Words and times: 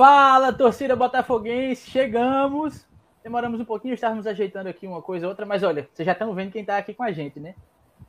Fala, 0.00 0.50
torcida 0.50 0.96
botafoguense, 0.96 1.90
chegamos. 1.90 2.88
Demoramos 3.22 3.60
um 3.60 3.66
pouquinho, 3.66 3.92
estávamos 3.92 4.26
ajeitando 4.26 4.66
aqui 4.66 4.86
uma 4.86 5.02
coisa 5.02 5.26
ou 5.26 5.30
outra, 5.30 5.44
mas 5.44 5.62
olha, 5.62 5.86
vocês 5.92 6.06
já 6.06 6.12
estão 6.12 6.34
vendo 6.34 6.52
quem 6.52 6.62
está 6.62 6.78
aqui 6.78 6.94
com 6.94 7.02
a 7.02 7.12
gente, 7.12 7.38
né? 7.38 7.54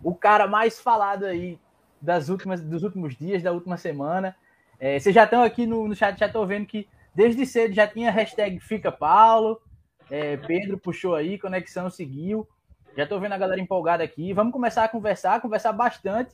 O 0.02 0.16
cara 0.16 0.48
mais 0.48 0.80
falado 0.80 1.26
aí 1.26 1.60
das 2.02 2.30
últimas, 2.30 2.62
dos 2.62 2.84
últimos 2.84 3.18
dias, 3.18 3.44
da 3.44 3.52
última 3.52 3.76
semana. 3.76 4.34
É, 4.80 4.98
vocês 4.98 5.14
já 5.14 5.26
estão 5.26 5.44
aqui 5.44 5.66
no, 5.66 5.86
no 5.86 5.94
chat, 5.94 6.18
já 6.18 6.28
estão 6.28 6.48
vendo 6.48 6.66
que 6.66 6.88
desde 7.14 7.46
cedo 7.46 7.74
já 7.74 7.86
tinha 7.86 8.10
hashtag 8.10 8.58
Fica 8.62 8.90
Paulo. 8.90 9.62
É, 10.10 10.38
Pedro 10.38 10.78
puxou 10.78 11.14
aí, 11.14 11.38
conexão 11.38 11.90
seguiu. 11.90 12.48
Já 12.96 13.04
estou 13.04 13.20
vendo 13.20 13.34
a 13.34 13.38
galera 13.38 13.60
empolgada 13.60 14.02
aqui. 14.02 14.32
Vamos 14.32 14.54
começar 14.54 14.86
a 14.86 14.88
conversar, 14.88 15.42
conversar 15.42 15.74
bastante 15.74 16.34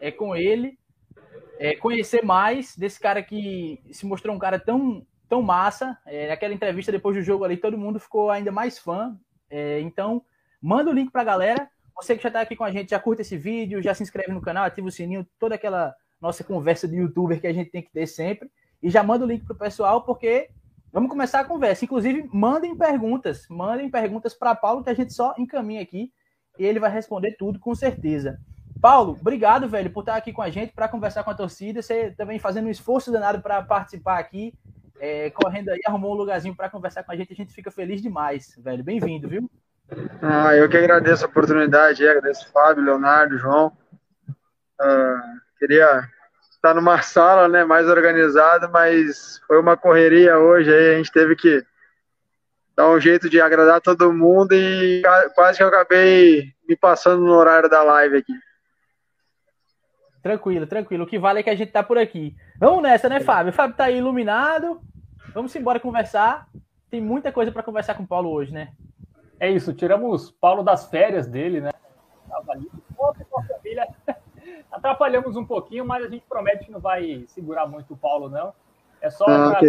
é, 0.00 0.10
com 0.10 0.34
ele, 0.34 0.76
é, 1.58 1.74
conhecer 1.74 2.24
mais 2.24 2.76
desse 2.76 2.98
cara 3.00 3.22
que 3.22 3.80
se 3.90 4.06
mostrou 4.06 4.34
um 4.34 4.38
cara 4.38 4.58
tão, 4.58 5.04
tão 5.28 5.42
massa. 5.42 5.98
É, 6.06 6.30
aquela 6.32 6.54
entrevista 6.54 6.92
depois 6.92 7.16
do 7.16 7.22
jogo 7.22 7.44
ali, 7.44 7.56
todo 7.56 7.76
mundo 7.76 7.98
ficou 7.98 8.30
ainda 8.30 8.52
mais 8.52 8.78
fã. 8.78 9.18
É, 9.50 9.80
então, 9.80 10.22
manda 10.62 10.90
o 10.90 10.94
link 10.94 11.10
para 11.10 11.22
a 11.22 11.24
galera. 11.24 11.68
Você 11.96 12.16
que 12.16 12.22
já 12.22 12.28
está 12.28 12.40
aqui 12.40 12.54
com 12.54 12.64
a 12.64 12.70
gente, 12.70 12.90
já 12.90 13.00
curta 13.00 13.22
esse 13.22 13.36
vídeo, 13.36 13.82
já 13.82 13.92
se 13.92 14.04
inscreve 14.04 14.32
no 14.32 14.40
canal, 14.40 14.64
ativa 14.64 14.86
o 14.86 14.90
sininho, 14.90 15.26
toda 15.38 15.56
aquela 15.56 15.94
nossa 16.20 16.44
conversa 16.44 16.86
de 16.86 16.96
youtuber 16.96 17.40
que 17.40 17.46
a 17.46 17.52
gente 17.52 17.70
tem 17.70 17.82
que 17.82 17.90
ter 17.90 18.06
sempre. 18.06 18.48
E 18.80 18.88
já 18.88 19.02
manda 19.02 19.24
o 19.24 19.28
link 19.28 19.44
pro 19.44 19.56
pessoal, 19.56 20.02
porque 20.02 20.48
vamos 20.92 21.10
começar 21.10 21.40
a 21.40 21.44
conversa. 21.44 21.84
Inclusive, 21.84 22.28
mandem 22.32 22.76
perguntas, 22.76 23.46
mandem 23.48 23.90
perguntas 23.90 24.32
para 24.32 24.54
Paulo, 24.54 24.84
que 24.84 24.90
a 24.90 24.94
gente 24.94 25.12
só 25.12 25.34
encaminha 25.36 25.82
aqui 25.82 26.12
e 26.56 26.64
ele 26.64 26.78
vai 26.78 26.90
responder 26.90 27.36
tudo 27.36 27.58
com 27.58 27.74
certeza. 27.74 28.38
Paulo, 28.80 29.16
obrigado, 29.20 29.68
velho, 29.68 29.90
por 29.90 30.00
estar 30.00 30.16
aqui 30.16 30.32
com 30.32 30.42
a 30.42 30.50
gente 30.50 30.72
para 30.72 30.88
conversar 30.88 31.24
com 31.24 31.30
a 31.30 31.34
torcida. 31.34 31.82
Você 31.82 32.12
também 32.12 32.38
fazendo 32.38 32.66
um 32.66 32.70
esforço 32.70 33.10
danado 33.10 33.40
para 33.42 33.60
participar 33.62 34.18
aqui, 34.18 34.54
é, 35.00 35.30
correndo 35.30 35.70
aí, 35.70 35.80
arrumou 35.84 36.12
um 36.12 36.16
lugarzinho 36.16 36.54
para 36.54 36.70
conversar 36.70 37.02
com 37.02 37.10
a 37.10 37.16
gente. 37.16 37.32
A 37.32 37.36
gente 37.36 37.52
fica 37.52 37.70
feliz 37.70 38.00
demais, 38.00 38.54
velho. 38.58 38.84
Bem-vindo, 38.84 39.28
viu? 39.28 39.50
Ah, 40.22 40.54
eu 40.54 40.68
que 40.68 40.76
agradeço 40.76 41.24
a 41.24 41.28
oportunidade, 41.28 42.06
agradeço 42.06 42.50
Fábio, 42.52 42.84
Leonardo, 42.84 43.38
João. 43.38 43.72
Uh, 44.80 45.40
queria 45.58 46.08
estar 46.52 46.72
numa 46.72 47.00
sala 47.02 47.48
né, 47.48 47.64
mais 47.64 47.88
organizada, 47.88 48.68
mas 48.68 49.40
foi 49.46 49.58
uma 49.58 49.76
correria 49.76 50.38
hoje, 50.38 50.72
aí 50.72 50.94
a 50.94 50.98
gente 50.98 51.10
teve 51.10 51.34
que 51.34 51.64
dar 52.76 52.88
um 52.90 53.00
jeito 53.00 53.28
de 53.28 53.40
agradar 53.40 53.80
todo 53.80 54.12
mundo 54.12 54.52
e 54.52 55.02
quase 55.34 55.58
que 55.58 55.64
eu 55.64 55.68
acabei 55.68 56.52
me 56.68 56.76
passando 56.76 57.24
no 57.24 57.32
horário 57.32 57.68
da 57.68 57.82
live 57.82 58.18
aqui. 58.18 58.47
Tranquilo, 60.22 60.66
tranquilo. 60.66 61.04
O 61.04 61.06
que 61.06 61.18
vale 61.18 61.40
é 61.40 61.42
que 61.42 61.50
a 61.50 61.54
gente 61.54 61.72
tá 61.72 61.82
por 61.82 61.98
aqui. 61.98 62.36
Vamos 62.58 62.82
nessa, 62.82 63.08
né, 63.08 63.20
Fábio? 63.20 63.50
O 63.50 63.54
Fábio 63.54 63.76
tá 63.76 63.84
aí 63.84 63.98
iluminado. 63.98 64.80
Vamos 65.32 65.54
embora 65.54 65.78
conversar. 65.78 66.48
Tem 66.90 67.00
muita 67.00 67.30
coisa 67.30 67.52
para 67.52 67.62
conversar 67.62 67.94
com 67.94 68.02
o 68.02 68.06
Paulo 68.06 68.30
hoje, 68.30 68.52
né? 68.52 68.72
É 69.38 69.50
isso, 69.50 69.72
tiramos 69.72 70.30
Paulo 70.30 70.62
das 70.62 70.86
férias 70.88 71.26
dele, 71.26 71.60
né? 71.60 71.70
Tava 72.28 72.52
ali 72.52 72.68
com 72.96 73.40
a 73.40 73.44
família. 73.44 73.88
Atrapalhamos 74.72 75.36
um 75.36 75.44
pouquinho, 75.44 75.84
mas 75.84 76.04
a 76.04 76.08
gente 76.08 76.24
promete 76.28 76.64
que 76.64 76.72
não 76.72 76.80
vai 76.80 77.24
segurar 77.28 77.66
muito 77.66 77.94
o 77.94 77.96
Paulo, 77.96 78.28
não. 78.28 78.52
É 79.00 79.10
só 79.10 79.24
ah, 79.28 79.60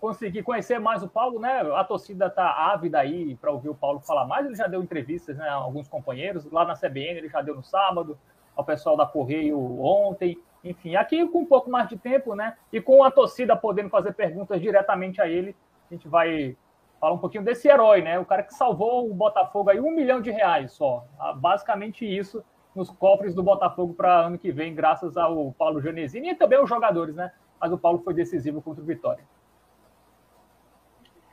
conseguir 0.00 0.42
conhecer 0.42 0.78
mais 0.78 1.02
o 1.02 1.08
Paulo, 1.08 1.40
né? 1.40 1.60
A 1.74 1.84
torcida 1.84 2.28
tá 2.28 2.50
ávida 2.72 2.98
aí 2.98 3.34
para 3.36 3.50
ouvir 3.50 3.68
o 3.68 3.74
Paulo 3.74 4.00
falar 4.00 4.26
mais. 4.26 4.46
Ele 4.46 4.54
já 4.54 4.66
deu 4.66 4.82
entrevistas, 4.82 5.36
né? 5.36 5.48
A 5.48 5.54
alguns 5.54 5.88
companheiros. 5.88 6.44
Lá 6.50 6.64
na 6.64 6.74
CBN 6.74 7.18
ele 7.18 7.28
já 7.28 7.40
deu 7.40 7.54
no 7.54 7.62
sábado, 7.62 8.18
ao 8.58 8.64
pessoal 8.64 8.96
da 8.96 9.06
Correio 9.06 9.80
ontem. 9.80 10.36
Enfim, 10.64 10.96
aqui 10.96 11.24
com 11.28 11.42
um 11.42 11.46
pouco 11.46 11.70
mais 11.70 11.88
de 11.88 11.96
tempo, 11.96 12.34
né? 12.34 12.56
E 12.72 12.80
com 12.80 13.04
a 13.04 13.10
torcida 13.10 13.54
podendo 13.54 13.88
fazer 13.88 14.12
perguntas 14.12 14.60
diretamente 14.60 15.22
a 15.22 15.28
ele, 15.28 15.54
a 15.88 15.94
gente 15.94 16.08
vai 16.08 16.56
falar 17.00 17.14
um 17.14 17.18
pouquinho 17.18 17.44
desse 17.44 17.68
herói, 17.68 18.02
né? 18.02 18.18
O 18.18 18.24
cara 18.24 18.42
que 18.42 18.52
salvou 18.52 19.08
o 19.08 19.14
Botafogo 19.14 19.70
aí 19.70 19.78
um 19.78 19.92
milhão 19.92 20.20
de 20.20 20.32
reais 20.32 20.72
só. 20.72 21.06
Ah, 21.20 21.32
basicamente 21.32 22.04
isso 22.04 22.44
nos 22.74 22.90
cofres 22.90 23.32
do 23.32 23.42
Botafogo 23.44 23.94
para 23.94 24.26
ano 24.26 24.38
que 24.38 24.50
vem, 24.50 24.74
graças 24.74 25.16
ao 25.16 25.52
Paulo 25.52 25.80
Janesini 25.80 26.30
e 26.30 26.34
também 26.34 26.58
aos 26.58 26.68
jogadores, 26.68 27.14
né? 27.14 27.30
Mas 27.60 27.72
o 27.72 27.78
Paulo 27.78 28.00
foi 28.00 28.12
decisivo 28.12 28.60
contra 28.60 28.82
o 28.82 28.86
Vitória. 28.86 29.22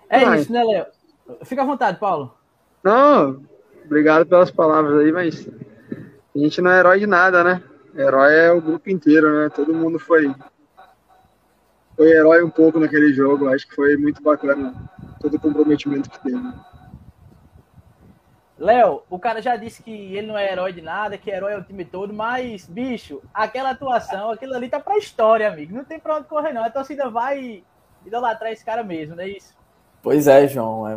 É 0.08 0.24
Ai. 0.24 0.40
isso, 0.40 0.54
né, 0.54 0.64
Léo? 0.64 0.86
Fica 1.44 1.64
à 1.64 1.66
vontade, 1.66 2.00
Paulo. 2.00 2.36
Não, 2.84 3.42
obrigado 3.84 4.28
pelas 4.28 4.52
palavras 4.52 5.00
aí, 5.00 5.12
mas 5.12 5.48
a 6.36 6.40
gente 6.40 6.62
não 6.62 6.72
é 6.72 6.80
herói 6.80 7.00
de 7.00 7.08
nada, 7.08 7.44
né? 7.44 7.64
Herói 7.96 8.36
é 8.36 8.52
o 8.52 8.62
grupo 8.62 8.90
inteiro, 8.90 9.42
né? 9.42 9.50
Todo 9.50 9.74
mundo 9.74 9.98
foi 9.98 10.34
foi 11.96 12.12
herói 12.12 12.44
um 12.44 12.50
pouco 12.50 12.78
naquele 12.78 13.14
jogo. 13.14 13.48
Acho 13.48 13.68
que 13.68 13.76
foi 13.76 13.96
muito 13.96 14.22
bacana 14.22 14.74
todo 15.22 15.36
o 15.36 15.40
comprometimento 15.40 16.10
que 16.10 16.20
teve. 16.22 16.54
Léo, 18.58 19.04
o 19.10 19.20
cara 19.20 19.42
já 19.42 19.56
disse 19.56 19.84
que 19.84 19.92
ele 19.92 20.28
não 20.28 20.38
é 20.38 20.52
herói 20.52 20.72
de 20.74 20.82
nada, 20.82 21.18
que 21.18 21.30
herói 21.30 21.54
é 21.54 21.58
o 21.58 21.64
time 21.64 21.84
todo, 21.84 22.14
mas, 22.14 22.66
bicho, 22.66 23.22
aquela 23.34 23.72
atuação, 23.72 24.32
aquilo 24.32 24.54
ali 24.54 24.70
tá 24.70 24.80
pra 24.80 24.98
história, 24.98 25.50
amigo. 25.50 25.76
Não 25.76 25.84
tem 25.84 26.00
pra 26.00 26.18
onde 26.18 26.28
correr, 26.28 26.54
não. 26.54 26.64
A 26.64 26.70
torcida 26.70 27.10
vai 27.10 27.64
idolatrar 28.06 28.52
esse 28.52 28.64
cara 28.64 28.84
mesmo, 28.84 29.16
não 29.16 29.24
é 29.24 29.30
isso? 29.30 29.54
Pois 30.06 30.28
é, 30.28 30.48
João. 30.48 30.88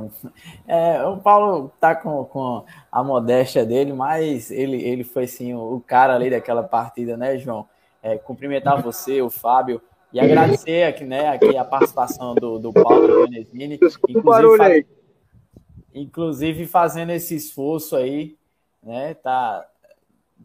É, 0.67 0.97
é, 0.97 1.07
o 1.07 1.17
Paulo 1.17 1.73
tá 1.81 1.95
com, 1.95 2.27
com 2.27 2.63
a 2.93 3.03
modéstia 3.03 3.65
dele, 3.65 3.95
mas 3.95 4.51
ele, 4.51 4.83
ele 4.83 5.03
foi 5.03 5.27
sim 5.27 5.55
o, 5.55 5.77
o 5.77 5.81
cara 5.81 6.15
ali 6.15 6.29
daquela 6.29 6.63
partida, 6.63 7.17
né, 7.17 7.39
João? 7.39 7.67
É, 8.03 8.19
cumprimentar 8.19 8.83
você, 8.83 9.23
o 9.23 9.31
Fábio, 9.31 9.81
e 10.13 10.21
agradecer 10.21 10.85
aqui, 10.85 11.05
né, 11.05 11.29
aqui 11.29 11.57
a 11.57 11.65
participação 11.65 12.35
do, 12.35 12.59
do 12.59 12.71
Paulo 12.71 13.09
barulho 14.23 14.63
aí 14.63 14.87
inclusive 15.95 16.67
fazendo 16.67 17.11
esse 17.11 17.35
esforço 17.35 17.97
aí, 17.97 18.37
né? 18.83 19.15
Tá, 19.15 19.67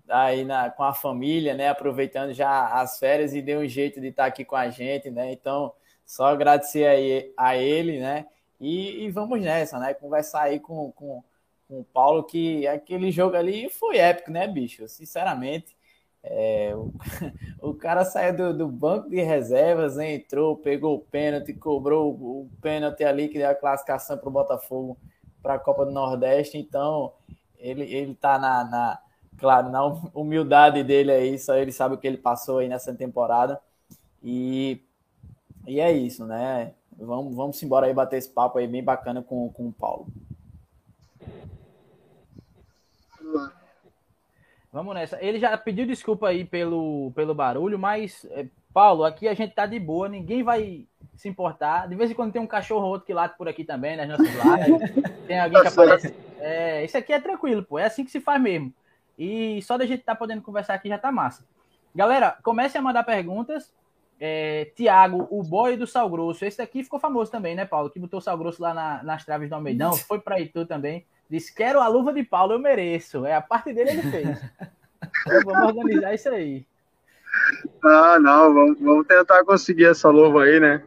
tá 0.08 0.22
aí 0.24 0.46
na, 0.46 0.70
com 0.70 0.84
a 0.84 0.94
família, 0.94 1.54
né? 1.54 1.68
Aproveitando 1.68 2.34
já 2.34 2.68
as 2.82 2.98
férias 2.98 3.34
e 3.34 3.42
deu 3.42 3.60
um 3.60 3.68
jeito 3.68 4.00
de 4.00 4.08
estar 4.08 4.24
tá 4.24 4.28
aqui 4.30 4.46
com 4.46 4.56
a 4.56 4.70
gente, 4.70 5.10
né? 5.12 5.34
Então, 5.34 5.74
só 6.06 6.28
agradecer 6.28 6.86
aí 6.86 7.34
a 7.38 7.58
ele, 7.58 8.00
né? 8.00 8.26
E, 8.64 9.04
e 9.04 9.12
vamos 9.12 9.42
nessa, 9.42 9.78
né? 9.78 9.94
Conversar 9.94 10.44
aí 10.44 10.58
com, 10.58 10.90
com, 10.94 11.22
com 11.68 11.82
o 11.82 11.84
Paulo, 11.84 12.24
que 12.24 12.66
aquele 12.66 13.12
jogo 13.12 13.36
ali 13.36 13.70
foi 13.70 13.98
épico, 13.98 14.32
né, 14.32 14.48
bicho? 14.48 14.88
Sinceramente. 14.88 15.76
É, 16.24 16.74
o, 16.74 16.94
o, 17.62 17.74
cara 17.74 18.06
saiu 18.06 18.34
do, 18.38 18.58
do, 18.58 18.68
banco 18.70 19.10
de 19.10 19.22
reservas, 19.22 20.00
entrou, 20.00 20.56
pegou 20.56 20.96
o 20.96 21.00
pênalti, 21.00 21.54
cobrou 21.54 22.14
o, 22.14 22.44
o 22.44 22.50
pênalti 22.62 23.04
ali 23.04 23.28
que 23.28 23.38
deu 23.38 23.50
a 23.50 23.56
classificação 23.56 24.18
para 24.18 24.30
o 24.30 24.32
Botafogo 24.32 24.98
para 25.42 25.56
a 25.56 25.60
Copa 25.60 25.86
do 25.86 25.92
Nordeste, 25.92 26.58
então 26.58 27.12
ele, 27.58 27.84
ele 27.94 28.16
tá 28.16 28.40
na, 28.40 28.64
na, 28.64 29.00
claro, 29.38 29.70
na 29.70 29.84
humildade 30.14 30.82
dele 30.86 31.12
aí, 31.12 31.38
só 31.38 31.58
ele 31.58 31.74
sabe 31.74 31.96
o 31.96 31.98
que 31.98 32.08
ele 32.08 32.18
passou 32.18 32.60
aí 32.60 32.70
nessa 32.70 32.94
temporada. 32.96 33.60
E, 34.24 34.82
e 35.68 35.82
é 35.82 35.92
isso, 35.92 36.26
né? 36.26 36.74
Vamos, 36.98 37.36
vamos 37.36 37.64
embora 37.64 37.88
aí 37.88 37.94
bater 37.94 38.18
esse 38.18 38.30
papo 38.30 38.58
aí 38.58 38.68
bem 38.68 38.84
bacana 38.84 39.22
com, 39.22 39.50
com 39.50 39.68
o 39.68 39.74
Paulo. 39.74 40.08
Vamos 44.72 44.96
nessa. 44.96 45.24
Ele 45.24 45.38
já 45.38 45.56
pediu 45.56 45.86
desculpa 45.86 46.30
aí 46.30 46.44
pelo, 46.44 47.12
pelo 47.16 47.36
barulho, 47.36 47.78
mas, 47.78 48.26
é, 48.32 48.48
Paulo, 48.74 49.04
aqui 49.04 49.28
a 49.28 49.34
gente 49.36 49.54
tá 49.54 49.68
de 49.68 49.80
boa, 49.80 50.10
ninguém 50.10 50.42
vai 50.42 50.88
se 51.16 51.30
importar. 51.30 51.88
De 51.88 51.96
vez 51.96 52.10
em 52.10 52.16
quando 52.16 52.34
tem 52.34 52.42
um 52.42 52.48
cachorro 52.48 52.86
ou 52.86 52.92
outro 52.94 53.06
que 53.06 53.14
late 53.14 53.38
por 53.38 53.48
aqui 53.48 53.64
também, 53.64 53.96
nas 53.96 54.08
nossas 54.08 54.28
lives. 54.28 54.92
tem 55.28 55.40
alguém 55.40 55.62
que 55.62 55.68
aparece. 55.68 56.16
É, 56.40 56.84
isso 56.84 56.98
aqui 56.98 57.14
é 57.14 57.20
tranquilo, 57.20 57.64
pô. 57.64 57.78
É 57.78 57.86
assim 57.86 58.04
que 58.04 58.10
se 58.10 58.20
faz 58.20 58.42
mesmo. 58.42 58.74
E 59.18 59.62
só 59.62 59.78
da 59.78 59.86
gente 59.86 60.00
estar 60.00 60.14
tá 60.14 60.20
podendo 60.20 60.42
conversar 60.42 60.74
aqui 60.74 60.90
já 60.90 60.98
tá 60.98 61.12
massa. 61.12 61.46
Galera, 61.94 62.36
comecem 62.42 62.80
a 62.80 62.84
mandar 62.84 63.04
perguntas. 63.04 63.72
É, 64.20 64.72
Tiago, 64.76 65.28
o 65.30 65.44
boy 65.44 65.76
do 65.76 65.86
Sal 65.86 66.10
Grosso. 66.10 66.46
Esse 66.46 66.62
aqui 66.62 66.84
ficou 66.84 67.00
famoso 67.00 67.32
também, 67.32 67.56
né, 67.56 67.66
Paulo? 67.66 67.90
Que 67.90 68.00
botou 68.00 68.20
o 68.20 68.22
Sal 68.22 68.38
Grosso 68.38 68.62
lá 68.62 68.74
na, 68.74 69.04
nas 69.04 69.26
traves 69.26 69.50
do 69.50 69.56
Almeidão. 69.56 69.94
Foi 69.94 70.20
para 70.20 70.40
Itu 70.40 70.66
também. 70.66 71.06
Disse: 71.30 71.54
Quero 71.54 71.80
a 71.80 71.88
luva 71.88 72.14
de 72.14 72.24
Paulo, 72.24 72.54
eu 72.54 72.60
mereço. 72.60 73.26
É 73.26 73.36
a 73.36 73.42
parte 73.42 73.74
dele 73.74 73.92
ele 73.92 74.02
fez. 74.04 74.42
então, 75.28 75.42
vamos 75.46 75.78
organizar 75.78 76.14
isso 76.14 76.30
aí. 76.30 76.66
Ah, 77.84 78.20
não, 78.20 78.54
vamos, 78.54 78.80
vamos 78.80 79.08
tentar 79.08 79.44
conseguir 79.44 79.86
essa 79.86 80.10
luva 80.10 80.44
aí, 80.44 80.60
né? 80.60 80.84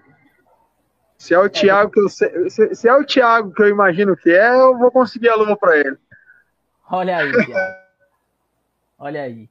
Se 1.19 1.35
é 1.35 1.39
o 1.39 1.49
Thiago 1.49 1.91
que 1.91 2.01
eu 2.01 2.09
sei, 2.09 2.51
se, 2.51 2.75
se, 2.75 2.89
é 2.89 2.95
o 2.95 3.05
Thiago 3.05 3.53
que 3.53 3.63
eu 3.63 3.69
imagino 3.69 4.17
que 4.17 4.31
é, 4.31 4.55
eu 4.55 4.79
vou 4.79 4.91
conseguir 4.91 5.31
a 5.31 5.35
luva 5.35 5.57
para 5.57 5.79
ele. 5.79 5.97
Olha 6.91 7.17
aí, 7.17 7.33
Thiago. 7.33 7.77
Olha 8.99 9.23
aí. 9.23 9.49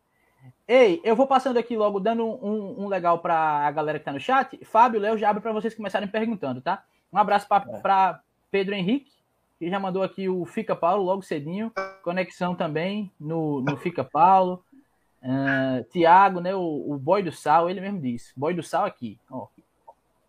Ei, 0.68 1.00
eu 1.04 1.16
vou 1.16 1.28
passando 1.28 1.58
aqui 1.58 1.78
logo, 1.78 2.00
dando 2.00 2.26
um, 2.26 2.86
um 2.86 2.88
legal 2.88 3.20
para 3.20 3.36
a 3.36 3.72
galera 3.72 4.00
que 4.00 4.06
tá 4.06 4.12
no 4.12 4.20
chat. 4.20 4.58
Fábio, 4.66 5.00
Léo, 5.00 5.18
já 5.18 5.30
abre 5.30 5.42
para 5.42 5.54
vocês 5.54 5.76
começarem 5.76 6.08
perguntando, 6.08 6.60
tá? 6.60 6.84
Um 7.14 7.18
abraço 7.18 7.48
para 7.48 8.20
é. 8.20 8.20
Pedro 8.50 8.74
Henrique, 8.74 9.12
que 9.60 9.70
já 9.70 9.80
mandou 9.80 10.02
aqui 10.02 10.28
o 10.28 10.44
Fica 10.44 10.76
Paulo 10.76 11.04
logo 11.04 11.22
cedinho. 11.22 11.72
Conexão 12.04 12.56
também 12.56 13.12
no, 13.20 13.62
no 13.62 13.78
Fica 13.78 14.04
Paulo. 14.04 14.64
Uh, 15.22 15.84
Tiago, 15.92 16.40
né? 16.40 16.56
O, 16.56 16.94
o 16.94 16.98
boy 16.98 17.22
do 17.22 17.32
sal, 17.32 17.70
ele 17.70 17.82
mesmo 17.82 18.02
disse. 18.02 18.34
Boy 18.36 18.54
do 18.54 18.64
sal 18.64 18.86
aqui. 18.86 19.20
Ó, 19.30 19.48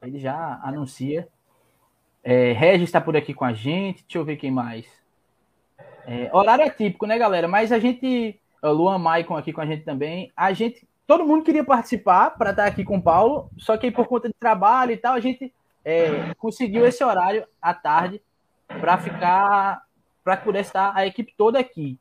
Ele 0.03 0.19
já 0.19 0.61
anuncia. 0.63 1.29
É, 2.23 2.53
Regis 2.53 2.89
está 2.89 3.01
por 3.01 3.17
aqui 3.17 3.33
com 3.33 3.45
a 3.45 3.53
gente. 3.53 4.03
Deixa 4.03 4.19
eu 4.19 4.25
ver 4.25 4.37
quem 4.37 4.51
mais. 4.51 4.87
É, 6.07 6.31
horário 6.33 6.65
é 6.65 6.71
típico, 6.71 7.07
né, 7.07 7.19
galera? 7.19 7.49
Mas 7.49 7.73
a 7.73 7.79
gente. 7.79 8.39
Luan 8.63 8.99
Maicon 8.99 9.37
aqui 9.37 9.53
com 9.53 9.61
a 9.61 9.67
gente 9.67 9.85
também. 9.85 10.33
A 10.37 10.53
gente. 10.53 10.87
Todo 11.07 11.25
mundo 11.25 11.45
queria 11.45 11.65
participar 11.65 12.31
para 12.31 12.51
estar 12.51 12.67
aqui 12.67 12.83
com 12.83 12.97
o 12.97 13.03
Paulo, 13.03 13.49
só 13.57 13.77
que 13.77 13.93
por 13.93 14.09
conta 14.09 14.27
de 14.29 14.35
trabalho 14.35 14.91
e 14.91 14.97
tal, 14.97 15.15
a 15.15 15.21
gente 15.21 15.53
é, 15.85 16.35
conseguiu 16.37 16.85
esse 16.85 17.05
horário 17.05 17.47
à 17.63 17.73
tarde 17.73 18.21
para 18.67 18.99
ficar. 18.99 19.83
para 20.25 20.37
poder 20.37 20.61
estar 20.61 20.93
a 20.97 21.07
equipe 21.07 21.33
toda 21.37 21.61
aqui. 21.61 21.97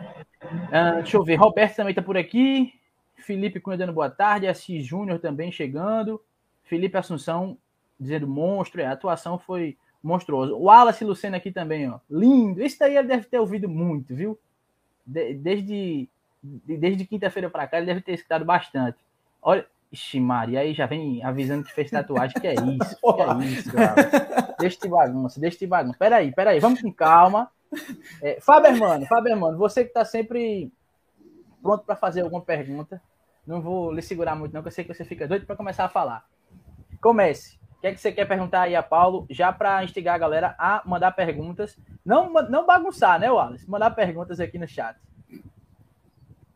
Uh, 0.00 0.96
deixa 0.96 1.16
eu 1.16 1.24
ver. 1.24 1.36
Roberto 1.36 1.76
também 1.76 1.92
está 1.92 2.02
por 2.02 2.16
aqui. 2.16 2.72
Felipe 3.16 3.60
Cunha 3.60 3.76
dando 3.76 3.92
boa 3.92 4.10
tarde. 4.10 4.46
Assis 4.46 4.84
Júnior 4.84 5.18
também 5.18 5.52
chegando. 5.52 6.20
Felipe 6.64 6.96
Assunção 6.96 7.56
dizendo 7.98 8.26
monstro. 8.26 8.80
É, 8.80 8.86
a 8.86 8.92
atuação 8.92 9.38
foi 9.38 9.76
monstruosa. 10.02 10.54
O 10.54 10.64
Wallace 10.64 11.04
Lucena 11.04 11.36
aqui 11.36 11.50
também, 11.50 11.88
ó. 11.88 11.98
Lindo. 12.10 12.62
Isso 12.62 12.78
daí 12.78 12.96
ele 12.96 13.08
deve 13.08 13.24
ter 13.24 13.38
ouvido 13.38 13.68
muito, 13.68 14.14
viu? 14.14 14.38
De, 15.08 15.34
desde 15.34 16.08
desde 16.42 17.04
quinta-feira 17.04 17.50
para 17.50 17.66
cá 17.66 17.78
ele 17.78 17.86
deve 17.86 18.00
ter 18.00 18.12
escutado 18.12 18.44
bastante. 18.44 18.98
Olha. 19.42 19.66
Ixi, 19.90 20.20
Maria, 20.20 20.60
aí 20.60 20.74
já 20.74 20.84
vem 20.84 21.24
avisando 21.24 21.64
que 21.64 21.72
fez 21.72 21.90
tatuagem. 21.90 22.38
Que 22.38 22.48
é 22.48 22.52
isso? 22.52 22.96
que 23.00 23.22
é 23.22 23.46
isso, 23.46 23.72
cara? 23.72 24.54
Deixa 24.60 24.78
de 24.82 24.88
bagunça, 24.88 25.40
deixa 25.40 25.58
de 25.58 25.66
bagunça. 25.66 25.96
Peraí, 25.98 26.30
peraí, 26.30 26.60
vamos 26.60 26.82
com 26.82 26.92
calma. 26.92 27.50
É, 28.20 28.38
Fabermano, 28.38 29.06
Fabermano, 29.06 29.56
você 29.56 29.84
que 29.84 29.90
está 29.90 30.04
sempre 30.04 30.70
pronto 31.62 31.84
para 31.84 31.96
fazer 31.96 32.20
alguma 32.20 32.42
pergunta, 32.42 33.00
não 33.46 33.62
vou 33.62 33.90
lhe 33.90 34.02
segurar 34.02 34.36
muito, 34.36 34.52
não, 34.52 34.60
que 34.60 34.68
eu 34.68 34.72
sei 34.72 34.84
que 34.84 34.92
você 34.92 35.06
fica 35.06 35.26
doido 35.26 35.46
para 35.46 35.56
começar 35.56 35.86
a 35.86 35.88
falar. 35.88 36.26
Comece. 37.00 37.58
O 37.78 37.80
que 37.80 37.86
é 37.86 37.94
que 37.94 38.00
você 38.00 38.10
quer 38.10 38.26
perguntar 38.26 38.62
aí 38.62 38.74
a 38.74 38.82
Paulo, 38.82 39.24
já 39.30 39.52
para 39.52 39.84
instigar 39.84 40.16
a 40.16 40.18
galera 40.18 40.54
a 40.58 40.82
mandar 40.84 41.12
perguntas? 41.12 41.78
Não, 42.04 42.28
não 42.32 42.66
bagunçar, 42.66 43.20
né, 43.20 43.30
Wallace? 43.30 43.70
Mandar 43.70 43.92
perguntas 43.92 44.40
aqui 44.40 44.58
no 44.58 44.66
chat. 44.66 44.96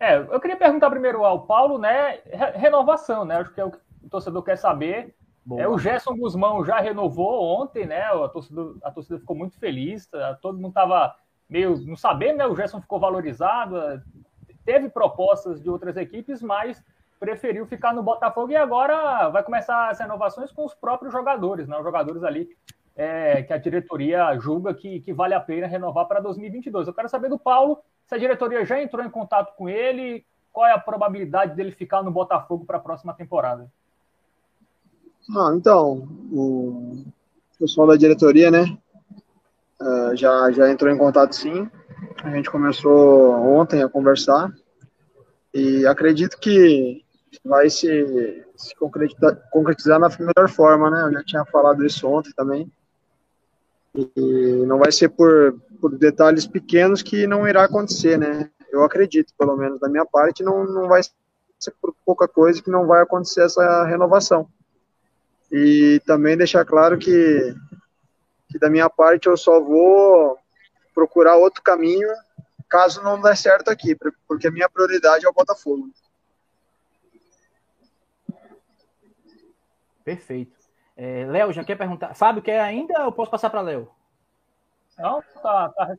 É, 0.01 0.19
eu 0.19 0.41
queria 0.41 0.57
perguntar 0.57 0.91
primeiro 0.91 1.25
ao 1.25 1.47
Paulo, 1.47 1.79
né? 1.79 2.19
Renovação, 2.57 3.25
né? 3.25 3.37
Acho 3.37 3.55
que 3.55 3.61
é 3.61 3.65
o 3.65 3.71
que 3.71 3.79
o 4.03 4.09
torcedor 4.09 4.43
quer 4.43 4.59
saber. 4.59 5.15
É, 5.57 5.69
o 5.69 5.79
Gerson 5.79 6.17
Guzmão 6.17 6.65
já 6.65 6.81
renovou 6.81 7.61
ontem, 7.61 7.87
né? 7.87 8.03
A 8.03 8.29
torcida, 8.29 8.75
a 8.83 8.91
torcida 8.91 9.21
ficou 9.21 9.37
muito 9.37 9.57
feliz, 9.61 10.07
tá? 10.07 10.37
todo 10.43 10.57
mundo 10.57 10.69
estava 10.69 11.15
meio 11.49 11.77
não 11.87 11.97
sabendo, 11.97 12.39
né? 12.39 12.47
O 12.47 12.57
Gerson 12.57 12.81
ficou 12.81 12.99
valorizado, 12.99 13.77
teve 14.65 14.89
propostas 14.89 15.63
de 15.63 15.71
outras 15.71 15.97
equipes, 15.97 16.43
mas 16.43 16.83
preferiu 17.23 17.65
ficar 17.65 17.95
no 17.95 18.03
Botafogo 18.03 18.51
e 18.51 18.57
agora 18.57 19.29
vai 19.29 19.45
começar 19.45 19.89
as 19.89 20.01
renovações 20.01 20.51
com 20.51 20.65
os 20.65 20.75
próprios 20.75 21.13
jogadores, 21.13 21.69
né? 21.69 21.77
Os 21.79 21.85
jogadores 21.85 22.25
ali 22.25 22.49
é, 22.97 23.45
que 23.45 23.53
a 23.53 23.59
diretoria 23.59 24.37
julga 24.41 24.75
que, 24.75 24.99
que 24.99 25.13
vale 25.13 25.33
a 25.33 25.39
pena 25.39 25.69
renovar 25.69 26.07
para 26.07 26.19
2022. 26.19 26.89
Eu 26.89 26.93
quero 26.93 27.09
saber 27.09 27.29
do 27.29 27.39
Paulo 27.39 27.79
se 28.09 28.17
a 28.17 28.19
diretoria 28.19 28.67
já 28.67 28.83
entrou 28.83 29.05
em 29.05 29.09
contato 29.09 29.55
com 29.55 29.69
ele, 29.69 30.27
qual 30.53 30.67
é 30.67 30.73
a 30.73 30.81
probabilidade 30.81 31.55
dele 31.55 31.71
ficar 31.71 32.03
no 32.03 32.11
Botafogo 32.11 32.65
para 32.65 32.79
a 32.79 32.81
próxima 32.81 33.15
temporada. 33.15 33.71
Ah, 35.31 35.53
então, 35.55 36.09
o 36.33 37.05
pessoal 37.57 37.87
da 37.87 37.95
diretoria, 37.95 38.51
né, 38.51 38.77
uh, 39.81 40.17
já, 40.17 40.51
já 40.51 40.69
entrou 40.69 40.93
em 40.93 40.99
contato 40.99 41.37
sim. 41.37 41.71
A 42.25 42.31
gente 42.31 42.51
começou 42.51 43.31
ontem 43.31 43.81
a 43.81 43.89
conversar 43.89 44.53
e 45.55 45.87
acredito 45.87 46.37
que 46.41 47.05
vai 47.45 47.71
se, 47.71 48.45
se 48.57 48.75
concretizar, 48.77 49.37
concretizar 49.51 49.99
na 49.99 50.09
melhor 50.09 50.49
forma, 50.49 50.91
né? 50.91 51.03
Eu 51.03 51.13
já 51.13 51.25
tinha 51.25 51.45
falado 51.45 51.85
isso 51.85 52.07
ontem 52.07 52.33
também. 52.37 52.71
E 53.95 54.65
não 54.67 54.79
vai 54.79 54.91
ser 54.91 55.09
por, 55.11 55.61
por 55.81 55.97
detalhes 55.97 56.47
pequenos 56.47 57.03
que 57.03 57.27
não 57.27 57.47
irá 57.47 57.65
acontecer, 57.65 58.19
né? 58.19 58.51
Eu 58.71 58.83
acredito, 58.83 59.35
pelo 59.39 59.57
menos 59.57 59.79
da 59.79 59.89
minha 59.89 60.05
parte, 60.05 60.43
não, 60.43 60.65
não 60.65 60.89
vai 60.89 61.03
ser 61.03 61.75
por 61.81 61.95
pouca 62.05 62.27
coisa 62.27 62.63
que 62.63 62.71
não 62.71 62.87
vai 62.87 63.03
acontecer 63.03 63.43
essa 63.43 63.85
renovação. 63.85 64.49
E 65.51 66.01
também 66.07 66.37
deixar 66.37 66.65
claro 66.65 66.99
que, 66.99 67.55
que 68.49 68.59
da 68.59 68.71
minha 68.71 68.89
parte 68.89 69.29
eu 69.29 69.37
só 69.37 69.61
vou 69.61 70.39
procurar 70.95 71.37
outro 71.37 71.63
caminho 71.63 72.09
caso 72.69 73.03
não 73.03 73.21
der 73.21 73.37
certo 73.37 73.69
aqui, 73.69 73.95
porque 74.27 74.47
a 74.47 74.51
minha 74.51 74.69
prioridade 74.69 75.27
é 75.27 75.29
o 75.29 75.35
Botafogo. 75.35 75.91
Perfeito. 80.05 80.53
É, 80.97 81.25
Léo, 81.27 81.53
já 81.53 81.65
quer 81.65 81.77
perguntar? 81.77 82.15
Fábio, 82.15 82.43
quer 82.43 82.61
ainda 82.61 83.05
ou 83.07 83.13
posso 83.13 83.31
passar 83.31 83.51
para 83.51 83.61
Léo? 83.61 83.89
Não, 84.99 85.23
tá, 85.43 85.69
tá 85.71 85.97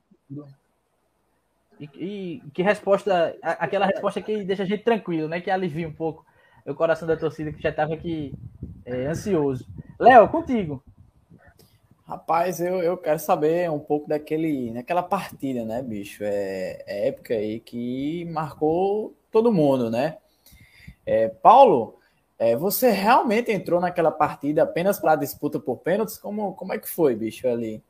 e, 1.80 1.90
e, 1.96 2.44
que 2.54 2.62
resposta, 2.62 3.36
aquela 3.42 3.86
resposta 3.86 4.22
que 4.22 4.44
deixa 4.44 4.64
a 4.64 4.66
gente 4.66 4.84
tranquilo, 4.84 5.28
né? 5.28 5.42
Que 5.42 5.50
alivia 5.50 5.88
um 5.88 5.94
pouco 5.94 6.26
o 6.66 6.74
coração 6.74 7.08
da 7.08 7.18
torcida 7.18 7.52
que 7.52 7.62
já 7.62 7.70
estava 7.70 7.94
aqui 7.94 8.34
é, 8.86 9.08
ansioso. 9.08 9.68
Léo, 10.00 10.30
contigo. 10.30 10.84
Rapaz, 12.06 12.60
eu, 12.60 12.82
eu 12.82 12.98
quero 12.98 13.20
saber 13.20 13.70
um 13.72 13.80
pouco 13.80 14.08
daquele, 14.08 14.72
daquela 14.74 15.02
partida, 15.02 15.66
né, 15.66 15.82
bicho? 15.82 16.24
É, 16.24 16.84
é 16.86 17.08
época 17.08 17.34
aí 17.34 17.60
que 17.60 18.26
marcou 18.26 19.16
todo 19.32 19.54
mundo, 19.54 19.90
né? 19.90 20.18
É, 21.06 21.28
Paulo, 21.28 22.00
é, 22.38 22.56
você 22.56 22.90
realmente 22.90 23.52
entrou 23.52 23.80
naquela 23.80 24.12
partida 24.12 24.64
apenas 24.64 25.00
para 25.00 25.16
disputa 25.16 25.60
por 25.60 25.78
pênaltis? 25.78 26.18
Como, 26.18 26.54
como 26.56 26.74
é 26.74 26.78
que 26.78 26.90
foi, 26.90 27.16
bicho, 27.16 27.48
ali? 27.48 27.84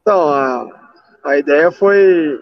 Então, 0.00 0.28
a, 0.28 0.90
a 1.24 1.38
ideia 1.38 1.70
foi 1.70 2.38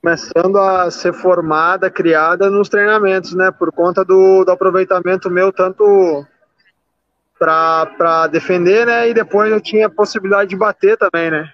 começando 0.00 0.58
a 0.58 0.90
ser 0.90 1.12
formada, 1.12 1.90
criada 1.90 2.50
nos 2.50 2.68
treinamentos, 2.68 3.34
né? 3.34 3.50
Por 3.50 3.72
conta 3.72 4.04
do, 4.04 4.44
do 4.44 4.52
aproveitamento 4.52 5.30
meu, 5.30 5.52
tanto 5.52 6.26
para 7.38 8.26
defender, 8.26 8.86
né? 8.86 9.08
E 9.08 9.14
depois 9.14 9.50
eu 9.50 9.60
tinha 9.60 9.86
a 9.86 9.90
possibilidade 9.90 10.50
de 10.50 10.56
bater 10.56 10.98
também, 10.98 11.30
né? 11.30 11.50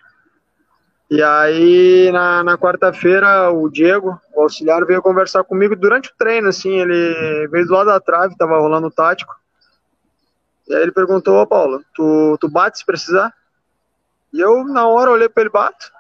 E 1.09 1.23
aí, 1.23 2.11
na, 2.13 2.43
na 2.43 2.59
quarta-feira, 2.59 3.51
o 3.51 3.69
Diego, 3.69 4.21
o 4.35 4.43
auxiliar, 4.43 4.85
veio 4.85 5.01
conversar 5.01 5.45
comigo 5.45 5.77
durante 5.77 6.11
o 6.11 6.15
treino, 6.19 6.49
assim, 6.49 6.81
ele 6.81 7.47
veio 7.49 7.67
do 7.67 7.73
lado 7.73 7.87
da 7.87 8.01
trave, 8.01 8.37
tava 8.37 8.59
rolando 8.59 8.89
o 8.89 8.91
tático. 8.91 9.35
E 10.69 10.75
aí 10.75 10.83
ele 10.83 10.91
perguntou, 10.91 11.41
ô 11.41 11.47
Paulo, 11.47 11.81
tu, 11.95 12.37
tu 12.41 12.49
bate 12.49 12.79
se 12.79 12.85
precisar? 12.85 13.33
E 14.33 14.41
eu, 14.41 14.65
na 14.65 14.89
hora, 14.89 15.13
olhei 15.13 15.29
para 15.29 15.43
ele, 15.43 15.51
bato. 15.51 15.93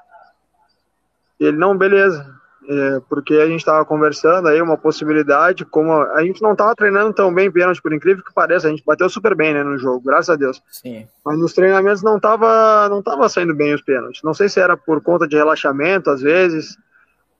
E 1.38 1.44
ele, 1.44 1.56
não, 1.56 1.78
beleza. 1.78 2.35
É, 2.68 3.00
porque 3.08 3.34
a 3.34 3.46
gente 3.46 3.60
estava 3.60 3.84
conversando 3.84 4.48
aí, 4.48 4.60
uma 4.60 4.76
possibilidade, 4.76 5.64
como 5.64 5.92
a, 5.92 6.14
a 6.14 6.24
gente 6.24 6.42
não 6.42 6.52
estava 6.52 6.74
treinando 6.74 7.12
tão 7.12 7.32
bem 7.32 7.50
pênalti, 7.50 7.80
por 7.80 7.92
incrível 7.92 8.24
que 8.24 8.34
pareça, 8.34 8.66
a 8.66 8.70
gente 8.70 8.82
bateu 8.84 9.08
super 9.08 9.36
bem, 9.36 9.54
né, 9.54 9.62
no 9.62 9.78
jogo, 9.78 10.00
graças 10.04 10.30
a 10.30 10.36
Deus. 10.36 10.60
Sim. 10.70 11.06
Mas 11.24 11.38
nos 11.38 11.52
treinamentos 11.52 12.02
não 12.02 12.16
estava 12.16 12.88
não 12.88 13.02
tava 13.02 13.28
saindo 13.28 13.54
bem 13.54 13.72
os 13.72 13.82
pênaltis. 13.82 14.22
Não 14.22 14.34
sei 14.34 14.48
se 14.48 14.58
era 14.58 14.76
por 14.76 15.00
conta 15.00 15.28
de 15.28 15.36
relaxamento, 15.36 16.10
às 16.10 16.20
vezes, 16.20 16.76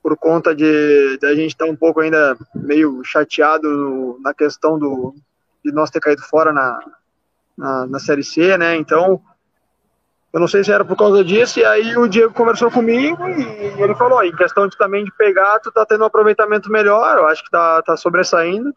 por 0.01 0.17
conta 0.17 0.55
de, 0.55 1.19
de 1.19 1.27
a 1.27 1.35
gente 1.35 1.51
estar 1.51 1.67
tá 1.67 1.71
um 1.71 1.77
pouco 1.77 2.01
ainda 2.01 2.37
meio 2.55 3.03
chateado 3.03 4.19
na 4.23 4.33
questão 4.33 4.79
do, 4.79 5.13
de 5.65 5.73
nós 5.73 5.91
ter 5.91 5.99
caído 5.99 6.23
fora 6.23 6.53
na, 6.53 6.79
na, 7.59 7.87
na 7.89 7.99
Série 7.99 8.23
C, 8.23 8.57
né, 8.57 8.77
então 8.77 9.21
eu 10.37 10.41
não 10.41 10.47
sei 10.47 10.63
se 10.63 10.71
era 10.71 10.85
por 10.85 10.99
causa 10.99 11.25
disso, 11.25 11.59
e 11.59 11.65
aí 11.65 11.97
o 11.97 12.07
Diego 12.07 12.35
conversou 12.35 12.71
comigo 12.71 13.27
e 13.27 13.83
ele 13.83 13.95
falou, 13.95 14.23
em 14.23 14.37
questão 14.37 14.69
de, 14.69 14.77
também 14.77 15.03
de 15.03 15.11
pegar, 15.13 15.59
tu 15.61 15.73
tá 15.73 15.87
tendo 15.87 16.03
um 16.03 16.07
aproveitamento 16.07 16.71
melhor, 16.71 17.17
eu 17.17 17.27
acho 17.27 17.43
que 17.43 17.51
tá, 17.51 17.81
tá 17.81 17.97
sobressaindo. 17.97 18.71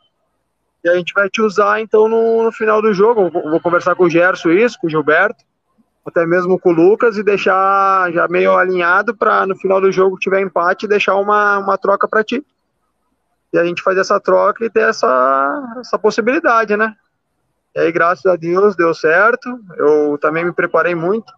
E 0.81 0.87
a 0.87 0.95
gente 0.95 1.11
vai 1.13 1.29
te 1.29 1.41
usar, 1.41 1.81
então, 1.81 2.07
no, 2.07 2.43
no 2.43 2.51
final 2.53 2.81
do 2.81 2.93
jogo. 2.93 3.29
Vou, 3.29 3.43
vou, 3.43 3.59
conversar 3.59 3.93
com 3.95 4.05
o 4.05 4.09
Gerson 4.09 4.51
isso, 4.51 4.79
com 4.79 4.87
o 4.87 4.89
Gilberto, 4.89 5.43
até 6.07 6.25
mesmo 6.25 6.57
com 6.57 6.69
o 6.69 6.73
Lucas, 6.73 7.17
e 7.17 7.23
deixar 7.23 8.09
já 8.13 8.25
meio 8.29 8.55
alinhado 8.55 9.13
para 9.13 9.45
no 9.45 9.57
final 9.57 9.81
do 9.81 9.91
jogo, 9.91 10.17
tiver 10.17 10.39
empate, 10.39 10.87
deixar 10.87 11.15
uma, 11.15 11.57
uma 11.57 11.77
troca 11.77 12.07
para 12.07 12.23
ti. 12.23 12.41
E 13.51 13.59
a 13.59 13.65
gente 13.65 13.83
fazer 13.83 13.99
essa 13.99 14.17
troca 14.17 14.63
e 14.63 14.69
ter 14.69 14.87
essa, 14.87 15.75
essa 15.81 15.99
possibilidade, 15.99 16.77
né? 16.77 16.95
E 17.75 17.81
aí, 17.81 17.91
graças 17.91 18.25
a 18.25 18.37
Deus, 18.37 18.77
deu 18.77 18.93
certo. 18.93 19.59
Eu 19.75 20.17
também 20.21 20.45
me 20.45 20.53
preparei 20.53 20.95
muito. 20.95 21.37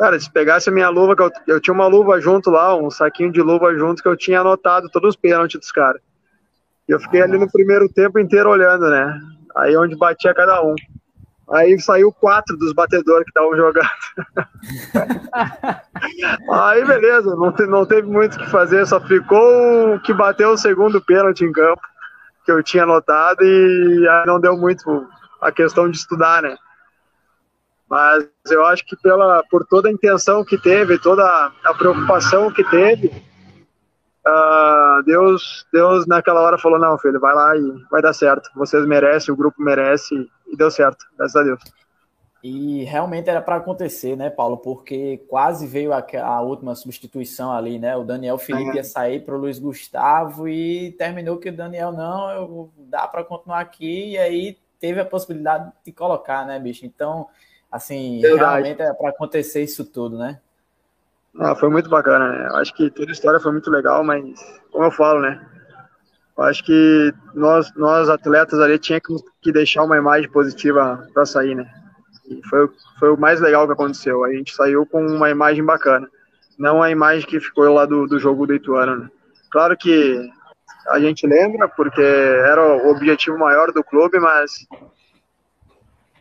Cara, 0.00 0.18
se 0.18 0.32
pegasse 0.32 0.70
a 0.70 0.72
minha 0.72 0.88
luva, 0.88 1.14
que 1.14 1.22
eu, 1.22 1.30
eu 1.46 1.60
tinha 1.60 1.74
uma 1.74 1.86
luva 1.86 2.18
junto 2.18 2.48
lá, 2.50 2.74
um 2.74 2.90
saquinho 2.90 3.30
de 3.30 3.42
luva 3.42 3.74
junto, 3.74 4.02
que 4.02 4.08
eu 4.08 4.16
tinha 4.16 4.40
anotado 4.40 4.88
todos 4.88 5.10
os 5.10 5.16
pênaltis 5.16 5.60
dos 5.60 5.70
caras. 5.70 6.00
E 6.88 6.92
eu 6.92 6.98
fiquei 6.98 7.20
ali 7.20 7.36
no 7.36 7.52
primeiro 7.52 7.86
tempo 7.86 8.18
inteiro 8.18 8.48
olhando, 8.48 8.88
né? 8.88 9.20
Aí 9.58 9.76
onde 9.76 9.94
batia 9.94 10.32
cada 10.32 10.62
um. 10.62 10.74
Aí 11.52 11.78
saiu 11.78 12.10
quatro 12.10 12.56
dos 12.56 12.72
batedores 12.72 13.24
que 13.24 13.30
estavam 13.30 13.54
jogando. 13.54 13.90
aí 16.50 16.82
beleza, 16.86 17.36
não, 17.36 17.52
te, 17.52 17.66
não 17.66 17.84
teve 17.84 18.08
muito 18.08 18.36
o 18.36 18.38
que 18.38 18.48
fazer, 18.48 18.86
só 18.86 18.98
ficou 19.02 19.96
o 19.96 20.00
que 20.00 20.14
bateu 20.14 20.48
o 20.48 20.56
segundo 20.56 21.04
pênalti 21.04 21.44
em 21.44 21.52
campo, 21.52 21.82
que 22.46 22.50
eu 22.50 22.62
tinha 22.62 22.84
anotado, 22.84 23.44
e 23.44 24.08
aí 24.08 24.26
não 24.26 24.40
deu 24.40 24.56
muito 24.56 25.06
a 25.42 25.52
questão 25.52 25.90
de 25.90 25.98
estudar, 25.98 26.40
né? 26.40 26.56
Mas 27.90 28.24
eu 28.48 28.64
acho 28.66 28.86
que 28.86 28.96
pela, 28.96 29.42
por 29.50 29.66
toda 29.66 29.88
a 29.88 29.92
intenção 29.92 30.44
que 30.44 30.56
teve, 30.56 30.96
toda 30.96 31.24
a 31.64 31.74
preocupação 31.74 32.48
que 32.52 32.62
teve, 32.70 33.08
uh, 34.24 35.02
Deus, 35.04 35.66
Deus 35.72 36.06
naquela 36.06 36.40
hora 36.40 36.56
falou, 36.56 36.78
não, 36.78 36.96
filho, 36.96 37.18
vai 37.18 37.34
lá 37.34 37.56
e 37.56 37.84
vai 37.90 38.00
dar 38.00 38.12
certo. 38.12 38.48
Vocês 38.54 38.86
merecem, 38.86 39.34
o 39.34 39.36
grupo 39.36 39.60
merece, 39.60 40.14
e 40.46 40.56
deu 40.56 40.70
certo, 40.70 41.04
graças 41.18 41.34
a 41.34 41.42
Deus. 41.42 41.60
E 42.44 42.84
realmente 42.84 43.28
era 43.28 43.42
para 43.42 43.56
acontecer, 43.56 44.16
né, 44.16 44.30
Paulo? 44.30 44.58
Porque 44.58 45.18
quase 45.28 45.66
veio 45.66 45.92
a, 45.92 46.02
a, 46.22 46.40
última 46.40 46.76
substituição 46.76 47.52
ali, 47.52 47.78
né? 47.78 47.96
O 47.96 48.04
Daniel 48.04 48.38
Felipe 48.38 48.70
é. 48.70 48.74
ia 48.76 48.84
sair 48.84 49.24
para 49.24 49.34
o 49.34 49.38
Luiz 49.38 49.58
Gustavo 49.58 50.48
e 50.48 50.92
terminou 50.92 51.38
que 51.38 51.50
o 51.50 51.56
Daniel 51.56 51.90
não, 51.90 52.30
eu, 52.30 52.72
dá 52.78 53.08
para 53.08 53.24
continuar 53.24 53.60
aqui, 53.60 54.12
e 54.12 54.18
aí 54.18 54.56
teve 54.78 55.00
a 55.00 55.04
possibilidade 55.04 55.70
de 55.84 55.92
colocar, 55.92 56.46
né, 56.46 56.58
bicho? 56.58 56.86
Então, 56.86 57.26
assim, 57.70 58.20
Verdade. 58.20 58.62
realmente 58.62 58.82
era 58.82 58.94
para 58.94 59.10
acontecer 59.10 59.62
isso 59.62 59.84
tudo, 59.84 60.18
né? 60.18 60.40
Ah, 61.38 61.54
foi 61.54 61.68
muito 61.70 61.88
bacana, 61.88 62.28
né? 62.32 62.48
Acho 62.54 62.74
que 62.74 62.90
toda 62.90 63.10
a 63.10 63.12
história 63.12 63.38
foi 63.38 63.52
muito 63.52 63.70
legal, 63.70 64.02
mas, 64.02 64.22
como 64.72 64.84
eu 64.84 64.90
falo, 64.90 65.20
né? 65.20 65.40
Acho 66.38 66.64
que 66.64 67.12
nós, 67.34 67.72
nós 67.76 68.08
atletas 68.08 68.58
ali, 68.60 68.78
tínhamos 68.78 69.22
que 69.42 69.52
deixar 69.52 69.84
uma 69.84 69.98
imagem 69.98 70.30
positiva 70.30 71.06
para 71.12 71.26
sair, 71.26 71.54
né? 71.54 71.70
E 72.26 72.40
foi, 72.48 72.68
foi 72.98 73.10
o 73.10 73.16
mais 73.16 73.40
legal 73.40 73.66
que 73.66 73.74
aconteceu. 73.74 74.24
A 74.24 74.32
gente 74.32 74.54
saiu 74.54 74.86
com 74.86 75.04
uma 75.04 75.28
imagem 75.28 75.64
bacana, 75.64 76.08
não 76.58 76.82
a 76.82 76.90
imagem 76.90 77.28
que 77.28 77.40
ficou 77.40 77.72
lá 77.72 77.84
do, 77.84 78.06
do 78.06 78.18
jogo 78.18 78.46
do 78.46 78.54
Ituano. 78.54 78.96
Né? 78.96 79.10
Claro 79.50 79.76
que 79.76 80.30
a 80.88 80.98
gente 80.98 81.26
lembra, 81.26 81.68
porque 81.68 82.00
era 82.02 82.62
o 82.62 82.90
objetivo 82.90 83.38
maior 83.38 83.70
do 83.72 83.84
clube, 83.84 84.18
mas 84.18 84.66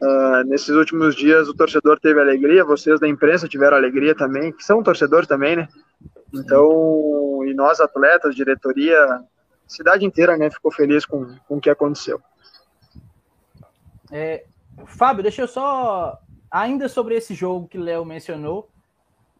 uh, 0.01 0.43
nesses 0.45 0.69
últimos 0.69 1.15
dias 1.15 1.47
o 1.47 1.53
torcedor 1.53 1.99
teve 1.99 2.19
alegria, 2.19 2.65
vocês 2.65 2.99
da 2.99 3.07
imprensa 3.07 3.47
tiveram 3.47 3.77
alegria 3.77 4.15
também, 4.15 4.51
que 4.51 4.63
são 4.63 4.83
torcedores 4.83 5.27
também, 5.27 5.55
né? 5.55 5.67
Então, 6.33 7.41
e 7.45 7.53
nós 7.53 7.79
atletas, 7.79 8.35
diretoria, 8.35 9.23
cidade 9.67 10.05
inteira, 10.05 10.37
né, 10.37 10.49
ficou 10.49 10.71
feliz 10.71 11.05
com, 11.05 11.35
com 11.47 11.57
o 11.57 11.61
que 11.61 11.69
aconteceu. 11.69 12.21
É, 14.11 14.45
Fábio, 14.85 15.23
deixa 15.23 15.43
eu 15.43 15.47
só. 15.47 16.19
Ainda 16.51 16.89
sobre 16.89 17.15
esse 17.15 17.35
jogo 17.35 17.67
que 17.67 17.77
Léo 17.77 18.03
mencionou. 18.03 18.69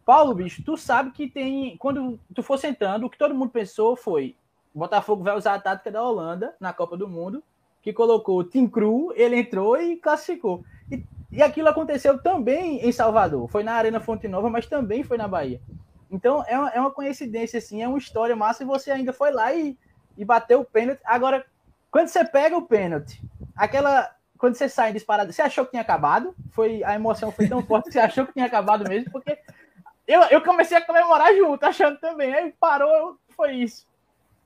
Paulo, 0.04 0.34
bicho, 0.34 0.62
tu 0.64 0.76
sabe 0.76 1.10
que 1.10 1.28
tem. 1.28 1.76
Quando 1.76 2.18
tu 2.34 2.42
for 2.42 2.56
sentando, 2.56 3.06
o 3.06 3.10
que 3.10 3.18
todo 3.18 3.34
mundo 3.34 3.50
pensou 3.50 3.96
foi: 3.96 4.36
Botafogo 4.74 5.24
vai 5.24 5.36
usar 5.36 5.54
a 5.54 5.60
tática 5.60 5.90
da 5.90 6.02
Holanda 6.02 6.54
na 6.60 6.72
Copa 6.72 6.96
do 6.96 7.08
Mundo, 7.08 7.42
que 7.82 7.92
colocou 7.92 8.38
o 8.38 8.44
Tim 8.44 8.66
Cru, 8.68 9.12
ele 9.14 9.36
entrou 9.36 9.80
e 9.80 9.96
classificou. 9.96 10.64
E, 10.90 11.02
e 11.30 11.42
aquilo 11.42 11.68
aconteceu 11.68 12.20
também 12.22 12.84
em 12.86 12.92
Salvador. 12.92 13.48
Foi 13.48 13.62
na 13.62 13.72
Arena 13.72 14.00
Fonte 14.00 14.28
Nova, 14.28 14.50
mas 14.50 14.66
também 14.66 15.02
foi 15.02 15.16
na 15.16 15.28
Bahia. 15.28 15.60
Então 16.10 16.44
é 16.46 16.58
uma, 16.58 16.68
é 16.70 16.80
uma 16.80 16.90
coincidência, 16.90 17.58
assim, 17.58 17.82
é 17.82 17.88
uma 17.88 17.98
história 17.98 18.34
massa 18.34 18.62
e 18.62 18.66
você 18.66 18.90
ainda 18.90 19.12
foi 19.12 19.30
lá 19.30 19.54
e, 19.54 19.78
e 20.16 20.24
bateu 20.24 20.60
o 20.60 20.64
pênalti. 20.64 21.00
Agora, 21.04 21.44
quando 21.90 22.08
você 22.08 22.24
pega 22.24 22.56
o 22.56 22.66
pênalti, 22.66 23.22
aquela 23.56 24.10
quando 24.36 24.54
você 24.54 24.70
sai 24.70 24.90
disparado, 24.90 25.30
você 25.30 25.42
achou 25.42 25.66
que 25.66 25.72
tinha 25.72 25.82
acabado? 25.82 26.34
Foi 26.52 26.82
a 26.82 26.94
emoção 26.94 27.30
foi 27.30 27.46
tão 27.46 27.62
forte 27.62 27.86
que 27.86 27.92
você 27.92 27.98
achou 28.00 28.26
que 28.26 28.32
tinha 28.32 28.46
acabado 28.46 28.88
mesmo, 28.88 29.10
porque 29.12 29.38
eu, 30.08 30.22
eu 30.22 30.42
comecei 30.42 30.78
a 30.78 30.84
comemorar 30.84 31.36
junto, 31.36 31.62
achando 31.62 31.98
também. 31.98 32.32
Aí 32.34 32.54
parou, 32.58 33.18
foi 33.36 33.52
isso. 33.56 33.86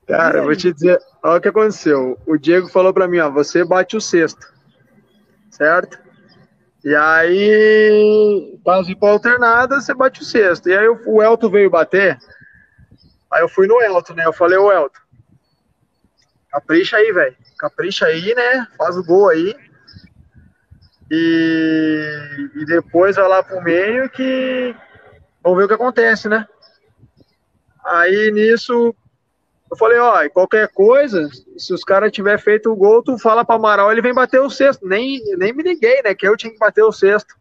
Cara, 0.07 0.39
eu 0.39 0.43
vou 0.43 0.55
te 0.55 0.71
dizer, 0.71 0.99
olha 1.23 1.37
o 1.37 1.41
que 1.41 1.47
aconteceu. 1.47 2.19
O 2.25 2.37
Diego 2.37 2.67
falou 2.67 2.93
para 2.93 3.07
mim, 3.07 3.19
ó, 3.19 3.29
você 3.29 3.63
bate 3.63 3.97
o 3.97 4.01
sexto, 4.01 4.53
certo? 5.49 5.99
E 6.83 6.95
aí, 6.95 8.59
base 8.63 8.95
para 8.95 9.09
alternada, 9.09 9.81
você 9.81 9.93
bate 9.93 10.21
o 10.21 10.25
sexto. 10.25 10.69
E 10.69 10.77
aí 10.77 10.87
o 10.87 11.23
Elton 11.23 11.49
veio 11.49 11.69
bater. 11.69 12.19
Aí 13.31 13.41
eu 13.41 13.49
fui 13.49 13.65
no 13.65 13.81
Elton, 13.81 14.13
né? 14.13 14.25
Eu 14.25 14.33
falei, 14.33 14.57
ô 14.59 14.71
Elton, 14.71 14.99
capricha 16.51 16.97
aí, 16.97 17.11
velho. 17.11 17.35
Capricha 17.57 18.05
aí, 18.05 18.35
né? 18.35 18.67
Faz 18.77 18.95
o 18.97 19.03
gol 19.03 19.29
aí. 19.29 19.55
E, 21.09 22.49
e 22.55 22.65
depois 22.65 23.15
vai 23.15 23.27
lá 23.27 23.41
pro 23.41 23.63
meio 23.63 24.09
que 24.09 24.75
vamos 25.43 25.57
ver 25.57 25.65
o 25.65 25.67
que 25.67 25.73
acontece, 25.73 26.29
né? 26.29 26.47
Aí 27.83 28.31
nisso 28.31 28.95
eu 29.69 29.77
falei, 29.77 29.97
ó, 29.97 30.29
qualquer 30.29 30.67
coisa, 30.69 31.27
se 31.57 31.73
os 31.73 31.83
caras 31.83 32.11
tiver 32.11 32.39
feito 32.39 32.71
o 32.71 32.75
gol, 32.75 33.01
tu 33.01 33.17
fala 33.17 33.43
para 33.43 33.55
Amaral, 33.55 33.91
ele 33.91 34.01
vem 34.01 34.13
bater 34.13 34.39
o 34.39 34.49
sexto. 34.49 34.87
Nem, 34.87 35.19
nem 35.37 35.53
me 35.53 35.63
liguei, 35.63 36.01
né? 36.03 36.13
Que 36.13 36.27
eu 36.27 36.37
tinha 36.37 36.51
que 36.51 36.59
bater 36.59 36.83
o 36.83 36.91
sexto. 36.91 37.35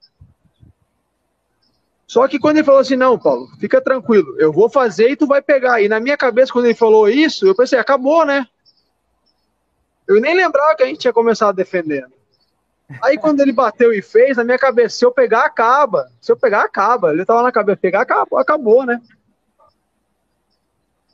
Só 2.06 2.26
que 2.28 2.38
quando 2.38 2.58
ele 2.58 2.64
falou 2.64 2.80
assim, 2.80 2.96
não, 2.96 3.18
Paulo, 3.18 3.48
fica 3.58 3.80
tranquilo, 3.80 4.36
eu 4.38 4.52
vou 4.52 4.70
fazer 4.70 5.10
e 5.10 5.16
tu 5.16 5.26
vai 5.26 5.42
pegar. 5.42 5.82
E 5.82 5.88
na 5.88 5.98
minha 5.98 6.16
cabeça, 6.16 6.52
quando 6.52 6.66
ele 6.66 6.74
falou 6.74 7.08
isso, 7.08 7.46
eu 7.46 7.54
pensei, 7.54 7.78
acabou, 7.78 8.24
né? 8.24 8.46
Eu 10.06 10.20
nem 10.20 10.34
lembrava 10.34 10.76
que 10.76 10.82
a 10.82 10.86
gente 10.86 11.00
tinha 11.00 11.12
começado 11.12 11.56
defendendo. 11.56 12.12
Aí 13.02 13.18
quando 13.18 13.40
ele 13.40 13.52
bateu 13.52 13.92
e 13.92 14.02
fez, 14.02 14.36
na 14.36 14.44
minha 14.44 14.58
cabeça, 14.58 14.96
se 14.96 15.04
eu 15.04 15.10
pegar, 15.10 15.44
acaba. 15.44 16.10
Se 16.20 16.30
eu 16.30 16.36
pegar, 16.36 16.62
acaba. 16.62 17.12
Ele 17.12 17.24
tava 17.24 17.42
na 17.42 17.50
cabeça, 17.50 17.78
pegar, 17.78 18.02
acabou, 18.02 18.38
acabou, 18.38 18.84
né? 18.84 19.00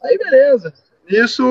Aí 0.03 0.19
beleza. 0.19 0.75
Isso, 1.11 1.45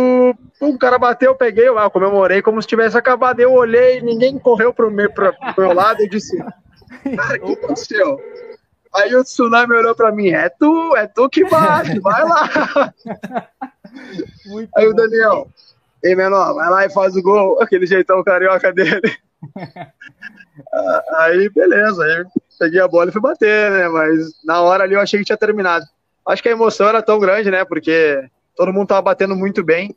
o 0.61 0.77
cara 0.77 0.97
bateu, 0.97 1.31
eu 1.31 1.35
peguei, 1.35 1.67
eu 1.67 1.91
comemorei 1.91 2.41
como 2.41 2.61
se 2.61 2.67
tivesse 2.67 2.97
acabado. 2.97 3.41
Eu 3.41 3.51
olhei, 3.51 3.99
ninguém 3.99 4.39
correu 4.39 4.73
pro 4.73 4.89
meu, 4.89 5.11
pro, 5.11 5.33
pro 5.53 5.65
meu 5.65 5.73
lado 5.73 6.01
e 6.01 6.07
disse: 6.07 6.37
Cara, 6.37 7.43
o 7.43 7.47
que 7.47 7.65
aconteceu? 7.65 8.17
Aí 8.95 9.13
o 9.13 9.23
tsunami 9.23 9.75
olhou 9.75 9.93
pra 9.93 10.13
mim: 10.13 10.29
É 10.29 10.47
tu, 10.47 10.95
é 10.95 11.07
tu 11.07 11.29
que 11.29 11.43
bate, 11.43 11.99
vai 12.01 12.23
lá. 12.23 12.93
Muito 14.45 14.69
Aí 14.77 14.85
bom. 14.85 14.91
o 14.91 14.95
Daniel, 14.95 15.47
ei 16.03 16.15
menor, 16.15 16.53
vai 16.53 16.69
lá 16.69 16.85
e 16.85 16.89
faz 16.89 17.15
o 17.17 17.21
gol, 17.21 17.61
aquele 17.61 17.85
jeitão 17.85 18.23
carioca 18.23 18.71
dele. 18.71 19.13
aí, 21.17 21.49
beleza. 21.49 22.01
Aí 22.01 22.25
peguei 22.57 22.79
a 22.79 22.87
bola 22.87 23.09
e 23.09 23.11
fui 23.11 23.21
bater, 23.21 23.71
né? 23.71 23.89
Mas 23.89 24.41
na 24.45 24.61
hora 24.61 24.85
ali 24.85 24.93
eu 24.93 25.01
achei 25.01 25.19
que 25.19 25.25
tinha 25.25 25.37
terminado. 25.37 25.85
Acho 26.25 26.41
que 26.41 26.47
a 26.47 26.53
emoção 26.53 26.87
era 26.87 27.01
tão 27.01 27.19
grande, 27.19 27.51
né? 27.51 27.65
Porque 27.65 28.23
todo 28.59 28.73
mundo 28.73 28.89
tava 28.89 29.01
batendo 29.03 29.37
muito 29.37 29.63
bem 29.63 29.95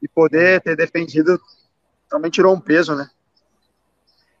e 0.00 0.06
poder 0.06 0.60
ter 0.60 0.76
defendido 0.76 1.40
também 2.08 2.30
tirou 2.30 2.54
um 2.54 2.60
peso, 2.60 2.94
né? 2.94 3.10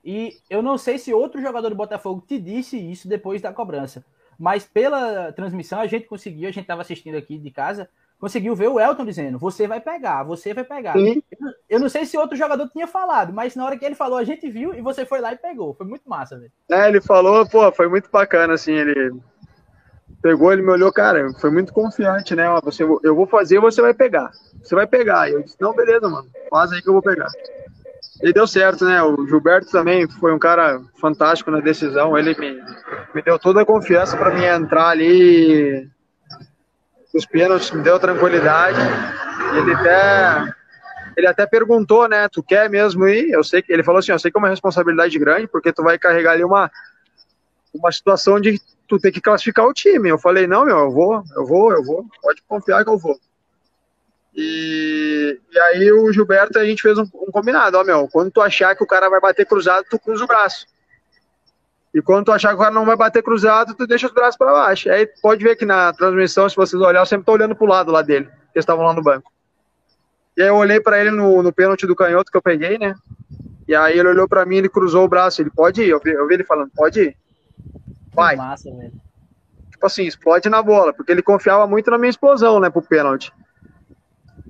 E 0.04 0.36
eu 0.48 0.62
não 0.62 0.78
sei 0.78 0.98
se 0.98 1.12
outro 1.12 1.42
jogador 1.42 1.68
do 1.68 1.74
Botafogo 1.74 2.24
te 2.24 2.38
disse 2.38 2.78
isso 2.78 3.08
depois 3.08 3.42
da 3.42 3.52
cobrança, 3.52 4.04
mas 4.38 4.64
pela 4.64 5.32
transmissão 5.32 5.80
a 5.80 5.86
gente 5.88 6.06
conseguiu, 6.06 6.48
a 6.48 6.52
gente 6.52 6.62
estava 6.62 6.82
assistindo 6.82 7.16
aqui 7.16 7.36
de 7.38 7.50
casa, 7.50 7.90
conseguiu 8.20 8.54
ver 8.54 8.68
o 8.68 8.78
Elton 8.78 9.04
dizendo: 9.04 9.36
você 9.36 9.66
vai 9.66 9.80
pegar, 9.80 10.22
você 10.22 10.54
vai 10.54 10.62
pegar. 10.62 10.96
Eu, 10.96 11.20
eu, 11.68 11.80
não 11.80 11.88
sei 11.88 12.06
se 12.06 12.16
outro 12.16 12.36
jogador 12.36 12.68
tinha 12.68 12.86
falado, 12.86 13.32
mas 13.32 13.56
na 13.56 13.64
hora 13.64 13.76
que 13.76 13.84
ele 13.84 13.96
falou, 13.96 14.16
a 14.16 14.22
gente 14.22 14.48
viu 14.48 14.74
e 14.74 14.80
você 14.80 15.04
foi 15.04 15.20
lá 15.20 15.32
e 15.32 15.36
pegou. 15.36 15.74
Foi 15.74 15.84
muito 15.84 16.08
massa, 16.08 16.38
velho. 16.38 16.52
É, 16.70 16.86
ele 16.86 17.00
falou, 17.00 17.44
pô, 17.48 17.72
foi 17.72 17.88
muito 17.88 18.08
bacana, 18.12 18.54
assim, 18.54 18.74
ele 18.74 19.12
pegou, 20.22 20.52
ele 20.52 20.62
me 20.62 20.70
olhou, 20.70 20.92
cara, 20.92 21.32
foi 21.40 21.50
muito 21.50 21.72
confiante, 21.72 22.34
né? 22.34 22.48
Ó, 22.48 22.60
você, 22.60 22.82
eu 22.82 23.14
vou 23.14 23.26
fazer, 23.26 23.60
você 23.60 23.80
vai 23.80 23.94
pegar. 23.94 24.30
Você 24.62 24.74
vai 24.74 24.86
pegar. 24.86 25.28
E 25.28 25.34
eu 25.34 25.42
disse: 25.42 25.56
não, 25.60 25.74
beleza, 25.74 26.08
mano, 26.08 26.28
faz 26.50 26.72
aí 26.72 26.82
que 26.82 26.88
eu 26.88 26.94
vou 26.94 27.02
pegar. 27.02 27.30
E 28.22 28.32
deu 28.32 28.46
certo, 28.46 28.84
né? 28.84 29.02
O 29.02 29.26
Gilberto 29.26 29.70
também 29.70 30.08
foi 30.08 30.32
um 30.32 30.38
cara 30.38 30.80
fantástico 31.00 31.50
na 31.50 31.60
decisão. 31.60 32.16
Ele 32.16 32.34
me, 32.38 32.62
me 33.14 33.22
deu 33.22 33.38
toda 33.38 33.60
a 33.60 33.66
confiança 33.66 34.16
para 34.16 34.34
mim 34.34 34.44
entrar 34.44 34.88
ali 34.88 35.90
os 37.16 37.24
pênaltis 37.24 37.70
me 37.70 37.82
deu 37.82 37.98
tranquilidade. 37.98 38.78
Ele 39.56 39.74
até, 39.74 40.54
ele 41.16 41.26
até 41.26 41.46
perguntou, 41.46 42.08
né? 42.08 42.28
Tu 42.28 42.42
quer 42.42 42.68
mesmo 42.68 43.08
ir? 43.08 43.30
Eu 43.30 43.42
sei 43.42 43.62
que 43.62 43.72
ele 43.72 43.82
falou 43.82 43.98
assim, 43.98 44.12
eu 44.12 44.18
sei 44.18 44.30
que 44.30 44.36
é 44.36 44.40
uma 44.40 44.50
responsabilidade 44.50 45.18
grande, 45.18 45.48
porque 45.48 45.72
tu 45.72 45.82
vai 45.82 45.98
carregar 45.98 46.32
ali 46.32 46.44
uma, 46.44 46.70
uma 47.72 47.90
situação 47.90 48.38
de 48.38 48.60
tu 48.86 48.98
ter 48.98 49.12
que 49.12 49.20
classificar 49.20 49.66
o 49.66 49.72
time. 49.72 50.08
Eu 50.08 50.18
falei, 50.18 50.46
não, 50.46 50.64
meu, 50.64 50.78
eu 50.78 50.90
vou, 50.90 51.22
eu 51.34 51.46
vou, 51.46 51.72
eu 51.72 51.84
vou, 51.84 52.06
pode 52.22 52.42
confiar 52.46 52.84
que 52.84 52.90
eu 52.90 52.98
vou. 52.98 53.18
E, 54.34 55.40
e 55.50 55.58
aí 55.58 55.92
o 55.92 56.12
Gilberto, 56.12 56.58
a 56.58 56.64
gente 56.64 56.82
fez 56.82 56.98
um, 56.98 57.04
um 57.14 57.30
combinado, 57.32 57.78
ó, 57.78 57.84
meu, 57.84 58.06
quando 58.06 58.30
tu 58.30 58.42
achar 58.42 58.76
que 58.76 58.84
o 58.84 58.86
cara 58.86 59.08
vai 59.08 59.20
bater 59.20 59.46
cruzado, 59.46 59.86
tu 59.88 59.98
cruza 59.98 60.24
o 60.24 60.26
braço. 60.26 60.66
E 61.94 62.02
quando 62.02 62.26
tu 62.26 62.32
achar 62.32 62.50
que 62.50 62.56
o 62.56 62.58
cara 62.58 62.70
não 62.70 62.84
vai 62.84 62.94
bater 62.94 63.22
cruzado, 63.22 63.74
tu 63.74 63.86
deixa 63.86 64.06
os 64.06 64.12
braços 64.12 64.36
para 64.36 64.52
baixo. 64.52 64.90
Aí 64.90 65.06
pode 65.22 65.42
ver 65.42 65.56
que 65.56 65.64
na 65.64 65.94
transmissão, 65.94 66.46
se 66.46 66.54
vocês 66.54 66.80
olharem, 66.80 67.00
eu 67.00 67.06
sempre 67.06 67.24
tô 67.24 67.32
olhando 67.32 67.56
pro 67.56 67.66
lado 67.66 67.90
lá 67.90 68.02
dele, 68.02 68.26
que 68.26 68.30
eles 68.58 68.62
estavam 68.64 68.84
lá 68.84 68.92
no 68.92 69.02
banco. 69.02 69.32
E 70.36 70.42
aí 70.42 70.48
eu 70.48 70.56
olhei 70.56 70.78
para 70.78 71.00
ele 71.00 71.10
no, 71.10 71.42
no 71.42 71.50
pênalti 71.50 71.86
do 71.86 71.96
canhoto 71.96 72.30
que 72.30 72.36
eu 72.36 72.42
peguei, 72.42 72.76
né? 72.76 72.94
E 73.66 73.74
aí 73.74 73.98
ele 73.98 74.08
olhou 74.08 74.28
para 74.28 74.44
mim, 74.44 74.56
ele 74.56 74.68
cruzou 74.68 75.04
o 75.04 75.08
braço, 75.08 75.40
ele 75.40 75.50
pode 75.50 75.82
ir. 75.82 75.88
Eu 75.88 75.98
vi, 75.98 76.10
eu 76.10 76.26
vi 76.26 76.34
ele 76.34 76.44
falando, 76.44 76.70
pode 76.76 77.00
ir. 77.00 77.16
Vai. 78.16 78.34
Massa, 78.34 78.70
velho. 78.70 78.92
Tipo 79.70 79.86
assim, 79.86 80.04
explode 80.04 80.48
na 80.48 80.62
bola, 80.62 80.92
porque 80.92 81.12
ele 81.12 81.22
confiava 81.22 81.66
muito 81.66 81.90
na 81.90 81.98
minha 81.98 82.10
explosão, 82.10 82.58
né, 82.58 82.70
pro 82.70 82.80
pênalti. 82.80 83.32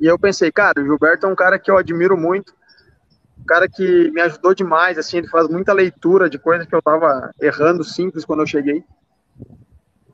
E 0.00 0.06
eu 0.06 0.18
pensei, 0.18 0.52
cara, 0.52 0.80
o 0.80 0.84
Gilberto 0.84 1.26
é 1.26 1.28
um 1.28 1.34
cara 1.34 1.58
que 1.58 1.70
eu 1.70 1.76
admiro 1.76 2.16
muito. 2.16 2.54
cara 3.46 3.68
que 3.68 4.10
me 4.12 4.20
ajudou 4.20 4.54
demais, 4.54 4.98
assim, 4.98 5.18
ele 5.18 5.28
faz 5.28 5.48
muita 5.48 5.72
leitura 5.72 6.30
de 6.30 6.38
coisas 6.38 6.66
que 6.66 6.74
eu 6.74 6.82
tava 6.82 7.30
errando 7.40 7.84
simples 7.84 8.24
quando 8.24 8.40
eu 8.40 8.46
cheguei. 8.46 8.84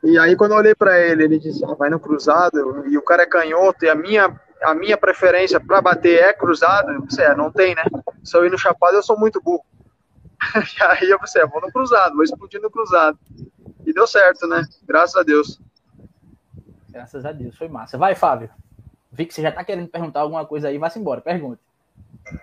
E 0.04 0.18
aí 0.18 0.35
quando 0.35 0.52
eu 0.52 0.59
olhei 0.59 0.75
para 0.75 0.99
ele, 0.99 1.25
ele 1.25 1.38
disse, 1.38 1.64
ah, 1.64 1.75
vai 1.75 1.88
no 1.88 2.00
cruzado, 2.00 2.87
e 2.88 2.99
o 2.99 3.02
cara 3.02 3.23
é 3.23 3.26
canhoto, 3.26 3.85
e 3.85 3.88
a 3.88 3.94
minha 3.94 4.35
a 4.62 4.75
minha 4.75 4.97
preferência 4.97 5.59
para 5.59 5.80
bater 5.80 6.23
é 6.23 6.32
cruzado, 6.32 6.92
eu 6.92 7.02
pensei, 7.02 7.25
é, 7.25 7.35
não 7.35 7.50
tem, 7.50 7.75
né? 7.75 7.82
Se 8.23 8.37
eu 8.37 8.47
ir 8.47 8.50
no 8.50 8.59
chapado, 8.59 8.97
eu 8.97 9.02
sou 9.02 9.18
muito 9.18 9.40
burro. 9.42 9.64
e 10.78 10.82
aí 10.82 11.11
eu 11.11 11.18
pensei, 11.18 11.44
vou 11.46 11.61
no 11.61 11.72
cruzado, 11.72 12.14
vou 12.14 12.25
explodir 12.25 12.61
no 12.61 12.70
cruzado. 12.70 13.18
E 13.84 13.92
deu 13.92 14.06
certo, 14.06 14.46
né? 14.46 14.62
Graças 14.84 15.16
a 15.16 15.22
Deus. 15.22 15.61
Graças 16.90 17.25
a 17.25 17.32
Deus, 17.32 17.56
foi 17.56 17.68
massa. 17.68 17.99
Vai, 17.99 18.14
Fábio. 18.14 18.50
Vi 19.11 19.26
que 19.26 19.34
você 19.34 19.42
já 19.42 19.52
tá 19.52 19.64
querendo 19.64 19.88
perguntar 19.88 20.20
alguma 20.20 20.46
coisa 20.46 20.68
aí, 20.68 20.78
vá-se 20.78 20.99
embora, 20.99 21.20
pergunte. 21.20 21.61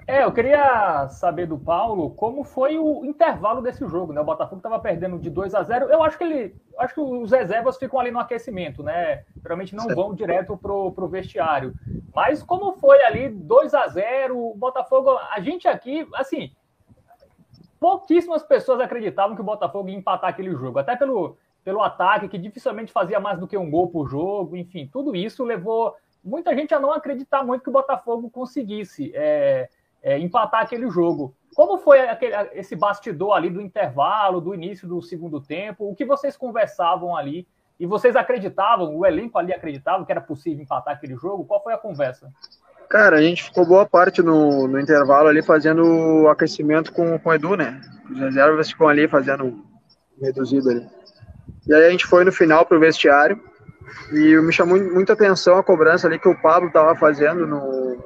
É, 0.05 0.23
eu 0.23 0.31
queria 0.31 1.07
saber 1.09 1.45
do 1.45 1.57
Paulo 1.57 2.11
como 2.11 2.43
foi 2.43 2.77
o 2.77 3.05
intervalo 3.05 3.61
desse 3.61 3.87
jogo, 3.87 4.11
né? 4.11 4.19
O 4.19 4.25
Botafogo 4.25 4.57
estava 4.57 4.79
perdendo 4.79 5.17
de 5.17 5.29
2 5.29 5.55
a 5.55 5.63
0. 5.63 5.85
Eu 5.85 6.03
acho 6.03 6.17
que 6.17 6.23
ele, 6.23 6.55
acho 6.77 6.93
que 6.93 6.99
os 6.99 7.31
reservas 7.31 7.77
ficam 7.77 7.99
ali 7.99 8.11
no 8.11 8.19
aquecimento, 8.19 8.83
né? 8.83 9.23
Geralmente 9.41 9.75
não 9.75 9.87
vão 9.87 10.13
direto 10.13 10.57
pro, 10.57 10.91
pro 10.91 11.07
vestiário. 11.07 11.73
Mas 12.13 12.43
como 12.43 12.73
foi 12.73 13.01
ali 13.03 13.29
2 13.29 13.73
a 13.73 13.87
0, 13.87 14.37
o 14.37 14.55
Botafogo, 14.55 15.17
a 15.31 15.39
gente 15.39 15.67
aqui, 15.67 16.07
assim, 16.13 16.51
pouquíssimas 17.79 18.43
pessoas 18.43 18.79
acreditavam 18.79 19.35
que 19.35 19.41
o 19.41 19.45
Botafogo 19.45 19.89
ia 19.89 19.97
empatar 19.97 20.29
aquele 20.29 20.51
jogo, 20.51 20.79
até 20.79 20.95
pelo 20.95 21.37
pelo 21.63 21.81
ataque 21.81 22.27
que 22.27 22.37
dificilmente 22.37 22.91
fazia 22.91 23.19
mais 23.19 23.37
do 23.39 23.47
que 23.47 23.57
um 23.57 23.69
gol 23.69 23.89
por 23.89 24.09
jogo, 24.09 24.55
enfim, 24.55 24.89
tudo 24.91 25.15
isso 25.15 25.43
levou 25.43 25.95
muita 26.23 26.55
gente 26.55 26.73
a 26.73 26.79
não 26.79 26.91
acreditar 26.91 27.43
muito 27.43 27.63
que 27.63 27.69
o 27.69 27.73
Botafogo 27.73 28.29
conseguisse 28.29 29.11
é, 29.13 29.69
é, 30.01 30.17
empatar 30.19 30.61
aquele 30.61 30.89
jogo. 30.89 31.35
Como 31.55 31.77
foi 31.77 31.99
aquele, 32.07 32.33
esse 32.53 32.75
bastidor 32.75 33.33
ali 33.33 33.49
do 33.49 33.61
intervalo, 33.61 34.41
do 34.41 34.53
início 34.53 34.87
do 34.87 35.01
segundo 35.01 35.41
tempo? 35.41 35.89
O 35.89 35.95
que 35.95 36.05
vocês 36.05 36.37
conversavam 36.37 37.15
ali? 37.15 37.47
E 37.79 37.85
vocês 37.85 38.15
acreditavam, 38.15 38.95
o 38.97 39.05
elenco 39.05 39.37
ali 39.37 39.53
acreditava 39.53 40.05
que 40.05 40.11
era 40.11 40.19
possível 40.19 40.61
empatar 40.61 40.95
aquele 40.95 41.15
jogo? 41.15 41.45
Qual 41.45 41.63
foi 41.63 41.73
a 41.73 41.77
conversa? 41.77 42.31
Cara, 42.89 43.17
a 43.17 43.21
gente 43.21 43.43
ficou 43.43 43.65
boa 43.65 43.85
parte 43.85 44.21
no, 44.21 44.67
no 44.67 44.79
intervalo 44.79 45.27
ali 45.27 45.43
fazendo 45.43 46.27
aquecimento 46.27 46.91
com, 46.91 47.19
com 47.19 47.29
o 47.29 47.33
Edu, 47.33 47.55
né? 47.55 47.79
Os 48.09 48.19
reservas 48.19 48.71
ficam 48.71 48.87
ali 48.87 49.07
fazendo 49.07 49.63
reduzido 50.19 50.71
ali. 50.71 50.87
E 51.67 51.73
aí 51.73 51.85
a 51.85 51.89
gente 51.91 52.07
foi 52.07 52.23
no 52.23 52.31
final 52.31 52.65
pro 52.65 52.79
vestiário 52.79 53.39
e 54.11 54.35
me 54.37 54.51
chamou 54.51 54.79
muita 54.79 55.13
atenção 55.13 55.57
a 55.57 55.63
cobrança 55.63 56.07
ali 56.07 56.17
que 56.17 56.27
o 56.27 56.41
Pablo 56.41 56.69
estava 56.69 56.95
fazendo 56.95 57.45
no, 57.45 58.03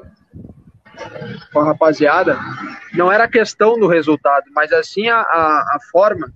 com 1.53 1.59
a 1.61 1.65
rapaziada. 1.65 2.37
Não 2.93 3.09
era 3.09 3.27
questão 3.27 3.79
do 3.79 3.87
resultado, 3.87 4.45
mas 4.53 4.73
assim 4.73 5.07
a, 5.07 5.19
a, 5.19 5.75
a 5.75 5.79
forma 5.91 6.29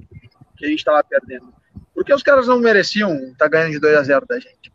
que 0.55 0.65
a 0.65 0.69
gente 0.69 0.79
estava 0.79 1.03
perdendo. 1.03 1.53
Porque 1.93 2.13
os 2.13 2.23
caras 2.23 2.47
não 2.47 2.59
mereciam 2.59 3.13
estar 3.13 3.45
tá 3.45 3.47
ganhando 3.49 3.71
de 3.71 3.79
2 3.79 3.97
a 3.97 4.03
0 4.03 4.25
da 4.25 4.39
gente. 4.39 4.71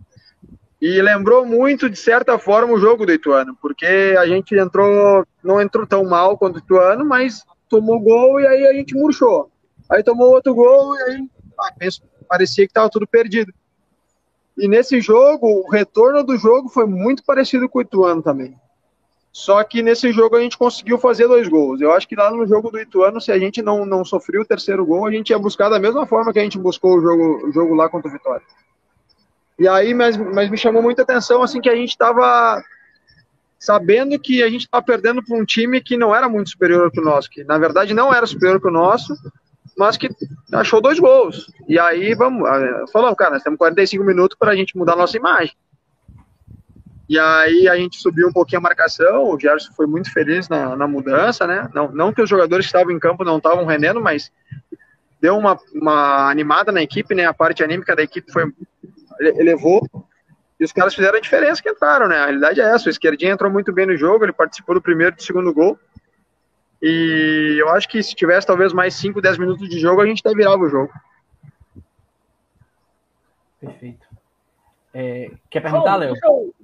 E 0.83 1.01
lembrou 1.01 1.47
muito, 1.47 1.89
de 1.89 1.97
certa 1.97 2.37
forma, 2.41 2.75
o 2.75 2.79
jogo 2.81 3.07
do 3.07 3.13
Ituano, 3.13 3.57
porque 3.63 4.17
a 4.19 4.27
gente 4.27 4.53
entrou, 4.59 5.25
não 5.41 5.61
entrou 5.63 5.87
tão 5.87 6.05
mal 6.05 6.37
quanto 6.37 6.57
o 6.57 6.59
Ituano, 6.59 7.05
mas 7.05 7.45
tomou 7.69 8.01
gol 8.01 8.41
e 8.41 8.49
aí 8.49 8.67
a 8.67 8.73
gente 8.73 8.93
murchou. 8.97 9.49
Aí 9.89 10.03
tomou 10.03 10.33
outro 10.33 10.53
gol 10.53 10.97
e 10.97 11.03
aí 11.03 11.29
ah, 11.57 11.73
parecia 12.29 12.67
que 12.67 12.73
estava 12.73 12.91
tudo 12.91 13.07
perdido. 13.07 13.55
E 14.59 14.67
nesse 14.67 15.01
jogo, 15.01 15.47
o 15.47 15.71
retorno 15.71 16.25
do 16.25 16.37
jogo 16.37 16.69
foi 16.69 16.85
muito 16.85 17.23
parecido 17.25 17.69
com 17.69 17.79
o 17.79 17.83
Ituano 17.83 18.21
também. 18.21 18.57
Só 19.31 19.63
que 19.63 19.85
nesse 19.85 20.11
jogo 20.11 20.35
a 20.35 20.41
gente 20.41 20.59
conseguiu 20.59 20.99
fazer 20.99 21.29
dois 21.29 21.47
gols. 21.47 21.81
Eu 21.81 21.93
acho 21.93 22.09
que 22.09 22.17
lá 22.17 22.29
no 22.33 22.45
jogo 22.45 22.73
do 22.73 22.81
Ituano, 22.81 23.21
se 23.21 23.31
a 23.31 23.39
gente 23.39 23.63
não, 23.63 23.87
não 23.87 24.05
sofreu 24.05 24.43
o 24.43 24.45
terceiro 24.45 24.85
gol, 24.85 25.07
a 25.07 25.13
gente 25.13 25.31
ia 25.31 25.39
buscar 25.39 25.69
da 25.69 25.79
mesma 25.79 26.09
forma 26.09 26.33
que 26.33 26.41
a 26.41 26.43
gente 26.43 26.59
buscou 26.59 26.99
o 26.99 27.01
jogo, 27.01 27.47
o 27.47 27.53
jogo 27.53 27.73
lá 27.73 27.89
contra 27.89 28.09
o 28.09 28.13
Vitória. 28.13 28.45
E 29.63 29.69
aí, 29.69 29.95
mas, 29.95 30.17
mas 30.17 30.51
me 30.51 30.59
chamou 30.59 30.83
muita 30.83 31.03
atenção 31.03 31.41
assim 31.41 31.61
que 31.61 31.71
a 31.71 31.77
gente 31.77 31.91
estava 31.91 32.61
sabendo 33.57 34.19
que 34.19 34.43
a 34.43 34.51
gente 34.51 34.63
estava 34.63 34.85
perdendo 34.85 35.23
para 35.25 35.37
um 35.37 35.45
time 35.45 35.81
que 35.81 35.97
não 35.97 36.13
era 36.13 36.29
muito 36.29 36.51
superior 36.51 36.91
que 36.91 36.99
o 36.99 37.05
nosso, 37.05 37.31
que 37.31 37.45
na 37.45 37.59
verdade 37.59 37.95
não 37.95 38.13
era 38.13 38.27
superior 38.27 38.61
que 38.61 38.67
o 38.67 38.73
nosso, 38.73 39.15
mas 39.79 39.97
que 39.97 40.11
achou 40.53 40.81
dois 40.81 40.99
gols. 40.99 41.47
E 41.69 41.79
aí 41.79 42.13
vamos, 42.13 42.43
falamos, 42.93 43.17
cara, 43.17 43.35
nós 43.35 43.43
temos 43.45 43.57
45 43.57 44.03
minutos 44.03 44.37
para 44.37 44.51
a 44.51 44.57
gente 44.57 44.77
mudar 44.77 44.95
a 44.95 44.97
nossa 44.97 45.17
imagem. 45.17 45.55
E 47.09 47.17
aí 47.17 47.69
a 47.69 47.77
gente 47.77 47.99
subiu 47.99 48.27
um 48.27 48.33
pouquinho 48.33 48.59
a 48.59 48.63
marcação, 48.63 49.31
o 49.31 49.39
Gerson 49.39 49.73
foi 49.75 49.87
muito 49.87 50.13
feliz 50.13 50.49
na, 50.49 50.75
na 50.75 50.89
mudança, 50.89 51.47
né? 51.47 51.71
Não, 51.73 51.93
não 51.93 52.13
que 52.13 52.21
os 52.21 52.29
jogadores 52.29 52.67
que 52.67 52.71
estavam 52.71 52.93
em 52.93 52.99
campo 52.99 53.23
não 53.23 53.37
estavam 53.37 53.65
rendendo, 53.65 54.01
mas 54.01 54.33
deu 55.21 55.39
uma, 55.39 55.57
uma 55.73 56.29
animada 56.29 56.73
na 56.73 56.83
equipe, 56.83 57.15
né? 57.15 57.27
A 57.27 57.33
parte 57.33 57.63
anímica 57.63 57.95
da 57.95 58.03
equipe 58.03 58.33
foi 58.33 58.53
elevou. 59.29 59.83
E 60.59 60.65
os 60.65 60.73
caras 60.73 60.95
fizeram 60.95 61.19
a 61.19 61.21
diferença 61.21 61.63
que 61.63 61.69
entraram, 61.69 62.07
né? 62.09 62.17
A 62.17 62.27
realidade 62.27 62.61
é 62.61 62.65
essa. 62.65 62.87
O 62.87 62.91
esquerdinho 62.91 63.33
entrou 63.33 63.51
muito 63.51 63.73
bem 63.73 63.87
no 63.87 63.97
jogo, 63.97 64.25
ele 64.25 64.33
participou 64.33 64.75
do 64.75 64.83
primeiro 64.83 65.15
e 65.15 65.17
do 65.17 65.23
segundo 65.23 65.53
gol. 65.53 65.79
E 66.81 67.57
eu 67.61 67.69
acho 67.69 67.89
que 67.89 68.03
se 68.03 68.15
tivesse 68.15 68.47
talvez 68.47 68.73
mais 68.73 68.95
5, 68.95 69.21
10 69.21 69.39
minutos 69.39 69.69
de 69.69 69.79
jogo, 69.79 70.01
a 70.01 70.07
gente 70.07 70.21
até 70.25 70.35
virava 70.35 70.63
o 70.63 70.69
jogo. 70.69 70.93
Perfeito. 73.61 74.07
É, 74.93 75.31
quer 75.49 75.61
perguntar, 75.61 75.97
Léo? 75.97 76.15
Eu... 76.23 76.55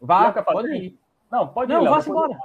Vá, 0.00 0.32
pode 0.32 0.74
ir. 0.74 0.98
Não, 1.30 1.46
pode 1.46 1.72
não, 1.72 1.80
ir, 1.80 1.84
Léo. 1.84 1.92
Vá 1.92 2.00
embora. 2.06 2.38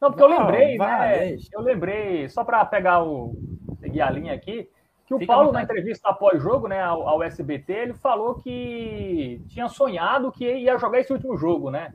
Não, 0.00 0.10
porque 0.10 0.22
eu 0.22 0.28
lembrei, 0.28 0.78
né? 0.78 1.36
Eu 1.52 1.60
lembrei, 1.60 2.28
só 2.28 2.44
para 2.44 2.64
pegar 2.64 3.02
o. 3.02 3.34
seguir 3.80 4.02
a 4.02 4.10
linha 4.10 4.34
aqui, 4.34 4.68
que 5.06 5.14
o 5.14 5.18
Fica 5.18 5.32
Paulo, 5.32 5.52
na 5.52 5.62
entrevista 5.62 6.08
após 6.08 6.42
jogo, 6.42 6.66
né, 6.66 6.82
ao, 6.82 7.08
ao, 7.08 7.22
SBT, 7.22 7.72
ele 7.72 7.94
falou 7.94 8.34
que 8.34 9.40
tinha 9.48 9.68
sonhado 9.68 10.32
que 10.32 10.44
ia 10.44 10.76
jogar 10.76 10.98
esse 10.98 11.12
último 11.12 11.36
jogo, 11.36 11.70
né? 11.70 11.94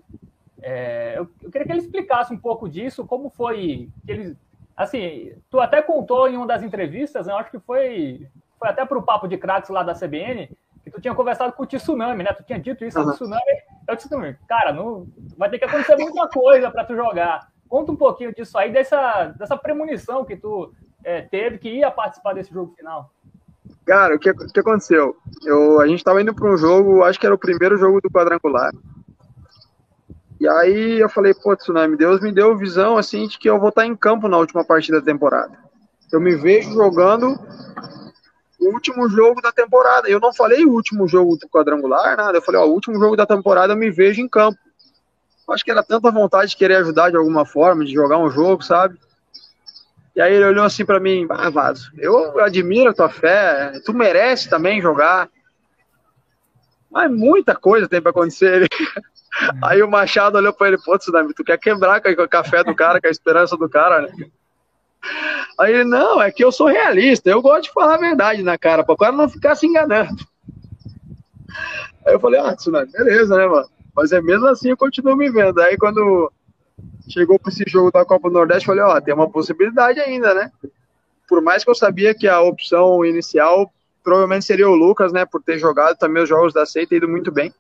É, 0.61 1.15
eu, 1.17 1.27
eu, 1.41 1.51
queria 1.51 1.67
que 1.67 1.73
ele 1.73 1.81
explicasse 1.81 2.33
um 2.33 2.37
pouco 2.37 2.69
disso, 2.69 3.05
como 3.05 3.29
foi 3.29 3.89
que 4.05 4.11
ele, 4.11 4.37
assim, 4.77 5.33
tu 5.49 5.59
até 5.59 5.81
contou 5.81 6.29
em 6.29 6.37
uma 6.37 6.47
das 6.47 6.63
entrevistas, 6.63 7.27
né, 7.27 7.33
eu 7.33 7.37
acho 7.37 7.51
que 7.51 7.59
foi, 7.59 8.27
foi 8.57 8.69
até 8.69 8.85
para 8.85 8.97
o 8.97 9.03
papo 9.03 9.27
de 9.27 9.37
craques 9.37 9.69
lá 9.69 9.83
da 9.83 9.93
CBN, 9.93 10.49
que 10.83 10.89
tu 10.89 11.01
tinha 11.01 11.13
conversado 11.13 11.53
com 11.53 11.63
o 11.63 11.67
Tsunami, 11.67 12.23
né? 12.23 12.33
Tu 12.33 12.43
tinha 12.43 12.59
dito 12.59 12.85
isso 12.85 12.99
uhum. 12.99 13.09
ao 13.09 13.13
Tsunami, 13.13 13.41
eu 13.87 13.95
disse, 13.95 14.09
cara, 14.47 14.71
não, 14.71 15.05
vai 15.37 15.49
ter 15.49 15.59
que 15.59 15.65
acontecer 15.65 15.95
muita 15.97 16.27
coisa 16.29 16.71
para 16.71 16.85
tu 16.85 16.95
jogar. 16.95 17.51
Conta 17.67 17.91
um 17.91 17.95
pouquinho 17.95 18.33
disso 18.33 18.57
aí, 18.57 18.71
dessa, 18.71 19.25
dessa 19.37 19.57
premonição 19.57 20.25
que 20.25 20.35
tu 20.35 20.73
é, 21.03 21.21
teve, 21.21 21.57
que 21.57 21.69
ia 21.69 21.91
participar 21.91 22.33
desse 22.33 22.53
jogo 22.53 22.73
final. 22.75 23.11
Cara, 23.85 24.15
o 24.15 24.19
que, 24.19 24.33
que 24.33 24.59
aconteceu? 24.59 25.15
Eu, 25.43 25.81
a 25.81 25.87
gente 25.87 25.99
estava 25.99 26.21
indo 26.21 26.33
para 26.33 26.51
um 26.51 26.57
jogo, 26.57 27.03
acho 27.03 27.19
que 27.19 27.25
era 27.25 27.35
o 27.35 27.39
primeiro 27.39 27.77
jogo 27.77 27.99
do 28.01 28.09
quadrangular. 28.09 28.71
E 30.39 30.47
aí 30.47 30.99
eu 30.99 31.09
falei, 31.09 31.33
pô, 31.33 31.55
Tsunami, 31.55 31.95
Deus 31.95 32.19
me 32.19 32.31
deu 32.31 32.57
visão 32.57 32.97
assim 32.97 33.27
de 33.27 33.37
que 33.37 33.49
eu 33.49 33.59
vou 33.59 33.69
estar 33.69 33.85
em 33.85 33.95
campo 33.95 34.27
na 34.27 34.37
última 34.37 34.63
partida 34.63 34.99
da 34.99 35.05
temporada. 35.05 35.57
Eu 36.11 36.19
me 36.19 36.35
vejo 36.35 36.73
jogando 36.73 37.39
o 38.59 38.73
último 38.73 39.07
jogo 39.07 39.41
da 39.41 39.51
temporada. 39.51 40.09
Eu 40.09 40.19
não 40.19 40.33
falei 40.33 40.65
o 40.65 40.71
último 40.71 41.07
jogo 41.07 41.37
do 41.37 41.47
quadrangular, 41.47 42.17
nada. 42.17 42.37
Eu 42.37 42.41
falei, 42.41 42.59
ó, 42.59 42.65
o 42.65 42.73
último 42.73 42.99
jogo 42.99 43.15
da 43.15 43.25
temporada 43.25 43.73
eu 43.73 43.77
me 43.77 43.91
vejo 43.91 44.21
em 44.21 44.27
campo. 44.27 44.57
Acho 45.49 45.63
que 45.63 45.71
era 45.71 45.83
tanta 45.83 46.11
vontade 46.11 46.51
de 46.51 46.57
querer 46.57 46.75
ajudar 46.77 47.09
de 47.09 47.17
alguma 47.17 47.45
forma, 47.45 47.85
de 47.85 47.93
jogar 47.93 48.17
um 48.17 48.29
jogo, 48.29 48.63
sabe? 48.63 48.97
E 50.15 50.21
aí 50.21 50.33
ele 50.33 50.45
olhou 50.45 50.65
assim 50.65 50.85
para 50.85 50.99
mim, 50.99 51.25
ah, 51.29 51.49
Vaso, 51.49 51.91
eu 51.97 52.39
admiro 52.41 52.89
a 52.89 52.93
tua 52.93 53.09
fé, 53.09 53.71
tu 53.85 53.93
merece 53.93 54.49
também 54.49 54.81
jogar. 54.81 55.29
Mas 56.89 57.09
muita 57.09 57.55
coisa 57.55 57.87
tem 57.87 58.01
para 58.01 58.11
acontecer. 58.11 58.63
Uhum. 58.63 59.59
Aí 59.63 59.81
o 59.81 59.89
Machado 59.89 60.37
olhou 60.37 60.51
pra 60.51 60.67
ele, 60.67 60.77
pô, 60.77 60.97
Tsunami, 60.97 61.33
tu 61.33 61.43
quer 61.43 61.57
quebrar 61.57 62.01
com 62.01 62.09
o 62.09 62.27
café 62.27 62.63
do 62.63 62.75
cara, 62.75 62.99
com 62.99 63.07
a 63.07 63.11
esperança 63.11 63.55
do 63.55 63.69
cara, 63.69 64.01
né? 64.01 64.11
Aí 65.57 65.73
ele, 65.73 65.83
não, 65.85 66.21
é 66.21 66.29
que 66.29 66.43
eu 66.43 66.51
sou 66.51 66.67
realista, 66.67 67.29
eu 67.29 67.41
gosto 67.41 67.63
de 67.63 67.71
falar 67.71 67.95
a 67.95 67.99
verdade 67.99 68.43
na 68.43 68.57
cara, 68.57 68.83
para 68.83 68.93
o 68.93 68.97
cara 68.97 69.13
não 69.13 69.29
ficar 69.29 69.55
se 69.55 69.65
enganando. 69.65 70.23
Aí 72.05 72.13
eu 72.13 72.19
falei, 72.19 72.41
ah, 72.41 72.53
Tsunami, 72.53 72.91
beleza, 72.91 73.37
né, 73.37 73.47
mano? 73.47 73.69
Mas 73.95 74.11
é 74.11 74.21
mesmo 74.21 74.47
assim 74.47 74.69
eu 74.69 74.77
continuo 74.77 75.15
me 75.15 75.29
vendo. 75.29 75.59
Aí 75.61 75.77
quando 75.77 76.31
chegou 77.09 77.39
para 77.39 77.51
esse 77.51 77.63
jogo 77.67 77.91
da 77.91 78.05
Copa 78.05 78.29
do 78.29 78.33
Nordeste, 78.33 78.65
falei, 78.65 78.83
ó, 78.83 78.99
tem 79.01 79.13
uma 79.13 79.29
possibilidade 79.29 79.99
ainda, 79.99 80.33
né? 80.33 80.51
Por 81.27 81.41
mais 81.41 81.63
que 81.63 81.69
eu 81.69 81.75
sabia 81.75 82.13
que 82.13 82.27
a 82.27 82.41
opção 82.41 83.05
inicial 83.05 83.71
provavelmente 84.03 84.45
seria 84.45 84.69
o 84.69 84.75
Lucas, 84.75 85.13
né, 85.13 85.25
por 85.25 85.41
ter 85.43 85.59
jogado 85.59 85.97
também 85.97 86.23
os 86.23 86.29
jogos 86.29 86.53
da 86.53 86.65
Seita 86.65 86.93
e 86.93 86.97
ido 86.97 87.07
muito 87.07 87.31
bem. 87.31 87.53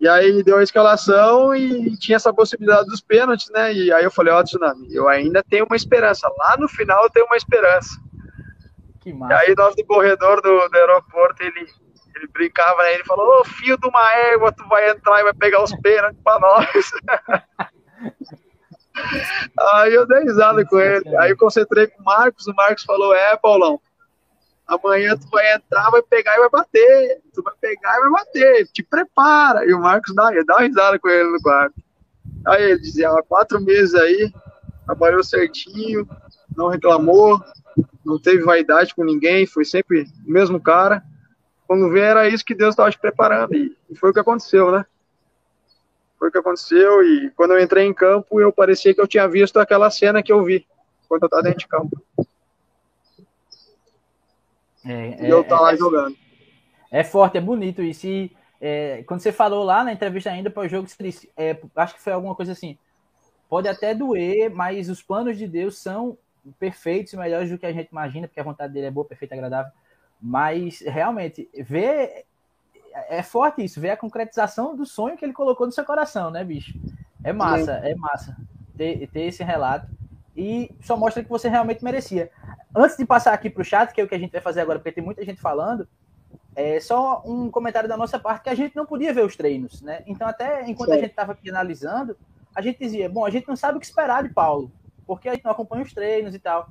E 0.00 0.08
aí 0.08 0.42
deu 0.42 0.56
a 0.56 0.62
escalação 0.62 1.54
e 1.54 1.94
tinha 1.98 2.16
essa 2.16 2.32
possibilidade 2.32 2.86
dos 2.86 3.02
pênaltis, 3.02 3.50
né? 3.50 3.72
E 3.74 3.92
aí 3.92 4.02
eu 4.02 4.10
falei, 4.10 4.32
ó, 4.32 4.42
Tsunami, 4.42 4.88
eu 4.94 5.06
ainda 5.06 5.42
tenho 5.42 5.66
uma 5.66 5.76
esperança. 5.76 6.26
Lá 6.38 6.56
no 6.58 6.66
final 6.66 7.04
eu 7.04 7.10
tenho 7.10 7.26
uma 7.26 7.36
esperança. 7.36 8.00
Que 9.00 9.12
massa. 9.12 9.34
E 9.34 9.36
aí 9.36 9.54
nós 9.54 9.76
do 9.76 9.84
corredor 9.84 10.40
do, 10.40 10.68
do 10.68 10.74
aeroporto, 10.74 11.42
ele, 11.42 11.68
ele 12.16 12.26
brincava, 12.32 12.82
né? 12.82 12.94
Ele 12.94 13.04
falou, 13.04 13.40
ô 13.40 13.44
filho 13.44 13.76
de 13.76 13.86
uma 13.86 14.10
égua, 14.32 14.50
tu 14.52 14.66
vai 14.68 14.88
entrar 14.88 15.20
e 15.20 15.24
vai 15.24 15.34
pegar 15.34 15.62
os 15.62 15.74
pênaltis 15.80 16.18
pra 16.24 16.38
nós. 16.40 16.66
Aí 19.58 19.94
eu 19.94 20.06
dei 20.06 20.22
risada 20.22 20.64
com 20.64 20.78
ele. 20.78 21.16
Aí 21.16 21.30
eu 21.30 21.36
concentrei 21.36 21.86
com 21.86 22.00
o 22.02 22.04
Marcos, 22.04 22.46
o 22.46 22.54
Marcos 22.54 22.84
falou: 22.84 23.14
É, 23.14 23.36
Paulão, 23.36 23.80
amanhã 24.66 25.16
tu 25.16 25.28
vai 25.30 25.54
entrar, 25.54 25.90
vai 25.90 26.02
pegar 26.02 26.36
e 26.36 26.40
vai 26.40 26.50
bater. 26.50 27.20
Tu 27.32 27.42
vai 27.42 27.54
pegar 27.60 27.96
e 27.96 28.00
vai 28.00 28.10
bater. 28.10 28.66
Te 28.68 28.82
prepara. 28.82 29.64
E 29.64 29.72
o 29.72 29.80
Marcos 29.80 30.14
dá, 30.14 30.30
dá 30.46 30.56
uma 30.56 30.66
risada 30.66 30.98
com 30.98 31.08
ele 31.08 31.30
no 31.30 31.42
quarto. 31.42 31.74
Aí 32.46 32.62
ele 32.62 32.80
dizia: 32.80 33.10
há 33.10 33.22
quatro 33.22 33.60
meses 33.60 33.94
aí, 33.94 34.32
trabalhou 34.86 35.22
certinho, 35.22 36.08
não 36.56 36.68
reclamou, 36.68 37.40
não 38.04 38.18
teve 38.18 38.42
vaidade 38.42 38.94
com 38.94 39.04
ninguém, 39.04 39.46
foi 39.46 39.64
sempre 39.64 40.02
o 40.26 40.30
mesmo 40.30 40.60
cara. 40.60 41.02
Quando 41.66 41.90
vê, 41.90 42.00
era 42.00 42.28
isso 42.28 42.44
que 42.44 42.54
Deus 42.54 42.70
estava 42.70 42.90
te 42.90 42.98
preparando. 42.98 43.54
E 43.54 43.76
foi 43.94 44.10
o 44.10 44.12
que 44.12 44.18
aconteceu, 44.18 44.72
né? 44.72 44.84
Foi 46.20 46.28
o 46.28 46.30
que 46.30 46.36
aconteceu. 46.36 47.02
E 47.02 47.30
quando 47.30 47.52
eu 47.52 47.62
entrei 47.62 47.86
em 47.86 47.94
campo, 47.94 48.38
eu 48.38 48.52
parecia 48.52 48.94
que 48.94 49.00
eu 49.00 49.08
tinha 49.08 49.26
visto 49.26 49.58
aquela 49.58 49.90
cena 49.90 50.22
que 50.22 50.30
eu 50.30 50.44
vi 50.44 50.66
quando 51.08 51.22
eu 51.22 51.26
estava 51.26 51.42
dentro 51.42 51.60
de 51.60 51.66
campo. 51.66 52.04
É, 54.84 55.26
e 55.26 55.30
eu 55.30 55.40
estava 55.40 55.62
é, 55.62 55.64
lá 55.64 55.72
é, 55.72 55.76
jogando. 55.78 56.16
É 56.90 57.02
forte, 57.02 57.38
é 57.38 57.40
bonito. 57.40 57.82
E 57.82 57.94
se, 57.94 58.30
é, 58.60 59.02
quando 59.06 59.20
você 59.20 59.32
falou 59.32 59.64
lá 59.64 59.82
na 59.82 59.94
entrevista 59.94 60.30
ainda 60.30 60.50
para 60.50 60.62
o 60.62 60.68
jogo, 60.68 60.86
você 60.86 61.02
disse, 61.02 61.32
é, 61.34 61.58
acho 61.74 61.94
que 61.94 62.02
foi 62.02 62.12
alguma 62.12 62.34
coisa 62.34 62.52
assim. 62.52 62.76
Pode 63.48 63.66
até 63.66 63.94
doer, 63.94 64.50
mas 64.50 64.90
os 64.90 65.02
planos 65.02 65.38
de 65.38 65.48
Deus 65.48 65.78
são 65.78 66.18
perfeitos 66.58 67.14
e 67.14 67.16
melhores 67.16 67.50
do 67.50 67.58
que 67.58 67.66
a 67.66 67.72
gente 67.72 67.88
imagina, 67.88 68.28
porque 68.28 68.40
a 68.40 68.44
vontade 68.44 68.74
dele 68.74 68.86
é 68.86 68.90
boa, 68.90 69.06
perfeita, 69.06 69.34
agradável. 69.34 69.72
Mas 70.20 70.80
realmente, 70.80 71.48
ver 71.54 72.26
é 73.08 73.22
forte 73.22 73.64
isso, 73.64 73.80
ver 73.80 73.90
a 73.90 73.96
concretização 73.96 74.76
do 74.76 74.84
sonho 74.86 75.16
que 75.16 75.24
ele 75.24 75.32
colocou 75.32 75.66
no 75.66 75.72
seu 75.72 75.84
coração, 75.84 76.30
né, 76.30 76.44
bicho? 76.44 76.78
É 77.22 77.32
massa, 77.32 77.72
é 77.72 77.94
massa 77.94 78.36
ter, 78.80 79.06
ter 79.08 79.22
esse 79.22 79.44
relato. 79.44 79.86
E 80.34 80.70
só 80.80 80.96
mostra 80.96 81.22
que 81.22 81.28
você 81.28 81.48
realmente 81.48 81.84
merecia. 81.84 82.30
Antes 82.74 82.96
de 82.96 83.04
passar 83.04 83.34
aqui 83.34 83.50
para 83.50 83.60
o 83.60 83.64
chat, 83.64 83.92
que 83.92 84.00
é 84.00 84.04
o 84.04 84.08
que 84.08 84.14
a 84.14 84.18
gente 84.18 84.32
vai 84.32 84.40
fazer 84.40 84.62
agora, 84.62 84.78
porque 84.78 84.92
tem 84.92 85.04
muita 85.04 85.24
gente 85.24 85.40
falando, 85.40 85.86
é 86.56 86.80
só 86.80 87.22
um 87.26 87.50
comentário 87.50 87.88
da 87.88 87.96
nossa 87.96 88.18
parte 88.18 88.44
que 88.44 88.48
a 88.48 88.54
gente 88.54 88.74
não 88.74 88.86
podia 88.86 89.12
ver 89.12 89.24
os 89.24 89.36
treinos, 89.36 89.82
né? 89.82 90.02
Então, 90.06 90.26
até 90.26 90.68
enquanto 90.68 90.90
Sim. 90.90 90.96
a 90.96 91.00
gente 91.00 91.10
estava 91.10 91.32
aqui 91.32 91.50
analisando, 91.50 92.16
a 92.54 92.62
gente 92.62 92.78
dizia, 92.78 93.08
bom, 93.08 93.26
a 93.26 93.30
gente 93.30 93.46
não 93.46 93.56
sabe 93.56 93.76
o 93.76 93.80
que 93.80 93.86
esperar 93.86 94.22
de 94.22 94.30
Paulo, 94.30 94.72
porque 95.06 95.28
a 95.28 95.34
gente 95.34 95.44
não 95.44 95.52
acompanha 95.52 95.82
os 95.82 95.92
treinos 95.92 96.34
e 96.34 96.38
tal. 96.38 96.70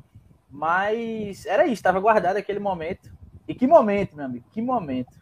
Mas 0.50 1.46
era 1.46 1.66
isso, 1.66 1.74
estava 1.74 2.00
guardado 2.00 2.38
aquele 2.38 2.60
momento. 2.60 3.12
E 3.48 3.54
que 3.54 3.68
momento, 3.68 4.16
meu 4.16 4.26
amigo, 4.26 4.46
que 4.52 4.62
momento. 4.62 5.14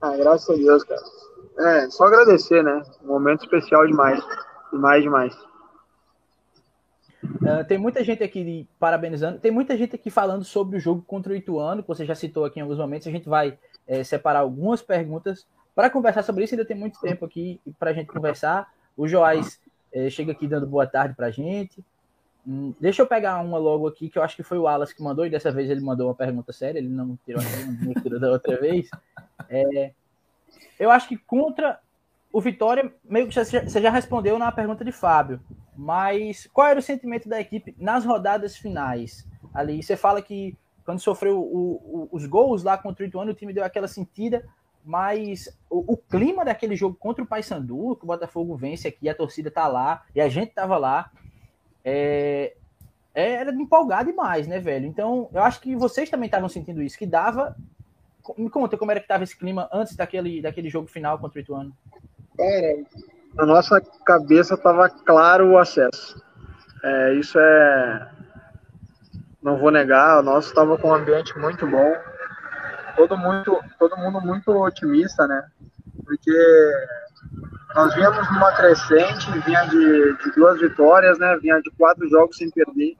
Ah, 0.00 0.16
graças 0.16 0.48
a 0.48 0.54
Deus, 0.54 0.84
cara. 0.84 1.02
É, 1.58 1.90
só 1.90 2.04
agradecer, 2.04 2.62
né? 2.62 2.82
Um 3.04 3.08
momento 3.08 3.44
especial 3.44 3.86
demais. 3.86 4.22
Demais, 4.72 5.02
demais. 5.02 5.50
Uh, 7.22 7.64
tem 7.68 7.76
muita 7.76 8.02
gente 8.02 8.22
aqui 8.22 8.66
parabenizando, 8.78 9.38
tem 9.38 9.50
muita 9.50 9.76
gente 9.76 9.94
aqui 9.94 10.10
falando 10.10 10.42
sobre 10.42 10.78
o 10.78 10.80
jogo 10.80 11.02
contra 11.02 11.32
o 11.32 11.36
Ituano, 11.36 11.82
que 11.82 11.88
você 11.88 12.06
já 12.06 12.14
citou 12.14 12.44
aqui 12.46 12.58
em 12.58 12.62
alguns 12.62 12.78
momentos. 12.78 13.06
A 13.06 13.10
gente 13.10 13.28
vai 13.28 13.58
é, 13.86 14.02
separar 14.02 14.40
algumas 14.40 14.80
perguntas 14.80 15.46
para 15.74 15.90
conversar 15.90 16.22
sobre 16.22 16.44
isso. 16.44 16.54
Ainda 16.54 16.64
tem 16.64 16.76
muito 16.76 16.98
tempo 17.00 17.24
aqui 17.24 17.60
para 17.78 17.90
a 17.90 17.92
gente 17.92 18.06
conversar. 18.06 18.72
O 18.96 19.06
Joás 19.06 19.60
é, 19.92 20.08
chega 20.08 20.32
aqui 20.32 20.46
dando 20.46 20.66
boa 20.66 20.86
tarde 20.86 21.14
para 21.14 21.26
a 21.26 21.30
gente. 21.30 21.84
Hum, 22.46 22.74
deixa 22.80 23.02
eu 23.02 23.06
pegar 23.06 23.40
uma 23.40 23.58
logo 23.58 23.86
aqui, 23.86 24.08
que 24.08 24.18
eu 24.18 24.22
acho 24.22 24.36
que 24.36 24.42
foi 24.42 24.58
o 24.58 24.66
Alas 24.66 24.92
que 24.92 25.02
mandou, 25.02 25.26
e 25.26 25.30
dessa 25.30 25.52
vez 25.52 25.68
ele 25.68 25.80
mandou 25.80 26.08
uma 26.08 26.14
pergunta 26.14 26.52
séria, 26.52 26.78
ele 26.78 26.88
não 26.88 27.18
tirou 27.24 27.42
a 27.42 28.18
da 28.18 28.30
outra 28.30 28.58
vez. 28.58 28.88
É, 29.48 29.92
eu 30.78 30.90
acho 30.90 31.08
que 31.08 31.16
contra 31.16 31.78
o 32.32 32.40
Vitória, 32.40 32.92
meio 33.04 33.28
que 33.28 33.34
você 33.34 33.80
já 33.80 33.90
respondeu 33.90 34.38
na 34.38 34.52
pergunta 34.52 34.84
de 34.84 34.92
Fábio, 34.92 35.40
mas 35.76 36.48
qual 36.52 36.68
era 36.68 36.78
o 36.78 36.82
sentimento 36.82 37.28
da 37.28 37.40
equipe 37.40 37.74
nas 37.78 38.04
rodadas 38.04 38.56
finais? 38.56 39.26
Ali, 39.52 39.82
você 39.82 39.96
fala 39.96 40.22
que 40.22 40.56
quando 40.84 41.00
sofreu 41.00 41.38
o, 41.38 41.72
o, 41.84 42.08
os 42.12 42.26
gols 42.26 42.62
lá 42.62 42.78
contra 42.78 43.04
o 43.04 43.06
Ituano, 43.06 43.32
o 43.32 43.34
time 43.34 43.52
deu 43.52 43.64
aquela 43.64 43.88
sentida, 43.88 44.44
mas 44.84 45.48
o, 45.68 45.92
o, 45.92 45.96
clima 45.96 46.44
daquele 46.44 46.74
jogo 46.74 46.96
contra 46.98 47.22
o 47.22 47.26
Paysandu, 47.26 47.96
que 47.96 48.04
o 48.04 48.06
Botafogo 48.06 48.56
vence 48.56 48.88
aqui, 48.88 49.08
a 49.08 49.14
torcida 49.14 49.50
tá 49.50 49.66
lá, 49.66 50.02
e 50.14 50.20
a 50.20 50.28
gente 50.28 50.52
tava 50.52 50.78
lá, 50.78 51.10
é, 51.84 52.54
era 53.14 53.52
empolgado 53.52 54.10
demais, 54.10 54.46
né, 54.46 54.58
velho? 54.60 54.86
Então, 54.86 55.28
eu 55.32 55.42
acho 55.42 55.60
que 55.60 55.74
vocês 55.76 56.08
também 56.08 56.26
estavam 56.26 56.48
sentindo 56.48 56.82
isso, 56.82 56.98
que 56.98 57.06
dava. 57.06 57.56
Me 58.36 58.50
conta 58.50 58.76
como 58.76 58.90
era 58.90 59.00
que 59.00 59.08
tava 59.08 59.24
esse 59.24 59.36
clima 59.36 59.68
antes 59.72 59.96
daquele, 59.96 60.42
daquele 60.42 60.68
jogo 60.68 60.86
final 60.86 61.18
contra 61.18 61.38
o 61.38 61.42
Ituano. 61.42 61.72
Cara, 62.36 62.84
na 63.34 63.46
nossa 63.46 63.80
cabeça 64.04 64.56
tava 64.56 64.88
claro 64.88 65.50
o 65.50 65.58
acesso. 65.58 66.22
É, 66.82 67.14
isso 67.14 67.38
é. 67.38 68.10
Não 69.42 69.58
vou 69.58 69.70
negar, 69.70 70.20
o 70.20 70.22
nosso 70.22 70.48
estava 70.48 70.76
com 70.76 70.88
um 70.88 70.94
ambiente 70.94 71.36
muito 71.38 71.66
bom 71.66 71.94
todo 73.00 73.16
muito, 73.16 73.58
todo 73.78 73.96
mundo 73.96 74.20
muito 74.20 74.50
otimista, 74.50 75.26
né? 75.26 75.46
Porque 76.04 76.30
nós 77.74 77.94
viemos 77.94 78.30
numa 78.32 78.52
crescente, 78.52 79.30
vinha 79.44 79.64
de, 79.64 80.16
de 80.16 80.30
duas 80.34 80.60
vitórias, 80.60 81.18
né? 81.18 81.36
Vinha 81.40 81.60
de 81.60 81.70
quatro 81.70 82.08
jogos 82.08 82.36
sem 82.36 82.50
perder. 82.50 82.96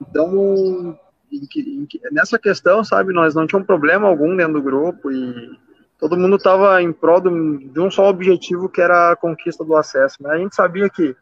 Então, 0.00 0.98
em 1.30 1.48
em 1.56 1.88
nessa 2.10 2.38
questão, 2.38 2.82
sabe, 2.82 3.12
nós 3.12 3.34
não 3.34 3.46
tínhamos 3.46 3.66
problema 3.66 4.08
algum 4.08 4.36
dentro 4.36 4.54
do 4.54 4.62
grupo 4.62 5.10
e 5.12 5.58
todo 5.98 6.16
mundo 6.16 6.36
estava 6.36 6.82
em 6.82 6.92
prol 6.92 7.20
de, 7.20 7.68
de 7.68 7.80
um 7.80 7.90
só 7.90 8.08
objetivo, 8.08 8.68
que 8.68 8.80
era 8.80 9.12
a 9.12 9.16
conquista 9.16 9.64
do 9.64 9.76
acesso. 9.76 10.22
Né? 10.22 10.30
A 10.30 10.38
gente 10.38 10.56
sabia 10.56 10.90
que, 10.90 11.14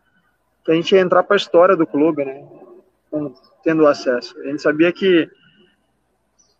que 0.64 0.72
a 0.72 0.74
gente 0.74 0.94
ia 0.94 1.00
entrar 1.00 1.22
para 1.22 1.36
a 1.36 1.38
história 1.38 1.76
do 1.76 1.86
clube, 1.86 2.24
né? 2.24 2.46
Tendo 3.62 3.86
acesso. 3.86 4.38
A 4.40 4.44
gente 4.44 4.62
sabia 4.62 4.92
que 4.92 5.30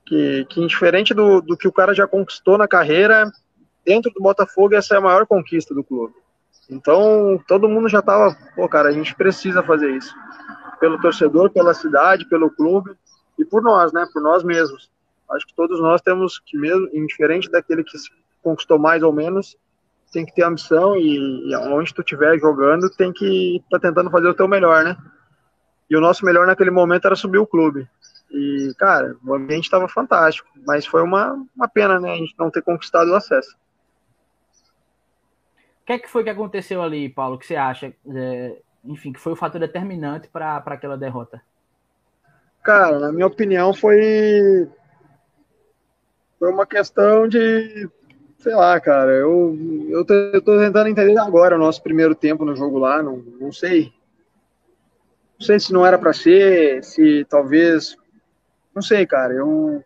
que, 0.09 0.47
que 0.49 0.61
indiferente 0.63 1.13
do, 1.13 1.43
do 1.43 1.57
que 1.57 1.69
o 1.69 1.73
cara 1.73 1.95
já 1.95 2.07
conquistou 2.07 2.57
na 2.57 2.67
carreira, 2.67 3.31
dentro 3.89 4.13
do 4.13 4.21
Botafogo 4.21 4.75
essa 4.75 4.95
é 4.95 4.99
a 4.99 5.01
maior 5.01 5.27
conquista 5.27 5.75
do 5.75 5.83
clube. 5.83 6.15
Então, 6.71 7.43
todo 7.49 7.69
mundo 7.69 7.89
já 7.89 8.01
estava, 8.01 8.37
pô, 8.55 8.69
cara, 8.69 8.91
a 8.91 8.93
gente 8.93 9.15
precisa 9.15 9.63
fazer 9.63 9.91
isso. 9.91 10.15
Pelo 10.79 11.01
torcedor, 11.01 11.51
pela 11.51 11.73
cidade, 11.73 12.29
pelo 12.29 12.51
clube 12.51 12.95
e 13.39 13.45
por 13.47 13.63
nós, 13.63 13.91
né? 13.91 14.07
Por 14.13 14.23
nós 14.23 14.45
mesmos. 14.45 14.91
Acho 15.31 15.47
que 15.47 15.55
todos 15.55 15.81
nós 15.81 16.03
temos 16.03 16.39
que, 16.39 16.59
mesmo, 16.59 16.87
indiferente 16.93 17.51
daquele 17.51 17.83
que 17.83 17.97
conquistou 18.43 18.79
mais 18.79 19.03
ou 19.03 19.13
menos, 19.13 19.57
tem 20.13 20.27
que 20.27 20.35
ter 20.35 20.43
ambição 20.43 20.95
e, 20.95 21.51
e 21.51 21.57
onde 21.57 21.93
tu 21.95 22.03
estiver 22.03 22.39
jogando, 22.39 22.91
tem 22.91 23.11
que 23.11 23.57
estar 23.57 23.79
tá 23.79 23.89
tentando 23.89 24.11
fazer 24.11 24.29
o 24.29 24.35
teu 24.35 24.47
melhor, 24.47 24.85
né? 24.85 24.97
E 25.89 25.97
o 25.97 26.01
nosso 26.01 26.25
melhor 26.25 26.47
naquele 26.47 26.71
momento 26.71 27.07
era 27.07 27.17
subir 27.17 27.39
o 27.39 27.47
clube. 27.47 27.89
E, 28.31 28.75
cara, 28.77 29.17
o 29.25 29.35
ambiente 29.35 29.65
estava 29.65 29.89
fantástico, 29.89 30.49
mas 30.67 30.85
foi 30.85 31.03
uma, 31.03 31.33
uma 31.57 31.69
pena, 31.69 31.99
né, 31.99 32.13
a 32.13 32.17
gente 32.17 32.35
não 32.39 32.51
ter 32.51 32.61
conquistado 32.61 33.11
o 33.11 33.15
acesso. 33.15 33.57
Que 35.89 35.95
é 35.95 35.99
que 35.99 36.11
foi 36.11 36.23
que 36.23 36.29
aconteceu 36.29 36.83
ali, 36.83 37.09
Paulo, 37.09 37.39
que 37.39 37.47
você 37.47 37.57
acha, 37.57 37.91
é, 38.15 38.59
enfim, 38.85 39.11
que 39.11 39.19
foi 39.19 39.33
o 39.33 39.37
fator 39.37 39.59
determinante 39.59 40.29
para 40.29 40.59
aquela 40.59 40.99
derrota? 40.99 41.41
Cara, 42.63 42.99
na 42.99 43.11
minha 43.11 43.27
opinião, 43.27 43.73
foi, 43.73 44.69
foi 46.39 46.53
uma 46.53 46.67
questão 46.67 47.27
de, 47.27 47.89
sei 48.37 48.55
lá, 48.55 48.79
cara, 48.79 49.13
eu, 49.13 49.57
eu, 49.89 50.05
tô, 50.05 50.13
eu 50.13 50.43
tô 50.43 50.59
tentando 50.59 50.91
entender 50.91 51.19
agora 51.19 51.57
o 51.57 51.59
nosso 51.59 51.83
primeiro 51.83 52.15
tempo 52.15 52.45
no 52.45 52.55
jogo 52.55 52.77
lá, 52.77 53.03
não, 53.03 53.25
não 53.41 53.51
sei. 53.51 53.91
Não 55.41 55.47
sei 55.47 55.59
se 55.59 55.73
não 55.73 55.87
era 55.87 55.97
para 55.97 56.13
ser, 56.13 56.85
se 56.85 57.25
talvez 57.31 57.97
não 58.75 58.83
sei, 58.83 59.07
cara. 59.07 59.33
Eu, 59.33 59.83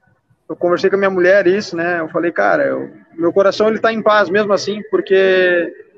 eu 0.48 0.56
conversei 0.56 0.90
com 0.90 0.96
a 0.96 0.98
minha 0.98 1.10
mulher 1.10 1.46
isso, 1.46 1.76
né? 1.76 2.00
Eu 2.00 2.08
falei, 2.08 2.32
cara, 2.32 2.64
eu, 2.64 2.90
meu 3.14 3.32
coração 3.32 3.68
ele 3.68 3.78
tá 3.78 3.92
em 3.92 4.02
paz 4.02 4.28
mesmo 4.28 4.52
assim, 4.52 4.82
porque 4.90 5.91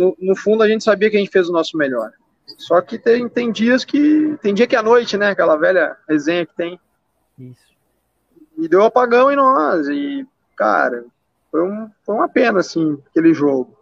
no, 0.00 0.16
no 0.18 0.34
fundo 0.34 0.62
a 0.62 0.68
gente 0.68 0.82
sabia 0.82 1.10
que 1.10 1.16
a 1.16 1.20
gente 1.20 1.30
fez 1.30 1.48
o 1.48 1.52
nosso 1.52 1.76
melhor. 1.76 2.10
Só 2.56 2.80
que 2.80 2.98
tem, 2.98 3.28
tem 3.28 3.52
dias 3.52 3.84
que. 3.84 4.36
Tem 4.42 4.54
dia 4.54 4.66
que 4.66 4.74
é 4.74 4.82
noite, 4.82 5.16
né? 5.16 5.28
Aquela 5.28 5.56
velha 5.56 5.96
resenha 6.08 6.46
que 6.46 6.54
tem. 6.56 6.80
Isso. 7.38 7.70
E 8.56 8.68
deu 8.68 8.82
apagão 8.82 9.30
em 9.30 9.36
nós. 9.36 9.86
E, 9.88 10.26
cara, 10.56 11.04
foi, 11.50 11.62
um, 11.62 11.90
foi 12.04 12.14
uma 12.14 12.28
pena, 12.28 12.60
assim, 12.60 12.98
aquele 13.10 13.32
jogo. 13.34 13.76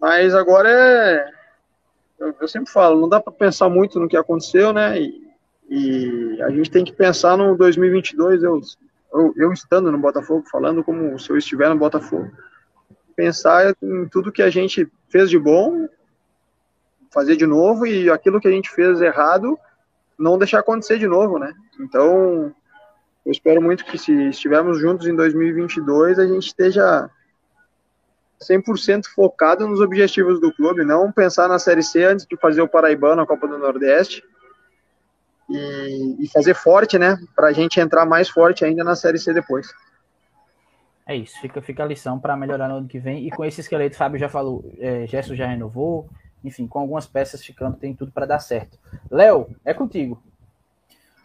Mas 0.00 0.34
agora 0.34 0.70
é. 0.70 1.30
Eu, 2.18 2.34
eu 2.40 2.48
sempre 2.48 2.72
falo, 2.72 3.00
não 3.00 3.08
dá 3.08 3.20
para 3.20 3.32
pensar 3.32 3.68
muito 3.68 4.00
no 4.00 4.08
que 4.08 4.16
aconteceu, 4.16 4.72
né? 4.72 5.00
E, 5.00 5.28
e 5.68 6.42
a 6.42 6.50
gente 6.50 6.70
tem 6.70 6.84
que 6.84 6.92
pensar 6.92 7.36
no 7.36 7.56
2022, 7.56 8.42
eu, 8.42 8.60
eu, 9.12 9.34
eu 9.36 9.52
estando 9.52 9.92
no 9.92 9.98
Botafogo, 9.98 10.44
falando 10.50 10.82
como 10.82 11.16
se 11.18 11.30
eu 11.30 11.36
estiver 11.36 11.68
no 11.68 11.78
Botafogo, 11.78 12.28
pensar 13.18 13.74
em 13.82 14.06
tudo 14.06 14.30
que 14.30 14.40
a 14.40 14.48
gente 14.48 14.88
fez 15.08 15.28
de 15.28 15.36
bom, 15.36 15.88
fazer 17.10 17.34
de 17.34 17.48
novo 17.48 17.84
e 17.84 18.08
aquilo 18.08 18.40
que 18.40 18.46
a 18.46 18.50
gente 18.52 18.70
fez 18.70 19.00
errado, 19.00 19.58
não 20.16 20.38
deixar 20.38 20.60
acontecer 20.60 21.00
de 21.00 21.08
novo, 21.08 21.36
né? 21.36 21.52
Então, 21.80 22.54
eu 23.26 23.32
espero 23.32 23.60
muito 23.60 23.84
que 23.84 23.98
se 23.98 24.12
estivermos 24.28 24.78
juntos 24.78 25.08
em 25.08 25.16
2022, 25.16 26.16
a 26.20 26.28
gente 26.28 26.46
esteja 26.46 27.10
100% 28.40 29.06
focado 29.12 29.66
nos 29.66 29.80
objetivos 29.80 30.40
do 30.40 30.54
clube, 30.54 30.84
não 30.84 31.10
pensar 31.10 31.48
na 31.48 31.58
Série 31.58 31.82
C 31.82 32.04
antes 32.04 32.24
de 32.24 32.36
fazer 32.36 32.62
o 32.62 32.68
Paraibano, 32.68 33.22
a 33.22 33.26
Copa 33.26 33.48
do 33.48 33.58
Nordeste, 33.58 34.22
e, 35.50 36.24
e 36.24 36.28
fazer 36.28 36.54
forte, 36.54 36.96
né, 36.96 37.18
para 37.34 37.48
a 37.48 37.52
gente 37.52 37.80
entrar 37.80 38.06
mais 38.06 38.28
forte 38.28 38.64
ainda 38.64 38.84
na 38.84 38.94
Série 38.94 39.18
C 39.18 39.32
depois. 39.32 39.74
É 41.08 41.16
isso, 41.16 41.40
fica, 41.40 41.62
fica 41.62 41.82
a 41.82 41.86
lição 41.86 42.20
para 42.20 42.36
melhorar 42.36 42.68
no 42.68 42.76
ano 42.76 42.86
que 42.86 42.98
vem. 42.98 43.26
E 43.26 43.30
com 43.30 43.42
esse 43.42 43.62
esqueleto, 43.62 43.96
Fábio 43.96 44.20
já 44.20 44.28
falou, 44.28 44.62
é, 44.78 45.06
Gerson 45.06 45.34
já 45.34 45.46
renovou, 45.46 46.06
enfim, 46.44 46.66
com 46.66 46.80
algumas 46.80 47.06
peças 47.06 47.42
ficando, 47.42 47.78
tem 47.78 47.94
tudo 47.94 48.12
para 48.12 48.26
dar 48.26 48.40
certo. 48.40 48.78
Léo, 49.10 49.56
é 49.64 49.72
contigo. 49.72 50.22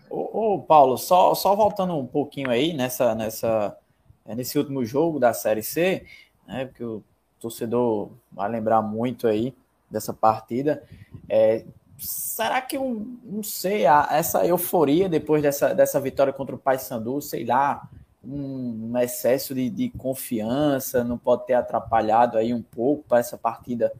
Ô, 0.09 0.53
ô, 0.53 0.61
Paulo, 0.61 0.97
só, 0.97 1.35
só 1.35 1.53
voltando 1.53 1.97
um 1.97 2.07
pouquinho 2.07 2.49
aí 2.49 2.71
nessa, 2.71 3.13
nessa, 3.13 3.77
é, 4.25 4.33
nesse 4.33 4.57
último 4.57 4.85
jogo 4.85 5.19
da 5.19 5.33
Série 5.33 5.61
C, 5.61 6.05
né, 6.47 6.63
porque 6.63 6.85
o 6.85 7.03
torcedor 7.37 8.09
vai 8.31 8.49
lembrar 8.49 8.81
muito 8.81 9.27
aí 9.27 9.53
dessa 9.91 10.13
partida. 10.13 10.81
É, 11.27 11.65
será 11.97 12.61
que 12.61 12.77
eu 12.77 13.05
não 13.21 13.43
sei, 13.43 13.83
essa 13.83 14.47
euforia 14.47 15.09
depois 15.09 15.43
dessa, 15.43 15.75
dessa 15.75 15.99
vitória 15.99 16.31
contra 16.31 16.55
o 16.55 16.59
Paysandu, 16.59 17.21
sei 17.21 17.43
lá, 17.45 17.85
um, 18.25 18.97
excesso 18.99 19.53
de, 19.53 19.69
de, 19.69 19.89
confiança, 19.89 21.03
não 21.03 21.17
pode 21.17 21.45
ter 21.45 21.53
atrapalhado 21.53 22.37
aí 22.37 22.53
um 22.53 22.61
pouco 22.61 23.03
para 23.07 23.19
essa 23.19 23.37
partida 23.37 23.91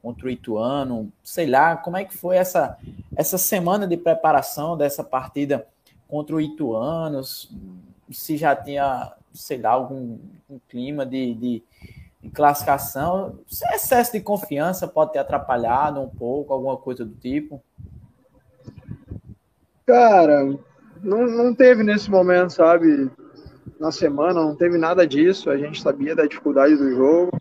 contra 0.00 0.26
o 0.26 0.30
Ituano, 0.30 1.12
sei 1.22 1.46
lá, 1.46 1.76
como 1.76 1.96
é 1.96 2.04
que 2.04 2.14
foi 2.14 2.36
essa, 2.36 2.76
essa 3.16 3.38
semana 3.38 3.86
de 3.86 3.96
preparação 3.96 4.76
dessa 4.76 5.04
partida 5.04 5.66
contra 6.08 6.34
o 6.34 6.40
Ituano, 6.40 7.22
se 7.24 8.36
já 8.36 8.54
tinha, 8.54 9.12
sei 9.32 9.58
lá, 9.58 9.70
algum 9.70 10.18
um 10.50 10.58
clima 10.68 11.06
de, 11.06 11.34
de, 11.34 11.62
de 12.20 12.30
classificação, 12.30 13.38
se 13.46 13.64
excesso 13.74 14.12
de 14.12 14.20
confiança 14.20 14.86
pode 14.86 15.12
ter 15.12 15.18
atrapalhado 15.18 16.00
um 16.00 16.08
pouco, 16.08 16.52
alguma 16.52 16.76
coisa 16.76 17.04
do 17.04 17.14
tipo? 17.14 17.62
Cara, 19.86 20.44
não, 21.02 21.26
não 21.26 21.54
teve 21.54 21.82
nesse 21.82 22.10
momento, 22.10 22.50
sabe? 22.50 23.10
Na 23.82 23.90
semana, 23.90 24.34
não 24.40 24.54
teve 24.54 24.78
nada 24.78 25.04
disso. 25.04 25.50
A 25.50 25.56
gente 25.56 25.82
sabia 25.82 26.14
da 26.14 26.24
dificuldade 26.24 26.76
do 26.76 26.94
jogo. 26.94 27.32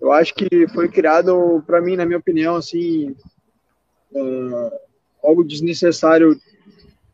Eu 0.00 0.12
acho 0.12 0.32
que 0.32 0.68
foi 0.68 0.88
criado, 0.88 1.60
para 1.66 1.80
mim, 1.80 1.96
na 1.96 2.06
minha 2.06 2.20
opinião, 2.20 2.54
assim, 2.54 3.16
uh, 4.12 4.70
algo 5.20 5.42
desnecessário 5.42 6.38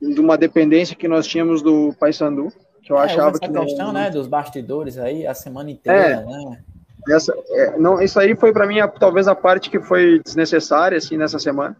de 0.02 0.20
uma 0.20 0.36
dependência 0.36 0.94
que 0.94 1.08
nós 1.08 1.26
tínhamos 1.26 1.62
do 1.62 1.94
Paysandu, 1.98 2.52
que 2.82 2.92
eu 2.92 2.98
é, 2.98 3.04
achava 3.04 3.38
que 3.38 3.48
questão, 3.48 3.86
não... 3.86 3.92
né, 3.94 4.10
dos 4.10 4.26
bastidores 4.26 4.98
aí 4.98 5.26
a 5.26 5.32
semana 5.32 5.70
inteira, 5.70 5.98
é, 5.98 6.26
né? 6.26 6.62
Essa, 7.08 7.34
é, 7.52 7.78
não, 7.78 8.02
isso 8.02 8.20
aí 8.20 8.36
foi 8.36 8.52
para 8.52 8.66
mim 8.66 8.80
a, 8.80 8.88
talvez 8.88 9.26
a 9.28 9.34
parte 9.34 9.70
que 9.70 9.80
foi 9.80 10.20
desnecessária 10.22 10.98
assim 10.98 11.16
nessa 11.16 11.38
semana. 11.38 11.74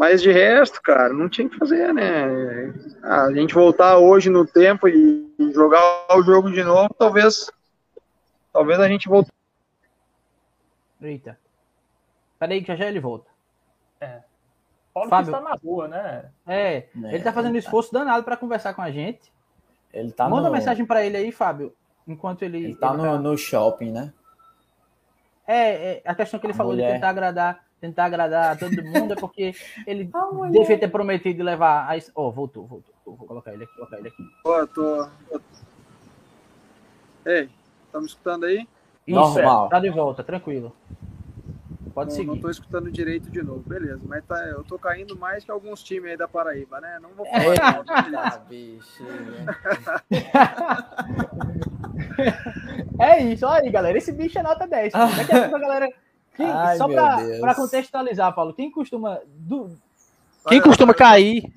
Mas 0.00 0.22
de 0.22 0.32
resto, 0.32 0.80
cara, 0.80 1.12
não 1.12 1.28
tinha 1.28 1.46
que 1.46 1.58
fazer, 1.58 1.92
né? 1.92 2.72
A 3.02 3.30
gente 3.34 3.52
voltar 3.52 3.98
hoje 3.98 4.30
no 4.30 4.46
tempo 4.46 4.88
e 4.88 5.30
jogar 5.52 6.06
o 6.16 6.22
jogo 6.22 6.50
de 6.50 6.64
novo, 6.64 6.88
talvez. 6.98 7.50
Talvez 8.50 8.80
a 8.80 8.88
gente 8.88 9.10
volte. 9.10 9.30
Eita. 11.02 11.38
Peraí, 12.38 12.62
que 12.62 12.68
já 12.68 12.76
já 12.76 12.86
ele 12.86 12.98
volta. 12.98 13.30
É. 14.00 14.22
Paulo 14.94 15.10
Fábio, 15.10 15.36
está 15.36 15.40
na 15.46 15.54
rua, 15.62 15.86
né? 15.86 16.30
É, 16.46 16.76
é 16.76 16.88
ele 16.94 17.22
tá 17.22 17.30
fazendo 17.30 17.56
um 17.56 17.58
esforço 17.58 17.92
danado 17.92 18.24
para 18.24 18.38
conversar 18.38 18.72
com 18.72 18.80
a 18.80 18.90
gente. 18.90 19.30
Ele 19.92 20.12
tá 20.12 20.26
Manda 20.30 20.48
no... 20.48 20.54
mensagem 20.54 20.86
para 20.86 21.04
ele 21.04 21.18
aí, 21.18 21.30
Fábio, 21.30 21.76
enquanto 22.08 22.40
ele. 22.40 22.56
Ele 22.56 22.74
tá, 22.74 22.94
ele 22.94 22.96
no, 22.96 23.02
tá... 23.02 23.18
no 23.18 23.36
shopping, 23.36 23.92
né? 23.92 24.14
É, 25.46 25.92
é, 25.96 26.02
a 26.06 26.14
questão 26.14 26.40
que 26.40 26.46
ele 26.46 26.54
a 26.54 26.56
falou 26.56 26.72
mulher... 26.72 26.86
de 26.86 26.94
tentar 26.94 27.10
agradar 27.10 27.69
tentar 27.80 28.04
agradar 28.04 28.52
a 28.52 28.56
todo 28.56 28.82
mundo, 28.84 29.14
é 29.14 29.16
porque 29.16 29.54
ele 29.86 30.10
oh, 30.14 30.46
devia 30.48 30.78
ter 30.78 30.88
prometido 30.88 31.42
levar. 31.42 31.90
A... 31.90 31.98
Oh, 32.14 32.30
voltou, 32.30 32.66
voltou. 32.66 32.94
Vou 33.04 33.26
colocar 33.26 33.52
ele 33.52 33.64
aqui, 33.64 33.74
colocar 33.74 33.98
ele 33.98 34.08
aqui. 34.08 34.22
Ó, 34.44 34.66
tô. 34.66 35.08
Ei, 37.26 37.48
tá 37.90 38.00
me 38.00 38.06
escutando 38.06 38.44
aí? 38.44 38.68
Isso, 39.06 39.18
Normal. 39.18 39.66
É, 39.66 39.70
tá 39.70 39.80
de 39.80 39.90
volta, 39.90 40.22
tranquilo. 40.22 40.72
Pode 41.92 42.10
não, 42.10 42.16
seguir. 42.16 42.28
Não 42.28 42.38
tô 42.38 42.48
escutando 42.48 42.90
direito 42.90 43.30
de 43.30 43.42
novo, 43.42 43.60
beleza. 43.60 44.00
Mas 44.04 44.24
tá, 44.24 44.36
eu 44.46 44.62
tô 44.62 44.78
caindo 44.78 45.18
mais 45.18 45.44
que 45.44 45.50
alguns 45.50 45.82
times 45.82 46.12
aí 46.12 46.16
da 46.16 46.28
Paraíba, 46.28 46.80
né? 46.80 46.98
Não 47.02 47.10
vou 47.10 47.26
falar. 47.26 47.44
É, 47.44 47.56
ah, 48.16 48.38
bicho. 48.48 49.04
é 53.00 53.20
isso, 53.24 53.44
olha 53.44 53.64
aí, 53.64 53.70
galera. 53.70 53.98
Esse 53.98 54.12
bicho 54.12 54.38
é 54.38 54.42
nota 54.42 54.66
10. 54.66 54.92
Daqui 54.92 55.32
a 55.32 55.40
pouco 55.42 55.56
a 55.56 55.60
galera 55.60 55.88
quem, 56.40 56.50
Ai, 56.50 56.76
só 56.78 56.88
para 56.88 57.54
contextualizar, 57.54 58.34
Paulo, 58.34 58.54
quem 58.54 58.70
costuma. 58.70 59.20
Do, 59.26 59.76
quem 60.48 60.58
Olha, 60.58 60.62
costuma 60.62 60.94
cair. 60.94 61.52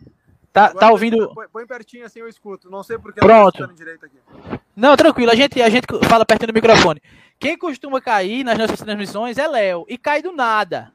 Tá, 0.52 0.74
tá 0.74 0.92
ouvindo. 0.92 1.34
Põe, 1.34 1.48
põe, 1.48 1.66
pertinho 1.66 2.06
assim 2.06 2.20
eu 2.20 2.28
escuto. 2.28 2.70
Não 2.70 2.84
sei 2.84 2.98
porque 2.98 3.22
Pronto. 3.22 3.64
Aqui. 3.64 4.20
não, 4.76 4.96
tranquilo. 4.98 5.32
A 5.32 5.36
gente, 5.36 5.62
a 5.62 5.70
gente 5.70 5.88
fala 6.08 6.26
pertinho 6.26 6.52
do 6.52 6.54
microfone. 6.54 7.02
Quem 7.40 7.58
costuma 7.58 8.02
cair 8.02 8.44
nas 8.44 8.58
nossas 8.58 8.80
transmissões 8.80 9.38
é 9.38 9.48
Léo. 9.48 9.86
E 9.88 9.98
cai 9.98 10.22
do 10.22 10.34
nada. 10.34 10.92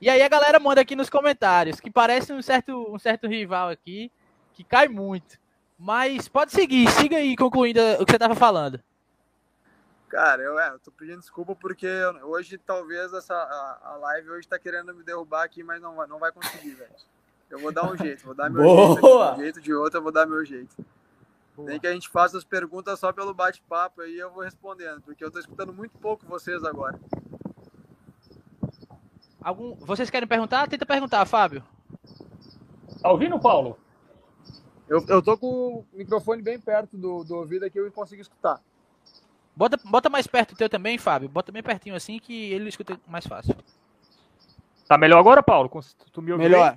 E 0.00 0.08
aí 0.08 0.22
a 0.22 0.28
galera 0.28 0.60
manda 0.60 0.80
aqui 0.80 0.96
nos 0.96 1.10
comentários 1.10 1.80
que 1.80 1.90
parece 1.90 2.32
um 2.32 2.40
certo, 2.40 2.88
um 2.88 2.98
certo 2.98 3.26
rival 3.26 3.68
aqui 3.68 4.10
que 4.54 4.62
cai 4.62 4.86
muito. 4.88 5.38
Mas 5.78 6.28
pode 6.28 6.52
seguir, 6.52 6.88
siga 6.92 7.16
aí 7.16 7.36
concluindo 7.36 7.80
o 8.00 8.06
que 8.06 8.12
você 8.12 8.16
estava 8.16 8.36
falando. 8.36 8.80
Cara, 10.12 10.42
eu, 10.42 10.60
é, 10.60 10.68
eu 10.68 10.78
tô 10.78 10.90
pedindo 10.90 11.20
desculpa 11.20 11.56
porque 11.56 11.88
hoje 12.22 12.58
talvez 12.58 13.14
essa 13.14 13.32
a, 13.32 13.92
a 13.92 13.96
live 13.96 14.28
hoje 14.32 14.46
tá 14.46 14.58
querendo 14.58 14.94
me 14.94 15.02
derrubar 15.02 15.42
aqui, 15.42 15.62
mas 15.62 15.80
não 15.80 15.96
vai, 15.96 16.06
não 16.06 16.18
vai 16.18 16.30
conseguir, 16.30 16.74
velho. 16.74 16.92
Eu 17.48 17.58
vou 17.58 17.72
dar 17.72 17.90
um 17.90 17.96
jeito, 17.96 18.22
vou 18.22 18.34
dar 18.34 18.50
meu 18.50 18.62
Boa. 18.62 18.88
jeito. 18.88 19.00
De 19.00 19.40
um 19.40 19.42
jeito 19.42 19.60
de 19.62 19.72
outro, 19.72 19.98
eu 20.00 20.02
vou 20.02 20.12
dar 20.12 20.26
meu 20.26 20.44
jeito. 20.44 20.76
Boa. 21.56 21.66
Nem 21.66 21.80
que 21.80 21.86
a 21.86 21.94
gente 21.94 22.10
faça 22.10 22.36
as 22.36 22.44
perguntas 22.44 23.00
só 23.00 23.10
pelo 23.10 23.32
bate-papo 23.32 24.02
aí 24.02 24.18
eu 24.18 24.30
vou 24.30 24.42
respondendo, 24.42 25.00
porque 25.00 25.24
eu 25.24 25.30
tô 25.30 25.38
escutando 25.38 25.72
muito 25.72 25.96
pouco 25.96 26.26
vocês 26.26 26.62
agora. 26.62 27.00
Algum, 29.40 29.76
vocês 29.76 30.10
querem 30.10 30.28
perguntar? 30.28 30.68
Tenta 30.68 30.84
perguntar, 30.84 31.24
Fábio. 31.24 31.64
Tá 33.00 33.10
ouvindo, 33.10 33.40
Paulo? 33.40 33.78
Eu, 34.86 35.02
eu 35.08 35.22
tô 35.22 35.38
com 35.38 35.46
o 35.46 35.86
microfone 35.94 36.42
bem 36.42 36.60
perto 36.60 36.98
do, 36.98 37.24
do 37.24 37.34
ouvido 37.36 37.64
aqui, 37.64 37.78
eu 37.78 37.90
consigo 37.90 38.20
escutar. 38.20 38.60
Bota, 39.54 39.78
bota 39.84 40.08
mais 40.08 40.26
perto 40.26 40.52
o 40.52 40.56
teu 40.56 40.68
também, 40.68 40.96
Fábio. 40.98 41.28
Bota 41.28 41.52
bem 41.52 41.62
pertinho 41.62 41.94
assim 41.94 42.18
que 42.18 42.52
ele 42.52 42.68
escuta 42.68 42.98
mais 43.06 43.26
fácil. 43.26 43.54
Tá 44.88 44.96
melhor 44.96 45.18
agora, 45.18 45.42
Paulo? 45.42 45.70
Tu 46.12 46.22
me 46.22 46.32
ouviu? 46.32 46.48
Melhor. 46.48 46.76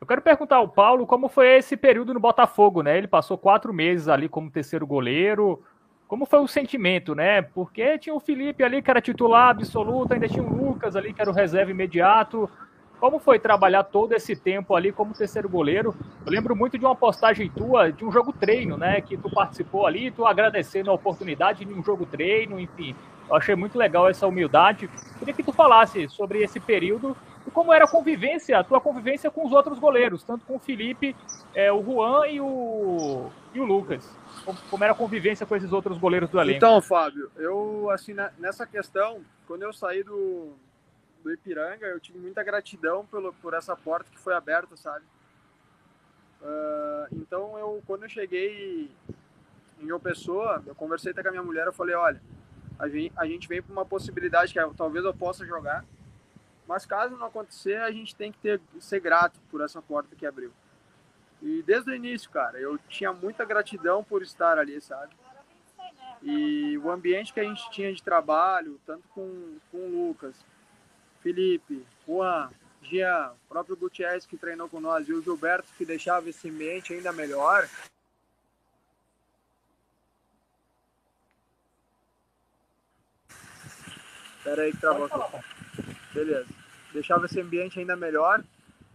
Eu 0.00 0.06
quero 0.06 0.22
perguntar 0.22 0.56
ao 0.56 0.68
Paulo 0.68 1.06
como 1.06 1.28
foi 1.28 1.56
esse 1.56 1.76
período 1.76 2.14
no 2.14 2.20
Botafogo, 2.20 2.82
né? 2.82 2.96
Ele 2.96 3.08
passou 3.08 3.36
quatro 3.36 3.72
meses 3.72 4.08
ali 4.08 4.28
como 4.28 4.50
terceiro 4.50 4.86
goleiro. 4.86 5.62
Como 6.06 6.24
foi 6.24 6.38
o 6.38 6.48
sentimento, 6.48 7.14
né? 7.14 7.42
Porque 7.42 7.98
tinha 7.98 8.14
o 8.14 8.20
Felipe 8.20 8.64
ali 8.64 8.80
que 8.80 8.90
era 8.90 9.00
titular 9.00 9.50
absoluto, 9.50 10.14
ainda 10.14 10.28
tinha 10.28 10.42
o 10.42 10.48
Lucas 10.48 10.96
ali 10.96 11.12
que 11.12 11.20
era 11.20 11.30
o 11.30 11.34
reserva 11.34 11.70
imediato. 11.70 12.48
Como 13.00 13.18
foi 13.18 13.38
trabalhar 13.38 13.84
todo 13.84 14.12
esse 14.12 14.34
tempo 14.34 14.74
ali 14.74 14.90
como 14.90 15.14
terceiro 15.14 15.48
goleiro? 15.48 15.94
Eu 16.26 16.32
lembro 16.32 16.56
muito 16.56 16.76
de 16.76 16.84
uma 16.84 16.96
postagem 16.96 17.48
tua, 17.48 17.92
de 17.92 18.04
um 18.04 18.10
jogo 18.10 18.32
treino, 18.32 18.76
né? 18.76 19.00
Que 19.00 19.16
tu 19.16 19.30
participou 19.30 19.86
ali, 19.86 20.10
tu 20.10 20.26
agradecendo 20.26 20.90
a 20.90 20.94
oportunidade 20.94 21.64
de 21.64 21.72
um 21.72 21.82
jogo 21.82 22.04
treino, 22.04 22.58
enfim. 22.58 22.96
Eu 23.28 23.36
achei 23.36 23.54
muito 23.54 23.78
legal 23.78 24.08
essa 24.08 24.26
humildade. 24.26 24.90
Queria 25.18 25.34
que 25.34 25.42
tu 25.42 25.52
falasse 25.52 26.08
sobre 26.08 26.42
esse 26.42 26.58
período 26.58 27.16
e 27.46 27.50
como 27.50 27.72
era 27.72 27.84
a 27.84 27.88
convivência, 27.88 28.58
a 28.58 28.64
tua 28.64 28.80
convivência 28.80 29.30
com 29.30 29.46
os 29.46 29.52
outros 29.52 29.78
goleiros, 29.78 30.22
tanto 30.22 30.44
com 30.44 30.56
o 30.56 30.58
Felipe, 30.58 31.14
é, 31.54 31.72
o 31.72 31.82
Juan 31.82 32.26
e 32.26 32.40
o, 32.40 33.30
e 33.54 33.60
o 33.60 33.64
Lucas. 33.64 34.06
Como, 34.44 34.58
como, 34.70 34.84
era 34.84 34.92
a 34.92 34.96
convivência 34.96 35.46
com 35.46 35.54
esses 35.54 35.72
outros 35.72 35.98
goleiros 35.98 36.28
do 36.28 36.40
elenco? 36.40 36.56
Então, 36.56 36.82
Fábio, 36.82 37.30
eu, 37.36 37.88
assim, 37.90 38.14
nessa 38.38 38.66
questão, 38.66 39.20
quando 39.46 39.62
eu 39.62 39.72
saí 39.72 40.02
do, 40.02 40.52
do 41.22 41.32
Ipiranga, 41.32 41.86
eu 41.86 42.00
tive 42.00 42.18
muita 42.18 42.42
gratidão 42.42 43.04
pelo, 43.06 43.32
por 43.34 43.54
essa 43.54 43.76
porta 43.76 44.10
que 44.10 44.18
foi 44.18 44.34
aberta, 44.34 44.76
sabe? 44.76 45.04
Uh, 46.40 47.16
então, 47.16 47.58
eu, 47.58 47.82
quando 47.86 48.04
eu 48.04 48.08
cheguei 48.08 48.90
em 49.80 49.86
João 49.86 50.00
Pessoa, 50.00 50.62
eu 50.66 50.74
conversei 50.74 51.12
até 51.12 51.22
com 51.22 51.28
a 51.28 51.32
minha 51.32 51.42
mulher, 51.42 51.66
eu 51.66 51.72
falei, 51.72 51.94
olha, 51.94 52.20
a 52.78 52.88
gente, 52.88 53.12
a 53.16 53.26
gente 53.26 53.48
vem 53.48 53.60
para 53.60 53.72
uma 53.72 53.84
possibilidade 53.84 54.52
que 54.52 54.74
talvez 54.76 55.04
eu 55.04 55.14
possa 55.14 55.44
jogar, 55.44 55.84
mas 56.66 56.86
caso 56.86 57.16
não 57.16 57.26
acontecer, 57.26 57.76
a 57.76 57.90
gente 57.90 58.14
tem 58.14 58.30
que 58.30 58.38
ter, 58.38 58.60
ser 58.78 59.00
grato 59.00 59.40
por 59.50 59.60
essa 59.60 59.82
porta 59.82 60.14
que 60.14 60.26
abriu. 60.26 60.52
E 61.40 61.62
desde 61.62 61.90
o 61.90 61.94
início, 61.94 62.30
cara, 62.30 62.58
eu 62.58 62.78
tinha 62.88 63.12
muita 63.12 63.44
gratidão 63.44 64.04
por 64.04 64.22
estar 64.22 64.58
ali, 64.58 64.80
sabe? 64.80 65.14
E 66.22 66.76
o 66.78 66.90
ambiente 66.90 67.32
que 67.32 67.40
a 67.40 67.44
gente 67.44 67.70
tinha 67.70 67.92
de 67.92 68.02
trabalho, 68.02 68.80
tanto 68.84 69.06
com, 69.08 69.56
com 69.70 69.78
o 69.78 70.08
Lucas, 70.08 70.44
Felipe, 71.28 71.86
Juan, 72.06 72.50
Jean, 72.82 73.32
o 73.32 73.48
próprio 73.50 73.76
Gutierrez 73.76 74.24
que 74.24 74.38
treinou 74.38 74.66
com 74.66 74.80
nós 74.80 75.06
e 75.06 75.12
o 75.12 75.20
Gilberto 75.20 75.68
que 75.76 75.84
deixava 75.84 76.30
esse 76.30 76.48
ambiente 76.48 76.94
ainda 76.94 77.12
melhor. 77.12 77.68
Pera 84.42 84.62
aí 84.62 84.72
que 84.72 84.78
travou. 84.78 85.10
Beleza. 86.14 86.48
Deixava 86.94 87.26
esse 87.26 87.38
ambiente 87.38 87.78
ainda 87.78 87.94
melhor. 87.94 88.42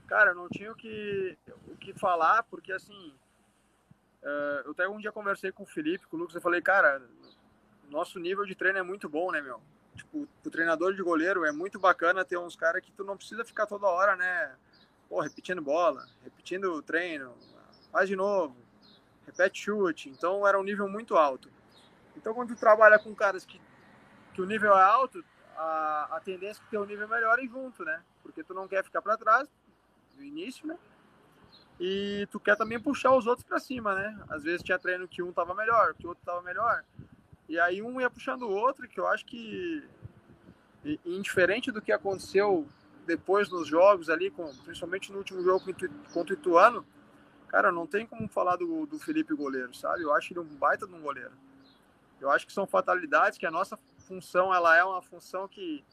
Cara, 0.07 0.33
não 0.33 0.49
tinha 0.49 0.71
o 0.71 0.75
que, 0.75 1.37
o 1.67 1.77
que 1.77 1.93
falar, 1.93 2.41
porque 2.43 2.71
assim. 2.71 3.13
Uh, 4.23 4.65
eu 4.65 4.71
até 4.71 4.87
um 4.87 4.97
dia 4.97 5.11
conversei 5.11 5.51
com 5.51 5.63
o 5.63 5.67
Felipe, 5.67 6.07
com 6.07 6.17
o 6.17 6.19
Lucas, 6.19 6.33
eu 6.33 6.41
falei, 6.41 6.61
cara, 6.61 6.99
nosso 7.89 8.17
nível 8.17 8.45
de 8.45 8.55
treino 8.55 8.79
é 8.79 8.83
muito 8.83 9.07
bom, 9.07 9.31
né, 9.31 9.39
meu? 9.39 9.61
Tipo, 9.95 10.27
o 10.43 10.49
treinador 10.49 10.93
de 10.93 11.03
goleiro 11.03 11.45
é 11.45 11.51
muito 11.51 11.79
bacana 11.79 12.25
ter 12.25 12.37
uns 12.37 12.55
caras 12.55 12.81
que 12.81 12.91
tu 12.91 13.03
não 13.03 13.15
precisa 13.15 13.45
ficar 13.45 13.65
toda 13.65 13.87
hora, 13.87 14.15
né? 14.15 14.55
Pô, 15.07 15.21
repetindo 15.21 15.61
bola, 15.61 16.07
repetindo 16.23 16.73
o 16.73 16.81
treino, 16.81 17.35
faz 17.91 18.09
de 18.09 18.15
novo, 18.15 18.55
repete 19.25 19.61
chute. 19.61 20.09
Então 20.09 20.47
era 20.47 20.59
um 20.59 20.63
nível 20.63 20.89
muito 20.89 21.15
alto. 21.15 21.49
Então 22.15 22.33
quando 22.33 22.55
tu 22.55 22.59
trabalha 22.59 22.97
com 22.97 23.13
caras 23.13 23.45
que, 23.45 23.61
que 24.33 24.41
o 24.41 24.45
nível 24.45 24.73
é 24.75 24.83
alto, 24.83 25.23
a, 25.55 26.17
a 26.17 26.19
tendência 26.19 26.61
é 26.61 26.63
que 26.63 26.71
teu 26.71 26.85
nível 26.85 27.07
melhore 27.07 27.47
junto, 27.47 27.83
né? 27.83 28.01
Porque 28.21 28.43
tu 28.43 28.53
não 28.53 28.67
quer 28.67 28.83
ficar 28.83 29.01
para 29.01 29.17
trás 29.17 29.47
no 30.15 30.23
início, 30.23 30.67
né? 30.67 30.77
E 31.79 32.27
tu 32.31 32.39
quer 32.39 32.55
também 32.55 32.79
puxar 32.79 33.15
os 33.15 33.27
outros 33.27 33.45
para 33.45 33.59
cima, 33.59 33.93
né? 33.93 34.19
Às 34.29 34.43
vezes 34.43 34.63
tinha 34.63 34.79
treino 34.79 35.07
que 35.07 35.21
um 35.21 35.33
tava 35.33 35.53
melhor, 35.53 35.93
que 35.93 36.05
o 36.05 36.09
outro 36.09 36.23
tava 36.25 36.41
melhor. 36.41 36.83
E 37.53 37.59
aí 37.59 37.83
um 37.83 38.01
ia 38.01 38.09
puxando 38.09 38.41
o 38.41 38.49
outro, 38.49 38.89
que 38.89 38.99
eu 38.99 39.05
acho 39.05 39.23
que 39.27 39.87
indiferente 41.05 41.71
do 41.71 41.83
que 41.83 41.91
aconteceu 41.91 42.67
depois 43.05 43.47
nos 43.47 43.67
jogos 43.67 44.09
ali, 44.09 44.31
com, 44.31 44.51
principalmente 44.63 45.11
no 45.11 45.19
último 45.19 45.43
jogo 45.43 45.63
contra 46.11 46.33
o 46.33 46.39
Ituano, 46.39 46.83
cara, 47.47 47.71
não 47.71 47.85
tem 47.85 48.07
como 48.07 48.27
falar 48.27 48.55
do, 48.55 48.87
do 48.87 48.97
Felipe 48.97 49.35
goleiro, 49.35 49.71
sabe? 49.75 50.01
Eu 50.01 50.11
acho 50.15 50.33
ele 50.33 50.39
um 50.39 50.45
baita 50.45 50.87
de 50.87 50.95
um 50.95 51.01
goleiro. 51.01 51.33
Eu 52.19 52.31
acho 52.31 52.47
que 52.47 52.51
são 52.51 52.65
fatalidades, 52.65 53.37
que 53.37 53.45
a 53.45 53.51
nossa 53.51 53.77
função, 53.99 54.51
ela 54.51 54.75
é 54.75 54.83
uma 54.83 55.03
função 55.03 55.47
que 55.47 55.85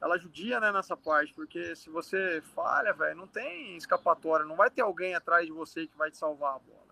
ela 0.00 0.18
judia, 0.18 0.58
né, 0.58 0.72
nessa 0.72 0.96
parte, 0.96 1.32
porque 1.32 1.76
se 1.76 1.88
você 1.90 2.42
falha, 2.56 2.92
velho, 2.92 3.16
não 3.16 3.28
tem 3.28 3.76
escapatória, 3.76 4.44
não 4.44 4.56
vai 4.56 4.68
ter 4.68 4.82
alguém 4.82 5.14
atrás 5.14 5.46
de 5.46 5.52
você 5.52 5.86
que 5.86 5.96
vai 5.96 6.10
te 6.10 6.18
salvar 6.18 6.56
a 6.56 6.58
bola. 6.58 6.87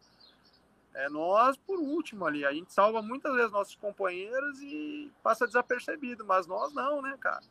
É 0.96 1.10
nós 1.10 1.58
por 1.58 1.78
último 1.78 2.24
ali, 2.24 2.42
a 2.44 2.52
gente 2.52 2.72
salva 2.72 3.02
muitas 3.02 3.34
vezes 3.34 3.52
nossos 3.52 3.74
companheiros 3.74 4.62
e 4.62 5.12
passa 5.22 5.46
desapercebido, 5.46 6.24
mas 6.24 6.46
nós 6.46 6.72
não, 6.72 7.02
né, 7.02 7.14
cara? 7.20 7.42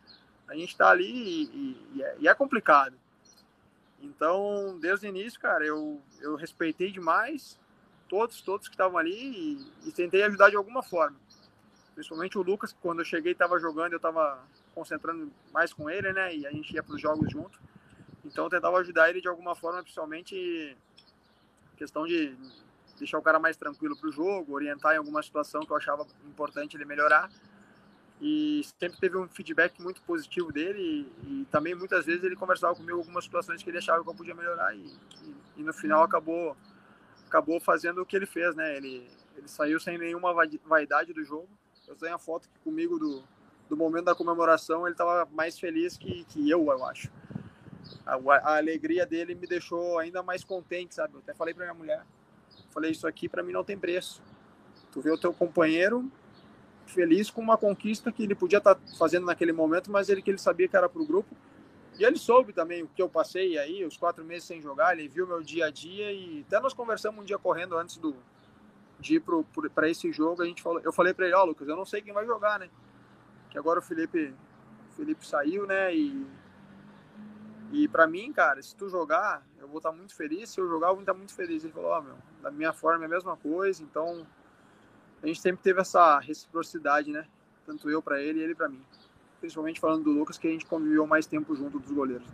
A 0.47 0.55
gente 0.55 0.75
tá 0.75 0.89
ali 0.89 1.05
e, 1.53 1.91
e, 1.93 2.03
é, 2.03 2.15
e 2.21 2.27
é 2.27 2.33
complicado. 2.33 2.97
Então, 4.01 4.79
desde 4.79 5.05
o 5.05 5.09
início, 5.09 5.39
cara, 5.39 5.63
eu, 5.63 6.01
eu 6.19 6.35
respeitei 6.35 6.91
demais 6.91 7.59
todos, 8.09 8.41
todos 8.41 8.67
que 8.67 8.73
estavam 8.73 8.97
ali 8.97 9.13
e, 9.13 9.89
e, 9.89 9.91
tentei 9.91 10.23
ajudar 10.23 10.49
de 10.49 10.55
alguma 10.55 10.81
forma. 10.81 11.17
Principalmente 11.93 12.37
o 12.39 12.41
Lucas, 12.41 12.73
que 12.73 12.79
quando 12.79 12.99
eu 12.99 13.05
cheguei 13.05 13.31
estava 13.31 13.59
jogando, 13.59 13.93
eu 13.93 13.97
estava 13.97 14.43
concentrando 14.73 15.31
mais 15.53 15.71
com 15.71 15.87
ele, 15.87 16.11
né? 16.13 16.35
E 16.35 16.47
a 16.47 16.51
gente 16.51 16.73
ia 16.73 16.81
para 16.81 16.95
os 16.95 17.01
jogos 17.01 17.31
junto. 17.31 17.59
Então 18.23 18.45
eu 18.45 18.49
tentava 18.49 18.77
ajudar 18.77 19.09
ele 19.09 19.21
de 19.21 19.27
alguma 19.27 19.55
forma, 19.55 19.83
principalmente 19.83 20.75
questão 21.77 22.05
de 22.07 22.35
deixar 22.97 23.17
o 23.17 23.21
cara 23.21 23.39
mais 23.39 23.57
tranquilo 23.57 23.95
para 23.95 24.09
o 24.09 24.11
jogo, 24.11 24.53
orientar 24.53 24.93
em 24.95 24.97
alguma 24.97 25.21
situação 25.21 25.61
que 25.61 25.71
eu 25.71 25.77
achava 25.77 26.05
importante 26.25 26.75
ele 26.77 26.85
melhorar. 26.85 27.29
E 28.21 28.61
sempre 28.79 28.99
teve 28.99 29.17
um 29.17 29.27
feedback 29.27 29.81
muito 29.81 30.01
positivo 30.01 30.51
dele 30.51 31.11
e, 31.25 31.41
e 31.41 31.45
também 31.45 31.75
muitas 31.75 32.05
vezes 32.05 32.23
ele 32.23 32.35
conversava 32.35 32.73
comigo 32.73 32.97
algumas 32.97 33.25
situações 33.25 33.61
que 33.61 33.69
ele 33.69 33.77
achava 33.77 34.01
que 34.03 34.09
eu 34.09 34.15
podia 34.15 34.33
melhorar 34.33 34.73
e, 34.73 34.85
e, 34.85 35.35
e 35.57 35.63
no 35.63 35.73
final 35.73 36.03
acabou 36.03 36.55
acabou 37.27 37.59
fazendo 37.59 38.01
o 38.01 38.05
que 38.05 38.15
ele 38.15 38.25
fez, 38.25 38.55
né? 38.55 38.77
Ele, 38.77 39.09
ele 39.35 39.47
saiu 39.47 39.79
sem 39.79 39.97
nenhuma 39.97 40.33
vaidade 40.65 41.11
do 41.13 41.23
jogo. 41.23 41.49
Eu 41.87 41.95
tenho 41.95 42.15
a 42.15 42.19
foto 42.19 42.47
aqui 42.47 42.59
comigo 42.63 42.97
do, 42.97 43.23
do 43.69 43.75
momento 43.75 44.05
da 44.05 44.15
comemoração, 44.15 44.85
ele 44.85 44.93
estava 44.93 45.27
mais 45.31 45.59
feliz 45.59 45.97
que, 45.97 46.23
que 46.25 46.49
eu, 46.49 46.65
eu 46.65 46.85
acho. 46.85 47.11
A, 48.05 48.15
a, 48.15 48.57
alegria 48.57 49.05
dele 49.05 49.35
me 49.35 49.47
deixou 49.47 49.99
ainda 49.99 50.23
mais 50.23 50.43
contente, 50.43 50.95
sabe? 50.95 51.15
Eu 51.15 51.19
até 51.19 51.33
falei 51.33 51.53
para 51.53 51.65
minha 51.65 51.73
mulher, 51.73 52.05
falei 52.75 52.91
isso 52.91 53.07
aqui 53.07 53.27
para 53.27 53.41
mim 53.41 53.53
não 53.53 53.63
tem 53.63 53.77
preço. 53.77 54.21
Tu 54.91 55.01
vê 55.01 55.09
o 55.09 55.17
teu 55.17 55.33
companheiro 55.33 56.11
feliz 56.85 57.31
com 57.31 57.41
uma 57.41 57.57
conquista 57.57 58.11
que 58.11 58.21
ele 58.21 58.35
podia 58.35 58.59
estar 58.59 58.75
tá 58.75 58.81
fazendo 58.99 59.25
naquele 59.25 59.51
momento, 59.51 59.89
mas 59.91 60.09
ele 60.09 60.21
que 60.21 60.29
ele 60.29 60.37
sabia 60.37 60.67
que 60.67 60.77
era 60.77 60.87
para 60.87 61.01
o 61.01 61.05
grupo 61.05 61.35
e 61.97 62.03
ele 62.03 62.17
soube 62.17 62.51
também 62.51 62.83
o 62.83 62.87
que 62.87 63.01
eu 63.01 63.09
passei 63.09 63.57
aí, 63.57 63.85
os 63.85 63.95
quatro 63.95 64.23
meses 64.23 64.43
sem 64.43 64.61
jogar, 64.61 64.97
ele 64.97 65.07
viu 65.07 65.25
meu 65.25 65.41
dia 65.41 65.67
a 65.67 65.71
dia 65.71 66.11
e 66.11 66.43
até 66.45 66.59
nós 66.59 66.73
conversamos 66.73 67.21
um 67.21 67.23
dia 67.25 67.39
correndo 67.39 67.77
antes 67.77 67.97
do, 67.97 68.13
de 68.99 69.15
ir 69.15 69.23
para 69.73 69.89
esse 69.89 70.11
jogo. 70.11 70.41
A 70.41 70.45
gente 70.45 70.61
falou, 70.61 70.81
eu 70.81 70.91
falei 70.91 71.13
para 71.13 71.25
ele: 71.25 71.35
Ó, 71.35 71.43
oh, 71.43 71.45
Lucas, 71.45 71.67
eu 71.67 71.75
não 71.75 71.85
sei 71.85 72.01
quem 72.01 72.13
vai 72.13 72.25
jogar, 72.25 72.59
né? 72.59 72.69
Que 73.49 73.57
agora 73.57 73.79
o 73.79 73.81
Felipe, 73.81 74.33
o 74.91 74.95
Felipe 74.95 75.25
saiu, 75.25 75.65
né? 75.65 75.95
E, 75.95 76.27
e 77.83 77.87
para 77.87 78.07
mim, 78.07 78.31
cara, 78.31 78.61
se 78.61 78.75
tu 78.75 78.87
jogar, 78.87 79.45
eu 79.59 79.67
vou 79.67 79.77
estar 79.77 79.91
muito 79.91 80.15
feliz. 80.15 80.49
Se 80.49 80.59
eu 80.59 80.67
jogar, 80.67 80.87
eu 80.87 80.93
vou 80.93 81.01
estar 81.01 81.13
muito 81.13 81.33
feliz. 81.33 81.63
Ele 81.63 81.73
falou: 81.73 81.89
Ó, 81.91 81.99
oh, 81.99 82.01
meu, 82.01 82.15
da 82.41 82.51
minha 82.51 82.71
forma 82.71 83.03
é 83.03 83.07
a 83.07 83.09
mesma 83.09 83.35
coisa. 83.37 83.81
Então 83.83 84.25
a 85.21 85.27
gente 85.27 85.41
sempre 85.41 85.63
teve 85.63 85.81
essa 85.81 86.19
reciprocidade, 86.19 87.11
né? 87.11 87.25
Tanto 87.65 87.89
eu 87.89 88.01
para 88.01 88.21
ele 88.21 88.39
e 88.39 88.43
ele 88.43 88.55
para 88.55 88.69
mim 88.69 88.81
principalmente 89.45 89.79
falando 89.79 90.03
do 90.03 90.11
Lucas, 90.11 90.37
que 90.37 90.47
a 90.47 90.51
gente 90.51 90.65
conviveu 90.65 91.05
mais 91.05 91.27
tempo 91.27 91.55
junto 91.55 91.79
dos 91.79 91.91
goleiros. 91.91 92.27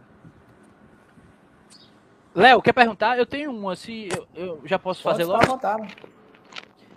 Léo, 2.34 2.62
quer 2.62 2.72
perguntar? 2.72 3.18
Eu 3.18 3.26
tenho 3.26 3.52
uma, 3.52 3.76
se 3.76 4.08
eu, 4.16 4.28
eu 4.34 4.62
já 4.66 4.80
posso 4.80 5.04
Pode 5.04 5.18
fazer 5.18 5.30
logo. 5.30 5.46
Vontade. 5.46 5.94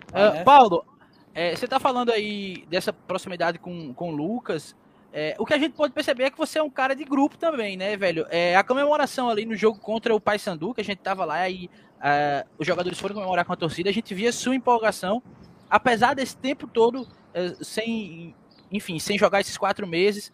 Uh, 0.09 0.43
Paulo, 0.45 0.85
é, 1.33 1.53
você 1.53 1.65
está 1.65 1.79
falando 1.79 2.11
aí 2.11 2.65
dessa 2.69 2.93
proximidade 2.93 3.59
com, 3.59 3.93
com 3.93 4.13
o 4.13 4.15
Lucas. 4.15 4.73
É, 5.17 5.33
o 5.39 5.45
que 5.45 5.53
a 5.53 5.57
gente 5.57 5.71
pode 5.71 5.93
perceber 5.93 6.25
é 6.25 6.29
que 6.29 6.37
você 6.37 6.59
é 6.59 6.63
um 6.63 6.69
cara 6.69 6.93
de 6.93 7.05
grupo 7.05 7.37
também, 7.37 7.77
né, 7.77 7.95
velho? 7.95 8.27
É, 8.29 8.53
a 8.57 8.63
comemoração 8.65 9.29
ali 9.29 9.45
no 9.45 9.55
jogo 9.55 9.79
contra 9.79 10.13
o 10.13 10.19
Paysandu, 10.19 10.73
que 10.73 10.81
a 10.81 10.83
gente 10.83 10.97
tava 10.97 11.23
lá 11.23 11.49
e 11.49 11.67
uh, 11.67 12.45
os 12.57 12.67
jogadores 12.67 12.99
foram 12.99 13.15
comemorar 13.15 13.45
com 13.45 13.53
a 13.53 13.55
torcida, 13.55 13.89
a 13.89 13.93
gente 13.93 14.13
via 14.13 14.33
sua 14.33 14.53
empolgação, 14.53 15.23
apesar 15.69 16.15
desse 16.15 16.35
tempo 16.35 16.67
todo 16.67 17.03
uh, 17.03 17.63
sem 17.63 18.35
enfim, 18.69 18.99
sem 18.99 19.17
jogar 19.17 19.39
esses 19.39 19.57
quatro 19.57 19.87
meses. 19.87 20.33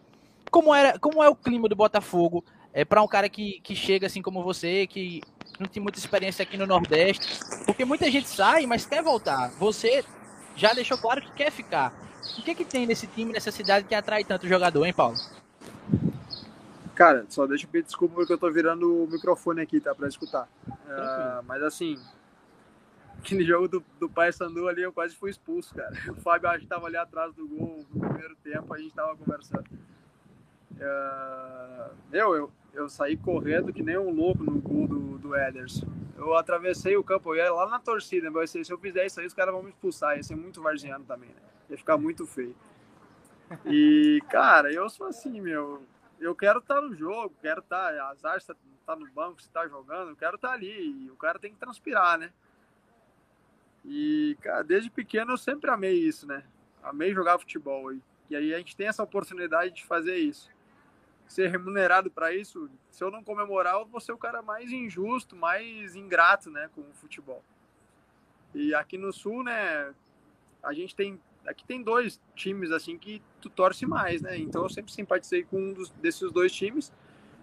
Como, 0.50 0.74
era, 0.74 0.98
como 0.98 1.22
é 1.22 1.28
o 1.28 1.36
clima 1.36 1.68
do 1.68 1.76
Botafogo 1.76 2.44
é, 2.72 2.84
para 2.84 3.02
um 3.02 3.08
cara 3.08 3.28
que, 3.28 3.60
que 3.60 3.76
chega 3.76 4.08
assim 4.08 4.20
como 4.20 4.42
você, 4.42 4.86
que 4.86 5.20
não 5.60 5.66
tem 5.66 5.80
muita 5.80 5.98
experiência 5.98 6.42
aqui 6.42 6.56
no 6.56 6.66
Nordeste? 6.66 7.38
Porque 7.64 7.84
muita 7.84 8.10
gente 8.10 8.28
sai, 8.28 8.66
mas 8.66 8.84
quer 8.84 9.02
voltar. 9.02 9.50
Você 9.58 10.04
já 10.56 10.74
deixou 10.74 10.98
claro 10.98 11.22
que 11.22 11.32
quer 11.32 11.52
ficar. 11.52 11.94
O 12.38 12.42
que, 12.42 12.54
que 12.54 12.64
tem 12.64 12.86
nesse 12.86 13.06
time, 13.06 13.32
nessa 13.32 13.50
cidade 13.50 13.86
que 13.86 13.94
atrai 13.94 14.24
tanto 14.24 14.46
jogador, 14.46 14.84
hein, 14.84 14.92
Paulo? 14.92 15.16
Cara, 16.94 17.24
só 17.28 17.46
deixa 17.46 17.64
eu 17.64 17.70
pedir 17.70 17.86
desculpa 17.86 18.14
porque 18.14 18.32
eu 18.32 18.38
tô 18.38 18.50
virando 18.50 19.04
o 19.04 19.08
microfone 19.08 19.60
aqui, 19.60 19.80
tá? 19.80 19.94
Pra 19.94 20.06
escutar. 20.08 20.48
Uh, 20.68 21.42
mas 21.46 21.62
assim, 21.62 21.98
aquele 23.18 23.44
jogo 23.44 23.66
do, 23.66 23.84
do 23.98 24.08
Pai 24.08 24.32
Sandu 24.32 24.68
ali, 24.68 24.82
eu 24.82 24.92
quase 24.92 25.14
fui 25.16 25.30
expulso, 25.30 25.74
cara. 25.74 25.92
O 26.10 26.20
Fábio 26.20 26.50
acho 26.50 26.60
que 26.60 26.66
tava 26.66 26.86
ali 26.86 26.96
atrás 26.96 27.34
do 27.34 27.46
gol 27.48 27.84
no 27.92 28.00
primeiro 28.00 28.36
tempo, 28.36 28.72
a 28.74 28.78
gente 28.78 28.94
tava 28.94 29.16
conversando. 29.16 29.66
Uh, 30.72 31.94
meu, 32.10 32.34
eu, 32.34 32.52
eu 32.74 32.88
saí 32.88 33.16
correndo 33.16 33.72
que 33.72 33.82
nem 33.82 33.96
um 33.98 34.10
louco 34.10 34.44
no 34.44 34.60
gol 34.60 34.86
do, 34.86 35.18
do 35.18 35.36
Ederson. 35.36 35.86
Eu 36.16 36.36
atravessei 36.36 36.96
o 36.96 37.02
campo, 37.02 37.34
eu 37.34 37.36
ia 37.36 37.52
lá 37.52 37.68
na 37.68 37.78
torcida, 37.78 38.30
mas 38.30 38.50
se 38.50 38.62
eu 38.68 38.78
fizer 38.78 39.06
isso 39.06 39.18
aí, 39.18 39.26
os 39.26 39.34
caras 39.34 39.54
vão 39.54 39.62
me 39.62 39.70
expulsar. 39.70 40.16
Ia 40.16 40.22
ser 40.22 40.36
muito 40.36 40.62
varziano 40.62 41.04
também, 41.04 41.30
né? 41.30 41.51
Ia 41.72 41.78
ficar 41.78 41.96
muito 41.96 42.26
feio. 42.26 42.54
E, 43.64 44.20
cara, 44.28 44.70
eu 44.70 44.90
sou 44.90 45.06
assim, 45.06 45.40
meu. 45.40 45.82
Eu 46.20 46.36
quero 46.36 46.58
estar 46.58 46.74
tá 46.76 46.80
no 46.82 46.94
jogo, 46.94 47.34
quero 47.40 47.60
estar. 47.60 47.98
Azar 48.10 48.38
se 48.42 48.52
tá 48.84 48.94
no 48.94 49.10
banco, 49.10 49.40
se 49.40 49.50
tá 49.50 49.66
jogando, 49.66 50.10
eu 50.10 50.16
quero 50.16 50.36
estar 50.36 50.48
tá 50.48 50.54
ali. 50.54 51.06
E 51.06 51.10
o 51.10 51.16
cara 51.16 51.38
tem 51.38 51.50
que 51.50 51.58
transpirar, 51.58 52.18
né? 52.18 52.30
E, 53.86 54.36
cara, 54.42 54.62
desde 54.62 54.90
pequeno 54.90 55.32
eu 55.32 55.38
sempre 55.38 55.70
amei 55.70 55.94
isso, 55.94 56.26
né? 56.26 56.44
Amei 56.82 57.14
jogar 57.14 57.38
futebol. 57.38 57.90
E, 57.90 58.02
e 58.28 58.36
aí 58.36 58.54
a 58.54 58.58
gente 58.58 58.76
tem 58.76 58.88
essa 58.88 59.02
oportunidade 59.02 59.74
de 59.74 59.84
fazer 59.84 60.16
isso. 60.16 60.50
Ser 61.26 61.48
remunerado 61.48 62.10
para 62.10 62.34
isso, 62.34 62.68
se 62.90 63.02
eu 63.02 63.10
não 63.10 63.24
comemorar, 63.24 63.76
eu 63.76 63.86
vou 63.86 64.00
ser 64.00 64.12
o 64.12 64.18
cara 64.18 64.42
mais 64.42 64.70
injusto, 64.70 65.34
mais 65.34 65.96
ingrato, 65.96 66.50
né, 66.50 66.68
com 66.74 66.82
o 66.82 66.92
futebol. 66.92 67.42
E 68.54 68.74
aqui 68.74 68.98
no 68.98 69.10
Sul, 69.10 69.42
né, 69.42 69.94
a 70.62 70.74
gente 70.74 70.94
tem 70.94 71.18
aqui 71.46 71.64
tem 71.64 71.82
dois 71.82 72.20
times 72.34 72.70
assim 72.70 72.96
que 72.96 73.22
tu 73.40 73.50
torce 73.50 73.86
mais, 73.86 74.22
né? 74.22 74.38
Então 74.38 74.62
eu 74.62 74.68
sempre 74.68 74.92
simpatizei 74.92 75.44
com 75.44 75.58
um 75.58 75.72
dos, 75.72 75.90
desses 75.90 76.30
dois 76.30 76.52
times. 76.52 76.92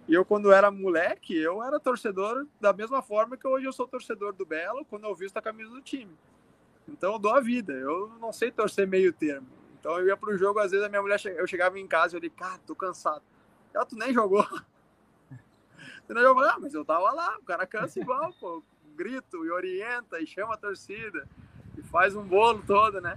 E 0.08 0.14
eu, 0.14 0.24
quando 0.24 0.50
era 0.50 0.70
moleque, 0.70 1.36
eu 1.36 1.62
era 1.62 1.78
torcedor 1.78 2.46
da 2.60 2.72
mesma 2.72 3.00
forma 3.00 3.36
que 3.36 3.46
hoje 3.46 3.66
eu 3.66 3.72
sou 3.72 3.86
torcedor 3.86 4.32
do 4.32 4.44
Belo 4.44 4.84
quando 4.84 5.04
eu 5.04 5.14
visto 5.14 5.36
a 5.36 5.42
camisa 5.42 5.70
do 5.70 5.80
time. 5.80 6.16
Então 6.88 7.12
eu 7.12 7.18
dou 7.18 7.34
a 7.34 7.40
vida. 7.40 7.72
Eu 7.72 8.12
não 8.20 8.32
sei 8.32 8.50
torcer 8.50 8.86
meio 8.86 9.12
termo. 9.12 9.46
Então 9.78 9.98
eu 9.98 10.08
ia 10.08 10.16
pro 10.16 10.36
jogo, 10.36 10.58
às 10.58 10.70
vezes 10.70 10.84
a 10.84 10.88
minha 10.88 11.00
mulher, 11.00 11.20
eu 11.24 11.46
chegava 11.46 11.78
em 11.78 11.86
casa 11.86 12.14
e 12.14 12.16
eu 12.16 12.20
falei, 12.20 12.30
cara, 12.30 12.60
tô 12.66 12.74
cansado. 12.74 13.22
Ela, 13.72 13.86
tu 13.86 13.96
nem 13.96 14.12
jogou. 14.12 14.46
Tu 16.06 16.14
não 16.14 16.22
jogou? 16.22 16.42
Ah, 16.42 16.58
mas 16.58 16.74
eu 16.74 16.84
tava 16.84 17.08
lá, 17.12 17.38
o 17.38 17.44
cara 17.44 17.64
cansa 17.64 18.00
igual, 18.00 18.32
pô. 18.40 18.64
Grito 18.96 19.46
e 19.46 19.50
orienta 19.52 20.18
e 20.20 20.26
chama 20.26 20.54
a 20.54 20.56
torcida 20.56 21.28
e 21.78 21.82
faz 21.84 22.16
um 22.16 22.24
bolo 22.24 22.64
todo, 22.66 23.00
né? 23.00 23.16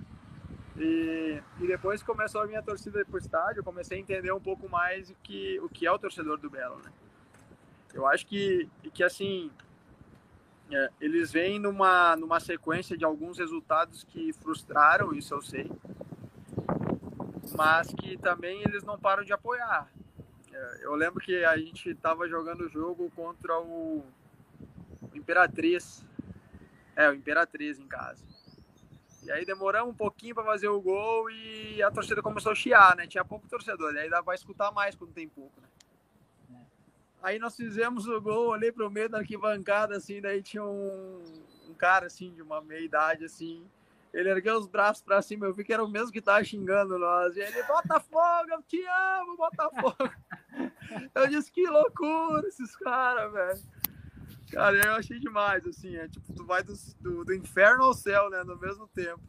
E, 0.78 1.42
e 1.60 1.68
depois 1.68 2.02
que 2.02 2.08
começou 2.08 2.42
a 2.42 2.48
minha 2.48 2.64
torcida 2.64 3.06
para 3.06 3.16
o 3.16 3.20
estádio, 3.20 3.60
eu 3.60 3.64
comecei 3.64 3.98
a 3.98 4.02
entender 4.02 4.32
um 4.32 4.40
pouco 4.40 4.68
mais 4.68 5.10
o 5.10 5.16
que, 5.22 5.60
o 5.60 5.70
que 5.70 5.86
é 5.86 5.92
o 5.92 6.00
torcedor 6.00 6.38
do 6.38 6.50
Belo, 6.50 6.78
né? 6.78 6.92
Eu 7.94 8.08
acho 8.08 8.26
que, 8.26 8.68
que 8.92 9.04
assim, 9.04 9.52
é, 10.72 10.90
eles 11.00 11.32
vêm 11.32 11.60
numa, 11.60 12.16
numa 12.16 12.40
sequência 12.40 12.98
de 12.98 13.06
alguns 13.06 13.38
resultados 13.38 14.04
que 14.04 14.34
frustraram, 14.34 15.14
isso 15.14 15.34
eu 15.36 15.42
sei, 15.42 15.72
mas 17.56 17.88
que 17.94 18.18
também 18.18 18.64
eles 18.64 18.84
não 18.84 18.98
param 18.98 19.24
de 19.24 19.32
apoiar. 19.32 19.88
É, 20.52 20.86
eu 20.86 20.96
lembro 20.96 21.20
que 21.20 21.46
a 21.46 21.56
gente 21.58 21.90
estava 21.90 22.28
jogando 22.28 22.62
o 22.62 22.70
jogo 22.70 23.12
contra 23.16 23.60
o 23.60 24.04
Imperatriz, 25.14 26.04
é, 26.96 27.08
o 27.10 27.14
Imperatriz 27.14 27.78
em 27.78 27.88
casa. 27.88 28.33
E 29.26 29.32
aí 29.32 29.46
demoramos 29.46 29.94
um 29.94 29.98
pouquinho 29.98 30.36
para 30.36 30.44
fazer 30.44 30.68
o 30.68 30.82
gol 30.82 31.30
e 31.30 31.82
a 31.82 31.90
torcida 31.90 32.22
começou 32.22 32.52
a 32.52 32.56
chiar, 32.56 32.96
né? 32.96 33.08
Tinha 33.08 33.24
pouco 33.24 33.48
torcedor, 33.48 33.94
e 33.94 34.00
aí 34.00 34.10
dá 34.10 34.22
para 34.22 34.36
escutar 34.36 34.72
mais 34.72 34.96
quando 34.96 35.14
tem 35.14 35.28
pouco, 35.28 35.62
né? 35.62 35.68
Aí 37.22 37.40
nós 37.40 37.56
fizemos 37.56 38.06
o 38.06 38.20
gol, 38.20 38.50
olhei 38.50 38.70
pro 38.70 38.92
meio 38.92 39.08
da 39.08 39.20
arquibancada, 39.20 39.96
assim, 39.96 40.20
daí 40.20 40.42
tinha 40.42 40.64
um, 40.64 41.24
um 41.70 41.74
cara, 41.74 42.08
assim, 42.08 42.34
de 42.34 42.42
uma 42.42 42.60
meia 42.60 42.82
idade, 42.82 43.24
assim, 43.24 43.66
ele 44.14 44.30
ergueu 44.30 44.58
os 44.58 44.68
braços 44.68 45.02
para 45.02 45.22
cima, 45.22 45.46
eu 45.46 45.54
vi 45.54 45.64
que 45.64 45.74
era 45.74 45.84
o 45.84 45.88
mesmo 45.88 46.12
que 46.12 46.22
tava 46.22 46.44
xingando 46.44 47.00
nós. 47.00 47.36
E 47.36 47.40
ele, 47.40 47.64
Botafogo, 47.64 48.50
eu 48.52 48.62
te 48.62 48.86
amo, 48.86 49.36
Botafogo. 49.36 49.98
eu 51.16 51.28
disse, 51.28 51.52
que 51.52 51.66
loucura 51.66 52.48
esses 52.48 52.76
caras, 52.76 53.34
velho. 53.34 53.73
Cara, 54.54 54.86
eu 54.86 54.94
achei 54.94 55.20
demais, 55.20 55.66
assim, 55.66 55.96
é 55.96 56.08
tipo, 56.08 56.32
tu 56.32 56.46
vai 56.46 56.62
do, 56.62 56.74
do, 57.02 57.26
do, 57.26 57.34
inferno 57.34 57.86
ao 57.86 57.94
céu, 57.94 58.30
né, 58.30 58.44
no 58.44 58.56
mesmo 58.56 58.88
tempo. 58.88 59.20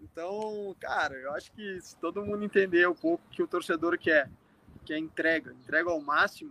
Então, 0.00 0.74
cara, 0.80 1.14
eu 1.14 1.32
acho 1.34 1.52
que 1.52 1.80
se 1.80 1.96
todo 1.96 2.24
mundo 2.24 2.44
entender 2.44 2.88
um 2.88 2.94
pouco 2.94 3.22
que 3.30 3.44
o 3.44 3.46
torcedor 3.46 3.96
quer, 3.96 4.28
que 4.84 4.92
é 4.92 4.98
entrega, 4.98 5.52
entrega 5.52 5.88
ao 5.88 6.00
máximo, 6.00 6.50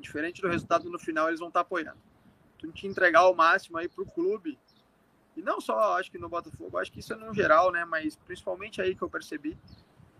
diferente 0.00 0.42
do 0.42 0.48
resultado 0.48 0.90
no 0.90 0.98
final, 0.98 1.28
eles 1.28 1.38
vão 1.38 1.48
estar 1.48 1.60
tá 1.60 1.66
apoiando. 1.66 1.98
Tu 2.58 2.72
te 2.72 2.88
entregar 2.88 3.20
ao 3.20 3.36
máximo 3.36 3.78
aí 3.78 3.88
pro 3.88 4.04
clube, 4.04 4.58
e 5.36 5.42
não 5.42 5.60
só, 5.60 5.96
acho 5.96 6.10
que 6.10 6.18
no 6.18 6.28
Botafogo, 6.28 6.76
acho 6.76 6.90
que 6.90 6.98
isso 6.98 7.12
é 7.12 7.16
no 7.16 7.32
geral, 7.32 7.70
né, 7.70 7.84
mas 7.84 8.16
principalmente 8.16 8.82
aí 8.82 8.96
que 8.96 9.02
eu 9.02 9.08
percebi 9.08 9.56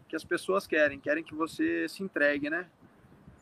que 0.09 0.15
as 0.15 0.25
pessoas 0.25 0.69
querem, 0.69 1.01
querem 1.01 1.25
que 1.25 1.35
você 1.35 1.89
se 1.89 2.01
entregue, 2.03 2.49
né, 2.49 2.71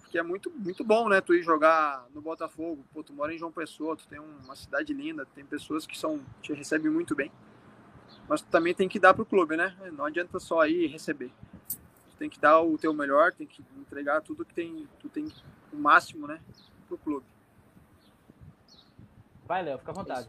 que 0.09 0.18
é 0.18 0.22
muito, 0.22 0.50
muito 0.50 0.82
bom, 0.82 1.09
né? 1.09 1.20
Tu 1.20 1.34
ir 1.34 1.42
jogar 1.42 2.06
no 2.14 2.20
Botafogo. 2.20 2.84
Pô, 2.92 3.02
tu 3.02 3.12
mora 3.12 3.32
em 3.32 3.38
João 3.38 3.52
Pessoa, 3.52 3.96
tu 3.96 4.06
tem 4.09 4.18
uma 4.18 4.56
cidade 4.56 4.92
linda, 4.92 5.26
tem 5.34 5.44
pessoas 5.44 5.86
que 5.86 5.96
são 5.96 6.20
te 6.42 6.52
recebem 6.52 6.90
muito 6.90 7.14
bem. 7.14 7.30
Mas 8.28 8.40
tu 8.40 8.48
também 8.48 8.74
tem 8.74 8.88
que 8.88 8.98
dar 8.98 9.14
pro 9.14 9.24
clube, 9.24 9.56
né? 9.56 9.76
Não 9.92 10.04
adianta 10.04 10.38
só 10.38 10.66
ir 10.66 10.84
e 10.84 10.86
receber. 10.86 11.30
Tu 11.68 12.16
tem 12.18 12.28
que 12.28 12.40
dar 12.40 12.61
o 12.61 12.76
teu 12.76 12.92
melhor, 12.92 13.32
tem 13.32 13.46
que 13.46 13.62
entregar 13.78 14.20
tudo 14.20 14.44
que 14.44 14.54
tem, 14.54 14.88
tu 14.98 15.09
tem 15.09 15.28
o 15.72 15.76
máximo, 15.76 16.26
né, 16.26 16.40
pro 16.86 16.98
clube. 16.98 17.26
Vai, 19.46 19.62
Léo, 19.62 19.78
fica 19.78 19.90
à 19.90 19.94
vontade. 19.94 20.28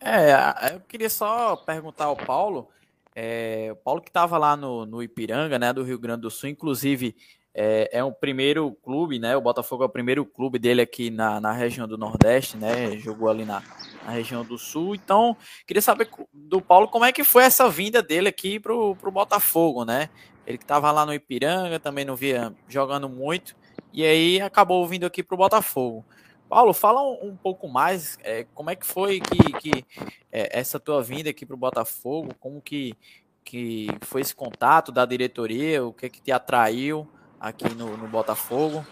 É, 0.00 0.74
eu 0.74 0.80
queria 0.80 1.08
só 1.08 1.56
perguntar 1.56 2.06
ao 2.06 2.16
Paulo, 2.16 2.68
é, 3.14 3.70
o 3.72 3.76
Paulo 3.76 4.02
que 4.02 4.10
estava 4.10 4.36
lá 4.36 4.56
no, 4.56 4.84
no 4.84 5.02
Ipiranga, 5.02 5.58
né, 5.58 5.72
do 5.72 5.84
Rio 5.84 5.98
Grande 5.98 6.22
do 6.22 6.30
Sul, 6.30 6.48
inclusive 6.48 7.16
é, 7.54 7.88
é 7.92 8.04
o 8.04 8.10
primeiro 8.10 8.72
clube, 8.82 9.18
né? 9.20 9.36
O 9.36 9.40
Botafogo 9.40 9.84
é 9.84 9.86
o 9.86 9.90
primeiro 9.90 10.26
clube 10.26 10.58
dele 10.58 10.82
aqui 10.82 11.08
na, 11.08 11.40
na 11.40 11.52
região 11.52 11.86
do 11.86 11.96
Nordeste, 11.96 12.56
né? 12.56 12.96
Jogou 12.98 13.28
ali 13.28 13.44
na, 13.44 13.62
na 14.04 14.10
região 14.10 14.44
do 14.44 14.58
Sul. 14.58 14.94
Então, 14.94 15.36
queria 15.66 15.80
saber 15.80 16.08
do 16.32 16.60
Paulo 16.60 16.88
como 16.88 17.04
é 17.04 17.12
que 17.12 17.22
foi 17.22 17.44
essa 17.44 17.68
vinda 17.68 18.02
dele 18.02 18.28
aqui 18.28 18.58
pro, 18.58 18.96
pro 18.96 19.12
Botafogo, 19.12 19.84
né? 19.84 20.10
Ele 20.44 20.58
que 20.58 20.64
estava 20.64 20.90
lá 20.90 21.06
no 21.06 21.14
Ipiranga, 21.14 21.78
também 21.78 22.04
não 22.04 22.16
via 22.16 22.52
jogando 22.68 23.08
muito, 23.08 23.56
e 23.92 24.04
aí 24.04 24.40
acabou 24.40 24.86
vindo 24.86 25.06
aqui 25.06 25.22
pro 25.22 25.36
Botafogo. 25.36 26.04
Paulo, 26.48 26.74
fala 26.74 27.02
um, 27.02 27.30
um 27.30 27.36
pouco 27.36 27.68
mais, 27.68 28.18
é, 28.22 28.44
como 28.52 28.68
é 28.68 28.76
que 28.76 28.84
foi 28.84 29.20
que, 29.20 29.52
que 29.54 29.86
é, 30.30 30.58
essa 30.58 30.78
tua 30.78 31.02
vinda 31.02 31.30
aqui 31.30 31.46
pro 31.46 31.56
Botafogo, 31.56 32.34
como 32.38 32.60
que, 32.60 32.94
que 33.42 33.86
foi 34.02 34.20
esse 34.20 34.34
contato 34.34 34.92
da 34.92 35.06
diretoria, 35.06 35.84
o 35.84 35.92
que 35.92 36.10
que 36.10 36.20
te 36.20 36.30
atraiu? 36.30 37.08
Aqui 37.40 37.72
no, 37.74 37.96
no 37.96 38.08
Botafogo? 38.08 38.84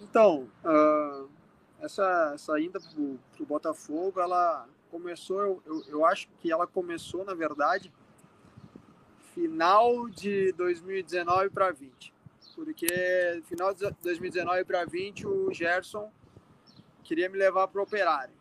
Então, 0.00 0.48
uh, 0.64 1.28
essa, 1.80 2.32
essa 2.34 2.58
ida 2.58 2.80
para 2.80 3.42
o 3.42 3.46
Botafogo, 3.46 4.20
ela 4.20 4.66
começou, 4.90 5.40
eu, 5.40 5.62
eu, 5.66 5.84
eu, 5.88 6.06
acho 6.06 6.28
que 6.40 6.50
ela 6.50 6.66
começou, 6.66 7.24
na 7.24 7.34
verdade, 7.34 7.92
final 9.34 10.08
de 10.08 10.52
2019 10.52 11.50
para 11.50 11.70
20. 11.70 12.14
Porque 12.54 13.42
final 13.44 13.72
de 13.72 13.88
2019 14.02 14.64
para 14.64 14.84
20, 14.84 15.26
o 15.26 15.52
Gerson 15.52 16.10
queria 17.04 17.28
me 17.28 17.38
levar 17.38 17.68
para 17.68 17.80
o 17.80 17.84
Operário. 17.84 18.34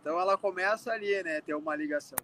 Então 0.00 0.20
ela 0.20 0.38
começa 0.38 0.92
ali, 0.92 1.22
né, 1.24 1.40
ter 1.40 1.54
uma 1.54 1.74
ligação. 1.74 2.18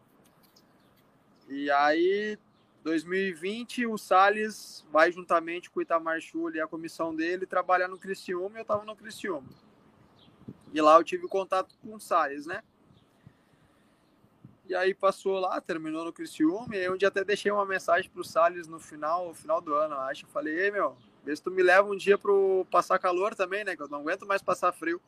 E 1.48 1.68
aí 1.70 2.38
2020, 2.82 3.86
o 3.86 3.98
Salles 3.98 4.86
vai 4.90 5.12
juntamente 5.12 5.70
com 5.70 5.80
o 5.80 5.82
Itamar 5.82 6.20
Chuli 6.20 6.58
e 6.58 6.60
a 6.60 6.66
comissão 6.66 7.14
dele 7.14 7.46
trabalhar 7.46 7.88
no 7.88 7.98
Criciúma 7.98 8.56
e 8.56 8.60
eu 8.60 8.62
estava 8.62 8.84
no 8.84 8.96
Criciúma. 8.96 9.48
E 10.72 10.80
lá 10.80 10.96
eu 10.96 11.04
tive 11.04 11.26
contato 11.28 11.74
com 11.82 11.94
o 11.94 12.00
Salles, 12.00 12.46
né? 12.46 12.62
E 14.66 14.74
aí 14.74 14.94
passou 14.94 15.40
lá, 15.40 15.60
terminou 15.60 16.04
no 16.04 16.12
Criciúma, 16.12 16.76
e 16.76 16.78
aí 16.78 16.90
um 16.90 16.96
dia 16.96 17.08
até 17.08 17.24
deixei 17.24 17.50
uma 17.50 17.66
mensagem 17.66 18.08
pro 18.08 18.24
Salles 18.24 18.68
no 18.68 18.78
final, 18.78 19.34
final 19.34 19.60
do 19.60 19.74
ano, 19.74 19.96
acho. 19.96 20.26
Falei, 20.28 20.58
ei 20.58 20.70
meu, 20.70 20.96
vê 21.24 21.34
se 21.34 21.42
tu 21.42 21.50
me 21.50 21.62
leva 21.62 21.88
um 21.88 21.96
dia 21.96 22.16
pro 22.16 22.64
passar 22.70 22.98
calor 22.98 23.34
também, 23.34 23.64
né? 23.64 23.76
Que 23.76 23.82
eu 23.82 23.88
não 23.88 23.98
aguento 23.98 24.24
mais 24.26 24.40
passar 24.40 24.72
frio. 24.72 25.02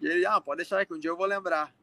E 0.00 0.06
ele, 0.06 0.24
ah, 0.24 0.40
pode 0.40 0.58
deixar 0.58 0.86
que 0.86 0.94
um 0.94 0.98
dia 0.98 1.10
eu 1.10 1.16
vou 1.16 1.26
lembrar. 1.26 1.74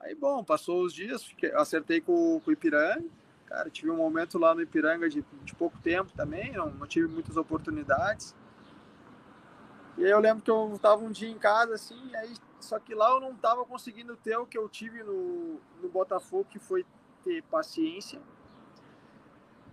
Aí, 0.00 0.16
bom, 0.16 0.42
passou 0.42 0.82
os 0.82 0.92
dias, 0.92 1.24
acertei 1.54 2.00
com, 2.00 2.40
com 2.40 2.50
o 2.50 2.52
Ipiranga, 2.52 3.04
Cara, 3.52 3.68
tive 3.68 3.90
um 3.90 3.98
momento 3.98 4.38
lá 4.38 4.54
no 4.54 4.62
Ipiranga 4.62 5.10
de, 5.10 5.22
de 5.44 5.54
pouco 5.54 5.76
tempo 5.80 6.10
também, 6.16 6.52
não, 6.52 6.70
não, 6.70 6.86
tive 6.86 7.06
muitas 7.06 7.36
oportunidades. 7.36 8.34
E 9.98 10.06
aí 10.06 10.10
eu 10.10 10.18
lembro 10.20 10.42
que 10.42 10.50
eu 10.50 10.72
estava 10.74 11.04
um 11.04 11.10
dia 11.10 11.28
em 11.28 11.38
casa, 11.38 11.74
assim, 11.74 12.00
aí, 12.16 12.32
só 12.58 12.78
que 12.78 12.94
lá 12.94 13.10
eu 13.10 13.20
não 13.20 13.32
estava 13.32 13.62
conseguindo 13.66 14.16
ter 14.16 14.38
o 14.38 14.46
que 14.46 14.56
eu 14.56 14.66
tive 14.70 15.02
no, 15.02 15.60
no 15.82 15.88
Botafogo, 15.90 16.46
que 16.48 16.58
foi 16.58 16.86
ter 17.22 17.42
paciência, 17.42 18.22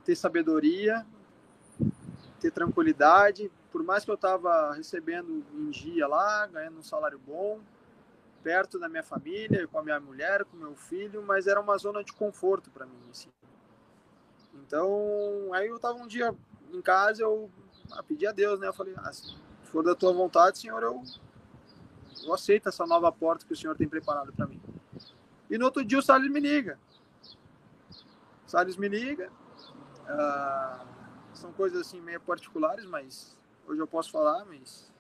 ter 0.04 0.14
sabedoria, 0.14 1.08
ter 2.42 2.52
tranquilidade. 2.52 3.50
Por 3.72 3.82
mais 3.82 4.04
que 4.04 4.12
eu 4.12 4.16
estava 4.16 4.74
recebendo 4.74 5.42
em 5.54 5.70
dia 5.70 6.06
lá, 6.06 6.48
ganhando 6.48 6.80
um 6.80 6.84
salário 6.84 7.18
bom, 7.18 7.62
perto 8.44 8.78
da 8.78 8.90
minha 8.90 9.04
família, 9.04 9.66
com 9.70 9.80
a 9.80 9.84
minha 9.84 10.02
mulher, 10.02 10.44
com 10.44 10.58
meu 10.58 10.76
filho, 10.76 11.24
mas 11.24 11.48
era 11.48 11.62
uma 11.62 11.78
zona 11.78 12.04
de 12.04 12.12
conforto 12.12 12.70
para 12.70 12.86
mim, 12.86 13.00
assim. 13.10 13.30
Então, 14.66 15.50
aí 15.54 15.68
eu 15.68 15.80
tava 15.80 15.98
um 15.98 16.08
dia 16.08 16.36
em 16.72 16.82
casa, 16.82 17.24
eu 17.24 17.50
ah, 17.92 18.04
pedi 18.04 18.28
a 18.28 18.32
Deus, 18.32 18.60
né? 18.60 18.68
Eu 18.68 18.74
falei, 18.74 18.94
ah, 18.98 19.12
se 19.12 19.36
for 19.66 19.84
da 19.84 19.96
tua 19.96 20.14
vontade, 20.14 20.60
Senhor, 20.60 20.82
eu, 20.84 21.04
eu 22.24 22.34
aceito 22.34 22.70
essa 22.70 22.86
nova 22.86 23.12
porta 23.12 23.46
que 23.46 23.54
o 23.54 23.56
Senhor 23.56 23.76
tem 23.76 23.88
preparado 23.88 24.32
para 24.34 24.48
mim. 24.48 24.62
E 25.50 25.58
no 25.58 25.66
outro 25.66 25.84
dia 25.84 25.98
o 25.98 26.02
Salles 26.02 26.32
me 26.32 26.40
liga. 26.40 26.80
O 28.46 28.50
Salles 28.50 28.78
me 28.78 28.88
liga. 28.88 29.32
Ah, 30.08 30.86
são 31.34 31.52
coisas 31.54 31.82
assim 31.82 32.02
meio 32.02 32.20
particulares, 32.20 32.86
mas 32.86 33.36
hoje 33.68 33.80
eu 33.80 33.88
posso 33.88 34.12
falar, 34.12 34.46
mas 34.46 34.92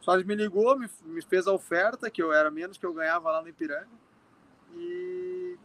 o 0.00 0.04
Salles 0.04 0.26
me 0.26 0.34
ligou, 0.34 0.78
me, 0.78 0.88
me 1.04 1.22
fez 1.22 1.46
a 1.46 1.52
oferta, 1.52 2.10
que 2.10 2.22
eu 2.22 2.32
era 2.32 2.50
menos 2.50 2.76
que 2.76 2.86
eu 2.86 2.92
ganhava 2.92 3.30
lá 3.30 3.42
no 3.42 3.48
Ipiranga. 3.48 3.88
E 4.72 5.58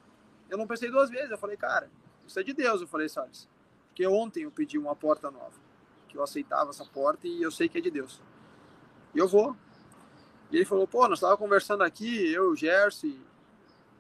eu 0.50 0.58
não 0.58 0.66
pensei 0.66 0.90
duas 0.90 1.10
vezes, 1.10 1.30
eu 1.30 1.38
falei, 1.38 1.58
cara, 1.58 1.90
isso 2.30 2.40
é 2.40 2.44
de 2.44 2.54
Deus, 2.54 2.80
eu 2.80 2.88
falei, 2.88 3.10
Salles. 3.10 3.50
Porque 3.88 4.06
ontem 4.06 4.44
eu 4.44 4.52
pedi 4.52 4.78
uma 4.78 4.96
porta 4.96 5.32
nova, 5.32 5.60
que 6.08 6.16
eu 6.16 6.24
aceitava 6.24 6.70
essa 6.70 6.86
porta 6.86 7.28
e 7.28 7.42
eu 7.42 7.52
sei 7.52 7.68
que 7.68 7.80
é 7.80 7.82
de 7.82 7.90
Deus. 7.90 8.22
E 9.16 9.18
eu 9.18 9.28
vou. 9.28 9.58
E 10.52 10.56
ele 10.56 10.66
falou, 10.66 10.88
pô, 10.88 11.08
nós 11.08 11.18
estava 11.18 11.36
conversando 11.36 11.84
aqui, 11.84 12.32
eu, 12.32 12.56
Gerson, 12.56 13.16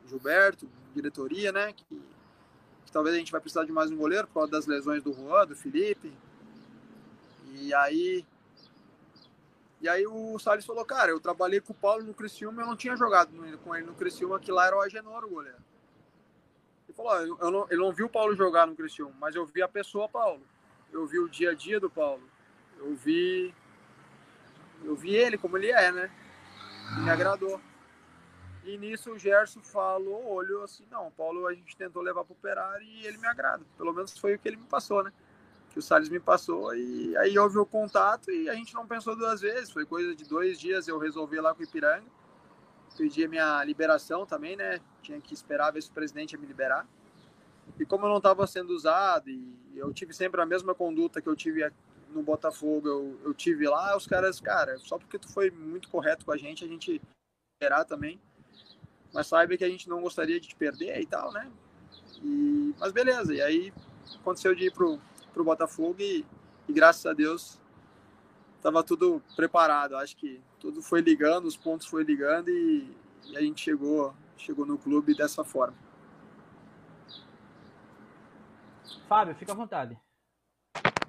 Gilberto, 0.07 0.69
diretoria, 0.93 1.51
né, 1.51 1.73
que, 1.73 1.84
que, 1.86 2.91
talvez 2.91 3.15
a 3.15 3.19
gente 3.19 3.32
vai 3.32 3.41
precisar 3.41 3.65
de 3.65 3.71
mais 3.71 3.91
um 3.91 3.97
goleiro 3.97 4.27
por 4.27 4.36
causa 4.36 4.51
das 4.51 4.67
lesões 4.67 5.03
do 5.03 5.11
Juan, 5.11 5.47
do 5.47 5.55
Felipe. 5.55 6.13
E 7.51 7.73
aí 7.73 8.25
e 9.82 9.88
aí 9.88 10.05
o 10.05 10.38
Salles 10.38 10.65
falou, 10.65 10.86
cara, 10.86 11.09
eu 11.09 11.19
trabalhei 11.19 11.61
com 11.61 11.71
o 11.71 11.75
Paulo 11.75 12.03
no 12.03 12.13
Criciúma, 12.13 12.61
eu 12.61 12.67
não 12.67 12.75
tinha 12.75 12.95
jogado 12.95 13.32
com 13.63 13.75
ele 13.75 13.88
no 13.88 13.95
Criciúma, 13.95 14.39
que 14.39 14.51
lá 14.51 14.67
era 14.67 14.75
o 14.75 14.82
Agenor, 14.82 15.23
o 15.23 15.30
goleiro 15.30 15.68
falou: 17.04 17.38
eu 17.39 17.52
não, 17.52 17.68
ele 17.70 17.82
não 17.82 17.91
viu 17.91 18.08
o 18.08 18.10
Paulo 18.10 18.36
jogar 18.36 18.68
no 18.68 18.76
Criciúma, 18.76 19.16
mas 19.20 19.36
eu 19.36 19.45
vi 19.45 19.62
a 19.62 19.68
pessoa 19.68 20.10
Paulo. 20.10 20.41
Eu 20.91 21.06
vi 21.06 21.20
o 21.20 21.30
dia 21.30 21.52
a 21.52 21.54
dia 21.54 21.80
do 21.80 21.89
Paulo. 21.89 22.24
Eu 22.78 22.95
vi. 22.95 23.54
Eu 24.84 24.95
vi 24.95 25.16
ele 25.16 25.38
como 25.38 25.58
ele 25.58 25.72
é, 25.72 25.91
né? 25.91 26.12
Me 27.04 27.10
agradou. 27.10 27.60
E 28.64 28.78
nisso 28.78 29.12
o 29.12 29.18
Gerson 29.18 29.62
falou, 29.62 30.26
olhou 30.34 30.64
assim, 30.64 30.86
não, 30.91 31.10
Paulo 31.12 31.47
a 31.47 31.54
gente 31.54 31.76
tentou 31.76 32.02
levar 32.02 32.24
para 32.24 32.34
o 32.34 32.84
e 32.84 33.06
ele 33.06 33.18
me 33.18 33.28
agrada. 33.28 33.66
Pelo 33.78 33.93
menos 33.93 34.18
foi 34.18 34.36
o 34.36 34.39
que 34.39 34.47
ele 34.47 34.58
me 34.58 34.66
passou, 34.66 35.04
né? 35.04 35.12
Que 35.72 35.80
o 35.80 35.82
Salles 35.82 36.10
me 36.10 36.20
passou 36.20 36.76
e 36.76 37.16
aí 37.18 37.38
houve 37.38 37.58
o 37.58 37.66
contato 37.66 38.32
e 38.32 38.50
a 38.50 38.54
gente 38.54 38.74
não 38.74 38.86
pensou 38.86 39.16
duas 39.16 39.41
vezes. 39.41 39.72
Foi 39.72 39.86
coisa 39.86 40.16
de 40.16 40.26
dois 40.26 40.60
dias 40.60 40.88
eu 40.88 40.97
resolvi 40.97 41.39
lá 41.39 41.54
com 41.54 41.62
o 41.62 41.64
Ipiranga. 41.64 42.06
Pedi 43.00 43.24
a 43.24 43.30
minha 43.30 43.64
liberação 43.64 44.26
também, 44.26 44.56
né? 44.56 44.80
Tinha 45.02 45.20
que 45.22 45.34
esperar 45.34 45.72
ver 45.72 45.82
se 45.82 45.89
o 45.89 45.93
presidente 45.93 46.34
ia 46.34 46.39
me 46.39 46.45
liberar. 46.45 46.86
E 47.80 47.86
como 47.86 48.06
eu 48.06 48.10
não 48.10 48.18
estava 48.18 48.45
sendo 48.45 48.72
usado 48.72 49.30
e 49.30 49.58
eu 49.76 49.93
tive 49.93 50.14
sempre 50.14 50.41
a 50.41 50.45
mesma 50.45 50.76
conduta 50.76 51.22
que 51.22 51.30
eu 51.30 51.36
tive 51.36 51.72
no 52.10 52.22
Botafogo, 52.22 52.88
eu, 52.88 53.20
eu 53.24 53.34
tive 53.34 53.68
lá, 53.68 53.95
os 53.95 54.06
caras, 54.06 54.41
cara, 54.41 54.78
só 54.80 54.97
porque 54.97 55.18
tu 55.18 55.32
foi 55.32 55.50
muito 55.50 55.88
correto 55.89 56.26
com 56.26 56.32
a 56.32 56.38
gente, 56.38 56.66
a 56.66 56.68
gente 56.68 57.02
esperar 57.62 57.86
também 57.86 58.20
mas 59.14 59.28
saiba 59.28 59.58
que 59.58 59.64
a 59.64 59.70
gente 59.70 59.89
não 59.89 60.02
gostaria 60.02 60.39
de 60.39 60.47
te 60.47 60.56
perder 60.56 61.00
e 61.00 61.06
tal, 61.06 61.32
né? 61.32 61.50
E, 62.22 62.74
mas 62.80 62.91
beleza, 62.91 63.34
e 63.34 63.41
aí 63.41 63.74
aconteceu 64.16 64.54
de 64.54 64.66
ir 64.66 64.72
pro, 64.72 65.00
pro 65.34 65.43
Botafogo 65.43 65.95
e, 66.00 66.26
e 66.68 66.74
graças 66.74 67.06
a 67.06 67.14
Deus 67.14 67.60
estava 68.60 68.84
tudo 68.84 69.22
preparado. 69.36 69.95
Acho 69.95 70.16
que 70.16 70.41
tudo 70.60 70.82
foi 70.82 71.01
ligando, 71.01 71.45
os 71.45 71.57
pontos 71.57 71.88
foi 71.88 72.03
ligando 72.03 72.49
e, 72.49 72.95
e, 73.28 73.38
a 73.38 73.41
gente 73.41 73.62
chegou, 73.62 74.14
chegou 74.38 74.66
no 74.66 74.78
clube 74.78 75.16
dessa 75.16 75.43
forma. 75.43 75.76
Fábio, 79.07 79.34
fica 79.36 79.53
à 79.53 79.55
vontade. 79.55 79.97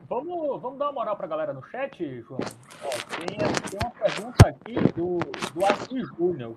Vamos, 0.08 0.60
vamos 0.60 0.78
dar 0.78 0.86
uma 0.86 0.92
moral 0.92 1.16
para 1.16 1.26
a 1.26 1.28
galera 1.28 1.52
no 1.52 1.62
chat, 1.62 2.22
João. 2.22 2.40
Ó, 2.82 3.16
tem, 3.16 3.36
tem 3.36 3.78
uma 3.80 3.90
pergunta 3.90 4.48
aqui 4.48 4.74
do, 4.94 5.18
do 5.52 5.66
Assis 5.66 6.08
Júnior. 6.16 6.56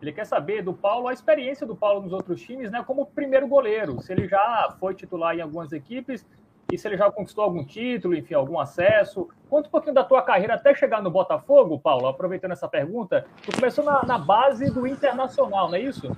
Ele 0.00 0.12
quer 0.12 0.24
saber 0.24 0.62
do 0.62 0.72
Paulo 0.72 1.08
a 1.08 1.12
experiência 1.12 1.66
do 1.66 1.76
Paulo 1.76 2.02
nos 2.02 2.12
outros 2.12 2.40
times, 2.40 2.70
né, 2.70 2.82
como 2.84 3.06
primeiro 3.06 3.46
goleiro. 3.46 4.00
Se 4.00 4.12
ele 4.12 4.28
já 4.28 4.76
foi 4.78 4.94
titular 4.94 5.36
em 5.36 5.40
algumas 5.40 5.72
equipes 5.72 6.24
e 6.70 6.76
se 6.76 6.86
ele 6.86 6.98
já 6.98 7.10
conquistou 7.10 7.44
algum 7.44 7.64
título, 7.64 8.14
enfim, 8.14 8.34
algum 8.34 8.60
acesso. 8.60 9.28
Conta 9.48 9.68
um 9.68 9.70
pouquinho 9.70 9.94
da 9.94 10.04
tua 10.04 10.20
carreira 10.22 10.54
até 10.54 10.74
chegar 10.74 11.02
no 11.02 11.10
Botafogo, 11.10 11.78
Paulo, 11.78 12.06
aproveitando 12.06 12.52
essa 12.52 12.68
pergunta. 12.68 13.26
Tu 13.42 13.52
começou 13.52 13.82
na, 13.82 14.04
na 14.04 14.18
base 14.18 14.70
do 14.70 14.86
Internacional, 14.86 15.68
não 15.68 15.76
é 15.76 15.80
isso? 15.80 16.14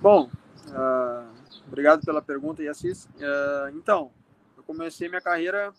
Bom, 0.00 0.30
uh, 0.68 1.28
obrigado 1.66 2.04
pela 2.04 2.22
pergunta, 2.22 2.62
Yassis. 2.62 3.06
Uh, 3.06 3.76
então, 3.76 4.12
eu 4.56 4.62
comecei 4.62 5.08
minha 5.08 5.20
carreira 5.20 5.72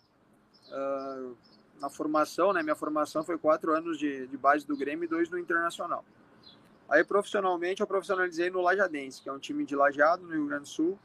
uh, 0.72 1.38
na 1.80 1.90
formação, 1.90 2.52
né? 2.52 2.62
Minha 2.62 2.76
formação 2.76 3.24
foi 3.24 3.38
quatro 3.38 3.74
anos 3.74 3.98
de, 3.98 4.28
de 4.28 4.38
base 4.38 4.68
do 4.68 4.76
Grêmio 4.76 5.06
e 5.06 5.08
dois 5.08 5.30
no 5.30 5.40
Internacional. 5.40 6.04
Aí, 6.90 7.02
profissionalmente, 7.02 7.80
eu 7.80 7.88
profissionalizei 7.88 8.50
no 8.50 8.60
Lajadense, 8.60 9.22
que 9.22 9.30
é 9.30 9.32
um 9.32 9.40
time 9.40 9.66
de 9.66 9.74
Lajeado, 9.74 10.24
no 10.24 10.34
Rio 10.34 10.48
Grande 10.48 10.64
do 10.64 10.68
Sul, 10.68 11.00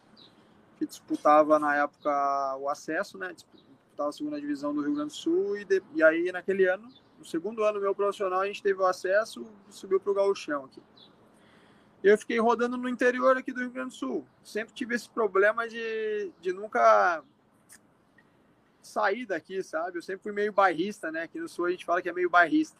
que 0.78 0.86
disputava, 0.86 1.58
na 1.58 1.76
época, 1.76 2.56
o 2.56 2.68
acesso, 2.68 3.18
né? 3.18 3.32
Disputava 3.32 4.10
a 4.10 4.12
segunda 4.12 4.40
divisão 4.40 4.74
do 4.74 4.82
Rio 4.82 4.94
Grande 4.94 5.10
do 5.10 5.16
Sul. 5.16 5.58
E, 5.58 5.64
de, 5.64 5.82
e 5.94 6.02
aí, 6.02 6.30
naquele 6.30 6.66
ano, 6.66 6.88
no 7.18 7.24
segundo 7.24 7.64
ano 7.64 7.80
meu 7.80 7.94
profissional, 7.94 8.40
a 8.40 8.46
gente 8.46 8.62
teve 8.62 8.80
o 8.80 8.86
acesso 8.86 9.44
subiu 9.68 9.98
para 9.98 10.12
o 10.12 10.14
gauchão 10.14 10.64
aqui. 10.64 10.80
Eu 12.02 12.16
fiquei 12.16 12.38
rodando 12.38 12.76
no 12.76 12.88
interior 12.88 13.36
aqui 13.36 13.52
do 13.52 13.60
Rio 13.60 13.70
Grande 13.70 13.90
do 13.90 13.94
Sul. 13.94 14.26
Sempre 14.44 14.72
tive 14.72 14.94
esse 14.94 15.10
problema 15.10 15.68
de, 15.68 16.30
de 16.40 16.52
nunca 16.52 17.24
sair 18.80 19.26
daqui, 19.26 19.62
sabe? 19.62 19.98
Eu 19.98 20.02
sempre 20.02 20.22
fui 20.22 20.32
meio 20.32 20.52
bairrista, 20.52 21.10
né? 21.10 21.22
Aqui 21.22 21.40
no 21.40 21.48
Sul 21.48 21.66
a 21.66 21.70
gente 21.70 21.84
fala 21.84 22.00
que 22.00 22.08
é 22.08 22.12
meio 22.12 22.30
bairrista. 22.30 22.78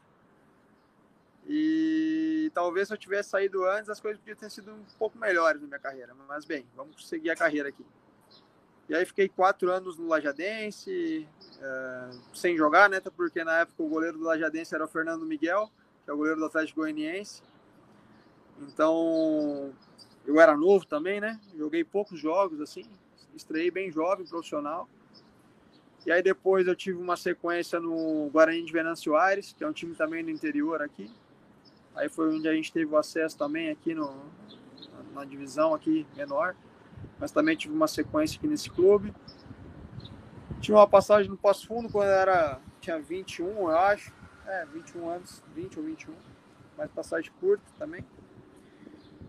E 1.49 2.51
talvez 2.53 2.89
se 2.89 2.95
eu 2.95 2.99
tivesse 2.99 3.31
saído 3.31 3.65
antes, 3.65 3.89
as 3.89 3.99
coisas 3.99 4.21
podiam 4.21 4.37
ter 4.37 4.51
sido 4.51 4.71
um 4.71 4.85
pouco 4.99 5.19
melhores 5.19 5.63
na 5.63 5.67
minha 5.67 5.79
carreira. 5.79 6.15
Mas 6.29 6.45
bem, 6.45 6.67
vamos 6.77 7.09
seguir 7.09 7.31
a 7.31 7.37
carreira 7.37 7.71
aqui. 7.71 7.85
E 8.87 8.95
aí 8.95 9.05
fiquei 9.07 9.29
quatro 9.29 9.71
anos 9.71 9.97
no 9.97 10.09
Lajadense, 10.09 11.27
uh, 11.57 12.37
sem 12.37 12.57
jogar, 12.57 12.91
né? 12.91 13.01
Porque 13.01 13.43
na 13.45 13.61
época 13.61 13.83
o 13.83 13.89
goleiro 13.89 14.19
do 14.19 14.25
Lajadense 14.25 14.75
era 14.75 14.85
o 14.85 14.89
Fernando 14.89 15.25
Miguel, 15.25 15.71
que 16.05 16.11
é 16.11 16.13
o 16.13 16.17
goleiro 16.17 16.39
do 16.39 16.47
Atlético 16.47 16.81
Goianiense. 16.81 17.43
Então, 18.61 19.73
eu 20.27 20.41
era 20.41 20.57
novo 20.57 20.87
também, 20.87 21.21
né? 21.21 21.41
Joguei 21.57 21.83
poucos 21.83 22.21
jogos, 22.21 22.61
assim. 22.61 22.87
Estreiei 23.35 23.71
bem 23.71 23.91
jovem, 23.91 24.27
profissional. 24.27 24.89
E 26.05 26.13
aí 26.13 26.23
depois 26.23 26.67
eu 26.67 26.75
tive 26.75 26.99
uma 26.99 27.17
sequência 27.17 27.79
no 27.79 28.29
Guarani 28.31 28.65
de 28.65 28.73
Venâncio 28.73 29.17
Aires, 29.17 29.55
que 29.57 29.65
é 29.65 29.69
um 29.69 29.73
time 29.73 29.95
também 29.95 30.25
do 30.25 30.31
interior 30.31 30.83
aqui. 30.83 31.11
Aí 31.99 32.09
foi 32.09 32.33
onde 32.33 32.49
a 32.49 32.55
gente 32.55 32.73
teve 32.73 32.93
o 32.93 32.97
acesso 32.97 33.37
também 33.37 33.71
aqui 33.71 33.93
no, 33.93 34.15
na 35.13 35.25
divisão 35.25 35.75
aqui 35.75 36.07
menor. 36.17 36.55
Mas 37.19 37.33
também 37.33 37.57
tive 37.57 37.75
uma 37.75 37.89
sequência 37.89 38.39
aqui 38.39 38.47
nesse 38.47 38.71
clube. 38.71 39.13
Tive 40.61 40.77
uma 40.77 40.87
passagem 40.87 41.29
no 41.29 41.37
Passo 41.37 41.67
Fundo 41.67 41.89
quando 41.91 42.09
era, 42.09 42.61
tinha 42.81 43.01
21, 43.01 43.47
eu 43.47 43.69
acho. 43.77 44.13
É, 44.47 44.65
21 44.67 45.11
anos, 45.11 45.43
20 45.55 45.79
ou 45.79 45.85
21. 45.85 46.15
Mas 46.77 46.91
passagem 46.93 47.33
curta 47.41 47.65
também. 47.77 48.05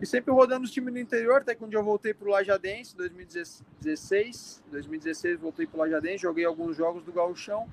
E 0.00 0.06
sempre 0.06 0.32
rodando 0.32 0.64
os 0.64 0.70
times 0.70 0.94
do 0.94 0.98
interior, 0.98 1.42
até 1.42 1.54
que 1.54 1.62
um 1.64 1.68
dia 1.68 1.78
eu 1.78 1.84
voltei 1.84 2.14
para 2.14 2.26
o 2.26 2.30
Lajadense, 2.30 2.96
2016. 2.96 4.62
2016 4.70 5.40
voltei 5.40 5.66
para 5.66 5.76
o 5.76 5.80
Lajadense, 5.80 6.22
joguei 6.22 6.44
alguns 6.44 6.76
jogos 6.76 7.02
do 7.02 7.12
Gauchão. 7.12 7.68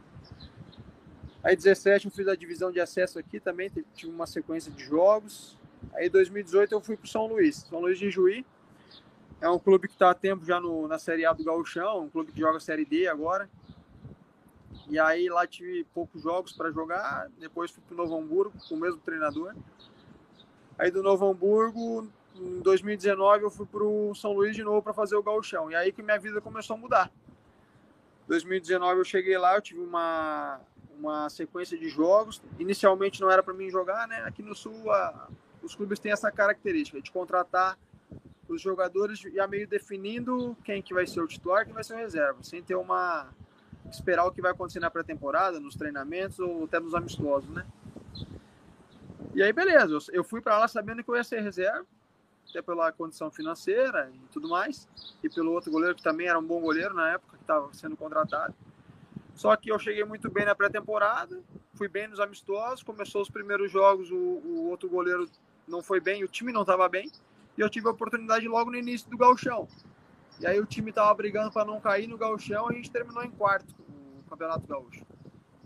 Aí 1.47 1.55
17 1.55 2.07
eu 2.07 2.11
fiz 2.11 2.27
a 2.27 2.35
divisão 2.35 2.73
de 2.73 2.81
acesso 2.81 3.17
aqui 3.17 3.39
também, 3.39 3.71
tive 3.95 4.11
uma 4.11 4.27
sequência 4.27 4.69
de 4.69 4.83
jogos. 4.83 5.57
Aí 5.93 6.09
2018 6.09 6.73
eu 6.73 6.81
fui 6.81 6.97
para 6.97 7.07
São 7.07 7.25
Luís, 7.25 7.65
São 7.69 7.79
Luís 7.79 7.97
de 7.97 8.09
Juí. 8.09 8.45
É 9.39 9.49
um 9.49 9.57
clube 9.57 9.87
que 9.87 9.93
está 9.93 10.09
há 10.09 10.13
tempo 10.13 10.43
já 10.43 10.59
no, 10.59 10.89
na 10.89 10.99
Série 10.99 11.25
A 11.25 11.31
do 11.31 11.45
Gauchão, 11.45 12.03
um 12.03 12.09
clube 12.09 12.33
que 12.33 12.41
joga 12.41 12.59
Série 12.59 12.83
D 12.83 13.07
agora. 13.07 13.49
E 14.89 14.99
aí 14.99 15.29
lá 15.29 15.47
tive 15.47 15.85
poucos 15.93 16.21
jogos 16.21 16.51
para 16.51 16.69
jogar, 16.69 17.29
depois 17.39 17.71
fui 17.71 17.81
para 17.81 17.93
o 17.93 17.97
Novo 17.97 18.17
Hamburgo 18.17 18.53
com 18.67 18.75
o 18.75 18.77
mesmo 18.77 18.99
treinador. 18.99 19.55
Aí 20.77 20.91
do 20.91 21.01
Novo 21.01 21.25
Hamburgo, 21.29 22.11
em 22.35 22.59
2019, 22.59 23.45
eu 23.45 23.49
fui 23.49 23.65
para 23.65 23.85
o 23.85 24.13
São 24.13 24.33
Luís 24.33 24.53
de 24.53 24.65
novo 24.65 24.81
para 24.81 24.93
fazer 24.93 25.15
o 25.15 25.23
gauchão. 25.23 25.71
E 25.71 25.75
aí 25.75 25.93
que 25.93 26.03
minha 26.03 26.19
vida 26.19 26.41
começou 26.41 26.75
a 26.75 26.77
mudar. 26.77 27.09
2019 28.27 28.99
eu 28.99 29.05
cheguei 29.05 29.37
lá, 29.37 29.55
eu 29.55 29.61
tive 29.61 29.79
uma, 29.79 30.59
uma 30.99 31.29
sequência 31.29 31.77
de 31.77 31.89
jogos. 31.89 32.41
Inicialmente 32.59 33.21
não 33.21 33.29
era 33.29 33.43
para 33.43 33.53
mim 33.53 33.69
jogar, 33.69 34.07
né? 34.07 34.23
Aqui 34.25 34.41
no 34.41 34.55
Sul, 34.55 34.91
a, 34.91 35.27
os 35.61 35.75
clubes 35.75 35.99
têm 35.99 36.11
essa 36.11 36.31
característica 36.31 37.01
de 37.01 37.11
contratar 37.11 37.77
os 38.47 38.61
jogadores 38.61 39.19
já 39.19 39.45
meio 39.47 39.67
definindo 39.67 40.55
quem 40.63 40.81
que 40.81 40.93
vai 40.93 41.05
ser 41.05 41.21
o 41.21 41.27
titular, 41.27 41.65
quem 41.65 41.73
vai 41.73 41.83
ser 41.83 41.95
o 41.95 41.97
reserva, 41.97 42.41
sem 42.43 42.63
ter 42.63 42.75
uma 42.75 43.27
esperar 43.91 44.25
o 44.25 44.31
que 44.31 44.41
vai 44.41 44.51
acontecer 44.51 44.79
na 44.79 44.91
pré-temporada, 44.91 45.59
nos 45.59 45.75
treinamentos 45.75 46.39
ou 46.39 46.65
até 46.65 46.79
nos 46.79 46.93
amistosos, 46.93 47.49
né? 47.49 47.65
E 49.33 49.41
aí, 49.41 49.53
beleza, 49.53 49.97
eu 50.11 50.23
fui 50.23 50.41
para 50.41 50.57
lá 50.57 50.67
sabendo 50.67 51.03
que 51.03 51.09
eu 51.09 51.15
ia 51.15 51.23
ser 51.23 51.41
reserva, 51.41 51.85
até 52.49 52.61
pela 52.61 52.91
condição 52.91 53.29
financeira 53.29 54.09
e 54.13 54.19
tudo 54.31 54.49
mais, 54.49 54.87
e 55.23 55.29
pelo 55.29 55.51
outro 55.51 55.71
goleiro 55.71 55.95
que 55.95 56.03
também 56.03 56.27
era 56.27 56.39
um 56.39 56.43
bom 56.43 56.59
goleiro 56.59 56.93
na 56.93 57.11
época, 57.11 57.37
que 57.37 57.43
estava 57.43 57.73
sendo 57.73 57.95
contratado. 57.95 58.53
Só 59.37 59.55
que 59.55 59.71
eu 59.71 59.77
cheguei 59.77 60.03
muito 60.03 60.31
bem 60.31 60.45
na 60.45 60.55
pré-temporada, 60.55 61.43
fui 61.75 61.87
bem 61.87 62.07
nos 62.07 62.19
amistosos, 62.19 62.81
começou 62.81 63.21
os 63.21 63.29
primeiros 63.29 63.71
jogos, 63.71 64.09
o, 64.09 64.15
o 64.15 64.67
outro 64.67 64.89
goleiro 64.89 65.29
não 65.67 65.83
foi 65.83 65.99
bem, 65.99 66.23
o 66.23 66.27
time 66.27 66.51
não 66.51 66.61
estava 66.61 66.89
bem, 66.89 67.11
e 67.55 67.61
eu 67.61 67.69
tive 67.69 67.87
a 67.87 67.91
oportunidade 67.91 68.47
logo 68.47 68.71
no 68.71 68.77
início 68.77 69.07
do 69.07 69.15
gauchão. 69.15 69.67
E 70.39 70.47
aí 70.47 70.59
o 70.59 70.65
time 70.65 70.89
estava 70.89 71.13
brigando 71.13 71.51
para 71.51 71.63
não 71.63 71.79
cair 71.79 72.07
no 72.07 72.17
gauchão, 72.17 72.71
e 72.71 72.73
a 72.73 72.75
gente 72.77 72.89
terminou 72.89 73.23
em 73.23 73.29
quarto 73.29 73.75
o 73.79 74.27
Campeonato 74.27 74.65
Gaúcho. 74.65 75.05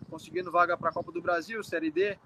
Conseguindo 0.10 0.52
vaga 0.52 0.76
para 0.78 0.90
a 0.90 0.94
Copa 0.94 1.10
do 1.10 1.22
Brasil, 1.22 1.64
Série 1.64 1.90
D, 1.90 2.20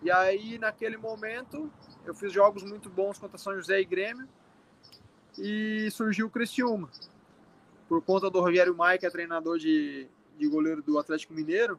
e 0.00 0.10
aí, 0.10 0.58
naquele 0.58 0.96
momento, 0.96 1.70
eu 2.02 2.14
fiz 2.14 2.32
jogos 2.32 2.62
muito 2.62 2.88
bons 2.88 3.18
contra 3.18 3.36
São 3.36 3.54
José 3.54 3.78
e 3.78 3.84
Grêmio. 3.84 4.26
E 5.38 5.90
surgiu 5.90 6.28
o 6.28 6.30
Criciúma. 6.30 6.88
Por 7.88 8.02
conta 8.02 8.30
do 8.30 8.40
Rogério 8.40 8.74
Maia, 8.74 8.98
que 8.98 9.04
é 9.04 9.10
treinador 9.10 9.58
de, 9.58 10.08
de 10.38 10.48
goleiro 10.48 10.82
do 10.82 10.98
Atlético 10.98 11.34
Mineiro, 11.34 11.78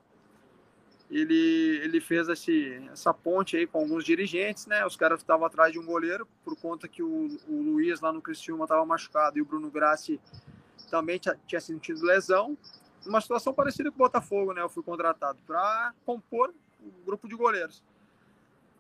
ele, 1.09 1.79
ele 1.83 2.01
fez 2.01 2.27
esse, 2.27 2.81
essa 2.91 3.13
ponte 3.13 3.55
aí 3.55 3.67
com 3.67 3.79
alguns 3.79 4.03
dirigentes, 4.03 4.65
né? 4.65 4.85
Os 4.85 4.95
caras 4.95 5.19
estavam 5.19 5.45
atrás 5.45 5.71
de 5.71 5.79
um 5.79 5.85
goleiro, 5.85 6.27
por 6.43 6.55
conta 6.55 6.87
que 6.87 7.03
o, 7.03 7.27
o 7.47 7.61
Luiz 7.61 8.01
lá 8.01 8.11
no 8.11 8.21
Criciúma 8.21 8.65
estava 8.65 8.83
machucado 8.85 9.37
e 9.37 9.41
o 9.41 9.45
Bruno 9.45 9.69
Grassi 9.69 10.19
também 10.89 11.19
tinha, 11.19 11.61
sentido 11.61 12.03
lesão. 12.03 12.57
Uma 13.05 13.21
situação 13.21 13.53
parecida 13.53 13.91
com 13.91 13.95
o 13.95 13.99
Botafogo, 13.99 14.53
né? 14.53 14.61
Eu 14.61 14.69
fui 14.69 14.81
contratado 14.81 15.37
para 15.45 15.93
compor 16.05 16.53
o 16.81 17.05
grupo 17.05 17.27
de 17.27 17.35
goleiros. 17.35 17.83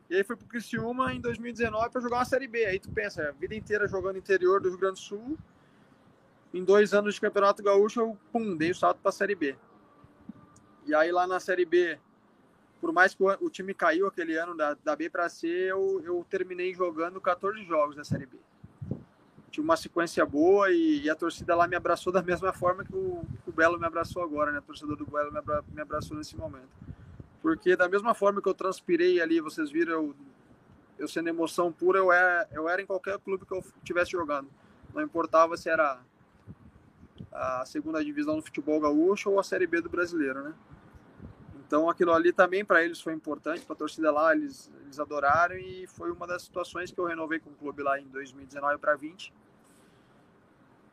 E 0.09 0.15
aí 0.15 0.23
fui 0.23 0.35
pro 0.35 0.47
Criciúma 0.47 1.13
em 1.13 1.19
2019 1.19 1.89
para 1.89 2.01
jogar 2.01 2.17
uma 2.17 2.25
Série 2.25 2.47
B. 2.47 2.65
Aí 2.65 2.79
tu 2.79 2.89
pensa, 2.91 3.29
a 3.29 3.31
vida 3.31 3.55
inteira 3.55 3.87
jogando 3.87 4.17
interior 4.17 4.61
do 4.61 4.69
Rio 4.69 4.77
Grande 4.77 4.99
do 4.99 5.03
Sul. 5.03 5.37
Em 6.53 6.63
dois 6.63 6.93
anos 6.93 7.15
de 7.15 7.21
Campeonato 7.21 7.63
Gaúcho, 7.63 7.99
eu 7.99 8.17
pum, 8.31 8.55
dei 8.55 8.71
o 8.71 8.75
salto 8.75 8.99
para 8.99 9.09
a 9.09 9.13
Série 9.13 9.35
B. 9.35 9.55
E 10.85 10.93
aí 10.93 11.11
lá 11.11 11.25
na 11.25 11.39
Série 11.39 11.65
B 11.65 11.97
por 12.83 12.91
mais 12.91 13.15
que 13.15 13.23
o, 13.23 13.27
o 13.39 13.49
time 13.49 13.73
caiu 13.73 14.07
aquele 14.07 14.35
ano 14.35 14.57
da, 14.57 14.73
da 14.83 14.93
B 14.93 15.09
para 15.09 15.29
C, 15.29 15.47
eu, 15.47 16.01
eu 16.03 16.25
terminei 16.29 16.73
jogando 16.73 17.21
14 17.21 17.63
jogos 17.63 17.95
da 17.95 18.03
Série 18.03 18.25
B. 18.25 18.37
Tinha 19.49 19.63
uma 19.63 19.77
sequência 19.77 20.25
boa 20.25 20.69
e, 20.69 21.03
e, 21.03 21.09
a 21.09 21.15
torcida 21.15 21.55
lá 21.55 21.65
me 21.65 21.77
abraçou 21.77 22.11
da 22.11 22.21
mesma 22.21 22.51
forma 22.51 22.83
que 22.83 22.93
o, 22.93 23.23
que 23.41 23.49
o 23.49 23.53
Belo 23.53 23.79
me 23.79 23.85
abraçou 23.85 24.21
agora, 24.21 24.51
né? 24.51 24.57
A 24.57 24.61
torcida 24.61 24.97
do 24.97 25.05
Belo 25.05 25.31
me, 25.31 25.37
abra, 25.37 25.63
me 25.73 25.81
abraçou 25.81 26.17
nesse 26.17 26.35
momento. 26.35 26.67
Porque 27.41 27.73
da 27.77 27.87
mesma 27.87 28.13
forma 28.13 28.41
que 28.41 28.49
eu 28.49 28.53
transpirei 28.53 29.21
ali, 29.21 29.39
vocês 29.39 29.71
viram 29.71 29.93
eu, 29.93 30.15
eu 30.99 31.07
sendo 31.07 31.29
emoção 31.29 31.71
pura, 31.71 31.99
eu 31.99 32.11
era, 32.11 32.49
eu 32.51 32.67
era 32.67 32.81
em 32.81 32.85
qualquer 32.85 33.17
clube 33.19 33.45
que 33.45 33.53
eu 33.53 33.63
estivesse 33.77 34.11
jogando. 34.11 34.49
Não 34.93 35.01
importava 35.01 35.55
se 35.55 35.69
era 35.69 36.01
a 37.33 37.65
segunda 37.65 38.03
divisão 38.03 38.35
do 38.35 38.43
futebol 38.43 38.79
gaúcho 38.79 39.31
ou 39.31 39.39
a 39.39 39.43
Série 39.43 39.65
B 39.65 39.81
do 39.81 39.89
brasileiro, 39.89 40.43
né? 40.43 40.53
Então 41.65 41.89
aquilo 41.89 42.13
ali 42.13 42.31
também 42.31 42.63
para 42.63 42.83
eles 42.83 43.01
foi 43.01 43.13
importante, 43.13 43.65
para 43.65 43.73
a 43.73 43.77
torcida 43.77 44.11
lá, 44.11 44.35
eles, 44.35 44.71
eles 44.83 44.99
adoraram 44.99 45.55
e 45.55 45.87
foi 45.87 46.11
uma 46.11 46.27
das 46.27 46.43
situações 46.43 46.91
que 46.91 46.99
eu 46.99 47.05
renovei 47.05 47.39
com 47.39 47.49
o 47.49 47.53
clube 47.53 47.81
lá 47.81 47.99
em 47.99 48.07
2019 48.09 48.77
para 48.77 48.95
20. 48.95 49.33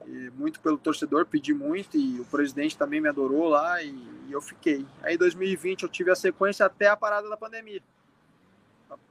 E 0.06 0.30
muito 0.30 0.60
pelo 0.60 0.78
torcedor, 0.78 1.26
pedi 1.26 1.52
muito 1.52 1.98
e 1.98 2.18
o 2.18 2.24
presidente 2.24 2.78
também 2.78 3.02
me 3.02 3.08
adorou 3.08 3.48
lá 3.48 3.82
e, 3.82 3.90
e 3.90 4.32
eu 4.32 4.40
fiquei. 4.40 4.86
Aí 5.02 5.16
em 5.16 5.18
2020 5.18 5.82
eu 5.82 5.88
tive 5.90 6.10
a 6.10 6.16
sequência 6.16 6.64
até 6.64 6.88
a 6.88 6.96
parada 6.96 7.28
da 7.28 7.36
pandemia. 7.36 7.82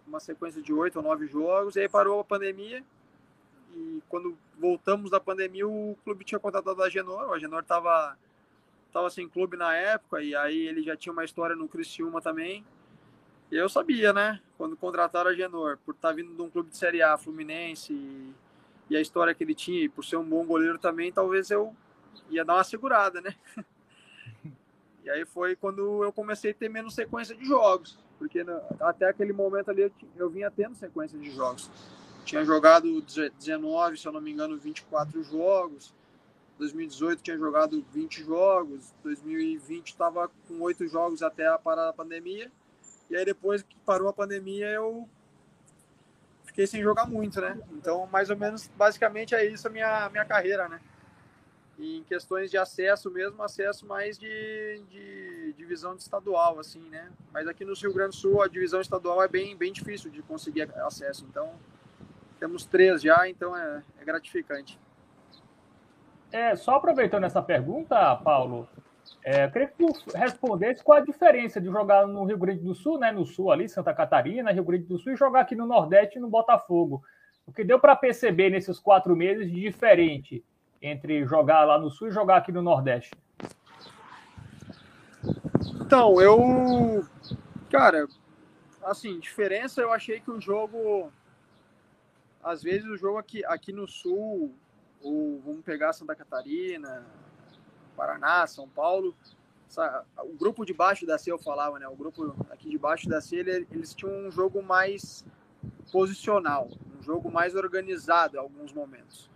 Uma 0.08 0.20
sequência 0.20 0.60
de 0.60 0.74
oito 0.74 0.96
ou 0.96 1.04
nove 1.04 1.28
jogos, 1.28 1.76
e 1.76 1.82
aí 1.82 1.88
parou 1.88 2.20
a 2.20 2.24
pandemia 2.24 2.84
e 3.76 4.02
quando 4.10 4.38
voltamos 4.58 5.12
da 5.12 5.20
pandemia 5.20 5.68
o 5.68 5.98
clube 6.04 6.26
tinha 6.26 6.40
contratado 6.40 6.82
a 6.82 6.86
Agenor, 6.86 7.30
o 7.30 7.34
Agenor 7.34 7.62
estava 7.62 8.18
tava 8.92 9.10
sem 9.10 9.30
clube 9.30 9.56
na 9.56 9.76
época, 9.76 10.22
e 10.22 10.36
aí 10.36 10.68
ele 10.68 10.82
já 10.82 10.96
tinha 10.96 11.14
uma 11.14 11.24
história 11.24 11.56
no 11.56 11.68
Criciúma 11.68 12.22
também. 12.22 12.66
E 13.52 13.56
eu 13.56 13.70
sabia, 13.70 14.14
né? 14.14 14.40
Quando 14.58 14.76
contrataram 14.76 15.30
a 15.30 15.34
Genor, 15.34 15.78
por 15.86 15.94
estar 15.94 16.10
tá 16.10 16.14
vindo 16.14 16.36
de 16.36 16.42
um 16.42 16.50
clube 16.50 16.70
de 16.70 16.78
Série 16.78 17.02
A, 17.02 17.18
Fluminense, 17.18 17.94
e, 17.94 18.34
e 18.90 18.98
a 18.98 19.02
história 19.02 19.34
que 19.34 19.44
ele 19.44 19.56
tinha, 19.56 19.84
e 19.84 19.90
por 19.90 20.04
ser 20.04 20.18
um 20.18 20.24
bom 20.24 20.46
goleiro 20.46 20.78
também, 20.78 21.12
talvez 21.12 21.50
eu 21.50 21.76
ia 22.30 22.46
dar 22.46 22.56
uma 22.56 22.64
segurada, 22.64 23.22
né? 23.22 23.36
E 25.02 25.10
aí 25.10 25.26
foi 25.26 25.56
quando 25.56 26.04
eu 26.04 26.12
comecei 26.12 26.52
a 26.52 26.54
ter 26.54 26.70
menos 26.70 26.94
sequência 26.94 27.34
de 27.34 27.44
jogos, 27.44 27.98
porque 28.20 28.46
até 28.80 29.10
aquele 29.10 29.34
momento 29.34 29.72
ali 29.72 29.84
eu, 29.84 29.92
eu 30.16 30.30
vinha 30.30 30.52
tendo 30.52 30.76
sequência 30.76 31.18
de 31.18 31.32
jogos. 31.32 31.72
Tinha 32.30 32.46
jogado 32.46 33.02
19, 33.02 33.98
se 33.98 34.08
eu 34.08 34.12
não 34.12 34.22
me 34.22 34.32
engano, 34.32 34.56
24 34.56 35.24
jogos. 35.24 35.96
2018 36.60 37.24
tinha 37.24 37.36
jogado 37.36 37.84
20 37.92 38.24
jogos, 38.24 38.94
2020 39.02 39.88
estava 39.88 40.30
com 40.48 40.62
8 40.62 40.88
jogos 40.88 41.24
até 41.24 41.48
a 41.48 41.58
parada 41.58 41.88
da 41.88 41.94
pandemia. 41.94 42.52
E 43.10 43.18
aí 43.18 43.26
depois 43.26 43.64
que 43.64 43.76
parou 43.84 44.08
a 44.08 44.14
pandemia 44.14 44.70
eu 44.70 45.10
fiquei 46.44 46.68
sem 46.68 46.84
jogar 46.84 47.08
muito, 47.08 47.42
né? 47.42 47.60
Então, 47.72 48.06
mais 48.06 48.30
ou 48.30 48.38
menos, 48.38 48.68
basicamente 48.78 49.34
é 49.34 49.44
isso 49.44 49.68
a 49.68 49.72
minha, 49.72 50.08
minha 50.12 50.26
carreira, 50.26 50.70
né? 50.70 50.80
E 51.80 51.98
em 51.98 52.04
questões 52.04 52.52
de 52.52 52.60
acesso 52.60 53.10
mesmo, 53.10 53.42
acesso 53.42 53.88
mais 53.88 54.20
de, 54.20 54.84
de 54.88 55.54
divisão 55.58 55.96
de 55.96 56.04
estadual, 56.04 56.60
assim, 56.60 56.82
né? 56.90 57.12
Mas 57.34 57.48
aqui 57.48 57.66
no 57.66 57.74
Rio 57.74 57.92
Grande 57.92 58.12
do 58.12 58.22
Sul 58.22 58.44
a 58.44 58.48
divisão 58.48 58.82
estadual 58.82 59.24
é 59.24 59.28
bem, 59.28 59.58
bem 59.58 59.74
difícil 59.74 60.12
de 60.12 60.22
conseguir 60.22 60.70
acesso. 60.78 61.26
Então, 61.28 61.58
temos 62.40 62.66
três 62.66 63.02
já, 63.02 63.28
então 63.28 63.56
é, 63.56 63.84
é 64.02 64.06
gratificante. 64.06 64.80
É, 66.32 66.56
só 66.56 66.76
aproveitando 66.76 67.24
essa 67.24 67.42
pergunta, 67.42 68.16
Paulo, 68.18 68.68
é, 69.24 69.46
eu 69.46 69.52
queria 69.52 69.68
que 69.68 69.78
tu 69.78 69.88
respondesse 70.16 70.84
qual 70.84 71.00
a 71.00 71.06
diferença 71.06 71.60
de 71.60 71.68
jogar 71.68 72.08
no 72.08 72.24
Rio 72.24 72.38
Grande 72.38 72.64
do 72.64 72.76
Sul, 72.76 73.00
né, 73.00 73.12
no 73.12 73.26
Sul 73.26 73.52
ali, 73.52 73.68
Santa 73.68 73.94
Catarina, 73.94 74.52
Rio 74.52 74.64
Grande 74.64 74.86
do 74.86 75.00
Sul, 75.00 75.14
e 75.14 75.18
jogar 75.18 75.42
aqui 75.42 75.56
no 75.56 75.66
Nordeste 75.66 76.20
no 76.20 76.30
Botafogo. 76.30 77.04
O 77.46 77.52
que 77.52 77.64
deu 77.64 77.80
para 77.80 77.96
perceber 77.96 78.50
nesses 78.50 78.80
quatro 78.80 79.16
meses 79.16 79.52
de 79.52 79.60
diferente 79.60 80.44
entre 80.82 81.26
jogar 81.26 81.66
lá 81.66 81.80
no 81.80 81.90
Sul 81.90 82.08
e 82.08 82.12
jogar 82.12 82.38
aqui 82.38 82.52
no 82.52 82.62
Nordeste? 82.62 83.12
Então, 85.82 86.22
eu. 86.22 87.04
Cara, 87.72 88.08
assim, 88.84 89.20
diferença 89.20 89.82
eu 89.82 89.92
achei 89.92 90.20
que 90.20 90.30
o 90.30 90.40
jogo. 90.40 91.12
Às 92.44 92.64
vezes 92.64 92.88
o 92.88 92.98
jogo 92.98 93.18
aqui, 93.18 93.44
aqui 93.46 93.74
no 93.74 93.88
Sul 93.88 94.54
ou 95.02 95.40
vamos 95.42 95.64
pegar 95.64 95.94
Santa 95.94 96.16
Catarina, 96.16 97.06
Paraná, 97.96 98.48
São 98.48 98.68
Paulo. 98.68 99.16
O 100.18 100.34
grupo 100.38 100.66
de 100.66 100.74
baixo 100.74 101.06
da 101.06 101.18
C 101.18 101.32
eu 101.32 101.38
falava, 101.38 101.78
né? 101.80 101.88
O 101.88 101.96
grupo 101.96 102.36
aqui 102.50 102.70
de 102.70 102.78
baixo 102.78 103.08
da 103.08 103.22
C, 103.22 103.38
eles 103.38 103.94
tinham 103.94 104.28
um 104.28 104.32
jogo 104.32 104.64
mais 104.64 105.26
posicional, 105.92 106.70
um 106.98 107.04
jogo 107.04 107.32
mais 107.32 107.56
organizado 107.56 108.36
em 108.36 108.40
alguns 108.40 108.72
momentos. 108.74 109.30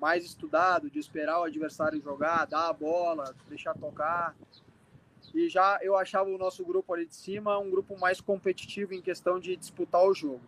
Mais 0.00 0.24
estudado, 0.24 0.90
de 0.90 0.98
esperar 0.98 1.40
o 1.40 1.44
adversário 1.44 2.00
jogar, 2.00 2.46
dar 2.46 2.68
a 2.68 2.72
bola, 2.72 3.34
deixar 3.48 3.74
tocar. 3.74 4.36
E 5.34 5.48
já 5.48 5.78
eu 5.82 5.96
achava 5.96 6.30
o 6.30 6.38
nosso 6.38 6.64
grupo 6.64 6.94
ali 6.94 7.06
de 7.06 7.14
cima 7.14 7.58
um 7.58 7.70
grupo 7.70 7.98
mais 7.98 8.20
competitivo 8.20 8.94
em 8.94 9.02
questão 9.02 9.38
de 9.38 9.56
disputar 9.56 10.02
o 10.02 10.14
jogo. 10.14 10.42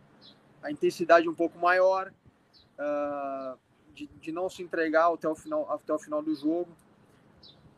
A 0.62 0.70
intensidade 0.70 1.28
um 1.28 1.34
pouco 1.34 1.58
maior, 1.58 2.12
uh, 2.78 3.58
de, 3.94 4.06
de 4.06 4.32
não 4.32 4.48
se 4.48 4.62
entregar 4.62 5.12
até 5.12 5.28
o 5.28 5.34
final, 5.34 5.70
até 5.72 5.92
o 5.92 5.98
final 5.98 6.22
do 6.22 6.34
jogo. 6.34 6.68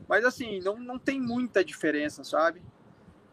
Mas 0.08 0.24
assim, 0.24 0.60
não, 0.60 0.78
não 0.78 0.98
tem 0.98 1.20
muita 1.20 1.64
diferença, 1.64 2.24
sabe? 2.24 2.62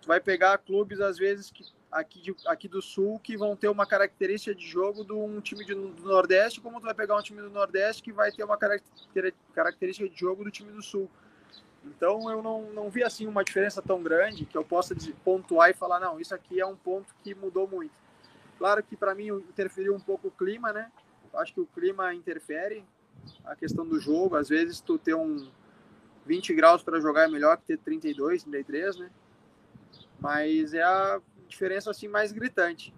Tu 0.01 0.07
vai 0.07 0.19
pegar 0.19 0.57
clubes, 0.59 0.99
às 1.01 1.17
vezes, 1.17 1.49
que, 1.51 1.63
aqui, 1.91 2.21
de, 2.21 2.35
aqui 2.45 2.67
do 2.67 2.81
Sul 2.81 3.19
que 3.19 3.37
vão 3.37 3.55
ter 3.55 3.67
uma 3.67 3.85
característica 3.85 4.53
de 4.53 4.65
jogo 4.65 5.03
de 5.03 5.13
um 5.13 5.41
time 5.41 5.65
de, 5.65 5.73
do 5.73 6.03
Nordeste, 6.03 6.61
como 6.61 6.79
tu 6.79 6.83
vai 6.83 6.93
pegar 6.93 7.17
um 7.17 7.21
time 7.21 7.41
do 7.41 7.49
Nordeste 7.49 8.03
que 8.03 8.11
vai 8.11 8.31
ter 8.31 8.43
uma 8.43 8.57
característica 8.57 10.07
de 10.09 10.19
jogo 10.19 10.43
do 10.43 10.51
time 10.51 10.71
do 10.71 10.81
Sul. 10.81 11.09
Então 11.85 12.29
eu 12.29 12.41
não, 12.41 12.73
não 12.73 12.89
vi 12.89 13.03
assim 13.03 13.27
uma 13.27 13.43
diferença 13.43 13.81
tão 13.81 14.03
grande 14.03 14.45
que 14.45 14.57
eu 14.57 14.63
possa 14.63 14.95
pontuar 15.23 15.69
e 15.69 15.73
falar, 15.73 15.99
não, 15.99 16.19
isso 16.19 16.35
aqui 16.35 16.59
é 16.59 16.65
um 16.65 16.75
ponto 16.75 17.13
que 17.23 17.33
mudou 17.33 17.67
muito. 17.67 18.06
Claro 18.57 18.83
que 18.83 18.95
para 18.95 19.13
mim 19.13 19.27
interferiu 19.27 19.93
um 19.93 19.99
pouco 19.99 20.29
o 20.29 20.31
clima, 20.31 20.73
né? 20.73 20.91
acho 21.37 21.53
que 21.53 21.61
o 21.61 21.65
clima 21.65 22.13
interfere 22.13 22.83
a 23.45 23.55
questão 23.55 23.85
do 23.85 23.99
jogo. 23.99 24.35
Às 24.35 24.49
vezes 24.49 24.81
tu 24.81 24.97
ter 24.97 25.13
um 25.13 25.49
20 26.25 26.53
graus 26.53 26.83
para 26.83 26.99
jogar 26.99 27.23
é 27.23 27.27
melhor 27.27 27.57
que 27.57 27.63
ter 27.65 27.77
32, 27.77 28.43
33, 28.43 28.97
né? 28.97 29.09
Mas 30.19 30.73
é 30.73 30.83
a 30.83 31.19
diferença 31.47 31.91
assim 31.91 32.07
mais 32.07 32.31
gritante. 32.31 32.93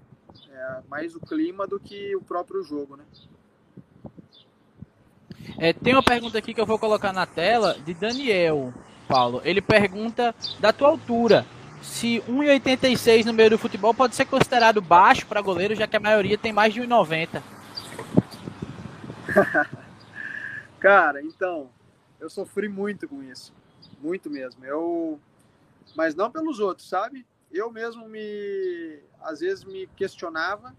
É 0.51 0.81
mais 0.89 1.15
o 1.15 1.19
clima 1.19 1.67
do 1.67 1.79
que 1.79 2.15
o 2.15 2.21
próprio 2.21 2.63
jogo, 2.63 2.95
né? 2.95 3.05
É, 5.57 5.73
tem 5.73 5.93
uma 5.93 6.03
pergunta 6.03 6.37
aqui 6.37 6.53
que 6.53 6.61
eu 6.61 6.65
vou 6.65 6.79
colocar 6.79 7.11
na 7.11 7.25
tela 7.25 7.73
de 7.79 7.93
Daniel, 7.93 8.73
Paulo. 9.07 9.41
Ele 9.43 9.61
pergunta 9.61 10.33
da 10.59 10.71
tua 10.71 10.89
altura. 10.89 11.45
Se 11.81 12.21
1,86 12.27 13.25
no 13.25 13.33
meio 13.33 13.51
do 13.51 13.57
futebol 13.57 13.93
pode 13.93 14.15
ser 14.15 14.25
considerado 14.25 14.81
baixo 14.81 15.25
para 15.25 15.41
goleiro, 15.41 15.75
já 15.75 15.87
que 15.87 15.97
a 15.97 15.99
maioria 15.99 16.37
tem 16.37 16.51
mais 16.51 16.73
de 16.73 16.81
1,90. 16.81 17.41
Cara, 20.79 21.21
então, 21.21 21.69
eu 22.19 22.29
sofri 22.29 22.67
muito 22.67 23.07
com 23.07 23.23
isso. 23.23 23.53
Muito 24.01 24.29
mesmo. 24.29 24.63
Eu. 24.65 25.19
Mas 25.95 26.15
não 26.15 26.31
pelos 26.31 26.59
outros, 26.59 26.87
sabe? 26.87 27.25
Eu 27.51 27.71
mesmo 27.71 28.07
me. 28.07 28.99
Às 29.21 29.39
vezes 29.39 29.63
me 29.63 29.87
questionava. 29.95 30.73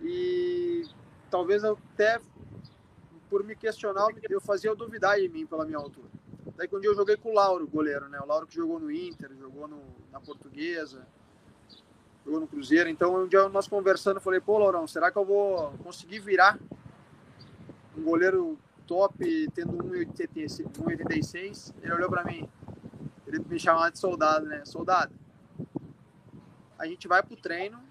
E 0.00 0.84
talvez 1.30 1.64
até 1.64 2.20
por 3.28 3.42
me 3.42 3.56
questionar, 3.56 4.06
eu 4.28 4.40
fazia 4.40 4.70
eu 4.70 4.76
duvidar 4.76 5.18
em 5.18 5.28
mim 5.28 5.46
pela 5.46 5.64
minha 5.64 5.78
altura. 5.78 6.08
Daí 6.56 6.66
que 6.66 6.74
um 6.74 6.80
dia 6.80 6.90
eu 6.90 6.94
joguei 6.94 7.16
com 7.16 7.30
o 7.30 7.34
Lauro, 7.34 7.66
goleiro, 7.66 8.08
né? 8.08 8.18
O 8.20 8.26
Lauro 8.26 8.46
que 8.46 8.54
jogou 8.54 8.80
no 8.80 8.90
Inter, 8.90 9.30
jogou 9.38 9.68
no, 9.68 9.82
na 10.10 10.20
Portuguesa, 10.20 11.06
jogou 12.24 12.40
no 12.40 12.46
Cruzeiro. 12.46 12.88
Então 12.88 13.24
um 13.24 13.28
dia 13.28 13.48
nós 13.48 13.68
conversando, 13.68 14.16
eu 14.16 14.22
falei, 14.22 14.40
pô, 14.40 14.58
Laurão, 14.58 14.86
será 14.86 15.10
que 15.10 15.18
eu 15.18 15.24
vou 15.24 15.72
conseguir 15.84 16.20
virar 16.20 16.58
um 17.96 18.02
goleiro 18.02 18.58
top, 18.86 19.50
tendo 19.54 19.76
1,86, 19.78 21.74
ele 21.82 21.92
olhou 21.92 22.08
para 22.08 22.24
mim, 22.24 22.48
ele 23.26 23.40
me 23.40 23.58
chamava 23.58 23.90
de 23.90 23.98
soldado, 23.98 24.46
né? 24.46 24.64
Soldado, 24.64 25.12
a 26.78 26.86
gente 26.86 27.08
vai 27.08 27.22
pro 27.22 27.36
treino, 27.36 27.82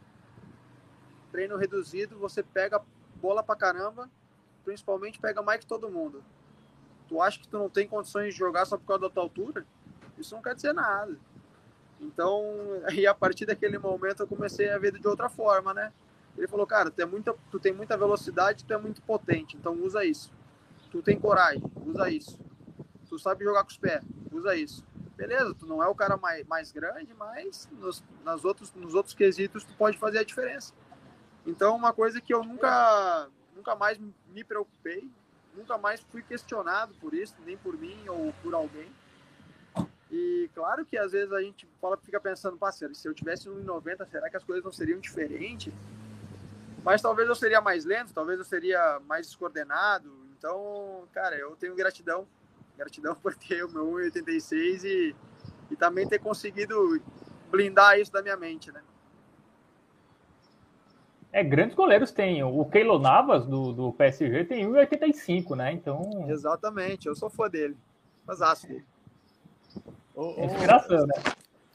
treino 1.32 1.58
reduzido, 1.58 2.18
você 2.18 2.42
pega 2.42 2.82
bola 3.16 3.44
pra 3.44 3.56
caramba, 3.56 4.10
principalmente 4.64 5.20
pega 5.20 5.42
mais 5.42 5.60
que 5.60 5.68
todo 5.68 5.90
mundo. 5.90 6.24
Tu 7.08 7.22
acha 7.22 7.40
que 7.40 7.48
tu 7.48 7.58
não 7.58 7.70
tem 7.70 7.88
condições 7.88 8.34
de 8.34 8.40
jogar 8.40 8.66
só 8.66 8.78
por 8.78 8.86
causa 8.86 9.04
da 9.04 9.10
tua 9.10 9.24
altura? 9.24 9.66
Isso 10.18 10.34
não 10.34 10.42
quer 10.42 10.56
dizer 10.56 10.74
nada. 10.74 11.18
Então, 12.00 12.44
aí 12.90 13.06
a 13.06 13.14
partir 13.14 13.46
daquele 13.46 13.78
momento 13.78 14.22
eu 14.22 14.28
comecei 14.28 14.70
a 14.70 14.78
ver 14.78 14.92
de 14.94 15.08
outra 15.08 15.30
forma, 15.30 15.74
né? 15.74 15.92
Ele 16.38 16.48
falou, 16.48 16.68
cara, 16.68 16.92
tu, 16.92 17.02
é 17.02 17.06
muita, 17.06 17.34
tu 17.50 17.60
tem 17.60 17.74
muita 17.74 17.98
velocidade, 17.98 18.66
tu 18.66 18.74
é 18.74 18.78
muito 18.78 19.02
potente, 19.02 19.56
então 19.56 19.74
usa 19.74 20.04
isso. 20.04 20.34
Tu 20.92 21.02
tem 21.02 21.20
coragem, 21.20 21.64
usa 21.86 22.10
isso. 22.10 22.38
Tu 23.08 23.18
sabe 23.18 23.44
jogar 23.46 23.64
com 23.64 23.70
os 23.70 23.78
pés, 23.78 24.04
usa 24.32 24.56
isso. 24.56 24.84
beleza, 25.16 25.54
tu 25.54 25.66
não 25.66 25.82
é 25.82 25.88
o 25.88 25.96
cara 25.96 26.18
mais, 26.18 26.46
mais 26.46 26.72
grande, 26.74 27.14
mas 27.14 27.70
nos, 27.80 28.04
nas 28.24 28.44
outros, 28.44 28.74
nos 28.74 28.94
outros 28.94 29.14
quesitos 29.14 29.64
tu 29.64 29.74
pode 29.76 29.98
fazer 29.98 30.20
a 30.20 30.24
diferença. 30.24 30.74
Então, 31.46 31.76
uma 31.76 31.94
coisa 31.94 32.20
que 32.20 32.34
eu 32.34 32.44
nunca, 32.44 33.30
nunca 33.56 33.76
mais 33.76 33.98
me 34.28 34.44
preocupei, 34.44 35.10
nunca 35.56 35.78
mais 35.78 36.02
fui 36.12 36.22
questionado 36.22 36.94
por 36.96 37.14
isso, 37.14 37.36
nem 37.46 37.58
por 37.58 37.78
mim 37.78 37.98
ou 38.08 38.34
por 38.44 38.54
alguém. 38.54 38.92
E 40.12 40.50
claro 40.54 40.86
que 40.86 40.98
às 40.98 41.12
vezes 41.12 41.32
a 41.32 41.42
gente 41.42 41.68
fala, 41.82 41.98
fica 41.98 42.20
pensando, 42.20 42.58
parceiro, 42.58 42.94
se 42.94 43.08
eu 43.08 43.14
tivesse 43.14 43.50
1,90, 43.50 44.08
será 44.08 44.30
que 44.30 44.38
as 44.38 44.44
coisas 44.44 44.64
não 44.64 44.72
seriam 44.72 45.00
diferentes? 45.00 45.74
Mas 46.84 47.02
talvez 47.02 47.28
eu 47.28 47.36
seria 47.36 47.60
mais 47.60 47.84
lento, 47.84 48.14
talvez 48.14 48.38
eu 48.38 48.46
seria 48.46 49.00
mais 49.08 49.28
descoordenado. 49.28 50.12
Então, 50.38 51.08
cara, 51.12 51.36
eu 51.36 51.56
tenho 51.56 51.76
gratidão 51.76 52.28
Gratidão 52.78 53.16
por 53.22 53.36
ter 53.36 53.64
o 53.64 53.70
meu 53.70 53.86
1,86 53.88 54.84
e, 54.84 55.16
e 55.72 55.76
também 55.76 56.08
ter 56.08 56.20
conseguido 56.20 57.02
blindar 57.50 58.00
isso 58.00 58.12
da 58.12 58.22
minha 58.22 58.38
mente, 58.38 58.72
né? 58.72 58.82
É, 61.36 61.44
grandes 61.44 61.76
goleiros 61.76 62.14
tem. 62.14 62.42
O 62.46 62.64
Keylor 62.64 62.98
Navas, 62.98 63.46
do, 63.46 63.74
do 63.74 63.92
PSG, 63.92 64.46
tem 64.46 64.66
1,85, 64.66 65.54
né? 65.54 65.74
Então. 65.74 66.26
Exatamente, 66.30 67.08
eu 67.08 67.14
sou 67.14 67.30
fã 67.30 67.50
dele. 67.50 67.76
Fazaço 68.26 68.66
dele. 68.66 68.86
É 70.38 70.46
inspiração, 70.46 71.06
né? 71.06 71.14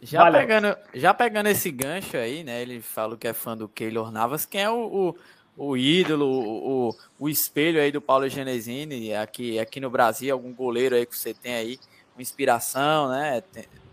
Já, 0.01 0.33
pegando, 0.33 0.77
já 0.95 1.13
pegando 1.13 1.49
esse 1.51 1.71
gancho 1.71 2.17
aí, 2.17 2.43
né? 2.43 2.63
Ele 2.63 2.81
falou 2.81 3.19
que 3.19 3.29
é 3.29 3.35
fã 3.35 3.55
do 3.55 3.69
Keylor 3.69 4.11
Navas. 4.11 4.47
Quem 4.47 4.63
é 4.63 4.71
o, 4.71 5.15
o, 5.59 5.69
o 5.69 5.77
ídolo, 5.77 6.27
o, 6.27 6.97
o 7.19 7.29
espelho 7.29 7.83
aí 7.83 7.93
do 7.93 8.01
Paulo 8.01 8.27
Genesini, 8.31 9.15
aqui, 9.15 9.59
aqui 9.59 9.79
no 9.79 9.91
Brasil, 9.91 10.33
algum 10.33 10.55
goleiro 10.55 10.95
aí 10.95 11.05
que 11.05 11.19
você 11.19 11.35
tem 11.35 11.53
aí, 11.53 11.79
uma 12.15 12.23
inspiração, 12.23 13.11
né? 13.11 13.43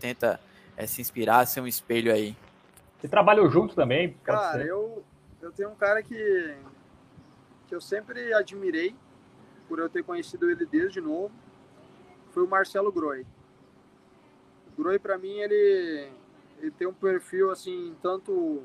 Tenta 0.00 0.40
é, 0.78 0.86
se 0.86 1.02
inspirar, 1.02 1.44
ser 1.44 1.60
um 1.60 1.66
espelho 1.66 2.10
aí. 2.10 2.34
Você 2.98 3.06
trabalhou 3.06 3.50
junto 3.50 3.74
também? 3.74 4.16
Cara, 4.24 4.64
eu, 4.64 5.04
eu 5.48 5.52
tenho 5.52 5.70
um 5.70 5.74
cara 5.74 6.02
que, 6.02 6.56
que 7.66 7.74
eu 7.74 7.80
sempre 7.80 8.32
admirei, 8.34 8.94
por 9.66 9.78
eu 9.78 9.88
ter 9.88 10.04
conhecido 10.04 10.50
ele 10.50 10.66
desde 10.66 11.00
novo, 11.00 11.32
foi 12.32 12.44
o 12.44 12.48
Marcelo 12.48 12.92
Groi. 12.92 13.26
O 14.66 14.76
Groi, 14.76 14.98
para 14.98 15.16
mim, 15.16 15.38
ele, 15.38 16.12
ele 16.58 16.70
tem 16.72 16.86
um 16.86 16.92
perfil, 16.92 17.50
assim, 17.50 17.96
tanto 18.02 18.62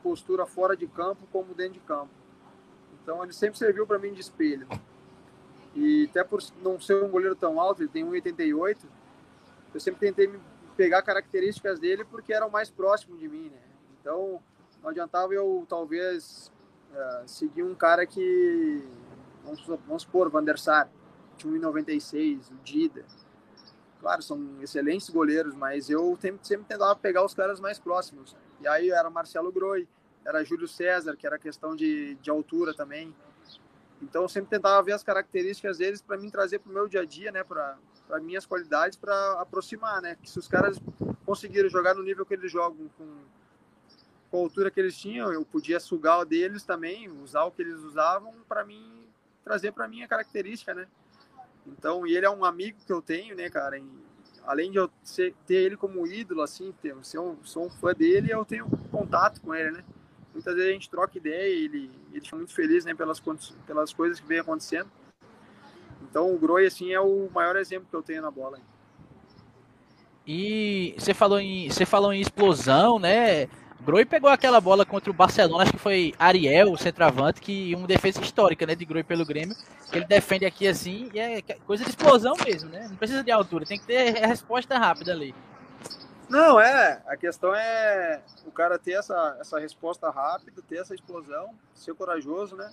postura 0.00 0.46
fora 0.46 0.76
de 0.76 0.86
campo 0.86 1.26
como 1.32 1.54
dentro 1.54 1.74
de 1.74 1.80
campo. 1.80 2.10
Então 3.02 3.22
ele 3.22 3.32
sempre 3.32 3.58
serviu 3.58 3.86
para 3.86 3.98
mim 3.98 4.12
de 4.12 4.20
espelho. 4.20 4.66
E 5.74 6.06
até 6.08 6.22
por 6.24 6.40
não 6.62 6.80
ser 6.80 7.02
um 7.02 7.10
goleiro 7.10 7.34
tão 7.34 7.60
alto, 7.60 7.82
ele 7.82 7.90
tem 7.90 8.04
1,88, 8.04 8.78
eu 9.74 9.80
sempre 9.80 10.00
tentei 10.00 10.32
pegar 10.76 11.02
características 11.02 11.78
dele 11.78 12.04
porque 12.04 12.32
era 12.32 12.46
o 12.46 12.50
mais 12.50 12.70
próximo 12.70 13.16
de 13.18 13.28
mim, 13.28 13.50
né? 13.50 13.60
Então 14.00 14.40
não 14.82 14.90
adiantava 14.90 15.32
eu 15.34 15.66
talvez 15.68 16.52
uh, 16.92 17.28
seguir 17.28 17.62
um 17.62 17.74
cara 17.74 18.06
que 18.06 18.84
vamos, 19.44 19.66
vamos 19.86 20.02
supor, 20.02 20.30
Van 20.30 20.44
der 20.44 20.58
Sar, 20.58 20.90
de 21.36 21.46
1,96, 21.46 22.50
o 22.50 22.54
Dida. 22.62 23.04
Claro, 24.00 24.22
são 24.22 24.56
excelentes 24.62 25.10
goleiros, 25.10 25.54
mas 25.54 25.90
eu 25.90 26.16
sempre, 26.20 26.46
sempre 26.46 26.66
tentava 26.66 26.96
pegar 26.96 27.24
os 27.24 27.34
caras 27.34 27.60
mais 27.60 27.78
próximos. 27.78 28.34
E 28.60 28.66
aí 28.66 28.90
era 28.90 29.10
Marcelo 29.10 29.52
Groi, 29.52 29.86
era 30.24 30.42
Júlio 30.44 30.68
César, 30.68 31.16
que 31.16 31.26
era 31.26 31.38
questão 31.38 31.76
de, 31.76 32.14
de 32.16 32.30
altura 32.30 32.74
também. 32.74 33.14
Então 34.00 34.22
eu 34.22 34.28
sempre 34.28 34.48
tentava 34.48 34.82
ver 34.82 34.92
as 34.92 35.02
características 35.02 35.78
deles 35.78 36.00
para 36.00 36.16
mim 36.16 36.30
trazer 36.30 36.58
para 36.60 36.70
o 36.70 36.74
meu 36.74 36.88
dia 36.88 37.02
a 37.02 37.04
dia, 37.04 37.30
né, 37.30 37.44
para 37.44 37.76
minhas 38.22 38.46
qualidades, 38.46 38.96
para 38.96 39.32
aproximar, 39.40 40.00
né? 40.00 40.16
Que 40.20 40.30
se 40.30 40.38
os 40.38 40.48
caras 40.48 40.78
conseguiram 41.26 41.68
jogar 41.68 41.94
no 41.94 42.02
nível 42.02 42.24
que 42.24 42.32
eles 42.32 42.50
jogam, 42.50 42.88
com, 42.96 43.06
com 44.30 44.38
a 44.38 44.40
altura 44.40 44.70
que 44.70 44.78
eles 44.78 44.96
tinham, 44.96 45.32
eu 45.32 45.44
podia 45.44 45.80
sugar 45.80 46.20
o 46.20 46.24
deles 46.24 46.62
também, 46.62 47.08
usar 47.08 47.44
o 47.44 47.50
que 47.50 47.62
eles 47.62 47.80
usavam 47.80 48.32
para 48.48 48.64
mim 48.64 49.00
trazer 49.44 49.72
para 49.72 49.88
mim 49.88 50.02
a 50.02 50.08
característica, 50.08 50.74
né? 50.74 50.86
Então, 51.66 52.06
e 52.06 52.16
ele 52.16 52.26
é 52.26 52.30
um 52.30 52.44
amigo 52.44 52.78
que 52.86 52.92
eu 52.92 53.02
tenho, 53.02 53.34
né, 53.34 53.50
cara? 53.50 53.78
E, 53.78 53.84
além 54.44 54.70
de 54.70 54.78
eu 54.78 54.90
ser, 55.02 55.34
ter 55.46 55.56
ele 55.56 55.76
como 55.76 56.06
ídolo, 56.06 56.42
assim, 56.42 56.72
ter, 56.80 56.94
ser 57.02 57.18
um, 57.18 57.36
sou 57.42 57.66
um 57.66 57.70
fã 57.70 57.92
dele, 57.92 58.32
eu 58.32 58.44
tenho 58.44 58.68
contato 58.90 59.40
com 59.40 59.54
ele, 59.54 59.72
né? 59.72 59.84
Muitas 60.32 60.54
vezes 60.54 60.70
a 60.70 60.72
gente 60.72 60.90
troca 60.90 61.18
ideia 61.18 61.52
e 61.52 61.64
ele, 61.64 61.90
ele 62.12 62.20
fica 62.20 62.36
muito 62.36 62.54
feliz, 62.54 62.84
né, 62.84 62.94
pelas, 62.94 63.20
pelas 63.66 63.92
coisas 63.92 64.20
que 64.20 64.26
vem 64.26 64.38
acontecendo. 64.38 64.90
Então, 66.02 66.32
o 66.32 66.38
Groi, 66.38 66.66
assim, 66.66 66.92
é 66.92 67.00
o 67.00 67.28
maior 67.32 67.56
exemplo 67.56 67.88
que 67.90 67.96
eu 67.96 68.02
tenho 68.02 68.22
na 68.22 68.30
bola. 68.30 68.58
E 70.26 70.94
você 70.96 71.12
falou 71.12 71.40
em, 71.40 71.68
você 71.68 71.84
falou 71.84 72.12
em 72.12 72.20
explosão, 72.20 72.98
né? 72.98 73.48
Groi 73.82 74.04
pegou 74.04 74.28
aquela 74.28 74.60
bola 74.60 74.84
contra 74.84 75.10
o 75.10 75.14
Barcelona, 75.14 75.62
acho 75.62 75.72
que 75.72 75.78
foi 75.78 76.14
Ariel, 76.18 76.70
o 76.70 76.76
centroavante, 76.76 77.40
que 77.40 77.74
uma 77.74 77.86
defesa 77.86 78.20
histórica, 78.20 78.66
né, 78.66 78.74
de 78.74 78.84
Groi 78.84 79.02
pelo 79.02 79.24
Grêmio, 79.24 79.56
que 79.90 79.96
ele 79.96 80.04
defende 80.04 80.44
aqui 80.44 80.68
assim, 80.68 81.10
e 81.14 81.18
é 81.18 81.40
coisa 81.66 81.82
de 81.82 81.90
explosão 81.90 82.34
mesmo, 82.44 82.68
né? 82.68 82.88
Não 82.88 82.96
precisa 82.96 83.24
de 83.24 83.30
altura, 83.30 83.64
tem 83.64 83.78
que 83.78 83.86
ter 83.86 84.10
resposta 84.26 84.76
rápida 84.76 85.12
ali. 85.12 85.34
Não, 86.28 86.60
é, 86.60 87.02
a 87.06 87.16
questão 87.16 87.54
é 87.54 88.22
o 88.46 88.52
cara 88.52 88.78
ter 88.78 88.92
essa, 88.92 89.38
essa 89.40 89.58
resposta 89.58 90.10
rápida, 90.10 90.62
ter 90.68 90.76
essa 90.76 90.94
explosão, 90.94 91.54
ser 91.74 91.94
corajoso, 91.94 92.54
né? 92.56 92.70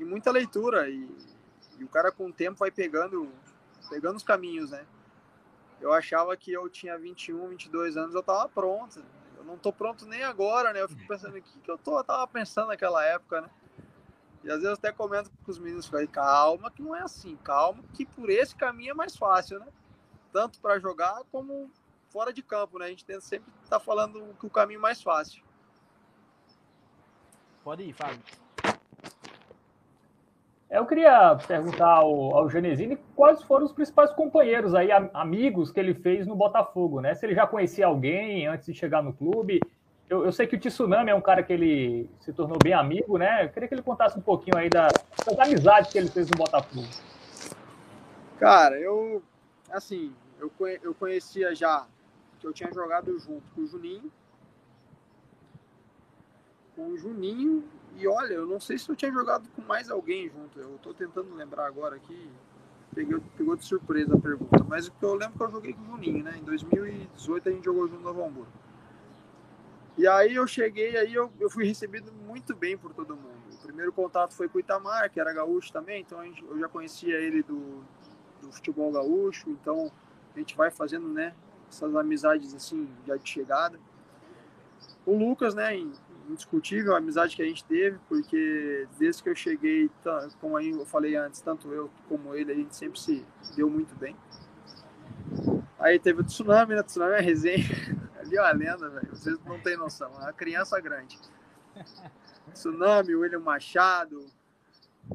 E 0.00 0.04
muita 0.04 0.30
leitura 0.30 0.88
e, 0.88 1.08
e 1.78 1.84
o 1.84 1.88
cara 1.88 2.10
com 2.10 2.26
o 2.26 2.32
tempo 2.32 2.58
vai 2.58 2.70
pegando 2.70 3.28
pegando 3.90 4.16
os 4.16 4.22
caminhos, 4.22 4.70
né? 4.70 4.84
Eu 5.80 5.92
achava 5.92 6.36
que 6.36 6.52
eu 6.52 6.68
tinha 6.68 6.98
21, 6.98 7.48
22 7.48 7.96
anos, 7.96 8.14
eu 8.14 8.22
tava 8.22 8.48
pronto 8.48 9.00
não 9.48 9.58
tô 9.58 9.72
pronto 9.72 10.06
nem 10.06 10.22
agora, 10.22 10.72
né? 10.72 10.82
Eu 10.82 10.88
fico 10.88 11.06
pensando, 11.06 11.36
o 11.36 11.42
que, 11.42 11.58
que 11.60 11.70
eu, 11.70 11.78
tô, 11.78 11.98
eu 11.98 12.04
tava 12.04 12.26
pensando 12.28 12.68
naquela 12.68 13.04
época, 13.04 13.40
né? 13.40 13.50
E 14.44 14.50
às 14.50 14.56
vezes 14.56 14.66
eu 14.66 14.74
até 14.74 14.92
comento 14.92 15.30
com 15.44 15.50
os 15.50 15.58
meninos, 15.58 15.86
falei, 15.86 16.06
calma 16.06 16.70
que 16.70 16.82
não 16.82 16.94
é 16.94 17.00
assim, 17.00 17.36
calma 17.36 17.82
que 17.94 18.04
por 18.04 18.30
esse 18.30 18.54
caminho 18.54 18.92
é 18.92 18.94
mais 18.94 19.16
fácil, 19.16 19.58
né? 19.58 19.66
Tanto 20.32 20.60
para 20.60 20.78
jogar 20.78 21.22
como 21.32 21.70
fora 22.10 22.32
de 22.32 22.42
campo, 22.42 22.78
né? 22.78 22.86
A 22.86 22.88
gente 22.90 23.04
tenta 23.04 23.20
sempre 23.20 23.50
estar 23.64 23.78
tá 23.78 23.84
falando 23.84 24.36
que 24.38 24.46
o 24.46 24.50
caminho 24.50 24.80
mais 24.80 25.02
fácil. 25.02 25.42
Pode 27.64 27.82
ir, 27.82 27.92
Fábio. 27.92 28.22
Eu 30.70 30.84
queria 30.84 31.34
perguntar 31.46 31.88
ao, 31.88 32.36
ao 32.36 32.50
Genesini 32.50 32.98
quais 33.16 33.42
foram 33.42 33.64
os 33.64 33.72
principais 33.72 34.10
companheiros 34.12 34.74
aí, 34.74 34.90
amigos 35.14 35.72
que 35.72 35.80
ele 35.80 35.94
fez 35.94 36.26
no 36.26 36.36
Botafogo, 36.36 37.00
né? 37.00 37.14
Se 37.14 37.24
ele 37.24 37.34
já 37.34 37.46
conhecia 37.46 37.86
alguém 37.86 38.46
antes 38.46 38.66
de 38.66 38.74
chegar 38.74 39.02
no 39.02 39.14
clube. 39.14 39.60
Eu, 40.10 40.26
eu 40.26 40.32
sei 40.32 40.46
que 40.46 40.56
o 40.56 40.58
Tsunami 40.58 41.10
é 41.10 41.14
um 41.14 41.22
cara 41.22 41.42
que 41.42 41.52
ele 41.52 42.10
se 42.20 42.34
tornou 42.34 42.58
bem 42.62 42.74
amigo, 42.74 43.16
né? 43.16 43.46
Eu 43.46 43.48
queria 43.48 43.66
que 43.66 43.74
ele 43.74 43.82
contasse 43.82 44.18
um 44.18 44.22
pouquinho 44.22 44.58
aí 44.58 44.68
da, 44.68 44.88
das 45.24 45.38
amizades 45.38 45.90
que 45.90 45.96
ele 45.96 46.08
fez 46.08 46.28
no 46.28 46.36
Botafogo. 46.36 46.86
Cara, 48.38 48.78
eu, 48.78 49.22
assim, 49.70 50.12
eu, 50.38 50.52
eu 50.82 50.94
conhecia 50.94 51.54
já 51.54 51.86
que 52.38 52.46
eu 52.46 52.52
tinha 52.52 52.70
jogado 52.72 53.18
junto 53.18 53.42
com 53.54 53.62
o 53.62 53.66
Juninho. 53.66 54.12
Com 56.76 56.88
o 56.88 56.98
Juninho 56.98 57.64
e 57.96 58.06
olha, 58.06 58.34
eu 58.34 58.46
não 58.46 58.60
sei 58.60 58.78
se 58.78 58.88
eu 58.88 58.96
tinha 58.96 59.10
jogado 59.10 59.48
com 59.50 59.62
mais 59.62 59.90
alguém 59.90 60.28
junto. 60.28 60.58
Eu 60.58 60.78
tô 60.82 60.94
tentando 60.94 61.34
lembrar 61.34 61.66
agora 61.66 61.96
aqui. 61.96 62.30
Peguei, 62.94 63.20
pegou 63.36 63.56
de 63.56 63.64
surpresa 63.64 64.14
a 64.14 64.18
pergunta. 64.18 64.64
Mas 64.68 64.90
eu 65.00 65.14
lembro 65.14 65.36
que 65.36 65.42
eu 65.42 65.50
joguei 65.50 65.72
com 65.72 65.82
o 65.82 65.86
Juninho, 65.86 66.24
né? 66.24 66.36
Em 66.38 66.44
2018 66.44 67.48
a 67.48 67.52
gente 67.52 67.64
jogou 67.64 67.88
junto 67.88 68.00
no 68.00 68.08
Novo 68.08 68.24
Hamburgo. 68.24 68.52
E 69.98 70.06
aí 70.06 70.36
eu 70.36 70.46
cheguei, 70.46 70.96
aí 70.96 71.12
eu, 71.12 71.28
eu 71.40 71.50
fui 71.50 71.64
recebido 71.64 72.12
muito 72.12 72.54
bem 72.54 72.78
por 72.78 72.94
todo 72.94 73.16
mundo. 73.16 73.36
O 73.52 73.66
primeiro 73.66 73.92
contato 73.92 74.32
foi 74.32 74.48
com 74.48 74.58
o 74.58 74.60
Itamar, 74.60 75.10
que 75.10 75.18
era 75.18 75.32
gaúcho 75.32 75.72
também, 75.72 76.02
então 76.02 76.22
gente, 76.22 76.40
eu 76.44 76.56
já 76.56 76.68
conhecia 76.68 77.16
ele 77.16 77.42
do, 77.42 77.82
do 78.40 78.52
futebol 78.52 78.92
gaúcho, 78.92 79.50
então 79.50 79.90
a 80.36 80.38
gente 80.38 80.56
vai 80.56 80.70
fazendo, 80.70 81.08
né, 81.08 81.34
essas 81.68 81.96
amizades 81.96 82.54
assim, 82.54 82.88
já 83.04 83.16
de 83.16 83.28
chegada. 83.28 83.80
O 85.04 85.16
Lucas, 85.16 85.52
né, 85.52 85.76
em 85.76 85.92
indiscutível 86.28 86.94
a 86.94 86.98
amizade 86.98 87.34
que 87.34 87.42
a 87.42 87.44
gente 87.44 87.64
teve, 87.64 87.98
porque 88.08 88.86
desde 88.98 89.22
que 89.22 89.30
eu 89.30 89.34
cheguei, 89.34 89.90
como 90.40 90.58
eu 90.58 90.84
falei 90.84 91.16
antes, 91.16 91.40
tanto 91.40 91.72
eu 91.72 91.90
como 92.08 92.34
ele, 92.34 92.52
a 92.52 92.54
gente 92.54 92.76
sempre 92.76 93.00
se 93.00 93.24
deu 93.56 93.70
muito 93.70 93.94
bem. 93.94 94.16
Aí 95.78 95.98
teve 95.98 96.20
o 96.20 96.24
tsunami, 96.24 96.74
né? 96.74 96.80
O 96.80 96.84
tsunami 96.84 97.14
é 97.14 97.20
resenha. 97.20 97.64
Ali 98.18 98.36
é 98.36 98.40
uma 98.40 98.52
lenda, 98.52 98.88
velho. 98.90 99.08
Vocês 99.10 99.38
não 99.44 99.60
têm 99.60 99.76
noção. 99.76 100.10
É 100.14 100.24
uma 100.24 100.32
criança 100.32 100.80
grande. 100.80 101.18
Tsunami, 102.52 103.14
o 103.14 103.20
William 103.20 103.40
Machado, 103.40 104.26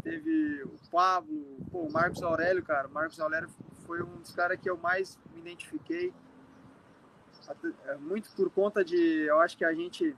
teve 0.02 0.64
o 0.64 0.90
Pablo, 0.90 1.58
pô, 1.72 1.84
o 1.84 1.92
Marcos 1.92 2.24
Aurélio, 2.24 2.64
cara. 2.64 2.88
O 2.88 2.92
Marcos 2.92 3.20
Aurélio 3.20 3.50
foi 3.86 4.02
um 4.02 4.18
dos 4.18 4.34
caras 4.34 4.60
que 4.60 4.70
eu 4.70 4.78
mais 4.78 5.20
me 5.34 5.42
identifiquei. 5.42 6.14
É, 7.86 7.98
muito 7.98 8.32
por 8.32 8.50
conta 8.50 8.86
de, 8.86 8.98
eu 8.98 9.40
acho 9.42 9.58
que 9.58 9.66
a 9.66 9.74
gente 9.74 10.16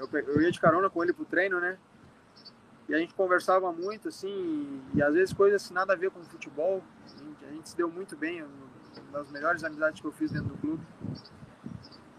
eu, 0.00 0.08
eu 0.20 0.42
ia 0.42 0.50
de 0.50 0.60
carona 0.60 0.88
com 0.88 1.02
ele 1.02 1.12
pro 1.12 1.24
treino, 1.24 1.60
né? 1.60 1.78
E 2.88 2.94
a 2.94 2.98
gente 2.98 3.14
conversava 3.14 3.70
muito, 3.70 4.08
assim, 4.08 4.82
e 4.94 5.02
às 5.02 5.12
vezes 5.12 5.34
coisas 5.34 5.62
assim, 5.62 5.74
nada 5.74 5.92
a 5.92 5.96
ver 5.96 6.10
com 6.10 6.22
futebol. 6.24 6.82
A 7.04 7.08
gente, 7.08 7.44
a 7.44 7.50
gente 7.50 7.68
se 7.68 7.76
deu 7.76 7.90
muito 7.90 8.16
bem. 8.16 8.42
uma 8.42 8.52
das 9.12 9.30
melhores 9.30 9.62
amizades 9.62 10.00
que 10.00 10.06
eu 10.06 10.12
fiz 10.12 10.30
dentro 10.30 10.48
do 10.48 10.56
clube. 10.56 10.82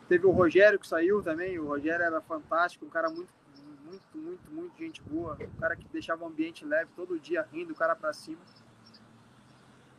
Teve 0.08 0.26
o 0.26 0.32
Rogério 0.32 0.80
que 0.80 0.88
saiu 0.88 1.22
também, 1.22 1.58
o 1.60 1.68
Rogério 1.68 2.04
era 2.04 2.20
fantástico, 2.22 2.86
um 2.86 2.90
cara 2.90 3.10
muito, 3.10 3.32
muito, 3.84 4.18
muito, 4.18 4.52
muito 4.52 4.78
gente 4.78 5.02
boa, 5.04 5.38
um 5.40 5.60
cara 5.60 5.76
que 5.76 5.88
deixava 5.90 6.24
o 6.24 6.28
ambiente 6.28 6.66
leve 6.66 6.90
todo 6.96 7.20
dia, 7.20 7.48
rindo, 7.52 7.74
o 7.74 7.76
cara 7.76 7.96
pra 7.96 8.12
cima. 8.12 8.42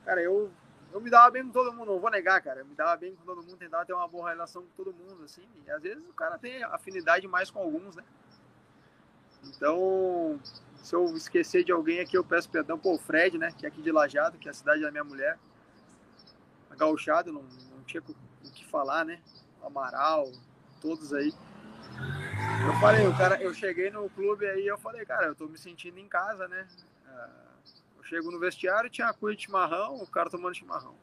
Cara, 0.05 0.21
eu, 0.21 0.51
eu 0.93 1.01
me 1.01 1.11
dava 1.11 1.31
bem 1.31 1.45
com 1.45 1.51
todo 1.51 1.73
mundo, 1.73 1.93
não 1.93 2.01
vou 2.01 2.11
negar, 2.11 2.43
cara, 2.43 2.61
eu 2.61 2.67
me 2.67 2.75
dava 2.75 2.97
bem 2.97 3.15
com 3.15 3.25
todo 3.25 3.43
mundo, 3.43 3.57
tentava 3.57 3.85
ter 3.87 3.93
uma 3.93 4.09
boa 4.09 4.31
relação 4.31 4.63
com 4.63 4.69
todo 4.77 4.93
mundo, 4.93 5.25
assim, 5.25 5.47
e 5.67 5.71
às 5.71 5.83
vezes 5.83 6.07
o 6.09 6.13
cara 6.13 6.39
tem 6.39 6.63
afinidade 6.65 7.27
mais 7.29 7.51
com 7.51 7.61
alguns, 7.61 7.97
né? 7.97 8.05
Então, 9.45 10.39
se 10.83 10.95
eu 10.95 11.05
esquecer 11.17 11.65
de 11.65 11.73
alguém 11.73 12.01
aqui, 12.01 12.17
eu 12.17 12.25
peço 12.25 12.51
perdão. 12.51 12.79
Pô, 12.79 12.95
o 12.95 12.99
Fred, 12.99 13.39
né? 13.39 13.53
Que 13.57 13.67
é 13.67 13.69
aqui 13.69 13.83
de 13.83 13.93
Lajado, 13.93 14.39
que 14.39 14.49
é 14.49 14.51
a 14.51 14.55
cidade 14.55 14.83
da 14.83 14.91
minha 14.91 15.05
mulher. 15.05 15.39
A 16.71 16.77
não, 17.25 17.43
não 17.43 17.85
tinha 17.87 18.03
o 18.03 18.51
que 18.51 18.65
falar, 18.67 19.05
né? 19.05 19.21
Amaral, 19.63 20.31
todos 20.81 21.13
aí. 21.13 21.33
Eu 22.67 22.73
falei, 22.81 23.07
o 23.07 23.17
cara, 23.17 23.43
eu 23.43 23.53
cheguei 23.53 23.91
no 23.91 24.09
clube 24.11 24.47
aí, 24.47 24.67
eu 24.67 24.79
falei, 24.79 25.05
cara, 25.05 25.27
eu 25.27 25.35
tô 25.35 25.47
me 25.47 25.59
sentindo 25.59 25.99
em 25.99 26.09
casa, 26.09 26.49
né? 26.49 26.67
Eu 27.05 27.50
chego 28.11 28.31
no 28.33 28.41
vestiário, 28.41 28.91
tinha 28.91 29.07
a 29.07 29.15
cuia 29.15 29.37
de 29.37 29.45
chimarrão, 29.45 30.03
o 30.03 30.07
cara 30.07 30.29
tomando 30.29 30.55
chimarrão. 30.55 30.97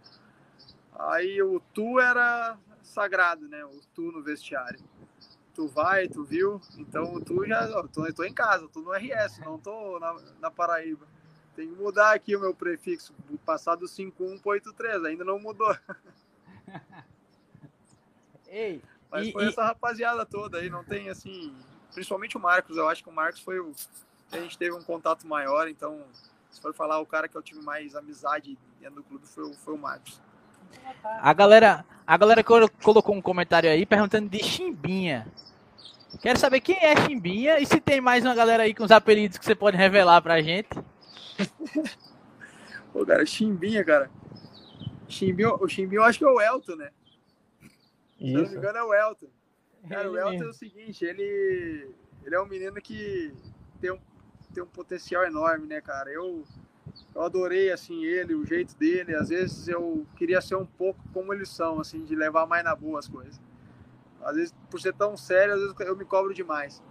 Aí 0.94 1.42
o 1.42 1.62
tu 1.74 2.00
era 2.00 2.58
sagrado, 2.84 3.48
né? 3.48 3.64
O 3.64 3.80
tu 3.96 4.12
no 4.12 4.22
vestiário 4.22 4.80
tu 5.58 5.68
vai, 5.68 6.08
tu 6.08 6.24
viu, 6.24 6.62
então 6.78 7.20
tu 7.20 7.44
já, 7.44 7.68
ó, 7.80 7.88
tô, 7.88 8.14
tô 8.14 8.24
em 8.24 8.32
casa, 8.32 8.68
tô 8.68 8.80
no 8.80 8.94
RS, 8.94 9.40
não 9.40 9.58
tô 9.58 9.98
na, 10.00 10.16
na 10.40 10.52
Paraíba. 10.52 11.08
Tem 11.56 11.68
que 11.68 11.76
mudar 11.76 12.14
aqui 12.14 12.36
o 12.36 12.40
meu 12.40 12.54
prefixo, 12.54 13.12
passar 13.44 13.74
do 13.74 13.88
51 13.88 14.38
para 14.38 14.52
83, 14.52 15.06
ainda 15.06 15.24
não 15.24 15.40
mudou. 15.40 15.76
Ei, 18.48 18.84
Mas 19.10 19.26
e, 19.26 19.32
foi 19.32 19.46
e... 19.46 19.48
essa 19.48 19.64
rapaziada 19.64 20.28
toda 20.28 20.60
aí, 20.60 20.70
não 20.70 20.84
tem 20.84 21.10
assim, 21.10 21.52
principalmente 21.92 22.38
o 22.38 22.40
Marcos, 22.40 22.78
eu 22.78 22.88
acho 22.88 23.02
que 23.04 23.10
o 23.10 23.14
Marcos 23.14 23.42
foi 23.42 23.60
o 23.60 23.74
a 24.32 24.38
gente 24.38 24.58
teve 24.58 24.76
um 24.76 24.84
contato 24.84 25.26
maior, 25.26 25.68
então 25.68 26.06
se 26.50 26.62
for 26.62 26.74
falar 26.74 27.00
o 27.00 27.06
cara 27.06 27.28
que 27.28 27.36
eu 27.36 27.42
tive 27.42 27.62
mais 27.62 27.96
amizade 27.96 28.58
dentro 28.80 28.96
do 28.96 29.04
clube 29.04 29.28
foi, 29.28 29.54
foi 29.54 29.74
o 29.74 29.78
Marcos. 29.78 30.22
A 31.04 31.34
galera, 31.34 31.86
a 32.06 32.18
galera 32.18 32.44
colocou 32.44 33.16
um 33.16 33.22
comentário 33.22 33.70
aí 33.70 33.86
perguntando 33.86 34.30
de 34.30 34.44
Chimbinha. 34.44 35.28
Quero 36.22 36.40
saber 36.40 36.62
quem 36.62 36.78
é 36.78 36.96
Chimbinha 36.96 37.60
e 37.60 37.66
se 37.66 37.80
tem 37.80 38.02
mais 38.02 38.24
uma 38.24 38.34
galera 38.34 38.64
aí 38.64 38.74
com 38.74 38.84
os 38.84 38.92
apelidos 38.92 39.38
que 39.38 39.46
você 39.46 39.56
pode 39.56 39.78
revelar 39.78 40.22
pra 40.22 40.42
gente. 40.42 40.70
Pô, 42.92 43.06
cara, 43.06 43.26
Chimbinha, 43.26 43.84
cara. 43.84 44.10
Chimbinha, 45.08 45.54
o 45.54 45.68
Chimbinha 45.68 46.00
eu 46.00 46.04
acho 46.04 46.20
que 46.20 46.26
é 46.26 46.30
o 46.30 46.42
Elton, 46.42 46.76
né? 46.76 46.92
Isso. 48.20 48.28
Se 48.28 48.34
não 48.34 48.50
me 48.50 48.58
engano 48.58 48.78
é 48.78 48.84
o 48.84 48.94
Elton. 48.94 49.28
Cara, 49.88 50.12
o 50.12 50.18
Elton 50.18 50.44
é 50.44 50.50
o 50.50 50.54
seguinte, 50.54 51.06
ele, 51.06 51.92
ele 52.24 52.36
é 52.36 52.42
um 52.42 52.48
menino 52.48 52.76
que 52.82 53.34
tem 53.80 53.92
um, 53.92 54.00
tem 54.54 54.64
um 54.64 54.68
potencial 54.68 55.24
enorme, 55.24 55.68
né, 55.68 55.82
cara? 55.82 56.10
Eu, 56.12 56.44
eu 57.14 57.22
adorei, 57.22 57.72
assim, 57.72 58.04
ele, 58.04 58.34
o 58.34 58.46
jeito 58.46 58.76
dele. 58.78 59.16
Às 59.16 59.30
vezes 59.30 59.68
eu 59.68 60.06
queria 60.16 60.42
ser 60.42 60.56
um 60.56 60.66
pouco 60.66 61.00
como 61.14 61.34
eles 61.34 61.50
são, 61.50 61.80
assim, 61.80 62.04
de 62.04 62.16
levar 62.16 62.46
mais 62.46 62.64
na 62.64 62.76
boa 62.76 63.00
as 63.00 63.08
coisas. 63.08 63.40
Às 64.22 64.36
vezes, 64.36 64.56
por 64.70 64.80
ser 64.82 64.94
tão 64.94 65.16
sério, 65.16 65.54
às 65.54 65.60
vezes 65.60 65.76
eu 65.80 65.96
me 65.96 66.06
cobro 66.06 66.34
demais. 66.34 66.82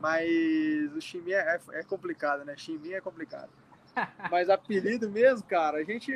Mas 0.00 0.92
o 0.96 1.00
Chiminha 1.00 1.38
é, 1.38 1.60
é 1.72 1.82
complicado, 1.82 2.44
né? 2.44 2.56
Chiminha 2.56 2.96
é 2.96 3.00
complicado. 3.00 3.50
Mas 4.30 4.50
apelido 4.50 5.08
mesmo, 5.08 5.46
cara, 5.46 5.78
a 5.78 5.84
gente. 5.84 6.12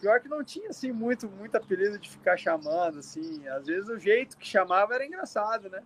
Pior 0.00 0.20
que 0.20 0.28
não 0.28 0.44
tinha, 0.44 0.68
assim, 0.68 0.92
muito, 0.92 1.28
muito 1.28 1.56
apelido 1.56 1.98
de 1.98 2.08
ficar 2.08 2.36
chamando, 2.36 3.00
assim. 3.00 3.48
Às 3.48 3.66
vezes 3.66 3.88
o 3.88 3.98
jeito 3.98 4.36
que 4.36 4.46
chamava 4.46 4.94
era 4.94 5.04
engraçado, 5.04 5.68
né? 5.68 5.82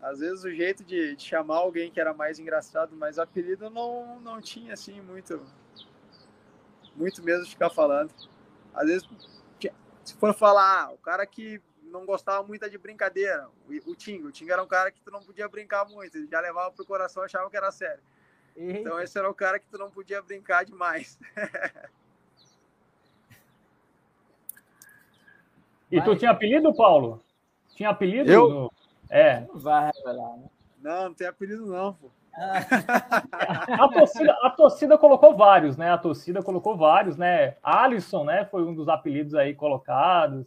Às 0.00 0.20
vezes 0.20 0.44
o 0.44 0.50
jeito 0.50 0.84
de, 0.84 1.16
de 1.16 1.22
chamar 1.22 1.56
alguém 1.56 1.90
que 1.90 2.00
era 2.00 2.12
mais 2.12 2.38
engraçado, 2.38 2.94
mas 2.96 3.18
apelido 3.18 3.70
não, 3.70 4.20
não 4.20 4.40
tinha, 4.40 4.74
assim, 4.74 5.00
muito. 5.00 5.40
Muito 6.94 7.22
mesmo 7.22 7.44
de 7.44 7.50
ficar 7.50 7.70
falando. 7.70 8.10
Às 8.74 8.86
vezes 8.86 9.08
se 10.06 10.14
for 10.14 10.32
falar, 10.32 10.84
ah, 10.84 10.92
o 10.92 10.98
cara 10.98 11.26
que 11.26 11.60
não 11.82 12.06
gostava 12.06 12.46
muito 12.46 12.70
de 12.70 12.78
brincadeira, 12.78 13.48
o, 13.68 13.72
o 13.90 13.96
Tinga, 13.96 14.28
o 14.28 14.32
Tinga 14.32 14.52
era 14.52 14.62
um 14.62 14.68
cara 14.68 14.92
que 14.92 15.00
tu 15.00 15.10
não 15.10 15.20
podia 15.20 15.48
brincar 15.48 15.84
muito, 15.84 16.16
ele 16.16 16.28
já 16.28 16.40
levava 16.40 16.70
pro 16.70 16.86
coração 16.86 17.24
e 17.24 17.26
achava 17.26 17.50
que 17.50 17.56
era 17.56 17.72
sério. 17.72 18.02
Eita. 18.56 18.78
Então 18.78 19.00
esse 19.00 19.18
era 19.18 19.28
o 19.28 19.34
cara 19.34 19.58
que 19.58 19.66
tu 19.68 19.76
não 19.76 19.90
podia 19.90 20.22
brincar 20.22 20.64
demais. 20.64 21.18
e 25.90 26.00
tu 26.00 26.14
tinha 26.16 26.30
apelido, 26.30 26.72
Paulo? 26.72 27.20
Tinha 27.74 27.90
apelido? 27.90 28.30
Eu? 28.30 28.48
No... 28.48 28.72
É. 29.10 29.40
Não 29.40 29.58
vai 29.58 29.90
revelar, 29.94 30.36
né? 30.36 30.48
Não, 30.82 31.04
não 31.04 31.14
tem 31.14 31.26
apelido 31.26 31.66
não, 31.66 31.94
pô. 31.94 32.10
a, 32.36 33.88
torcida, 33.88 34.32
a 34.42 34.50
torcida 34.50 34.98
colocou 34.98 35.34
vários, 35.34 35.76
né? 35.76 35.90
A 35.90 35.98
torcida 35.98 36.42
colocou 36.42 36.76
vários, 36.76 37.16
né? 37.16 37.56
Alisson, 37.62 38.24
né? 38.24 38.44
Foi 38.44 38.62
um 38.62 38.74
dos 38.74 38.88
apelidos 38.88 39.34
aí 39.34 39.54
colocados. 39.54 40.46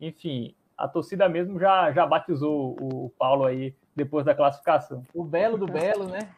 Enfim, 0.00 0.54
a 0.76 0.88
torcida 0.88 1.28
mesmo 1.28 1.58
já, 1.58 1.92
já 1.92 2.04
batizou 2.04 2.76
o 2.80 3.12
Paulo 3.16 3.44
aí 3.44 3.74
depois 3.94 4.24
da 4.24 4.34
classificação. 4.34 5.04
O 5.14 5.22
Belo 5.22 5.56
do 5.56 5.66
Belo, 5.66 6.06
né? 6.06 6.28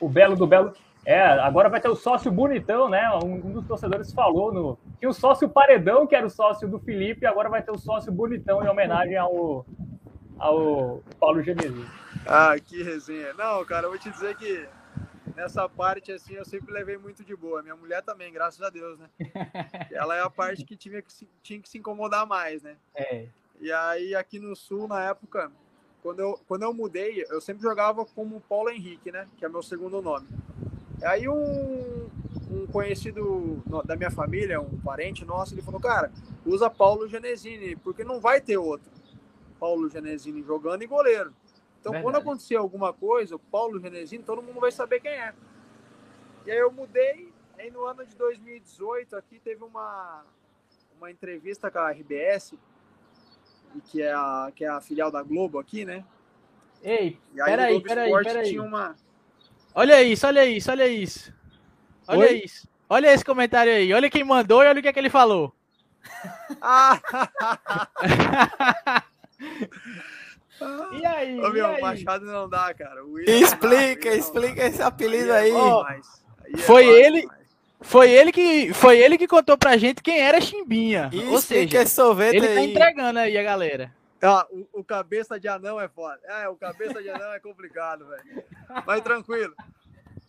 O 0.00 0.08
Belo 0.08 0.34
do 0.34 0.46
Belo. 0.46 0.72
É, 1.06 1.22
agora 1.22 1.68
vai 1.68 1.80
ter 1.80 1.88
o 1.88 1.94
sócio 1.94 2.30
bonitão, 2.30 2.88
né? 2.88 3.08
Um, 3.22 3.34
um 3.34 3.52
dos 3.52 3.66
torcedores 3.66 4.12
falou 4.12 4.52
no. 4.52 4.78
Tinha 4.98 5.08
o 5.08 5.14
sócio 5.14 5.48
paredão, 5.48 6.06
que 6.06 6.16
era 6.16 6.26
o 6.26 6.30
sócio 6.30 6.68
do 6.68 6.80
Felipe, 6.80 7.24
agora 7.24 7.48
vai 7.48 7.62
ter 7.62 7.70
o 7.70 7.78
sócio 7.78 8.10
bonitão 8.10 8.62
em 8.64 8.68
homenagem 8.68 9.16
ao, 9.16 9.64
ao 10.38 11.02
Paulo 11.18 11.42
Genesis. 11.42 11.86
Ah, 12.26 12.54
que 12.58 12.82
resenha. 12.82 13.32
Não, 13.34 13.64
cara, 13.64 13.86
eu 13.86 13.90
vou 13.90 13.98
te 13.98 14.10
dizer 14.10 14.36
que 14.36 14.68
nessa 15.34 15.68
parte, 15.68 16.12
assim, 16.12 16.34
eu 16.34 16.44
sempre 16.44 16.72
levei 16.72 16.96
muito 16.96 17.24
de 17.24 17.34
boa. 17.34 17.62
Minha 17.62 17.76
mulher 17.76 18.02
também, 18.02 18.32
graças 18.32 18.62
a 18.62 18.70
Deus, 18.70 18.98
né? 18.98 19.08
Ela 19.92 20.16
é 20.16 20.22
a 20.22 20.30
parte 20.30 20.64
que 20.64 20.76
tinha 20.76 21.02
que 21.02 21.12
se, 21.12 21.28
tinha 21.42 21.60
que 21.60 21.68
se 21.68 21.78
incomodar 21.78 22.26
mais, 22.26 22.62
né? 22.62 22.76
É. 22.94 23.26
E 23.60 23.72
aí, 23.72 24.14
aqui 24.14 24.38
no 24.38 24.54
Sul, 24.54 24.86
na 24.86 25.02
época, 25.04 25.50
quando 26.02 26.20
eu, 26.20 26.40
quando 26.46 26.62
eu 26.62 26.72
mudei, 26.72 27.24
eu 27.28 27.40
sempre 27.40 27.62
jogava 27.62 28.04
como 28.04 28.40
Paulo 28.42 28.70
Henrique, 28.70 29.10
né? 29.10 29.26
Que 29.36 29.44
é 29.44 29.48
meu 29.48 29.62
segundo 29.62 30.00
nome. 30.00 30.28
Aí 31.02 31.28
um, 31.28 32.08
um 32.50 32.66
conhecido 32.66 33.62
da 33.84 33.94
minha 33.94 34.10
família, 34.10 34.60
um 34.60 34.78
parente 34.78 35.24
nosso, 35.24 35.54
ele 35.54 35.62
falou, 35.62 35.80
cara, 35.80 36.10
usa 36.44 36.68
Paulo 36.68 37.08
Genesini, 37.08 37.76
porque 37.76 38.02
não 38.02 38.20
vai 38.20 38.40
ter 38.40 38.56
outro 38.56 38.90
Paulo 39.58 39.88
Genesini 39.88 40.42
jogando 40.42 40.82
e 40.82 40.86
goleiro. 40.86 41.34
Então, 41.80 41.92
Verdade. 41.92 42.02
quando 42.02 42.16
acontecer 42.16 42.56
alguma 42.56 42.92
coisa, 42.92 43.36
o 43.36 43.38
Paulo 43.38 43.80
Genesini, 43.80 44.22
todo 44.22 44.42
mundo 44.42 44.60
vai 44.60 44.72
saber 44.72 45.00
quem 45.00 45.12
é. 45.12 45.32
E 46.44 46.50
aí 46.50 46.58
eu 46.58 46.72
mudei, 46.72 47.32
aí 47.58 47.70
no 47.70 47.84
ano 47.84 48.04
de 48.04 48.14
2018, 48.16 49.16
aqui 49.16 49.38
teve 49.38 49.62
uma, 49.62 50.24
uma 50.96 51.10
entrevista 51.10 51.70
com 51.70 51.78
a 51.78 51.90
RBS, 51.90 52.54
que 53.84 54.02
é 54.02 54.12
a, 54.12 54.50
que 54.54 54.64
é 54.64 54.68
a 54.68 54.80
filial 54.80 55.10
da 55.10 55.22
Globo 55.22 55.58
aqui, 55.58 55.84
né? 55.84 56.04
Ei, 56.82 57.18
peraí, 57.34 57.82
peraí, 57.82 58.12
peraí. 58.22 58.48
Tinha 58.48 58.62
uma... 58.62 58.96
Olha 59.74 60.02
isso, 60.02 60.26
olha 60.26 60.46
isso, 60.46 60.70
olha 60.70 60.88
isso. 60.88 61.32
Olha 62.06 62.20
Oi? 62.20 62.42
isso. 62.44 62.68
Olha 62.88 63.12
esse 63.12 63.24
comentário 63.24 63.72
aí. 63.72 63.92
Olha 63.92 64.08
quem 64.08 64.24
mandou 64.24 64.62
e 64.62 64.66
olha 64.66 64.78
o 64.78 64.82
que, 64.82 64.88
é 64.88 64.92
que 64.92 64.98
ele 64.98 65.10
falou. 65.10 65.54
Ah! 66.60 66.98
E 70.90 71.06
aí? 71.06 71.38
Ô, 71.38 71.50
meu, 71.50 71.66
e 71.66 71.74
aí? 71.76 71.80
Machado 71.80 72.24
não 72.26 72.48
dá, 72.48 72.74
cara. 72.74 73.00
explica, 73.28 74.12
explica 74.12 74.66
esse 74.66 74.82
apelido 74.82 75.32
aí. 75.32 75.52
Oh, 75.52 75.84
aí 75.84 76.00
foi 76.56 76.86
ele. 76.86 77.28
Foi 77.80 78.10
ele 78.10 78.32
que 78.32 78.74
foi 78.74 78.98
ele 78.98 79.16
que 79.16 79.28
contou 79.28 79.56
pra 79.56 79.76
gente 79.76 80.02
quem 80.02 80.18
era 80.18 80.40
Chimbinha. 80.40 81.10
Isso, 81.12 81.30
Ou 81.30 81.40
seja, 81.40 81.86
sorvete 81.86 82.36
ele 82.36 82.46
tá 82.46 82.52
aí. 82.52 82.56
tá 82.56 82.64
entregando 82.64 83.18
aí 83.20 83.38
a 83.38 83.42
galera. 83.42 83.94
Ah, 84.20 84.44
o, 84.50 84.80
o, 84.80 84.84
cabeça 84.84 85.38
de 85.38 85.46
anão 85.46 85.80
é 85.80 85.88
foda. 85.88 86.18
É, 86.24 86.48
o 86.48 86.56
cabeça 86.56 87.00
de 87.00 87.08
anão 87.08 87.32
é 87.32 87.38
complicado, 87.38 88.04
velho. 88.08 88.42
Mas 88.84 89.00
tranquilo. 89.00 89.54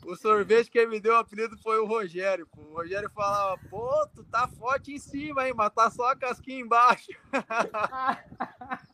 O 0.06 0.16
sorvete 0.16 0.70
que 0.70 0.86
me 0.86 1.00
deu 1.00 1.14
o 1.14 1.18
apelido 1.18 1.58
foi 1.58 1.80
o 1.80 1.88
Rogério, 1.88 2.48
pô. 2.48 2.62
O 2.62 2.76
Rogério 2.76 3.10
falava, 3.10 3.60
pô, 3.68 4.08
tu 4.14 4.24
tá 4.26 4.48
forte 4.48 4.94
em 4.94 5.00
cima, 5.00 5.48
hein, 5.48 5.54
mas 5.56 5.74
tá 5.74 5.90
só 5.90 6.12
a 6.12 6.16
casquinha 6.16 6.62
embaixo. 6.62 7.12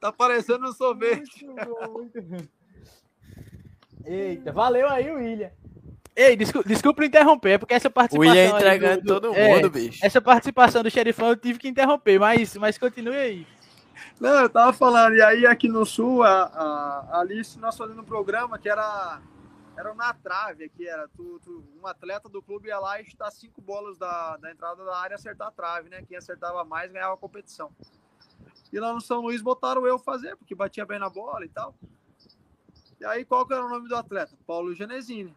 Tá 0.00 0.12
parecendo 0.12 0.68
um 0.68 0.72
sorvete. 0.72 1.44
Muito 1.44 1.66
bom, 1.66 1.92
muito 1.92 2.22
bom. 2.22 2.36
Eita, 4.04 4.52
valeu 4.52 4.88
aí, 4.88 5.10
William. 5.10 5.50
Ei, 6.16 6.36
desculpa, 6.36 6.68
desculpa 6.68 7.04
interromper, 7.04 7.52
é 7.52 7.58
porque 7.58 7.74
essa 7.74 7.90
participação. 7.90 8.32
William 8.32 8.54
entregando 8.54 9.02
do, 9.02 9.20
todo 9.20 9.34
é, 9.34 9.54
mundo, 9.54 9.70
bicho. 9.70 10.04
Essa 10.04 10.20
participação 10.20 10.82
do 10.82 10.90
xerifão 10.90 11.28
eu 11.28 11.36
tive 11.36 11.58
que 11.58 11.68
interromper, 11.68 12.20
mas, 12.20 12.54
mas 12.56 12.78
continue 12.78 13.16
aí. 13.16 13.46
Não, 14.20 14.42
eu 14.42 14.48
tava 14.48 14.72
falando, 14.72 15.16
e 15.16 15.22
aí 15.22 15.44
aqui 15.44 15.68
no 15.68 15.84
sul, 15.84 16.22
a, 16.22 16.44
a, 16.44 17.08
a 17.10 17.20
Alice, 17.20 17.58
nós 17.58 17.76
fazendo 17.76 18.00
um 18.00 18.04
programa 18.04 18.58
que 18.58 18.68
era 18.68 19.20
era 19.76 19.92
na 19.92 20.14
trave 20.14 20.64
aqui, 20.64 20.88
era 20.88 21.08
tu, 21.08 21.40
tu, 21.42 21.64
um 21.82 21.86
atleta 21.86 22.28
do 22.28 22.40
clube 22.40 22.68
ia 22.68 22.78
lá 22.78 23.00
e 23.00 23.04
chutar 23.04 23.30
cinco 23.32 23.60
bolas 23.60 23.98
da, 23.98 24.36
da 24.36 24.52
entrada 24.52 24.84
da 24.84 24.96
área 24.96 25.14
e 25.14 25.16
acertar 25.16 25.48
a 25.48 25.50
trave, 25.50 25.90
né? 25.90 26.02
Quem 26.06 26.16
acertava 26.16 26.64
mais 26.64 26.92
ganhava 26.92 27.14
a 27.14 27.18
competição. 27.18 27.72
E 28.72 28.80
lá 28.80 28.92
no 28.92 29.00
São 29.00 29.20
Luís 29.20 29.40
botaram 29.40 29.86
eu 29.86 29.98
fazer, 29.98 30.36
porque 30.36 30.54
batia 30.54 30.84
bem 30.84 30.98
na 30.98 31.08
bola 31.08 31.44
e 31.44 31.48
tal. 31.48 31.74
E 33.00 33.04
aí, 33.04 33.24
qual 33.24 33.46
que 33.46 33.52
era 33.52 33.64
o 33.64 33.68
nome 33.68 33.88
do 33.88 33.96
atleta? 33.96 34.36
Paulo 34.46 34.74
Genesini. 34.74 35.34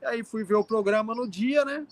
E 0.00 0.06
aí 0.06 0.22
fui 0.22 0.44
ver 0.44 0.54
o 0.54 0.64
programa 0.64 1.14
no 1.14 1.28
dia, 1.28 1.64
né? 1.64 1.86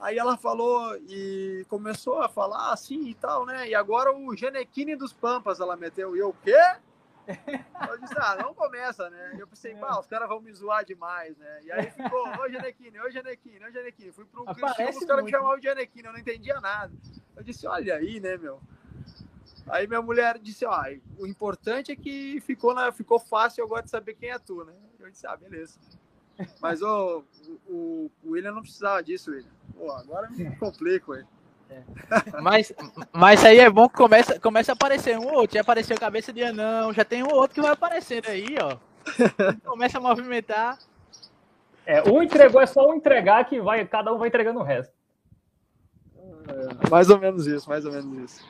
Aí 0.00 0.18
ela 0.18 0.36
falou 0.36 0.96
e 1.08 1.64
começou 1.68 2.20
a 2.20 2.28
falar 2.28 2.72
assim 2.72 3.08
e 3.08 3.14
tal, 3.14 3.46
né? 3.46 3.68
E 3.68 3.74
agora 3.74 4.14
o 4.14 4.36
Genequine 4.36 4.96
dos 4.96 5.12
Pampas 5.12 5.60
ela 5.60 5.76
meteu. 5.76 6.14
E 6.14 6.18
eu, 6.18 6.28
o 6.28 6.34
quê? 6.34 6.58
Eu 7.88 7.98
disse, 7.98 8.14
ah, 8.18 8.36
não 8.36 8.52
começa, 8.52 9.08
né? 9.08 9.34
Eu 9.38 9.46
pensei, 9.46 9.74
pá, 9.76 9.98
os 9.98 10.06
caras 10.06 10.28
vão 10.28 10.42
me 10.42 10.52
zoar 10.52 10.84
demais, 10.84 11.34
né? 11.38 11.60
E 11.62 11.72
aí 11.72 11.90
ficou, 11.90 12.22
ô 12.38 12.48
Genequine, 12.50 13.00
ô 13.00 13.10
Genequine, 13.10 13.64
ô 13.64 13.70
Genequine. 13.70 14.12
Fui 14.12 14.26
pro 14.26 14.44
Cristiano, 14.44 14.90
os 14.90 15.04
caras 15.06 15.24
me 15.24 15.30
chamavam 15.30 15.56
de 15.56 15.62
Genequine, 15.62 16.06
eu 16.06 16.12
não 16.12 16.20
entendia 16.20 16.60
nada. 16.60 16.92
Eu 17.34 17.42
disse, 17.42 17.66
olha 17.66 17.94
aí, 17.94 18.20
né, 18.20 18.36
meu? 18.36 18.60
Aí 19.66 19.86
minha 19.86 20.02
mulher 20.02 20.38
disse, 20.38 20.64
ó, 20.66 20.82
o 21.18 21.26
importante 21.26 21.90
é 21.90 21.96
que 21.96 22.40
ficou, 22.40 22.74
na, 22.74 22.92
ficou 22.92 23.18
fácil 23.18 23.64
agora 23.64 23.82
de 23.82 23.90
saber 23.90 24.14
quem 24.14 24.30
é 24.30 24.38
tu, 24.38 24.64
né? 24.64 24.72
Eu 24.98 25.10
disse, 25.10 25.26
ah, 25.26 25.36
beleza. 25.36 25.78
Mas 26.60 26.82
o, 26.82 27.24
o 27.68 28.10
William 28.26 28.52
não 28.52 28.62
precisava 28.62 29.02
disso, 29.02 29.30
William. 29.30 29.50
Pô, 29.74 29.90
agora 29.92 30.28
me 30.30 30.54
complico 30.56 31.14
ele. 31.14 31.26
É. 31.70 31.82
Mas, 32.42 32.72
mas 33.12 33.44
aí 33.44 33.58
é 33.58 33.70
bom 33.70 33.88
que 33.88 33.96
começa, 33.96 34.38
começa 34.38 34.72
a 34.72 34.74
aparecer 34.74 35.18
um 35.18 35.32
outro. 35.32 35.54
Já 35.54 35.62
apareceu 35.62 35.98
cabeça 35.98 36.32
de 36.32 36.42
anão, 36.42 36.92
já 36.92 37.04
tem 37.04 37.22
um 37.22 37.32
outro 37.32 37.54
que 37.54 37.62
vai 37.62 37.72
aparecendo 37.72 38.28
aí, 38.28 38.56
ó. 38.60 38.76
Começa 39.64 39.98
a 39.98 40.00
movimentar. 40.00 40.78
É, 41.86 42.02
um 42.02 42.22
entregou, 42.22 42.60
é 42.60 42.66
só 42.66 42.88
um 42.88 42.94
entregar 42.94 43.44
que 43.44 43.60
vai, 43.60 43.84
cada 43.86 44.12
um 44.12 44.18
vai 44.18 44.28
entregando 44.28 44.60
o 44.60 44.62
resto. 44.62 44.92
É, 46.48 46.90
mais 46.90 47.10
ou 47.10 47.18
menos 47.18 47.46
isso, 47.46 47.68
mais 47.68 47.84
ou 47.84 47.92
menos 47.92 48.30
isso. 48.30 48.46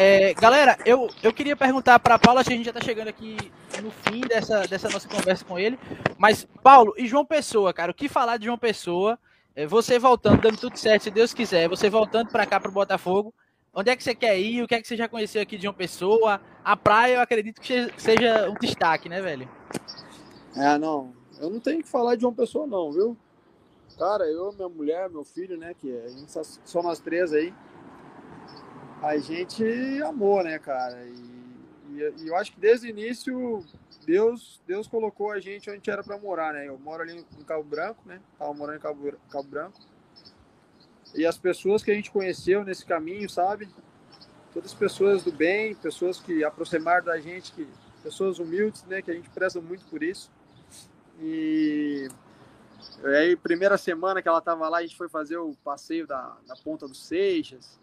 É, 0.00 0.32
galera, 0.34 0.78
eu, 0.86 1.08
eu 1.24 1.32
queria 1.32 1.56
perguntar 1.56 1.98
para 1.98 2.16
Paulo, 2.20 2.38
acho 2.38 2.48
que 2.48 2.54
a 2.54 2.56
gente 2.56 2.66
já 2.66 2.70
está 2.70 2.80
chegando 2.80 3.08
aqui 3.08 3.36
no 3.82 3.90
fim 3.90 4.20
dessa, 4.20 4.64
dessa 4.68 4.88
nossa 4.88 5.08
conversa 5.08 5.44
com 5.44 5.58
ele. 5.58 5.76
Mas, 6.16 6.46
Paulo 6.62 6.94
e 6.96 7.04
João 7.04 7.26
Pessoa, 7.26 7.74
cara, 7.74 7.90
o 7.90 7.94
que 7.94 8.08
falar 8.08 8.36
de 8.36 8.44
João 8.44 8.56
Pessoa? 8.56 9.18
É, 9.56 9.66
você 9.66 9.98
voltando, 9.98 10.40
dando 10.40 10.56
tudo 10.56 10.78
certo, 10.78 11.02
se 11.02 11.10
Deus 11.10 11.34
quiser, 11.34 11.68
você 11.68 11.90
voltando 11.90 12.30
para 12.30 12.46
cá 12.46 12.60
para 12.60 12.70
o 12.70 12.72
Botafogo, 12.72 13.34
onde 13.74 13.90
é 13.90 13.96
que 13.96 14.04
você 14.04 14.14
quer 14.14 14.38
ir? 14.38 14.62
O 14.62 14.68
que 14.68 14.76
é 14.76 14.80
que 14.80 14.86
você 14.86 14.96
já 14.96 15.08
conheceu 15.08 15.42
aqui 15.42 15.56
de 15.56 15.64
João 15.64 15.74
Pessoa? 15.74 16.40
A 16.64 16.76
praia, 16.76 17.14
eu 17.14 17.20
acredito 17.20 17.60
que 17.60 17.92
seja 17.96 18.48
um 18.48 18.54
destaque, 18.54 19.08
né, 19.08 19.20
velho? 19.20 19.48
É, 20.54 20.78
não. 20.78 21.12
Eu 21.40 21.50
não 21.50 21.58
tenho 21.58 21.82
que 21.82 21.88
falar 21.88 22.14
de 22.14 22.20
João 22.20 22.32
Pessoa, 22.32 22.68
não, 22.68 22.92
viu? 22.92 23.16
Cara, 23.98 24.26
eu, 24.26 24.52
minha 24.52 24.68
mulher, 24.68 25.10
meu 25.10 25.24
filho, 25.24 25.56
né, 25.56 25.74
que 25.74 25.90
é, 25.90 26.06
só 26.64 26.80
nós 26.84 27.00
três 27.00 27.32
aí, 27.32 27.52
a 29.02 29.16
gente 29.18 29.64
amou, 30.02 30.42
né, 30.42 30.58
cara? 30.58 31.04
E, 31.04 31.96
e, 31.96 32.14
e, 32.22 32.28
eu 32.28 32.36
acho 32.36 32.52
que 32.52 32.60
desde 32.60 32.86
o 32.86 32.90
início 32.90 33.64
Deus, 34.04 34.60
Deus 34.66 34.86
colocou 34.86 35.30
a 35.30 35.38
gente 35.38 35.70
onde 35.70 35.90
era 35.90 36.02
para 36.02 36.18
morar, 36.18 36.52
né? 36.52 36.66
Eu 36.66 36.78
moro 36.78 37.02
ali 37.02 37.24
em 37.38 37.44
Cabo 37.44 37.62
Branco, 37.62 38.02
né? 38.06 38.20
Tava 38.38 38.52
morando 38.54 38.76
em 38.76 38.80
Cabo, 38.80 39.12
Cabo 39.30 39.48
Branco. 39.48 39.78
E 41.14 41.24
as 41.24 41.38
pessoas 41.38 41.82
que 41.82 41.90
a 41.90 41.94
gente 41.94 42.10
conheceu 42.10 42.64
nesse 42.64 42.84
caminho, 42.84 43.28
sabe? 43.28 43.68
Todas 44.52 44.74
pessoas 44.74 45.22
do 45.22 45.32
bem, 45.32 45.74
pessoas 45.74 46.18
que 46.18 46.42
aproximaram 46.42 47.04
da 47.04 47.20
gente, 47.20 47.52
que, 47.52 47.66
pessoas 48.02 48.38
humildes, 48.38 48.82
né? 48.84 49.02
Que 49.02 49.10
a 49.10 49.14
gente 49.14 49.30
preza 49.30 49.60
muito 49.60 49.84
por 49.86 50.02
isso. 50.02 50.30
E 51.20 52.08
aí, 53.04 53.36
primeira 53.36 53.76
semana 53.76 54.22
que 54.22 54.28
ela 54.28 54.40
tava 54.40 54.68
lá, 54.68 54.78
a 54.78 54.82
gente 54.82 54.96
foi 54.96 55.08
fazer 55.08 55.36
o 55.36 55.54
passeio 55.64 56.06
da, 56.06 56.36
da 56.46 56.56
Ponta 56.56 56.86
dos 56.88 57.06
Seixas. 57.06 57.78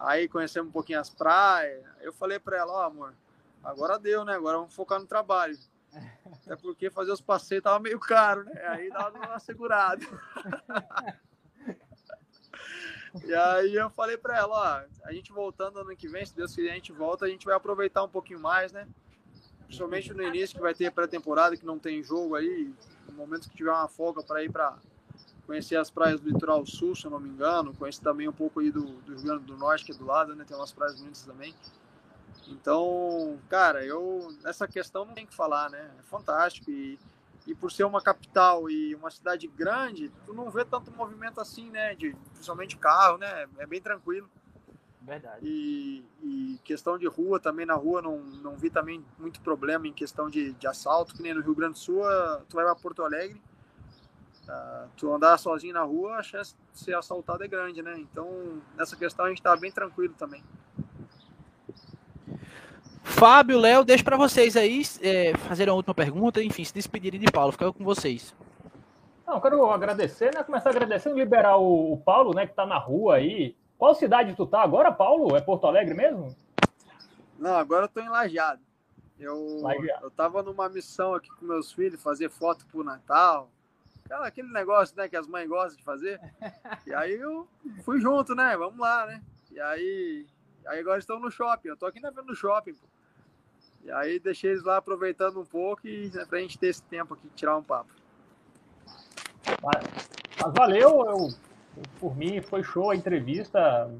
Aí 0.00 0.26
conhecemos 0.26 0.70
um 0.70 0.72
pouquinho 0.72 0.98
as 0.98 1.10
praias. 1.10 1.84
Eu 2.00 2.12
falei 2.12 2.38
para 2.38 2.56
ela, 2.56 2.72
ó, 2.72 2.80
oh, 2.80 2.86
amor, 2.86 3.14
agora 3.62 3.98
deu, 3.98 4.24
né? 4.24 4.34
Agora 4.34 4.56
vamos 4.56 4.74
focar 4.74 4.98
no 4.98 5.06
trabalho. 5.06 5.58
Até 6.44 6.56
porque 6.56 6.88
fazer 6.88 7.12
os 7.12 7.20
passeios 7.20 7.62
tava 7.62 7.78
meio 7.78 8.00
caro, 8.00 8.44
né? 8.44 8.66
Aí 8.68 8.88
dava 8.88 9.18
uma 9.18 9.38
segurada. 9.38 10.02
e 13.22 13.34
aí 13.34 13.74
eu 13.74 13.90
falei 13.90 14.16
para 14.16 14.38
ela, 14.38 14.56
ó, 14.56 15.06
a 15.06 15.12
gente 15.12 15.32
voltando 15.32 15.80
ano 15.80 15.94
que 15.94 16.08
vem, 16.08 16.24
se 16.24 16.34
Deus 16.34 16.54
quiser, 16.54 16.70
a 16.70 16.74
gente 16.74 16.92
volta, 16.92 17.26
a 17.26 17.28
gente 17.28 17.44
vai 17.44 17.54
aproveitar 17.54 18.02
um 18.02 18.08
pouquinho 18.08 18.40
mais, 18.40 18.72
né? 18.72 18.88
Principalmente 19.66 20.14
no 20.14 20.22
início, 20.22 20.56
que 20.56 20.62
vai 20.62 20.74
ter 20.74 20.90
pré-temporada, 20.90 21.56
que 21.56 21.66
não 21.66 21.78
tem 21.78 22.02
jogo 22.02 22.36
aí. 22.36 22.74
No 23.06 23.12
momento 23.12 23.50
que 23.50 23.56
tiver 23.56 23.70
uma 23.70 23.86
folga 23.86 24.22
para 24.22 24.42
ir 24.42 24.50
para 24.50 24.78
conhecer 25.50 25.74
as 25.74 25.90
praias 25.90 26.20
do 26.20 26.28
litoral 26.28 26.64
sul, 26.64 26.94
se 26.94 27.04
eu 27.04 27.10
não 27.10 27.18
me 27.18 27.28
engano. 27.28 27.74
Conheço 27.74 28.00
também 28.00 28.28
um 28.28 28.32
pouco 28.32 28.60
aí 28.60 28.70
do, 28.70 28.84
do 28.84 29.14
Rio 29.16 29.24
Grande 29.24 29.44
do 29.46 29.56
Norte, 29.56 29.84
que 29.84 29.90
é 29.90 29.94
do 29.96 30.04
lado, 30.04 30.36
né? 30.36 30.44
Tem 30.46 30.56
umas 30.56 30.70
praias 30.70 30.94
bonitas 30.94 31.22
também. 31.22 31.52
Então, 32.46 33.36
cara, 33.48 33.84
eu 33.84 34.28
nessa 34.44 34.68
questão 34.68 35.04
não 35.04 35.12
tem 35.12 35.26
que 35.26 35.34
falar, 35.34 35.68
né? 35.68 35.90
É 35.98 36.02
fantástico 36.02 36.70
e, 36.70 36.96
e 37.48 37.54
por 37.54 37.72
ser 37.72 37.82
uma 37.82 38.00
capital 38.00 38.70
e 38.70 38.94
uma 38.94 39.10
cidade 39.10 39.48
grande, 39.48 40.12
tu 40.24 40.32
não 40.32 40.52
vê 40.52 40.64
tanto 40.64 40.92
movimento 40.92 41.40
assim, 41.40 41.68
né? 41.68 41.96
De 41.96 42.14
principalmente 42.32 42.76
carro, 42.76 43.18
né? 43.18 43.48
É 43.58 43.66
bem 43.66 43.80
tranquilo. 43.80 44.30
Verdade. 45.02 45.40
E, 45.42 46.04
e, 46.22 46.60
questão 46.62 46.96
de 46.96 47.08
rua 47.08 47.40
também 47.40 47.66
na 47.66 47.74
rua 47.74 48.00
não, 48.00 48.18
não 48.18 48.56
vi 48.56 48.70
também 48.70 49.04
muito 49.18 49.40
problema 49.40 49.88
em 49.88 49.92
questão 49.92 50.30
de, 50.30 50.52
de 50.52 50.66
assalto, 50.68 51.12
que 51.12 51.22
nem 51.22 51.34
no 51.34 51.40
Rio 51.40 51.56
Grande 51.56 51.72
do 51.72 51.78
Sul, 51.78 52.02
tu 52.48 52.54
vai 52.54 52.64
para 52.64 52.76
Porto 52.76 53.02
Alegre, 53.02 53.42
uh, 54.50 54.88
tu 54.96 55.12
andar 55.12 55.38
sozinho 55.38 55.74
na 55.74 55.82
rua, 55.82 56.16
a 56.16 56.22
chance 56.22 56.54
de 56.72 56.78
ser 56.78 56.94
assaltado 56.94 57.44
é 57.44 57.48
grande, 57.48 57.82
né? 57.82 57.98
Então, 57.98 58.60
nessa 58.76 58.96
questão 58.96 59.24
a 59.26 59.28
gente 59.28 59.42
tá 59.42 59.56
bem 59.56 59.70
tranquilo 59.70 60.14
também. 60.18 60.42
Fábio, 63.02 63.58
Léo, 63.58 63.84
deixo 63.84 64.04
para 64.04 64.16
vocês 64.16 64.56
aí 64.56 64.82
é, 65.02 65.36
fazerem 65.36 65.72
a 65.72 65.74
última 65.74 65.94
pergunta, 65.94 66.42
enfim, 66.42 66.64
se 66.64 66.72
despedirem 66.72 67.20
de 67.20 67.30
Paulo, 67.30 67.52
fica 67.52 67.72
com 67.72 67.84
vocês. 67.84 68.34
Não, 69.26 69.40
quero 69.40 69.70
agradecer, 69.70 70.34
né? 70.34 70.42
Começar 70.42 70.70
agradecendo, 70.70 71.16
liberar 71.16 71.56
o, 71.56 71.92
o 71.92 71.98
Paulo, 71.98 72.34
né, 72.34 72.46
que 72.46 72.54
tá 72.54 72.66
na 72.66 72.78
rua 72.78 73.16
aí. 73.16 73.54
Qual 73.78 73.94
cidade 73.94 74.34
tu 74.34 74.46
tá 74.46 74.62
agora, 74.62 74.92
Paulo? 74.92 75.36
É 75.36 75.40
Porto 75.40 75.66
Alegre 75.66 75.94
mesmo? 75.94 76.34
Não, 77.38 77.56
agora 77.56 77.84
eu 77.84 77.88
tô 77.88 78.00
em 78.00 78.08
Lajeado. 78.08 78.60
Eu, 79.18 79.62
eu 80.02 80.10
tava 80.10 80.42
numa 80.42 80.68
missão 80.68 81.14
aqui 81.14 81.28
com 81.38 81.44
meus 81.44 81.70
filhos, 81.72 82.02
fazer 82.02 82.30
foto 82.30 82.66
pro 82.66 82.82
Natal. 82.82 83.50
Aquele 84.10 84.52
negócio, 84.52 84.96
né, 84.96 85.08
que 85.08 85.16
as 85.16 85.26
mães 85.26 85.48
gostam 85.48 85.76
de 85.76 85.84
fazer. 85.84 86.20
E 86.86 86.94
aí 86.94 87.12
eu 87.12 87.46
fui 87.84 88.00
junto, 88.00 88.34
né? 88.34 88.56
Vamos 88.56 88.78
lá, 88.78 89.06
né? 89.06 89.22
E 89.50 89.60
aí, 89.60 90.26
aí 90.66 90.80
agora 90.80 90.98
estão 90.98 91.20
no 91.20 91.30
shopping. 91.30 91.68
Eu 91.68 91.76
tô 91.76 91.86
aqui 91.86 92.00
na 92.00 92.10
no 92.10 92.34
shopping, 92.34 92.74
pô. 92.74 92.86
E 93.84 93.90
aí 93.90 94.18
deixei 94.18 94.50
eles 94.50 94.62
lá 94.62 94.76
aproveitando 94.76 95.40
um 95.40 95.44
pouco 95.44 95.86
e 95.86 96.10
né, 96.10 96.24
pra 96.26 96.40
gente 96.40 96.58
ter 96.58 96.68
esse 96.68 96.82
tempo 96.82 97.14
aqui, 97.14 97.28
tirar 97.34 97.56
um 97.56 97.62
papo. 97.62 97.90
Mas, 99.62 100.08
mas 100.42 100.54
valeu, 100.54 101.06
eu, 101.06 101.28
por 101.98 102.16
mim 102.16 102.42
foi 102.42 102.62
show 102.62 102.90
a 102.90 102.96
entrevista. 102.96 103.90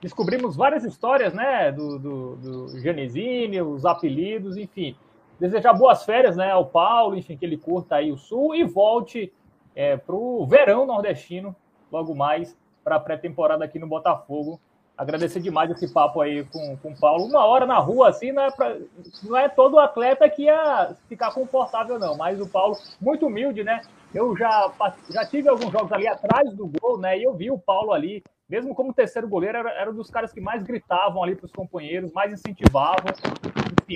Descobrimos 0.00 0.56
várias 0.56 0.84
histórias, 0.84 1.32
né, 1.32 1.70
do, 1.70 1.98
do, 1.98 2.36
do 2.36 2.80
Genesini, 2.80 3.62
os 3.62 3.84
apelidos, 3.86 4.56
enfim. 4.56 4.96
Desejar 5.42 5.72
boas 5.72 6.04
férias, 6.04 6.36
né, 6.36 6.52
ao 6.52 6.66
Paulo, 6.66 7.16
enfim, 7.16 7.36
que 7.36 7.44
ele 7.44 7.56
curta 7.56 7.96
aí 7.96 8.12
o 8.12 8.16
Sul 8.16 8.54
e 8.54 8.62
volte 8.62 9.32
é, 9.74 9.96
para 9.96 10.14
o 10.14 10.46
verão 10.46 10.86
nordestino, 10.86 11.54
logo 11.90 12.14
mais, 12.14 12.56
para 12.84 12.96
a 12.96 13.00
pré-temporada 13.00 13.64
aqui 13.64 13.78
no 13.78 13.86
Botafogo 13.86 14.60
agradecer 14.96 15.40
demais 15.40 15.70
esse 15.70 15.92
papo 15.92 16.20
aí 16.20 16.44
com, 16.44 16.76
com 16.76 16.90
o 16.90 16.98
Paulo. 16.98 17.24
Uma 17.24 17.44
hora 17.44 17.66
na 17.66 17.78
rua, 17.78 18.08
assim, 18.08 18.32
não 18.32 18.42
é, 18.42 18.50
pra, 18.50 18.76
não 19.22 19.36
é 19.36 19.48
todo 19.48 19.78
atleta 19.78 20.28
que 20.28 20.44
ia 20.44 20.94
ficar 21.08 21.32
confortável, 21.32 21.98
não. 21.98 22.16
Mas 22.16 22.40
o 22.40 22.48
Paulo, 22.48 22.76
muito 23.00 23.26
humilde, 23.26 23.64
né? 23.64 23.80
Eu 24.14 24.36
já, 24.36 24.70
já 25.10 25.24
tive 25.26 25.48
alguns 25.48 25.72
jogos 25.72 25.92
ali 25.92 26.06
atrás 26.06 26.52
do 26.54 26.70
gol, 26.80 26.98
né? 26.98 27.18
E 27.18 27.24
eu 27.24 27.34
vi 27.34 27.50
o 27.50 27.58
Paulo 27.58 27.92
ali, 27.92 28.22
mesmo 28.48 28.74
como 28.74 28.92
terceiro 28.92 29.28
goleiro, 29.28 29.58
era, 29.58 29.70
era 29.72 29.90
um 29.90 29.94
dos 29.94 30.10
caras 30.10 30.32
que 30.32 30.40
mais 30.40 30.62
gritavam 30.62 31.22
ali 31.22 31.34
para 31.34 31.46
os 31.46 31.52
companheiros, 31.52 32.12
mais 32.12 32.32
incentivavam. 32.32 33.12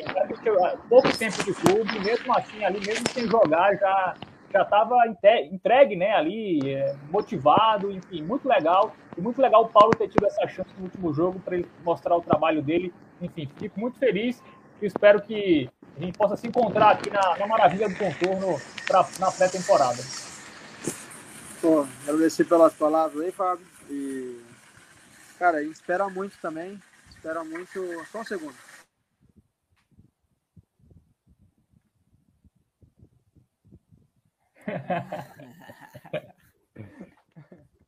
Enfim, 0.03 0.78
pouco 0.88 1.16
tempo 1.16 1.42
de 1.44 1.55
clube, 1.55 2.01
mesmo 2.01 2.36
assim, 2.36 2.64
ali, 2.64 2.80
mesmo 2.80 3.09
sem 3.12 3.26
jogar, 3.28 3.76
já 3.76 4.14
já 4.53 4.62
estava 4.62 4.97
entregue, 5.51 5.97
né, 5.97 6.12
ali, 6.12 6.61
é, 6.72 6.97
motivado, 7.11 7.90
enfim, 7.90 8.22
muito 8.22 8.49
legal. 8.49 8.94
E 9.16 9.20
muito 9.20 9.40
legal 9.40 9.64
o 9.64 9.68
Paulo 9.68 9.94
ter 9.94 10.09
tido 10.09 10.26
essa 10.26 10.47
chance 10.47 10.70
no 10.78 10.84
último 10.84 11.12
jogo 11.12 11.40
para 11.40 11.57
ele 11.57 11.68
mostrar 11.84 12.16
o 12.16 12.22
trabalho 12.22 12.62
dele. 12.62 12.92
Enfim, 13.20 13.49
fico 13.59 13.78
muito 13.80 13.99
feliz 13.99 14.42
e 14.80 14.86
espero 14.86 15.20
que 15.20 15.68
a 15.97 16.01
gente 16.01 16.16
possa 16.16 16.36
se 16.36 16.47
encontrar 16.47 16.90
aqui 16.90 17.11
na, 17.11 17.36
na 17.36 17.47
Maravilha 17.47 17.88
do 17.88 17.97
Contorno 17.97 18.61
pra, 18.86 19.07
na 19.18 19.32
pré-temporada. 19.32 20.03
Pô, 21.61 21.86
agradecer 22.07 22.44
pelas 22.44 22.74
palavras 22.74 23.24
aí, 23.24 23.32
Fábio. 23.32 23.66
E, 23.90 24.40
cara, 25.38 25.59
a 25.59 25.62
gente 25.62 25.74
espera 25.74 26.09
muito 26.09 26.36
também. 26.40 26.80
Espera 27.09 27.42
muito. 27.42 28.05
Só 28.12 28.20
um 28.20 28.24
segundo. 28.24 28.55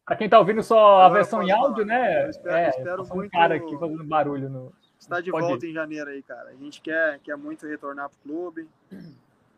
Para 0.04 0.16
quem 0.16 0.24
está 0.24 0.38
ouvindo 0.38 0.62
só 0.62 1.02
a 1.02 1.08
versão 1.10 1.42
em 1.42 1.50
áudio, 1.50 1.86
falar. 1.86 1.98
né? 1.98 2.24
Eu 2.24 2.30
espero, 2.30 2.56
é, 2.56 2.70
espero 2.70 3.02
um 3.02 3.06
muito. 3.14 3.30
cara 3.30 3.56
aqui 3.56 3.76
fazendo 3.78 4.04
barulho 4.04 4.48
no. 4.48 4.72
Está 4.98 5.20
de 5.20 5.30
Pode 5.30 5.46
volta 5.46 5.66
ir. 5.66 5.70
em 5.70 5.72
janeiro 5.74 6.08
aí, 6.10 6.22
cara. 6.22 6.48
A 6.48 6.54
gente 6.54 6.80
quer, 6.80 7.18
quer 7.20 7.36
muito 7.36 7.66
retornar 7.66 8.08
pro 8.08 8.18
clube, 8.20 8.68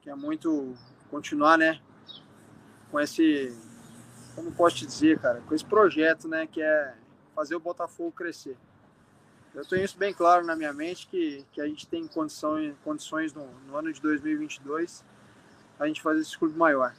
quer 0.02 0.16
muito 0.16 0.74
continuar, 1.08 1.56
né? 1.56 1.80
Com 2.90 2.98
esse, 2.98 3.56
como 4.34 4.50
posso 4.52 4.76
te 4.76 4.86
dizer, 4.86 5.20
cara, 5.20 5.40
com 5.40 5.54
esse 5.54 5.64
projeto, 5.64 6.26
né? 6.26 6.46
Que 6.46 6.60
é 6.60 6.94
fazer 7.34 7.54
o 7.54 7.60
Botafogo 7.60 8.10
crescer. 8.10 8.56
Eu 9.54 9.64
tenho 9.64 9.84
isso 9.84 9.96
bem 9.98 10.12
claro 10.12 10.44
na 10.44 10.54
minha 10.54 10.72
mente 10.72 11.06
que, 11.06 11.44
que 11.52 11.60
a 11.60 11.66
gente 11.66 11.86
tem 11.86 12.06
condições, 12.06 12.74
condições 12.84 13.32
no, 13.32 13.46
no 13.66 13.76
ano 13.76 13.92
de 13.92 14.00
2022 14.00 15.04
a 15.78 15.86
gente 15.86 16.02
fazer 16.02 16.20
esse 16.20 16.38
clube 16.38 16.56
maior, 16.56 16.94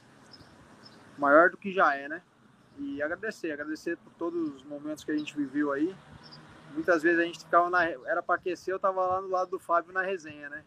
maior 1.22 1.50
do 1.50 1.56
que 1.56 1.72
já 1.72 1.94
é, 1.94 2.08
né? 2.08 2.22
E 2.78 3.00
agradecer, 3.00 3.52
agradecer 3.52 3.96
por 3.96 4.12
todos 4.14 4.56
os 4.56 4.64
momentos 4.64 5.04
que 5.04 5.12
a 5.12 5.16
gente 5.16 5.36
viveu 5.36 5.70
aí, 5.72 5.94
muitas 6.74 7.02
vezes 7.02 7.20
a 7.20 7.24
gente 7.24 7.38
ficava 7.38 7.70
na. 7.70 7.84
Era 7.84 8.22
para 8.22 8.34
aquecer, 8.34 8.74
eu 8.74 8.78
tava 8.78 9.00
lá 9.06 9.20
no 9.20 9.28
lado 9.28 9.50
do 9.50 9.58
Fábio 9.58 9.92
na 9.92 10.02
resenha, 10.02 10.48
né? 10.50 10.64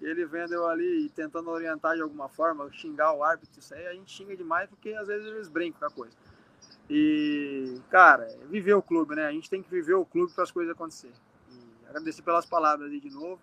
E 0.00 0.04
ele 0.04 0.24
vendo 0.24 0.54
eu 0.54 0.68
ali 0.68 1.06
e 1.06 1.08
tentando 1.08 1.50
orientar 1.50 1.96
de 1.96 2.02
alguma 2.02 2.28
forma, 2.28 2.70
xingar 2.72 3.12
o 3.14 3.24
árbitro, 3.24 3.58
isso 3.58 3.74
aí 3.74 3.86
a 3.88 3.92
gente 3.94 4.12
xinga 4.12 4.36
demais 4.36 4.68
porque 4.70 4.90
às 4.92 5.08
vezes 5.08 5.26
eles 5.26 5.48
brincam 5.48 5.80
com 5.80 5.86
a 5.86 5.90
coisa. 5.90 6.16
E, 6.88 7.80
cara, 7.90 8.24
é 8.24 8.46
viver 8.46 8.74
o 8.74 8.82
clube, 8.82 9.16
né? 9.16 9.26
A 9.26 9.32
gente 9.32 9.50
tem 9.50 9.62
que 9.62 9.68
viver 9.68 9.94
o 9.94 10.06
clube 10.06 10.32
para 10.32 10.44
as 10.44 10.50
coisas 10.50 10.72
acontecerem. 10.72 11.16
E 11.50 11.88
agradecer 11.88 12.22
pelas 12.22 12.46
palavras 12.46 12.90
aí 12.90 13.00
de 13.00 13.10
novo. 13.10 13.40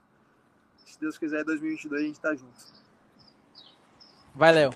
Se 0.85 0.99
Deus 0.99 1.17
quiser, 1.17 1.41
em 1.41 1.45
2022 1.45 2.01
a 2.01 2.05
gente 2.05 2.19
tá 2.19 2.33
junto. 2.33 2.85
Vai, 4.33 4.53
Léo. 4.53 4.71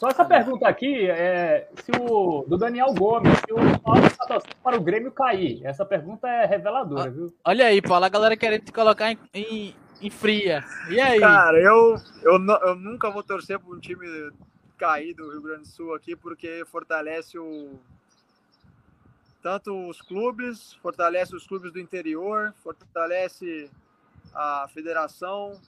Só 0.00 0.08
essa 0.08 0.24
pergunta 0.24 0.66
aqui 0.66 1.10
é 1.10 1.68
se 1.74 1.92
o 1.92 2.42
do 2.48 2.56
Daniel 2.56 2.94
Gomes, 2.94 3.36
se 3.40 3.52
o 3.52 3.78
Paulo 3.80 4.06
está 4.06 4.24
torcendo 4.24 4.56
para 4.64 4.78
o 4.78 4.82
Grêmio 4.82 5.12
cair. 5.12 5.60
Essa 5.62 5.84
pergunta 5.84 6.26
é 6.26 6.46
reveladora, 6.46 7.10
viu? 7.10 7.30
Olha 7.44 7.66
aí, 7.66 7.82
Paulo, 7.82 8.06
a 8.06 8.08
galera 8.08 8.34
querendo 8.34 8.64
te 8.64 8.72
colocar 8.72 9.12
em, 9.12 9.18
em, 9.34 9.76
em 10.00 10.08
fria. 10.08 10.64
E 10.88 10.98
aí? 10.98 11.20
Cara, 11.20 11.58
eu, 11.58 11.96
eu, 12.22 12.40
eu 12.62 12.76
nunca 12.76 13.10
vou 13.10 13.22
torcer 13.22 13.58
para 13.58 13.74
um 13.74 13.78
time 13.78 14.32
cair 14.78 15.12
do 15.12 15.30
Rio 15.32 15.42
Grande 15.42 15.64
do 15.64 15.68
Sul 15.68 15.94
aqui, 15.94 16.16
porque 16.16 16.64
fortalece 16.64 17.38
o 17.38 17.78
tanto 19.42 19.86
os 19.86 20.00
clubes, 20.00 20.72
fortalece 20.80 21.36
os 21.36 21.46
clubes 21.46 21.74
do 21.74 21.78
interior, 21.78 22.54
fortalece 22.62 23.70
a 24.34 24.66
federação. 24.72 25.60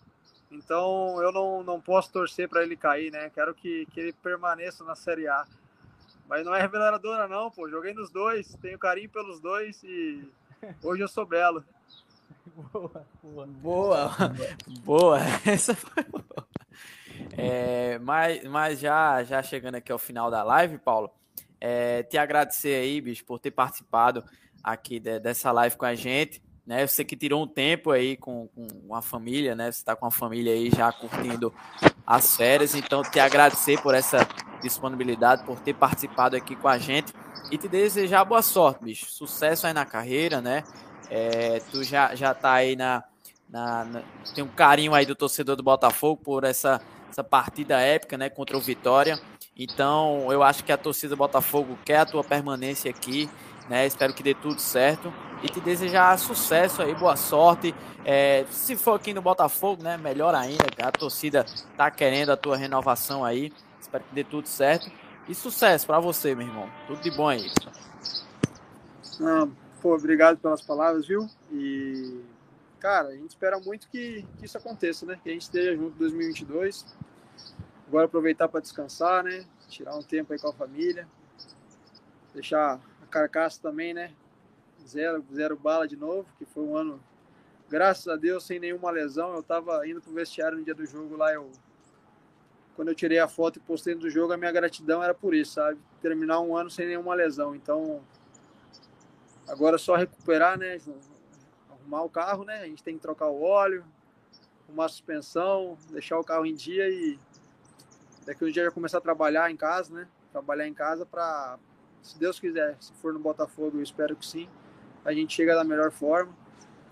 Então 0.52 1.20
eu 1.22 1.32
não, 1.32 1.62
não 1.62 1.80
posso 1.80 2.12
torcer 2.12 2.48
para 2.48 2.62
ele 2.62 2.76
cair, 2.76 3.10
né? 3.10 3.30
Quero 3.30 3.54
que, 3.54 3.86
que 3.86 4.00
ele 4.00 4.12
permaneça 4.12 4.84
na 4.84 4.94
Série 4.94 5.26
A. 5.28 5.44
Mas 6.28 6.44
não 6.44 6.54
é 6.54 6.60
reveladora, 6.60 7.26
não, 7.28 7.50
pô. 7.50 7.68
Joguei 7.68 7.92
nos 7.92 8.10
dois, 8.10 8.54
tenho 8.60 8.78
carinho 8.78 9.10
pelos 9.10 9.40
dois 9.40 9.82
e 9.82 10.28
hoje 10.82 11.02
eu 11.02 11.08
sou 11.08 11.26
belo. 11.26 11.64
Boa, 12.72 13.06
boa. 13.22 13.46
Boa, 13.46 14.10
boa. 14.84 15.18
Essa 15.46 15.74
foi 15.74 16.02
boa. 16.04 16.46
É, 17.36 17.98
mas, 17.98 18.44
mas 18.44 18.78
já, 18.80 19.22
já 19.24 19.42
chegando 19.42 19.76
aqui 19.76 19.90
ao 19.92 19.98
final 19.98 20.30
da 20.30 20.42
live, 20.42 20.78
Paulo, 20.78 21.10
é, 21.60 22.02
te 22.02 22.18
agradecer 22.18 22.74
aí, 22.74 23.00
bicho, 23.00 23.24
por 23.24 23.38
ter 23.38 23.50
participado 23.52 24.24
aqui 24.62 24.98
de- 24.98 25.20
dessa 25.20 25.50
live 25.52 25.76
com 25.76 25.84
a 25.84 25.94
gente. 25.94 26.42
Né? 26.66 26.86
Você 26.86 27.04
que 27.04 27.16
tirou 27.16 27.42
um 27.42 27.46
tempo 27.46 27.90
aí 27.90 28.16
com, 28.16 28.48
com 28.48 28.94
a 28.94 29.02
família, 29.02 29.54
né? 29.54 29.64
Você 29.70 29.78
está 29.78 29.96
com 29.96 30.06
a 30.06 30.10
família 30.10 30.52
aí 30.52 30.70
já 30.70 30.92
curtindo 30.92 31.52
as 32.06 32.36
férias. 32.36 32.74
Então, 32.74 33.02
te 33.02 33.18
agradecer 33.18 33.80
por 33.82 33.94
essa 33.94 34.26
disponibilidade, 34.62 35.44
por 35.44 35.58
ter 35.58 35.74
participado 35.74 36.36
aqui 36.36 36.54
com 36.54 36.68
a 36.68 36.78
gente 36.78 37.12
e 37.50 37.58
te 37.58 37.68
desejar 37.68 38.24
boa 38.24 38.42
sorte, 38.42 38.84
bicho. 38.84 39.06
Sucesso 39.10 39.66
aí 39.66 39.72
na 39.72 39.84
carreira, 39.84 40.40
né? 40.40 40.62
É, 41.10 41.60
tu 41.70 41.82
já, 41.82 42.14
já 42.14 42.32
tá 42.32 42.52
aí 42.52 42.76
na, 42.76 43.02
na, 43.50 43.84
na- 43.84 44.02
Tem 44.34 44.42
um 44.44 44.48
carinho 44.48 44.94
aí 44.94 45.04
do 45.04 45.14
torcedor 45.16 45.56
do 45.56 45.62
Botafogo 45.64 46.22
por 46.22 46.44
essa, 46.44 46.80
essa 47.10 47.24
partida 47.24 47.80
épica, 47.80 48.16
né? 48.16 48.30
Contra 48.30 48.56
o 48.56 48.60
Vitória. 48.60 49.20
Então, 49.56 50.32
eu 50.32 50.42
acho 50.42 50.64
que 50.64 50.72
a 50.72 50.78
torcida 50.78 51.14
do 51.14 51.18
Botafogo 51.18 51.76
quer 51.84 51.98
a 51.98 52.06
tua 52.06 52.24
permanência 52.24 52.90
aqui, 52.90 53.28
né? 53.72 53.86
Espero 53.86 54.12
que 54.12 54.22
dê 54.22 54.34
tudo 54.34 54.60
certo 54.60 55.10
e 55.42 55.48
te 55.48 55.58
desejar 55.58 56.18
sucesso 56.18 56.82
aí, 56.82 56.94
boa 56.94 57.16
sorte. 57.16 57.74
É, 58.04 58.44
se 58.50 58.76
for 58.76 58.96
aqui 58.96 59.14
no 59.14 59.22
Botafogo, 59.22 59.82
né? 59.82 59.96
Melhor 59.96 60.34
ainda, 60.34 60.66
a 60.82 60.92
torcida 60.92 61.46
tá 61.74 61.90
querendo 61.90 62.30
a 62.30 62.36
tua 62.36 62.54
renovação 62.54 63.24
aí. 63.24 63.50
Espero 63.80 64.04
que 64.04 64.14
dê 64.14 64.24
tudo 64.24 64.46
certo. 64.46 64.92
E 65.26 65.34
sucesso 65.34 65.86
pra 65.86 65.98
você, 65.98 66.34
meu 66.34 66.46
irmão. 66.46 66.68
Tudo 66.86 67.00
de 67.00 67.10
bom 67.12 67.26
aí. 67.26 67.50
Ah, 69.22 69.48
pô, 69.80 69.94
obrigado 69.94 70.36
pelas 70.36 70.60
palavras, 70.60 71.06
viu? 71.06 71.26
E, 71.50 72.20
cara, 72.78 73.08
a 73.08 73.14
gente 73.14 73.30
espera 73.30 73.58
muito 73.58 73.88
que, 73.88 74.26
que 74.38 74.44
isso 74.44 74.58
aconteça, 74.58 75.06
né? 75.06 75.18
Que 75.22 75.30
a 75.30 75.32
gente 75.32 75.42
esteja 75.42 75.74
junto 75.74 75.94
em 75.94 75.98
2022. 75.98 76.94
Agora 77.88 78.04
aproveitar 78.04 78.48
para 78.48 78.60
descansar, 78.60 79.24
né? 79.24 79.46
Tirar 79.66 79.96
um 79.96 80.02
tempo 80.02 80.34
aí 80.34 80.38
com 80.38 80.48
a 80.48 80.52
família. 80.52 81.08
Deixar 82.34 82.78
carcaça 83.12 83.60
também, 83.60 83.94
né? 83.94 84.12
Zero, 84.86 85.24
zero 85.32 85.56
bala 85.56 85.86
de 85.86 85.96
novo, 85.96 86.26
que 86.38 86.44
foi 86.44 86.64
um 86.64 86.76
ano, 86.76 87.00
graças 87.68 88.08
a 88.08 88.16
Deus, 88.16 88.44
sem 88.44 88.58
nenhuma 88.58 88.90
lesão. 88.90 89.34
Eu 89.34 89.42
tava 89.42 89.86
indo 89.86 90.00
pro 90.00 90.12
vestiário 90.12 90.58
no 90.58 90.64
dia 90.64 90.74
do 90.74 90.84
jogo 90.84 91.16
lá, 91.16 91.32
eu 91.32 91.50
quando 92.74 92.88
eu 92.88 92.94
tirei 92.94 93.18
a 93.18 93.28
foto 93.28 93.58
e 93.58 93.60
postei 93.60 93.94
do 93.94 94.08
jogo, 94.08 94.32
a 94.32 94.36
minha 94.36 94.50
gratidão 94.50 95.02
era 95.02 95.12
por 95.12 95.34
isso, 95.34 95.52
sabe? 95.52 95.78
Terminar 96.00 96.40
um 96.40 96.56
ano 96.56 96.70
sem 96.70 96.86
nenhuma 96.86 97.14
lesão. 97.14 97.54
Então, 97.54 98.02
Agora 99.48 99.76
é 99.76 99.78
só 99.78 99.96
recuperar, 99.96 100.58
né? 100.58 100.78
Arrumar 101.70 102.02
o 102.02 102.08
carro, 102.08 102.44
né? 102.44 102.60
A 102.60 102.66
gente 102.66 102.82
tem 102.82 102.94
que 102.94 103.02
trocar 103.02 103.28
o 103.28 103.42
óleo, 103.42 103.84
arrumar 104.66 104.86
a 104.86 104.88
suspensão, 104.88 105.76
deixar 105.90 106.18
o 106.18 106.24
carro 106.24 106.46
em 106.46 106.54
dia 106.54 106.88
e 106.88 107.18
daqui 108.24 108.44
um 108.44 108.50
dia 108.50 108.64
já 108.64 108.70
começar 108.70 108.98
a 108.98 109.02
trabalhar 109.02 109.50
em 109.50 109.56
casa, 109.56 109.92
né? 109.92 110.08
Trabalhar 110.30 110.66
em 110.66 110.74
casa 110.74 111.04
para, 111.04 111.58
se 112.02 112.18
Deus 112.18 112.38
quiser, 112.38 112.76
se 112.80 112.92
for 112.94 113.12
no 113.12 113.20
Botafogo, 113.20 113.78
eu 113.78 113.82
espero 113.82 114.16
que 114.16 114.26
sim, 114.26 114.48
a 115.04 115.12
gente 115.12 115.34
chega 115.34 115.54
da 115.54 115.64
melhor 115.64 115.90
forma 115.90 116.32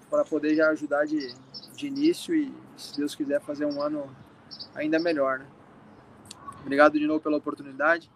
para 0.08 0.24
poder 0.24 0.54
já 0.54 0.68
ajudar 0.70 1.06
de, 1.06 1.34
de 1.74 1.86
início 1.86 2.34
e, 2.34 2.52
se 2.76 2.96
Deus 2.96 3.14
quiser, 3.14 3.40
fazer 3.40 3.66
um 3.66 3.82
ano 3.82 4.14
ainda 4.74 4.98
melhor, 4.98 5.40
né? 5.40 5.46
Obrigado 6.60 6.98
de 6.98 7.06
novo 7.06 7.20
pela 7.20 7.38
oportunidade. 7.38 8.10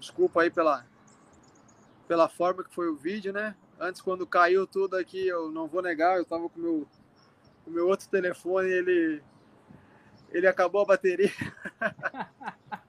Desculpa 0.00 0.42
aí 0.42 0.50
pela, 0.50 0.84
pela 2.08 2.28
forma 2.28 2.64
que 2.64 2.74
foi 2.74 2.88
o 2.88 2.96
vídeo, 2.96 3.32
né? 3.32 3.54
Antes, 3.78 4.00
quando 4.00 4.26
caiu 4.26 4.66
tudo 4.66 4.96
aqui, 4.96 5.26
eu 5.26 5.50
não 5.50 5.66
vou 5.66 5.82
negar, 5.82 6.18
eu 6.18 6.24
tava 6.24 6.48
com 6.48 6.60
meu, 6.60 6.86
o 7.66 7.70
meu 7.70 7.88
outro 7.88 8.08
telefone, 8.08 8.68
ele, 8.68 9.22
ele 10.30 10.46
acabou 10.46 10.82
a 10.82 10.86
bateria. 10.86 11.32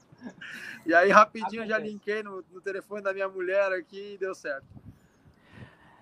e 0.85 0.93
aí, 0.93 1.09
rapidinho, 1.09 1.65
já 1.65 1.77
linkei 1.77 2.23
no, 2.23 2.43
no 2.51 2.61
telefone 2.61 3.01
da 3.01 3.13
minha 3.13 3.27
mulher 3.27 3.71
aqui 3.71 4.13
e 4.13 4.17
deu 4.17 4.33
certo. 4.35 4.65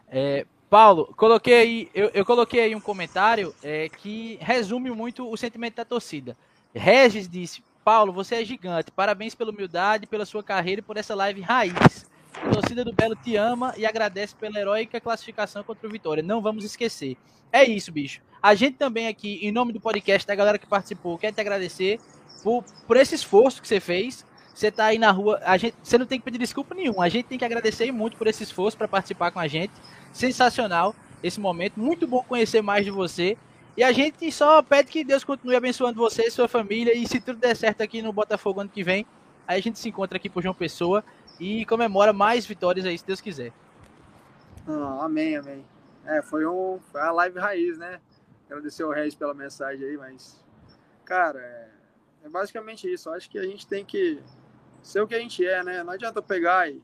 É, 0.07 0.45
Paulo, 0.69 1.13
coloquei 1.15 1.53
aí, 1.53 1.89
eu, 1.93 2.09
eu 2.13 2.25
coloquei 2.25 2.61
aí 2.61 2.75
um 2.75 2.81
comentário 2.81 3.53
é, 3.63 3.89
que 3.89 4.37
resume 4.41 4.89
muito 4.91 5.29
o 5.31 5.37
sentimento 5.37 5.75
da 5.75 5.85
torcida. 5.85 6.37
Regis 6.73 7.27
disse: 7.27 7.63
Paulo, 7.83 8.13
você 8.13 8.35
é 8.35 8.45
gigante. 8.45 8.91
Parabéns 8.91 9.35
pela 9.35 9.51
humildade, 9.51 10.07
pela 10.07 10.25
sua 10.25 10.43
carreira 10.43 10.79
e 10.79 10.83
por 10.83 10.97
essa 10.97 11.13
live 11.13 11.41
raiz. 11.41 12.05
A 12.35 12.49
torcida 12.49 12.83
do 12.83 12.93
Belo 12.93 13.15
te 13.15 13.35
ama 13.35 13.73
e 13.77 13.85
agradece 13.85 14.35
pela 14.35 14.59
heróica 14.59 14.99
classificação 14.99 15.63
contra 15.63 15.87
o 15.87 15.91
Vitória. 15.91 16.23
Não 16.23 16.41
vamos 16.41 16.63
esquecer. 16.63 17.17
É 17.51 17.63
isso, 17.63 17.91
bicho. 17.91 18.21
A 18.41 18.55
gente 18.55 18.77
também 18.77 19.07
aqui, 19.07 19.39
em 19.43 19.51
nome 19.51 19.71
do 19.71 19.79
podcast, 19.79 20.27
da 20.27 20.33
galera 20.33 20.57
que 20.57 20.65
participou, 20.65 21.17
quer 21.17 21.31
te 21.31 21.39
agradecer 21.39 21.99
por, 22.44 22.64
por 22.86 22.98
esse 22.98 23.15
esforço 23.15 23.61
que 23.61 23.68
você 23.68 23.80
fez. 23.80 24.26
Você 24.53 24.70
tá 24.70 24.86
aí 24.86 24.99
na 24.99 25.10
rua, 25.10 25.40
a 25.44 25.57
gente, 25.57 25.76
você 25.82 25.98
não 25.98 26.06
tem 26.06 26.20
que 26.20 26.26
pedir 26.26 26.38
desculpa 26.38 26.76
nenhuma. 26.76 27.03
A 27.03 27.10
gente 27.10 27.26
tem 27.26 27.40
que 27.40 27.45
agradecer 27.45 27.91
muito 27.91 28.18
por 28.18 28.28
esse 28.28 28.44
esforço 28.44 28.78
para 28.78 28.88
participar 28.88 29.32
com 29.32 29.40
a 29.40 29.48
gente. 29.48 29.74
Sensacional 30.11 30.94
esse 31.24 31.40
momento. 31.40 31.80
Muito 31.80 32.06
bom 32.06 32.24
conhecer 32.24 32.61
mais 32.61 32.86
de 32.86 32.91
você. 32.91 33.38
E 33.76 33.84
a 33.84 33.91
gente 33.91 34.32
só 34.32 34.61
pede 34.61 34.91
que 34.91 35.03
Deus 35.03 35.24
continue 35.24 35.56
abençoando 35.56 35.99
você 35.99 36.30
sua 36.30 36.48
família. 36.48 36.95
E 36.95 37.07
se 37.07 37.20
tudo 37.20 37.40
der 37.40 37.56
certo 37.56 37.82
aqui 37.82 38.02
no 38.03 38.14
Botafogo 38.14 38.60
ano 38.61 38.70
que 38.70 38.84
vem, 38.84 39.07
aí 39.48 39.57
a 39.57 39.61
gente 39.61 39.80
se 39.80 39.90
encontra 39.90 40.18
aqui 40.18 40.30
por 40.30 40.44
João 40.44 40.53
Pessoa 40.53 41.03
e 41.40 41.65
comemora 41.65 42.14
mais 42.14 42.45
vitórias 42.45 42.86
aí, 42.86 42.95
se 42.95 43.06
Deus 43.06 43.20
quiser. 43.20 43.52
Ah, 44.68 45.06
amém, 45.06 45.36
amém. 45.36 45.65
É, 46.06 46.22
foi, 46.22 46.45
um, 46.45 46.80
foi 46.91 47.02
a 47.02 47.11
live 47.11 47.40
raiz, 47.40 47.78
né? 47.80 47.99
Agradecer 48.45 48.84
ao 48.84 48.91
Regis 48.91 49.15
pela 49.15 49.34
mensagem 49.34 49.88
aí, 49.88 49.98
mas, 49.98 50.40
cara, 51.03 51.72
é, 52.23 52.29
basicamente 52.29 52.91
isso. 52.91 53.09
Eu 53.09 53.13
acho 53.13 53.29
que 53.29 53.37
a 53.37 53.43
gente 53.43 53.67
tem 53.67 53.83
que 53.83 54.21
ser 54.81 55.01
o 55.01 55.07
que 55.07 55.15
a 55.15 55.19
gente 55.19 55.45
é, 55.45 55.63
né? 55.63 55.83
Não 55.83 55.93
adianta 55.93 56.21
pegar 56.21 56.69
e, 56.69 56.81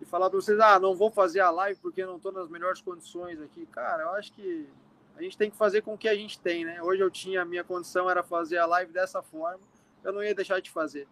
e 0.00 0.04
falar 0.04 0.28
para 0.28 0.40
vocês, 0.40 0.58
ah, 0.60 0.78
não 0.78 0.94
vou 0.94 1.10
fazer 1.10 1.40
a 1.40 1.50
live 1.50 1.80
porque 1.80 2.04
não 2.04 2.16
estou 2.16 2.32
nas 2.32 2.48
melhores 2.48 2.80
condições 2.80 3.40
aqui. 3.40 3.66
Cara, 3.66 4.02
eu 4.02 4.10
acho 4.10 4.32
que 4.32 4.68
a 5.16 5.22
gente 5.22 5.36
tem 5.36 5.50
que 5.50 5.56
fazer 5.56 5.82
com 5.82 5.94
o 5.94 5.98
que 5.98 6.08
a 6.08 6.14
gente 6.14 6.38
tem, 6.38 6.64
né? 6.64 6.82
Hoje 6.82 7.02
eu 7.02 7.10
tinha, 7.10 7.42
a 7.42 7.44
minha 7.44 7.64
condição 7.64 8.08
era 8.08 8.22
fazer 8.22 8.58
a 8.58 8.66
live 8.66 8.92
dessa 8.92 9.22
forma, 9.22 9.60
eu 10.02 10.12
não 10.12 10.22
ia 10.22 10.34
deixar 10.34 10.60
de 10.60 10.70
fazer. 10.70 11.06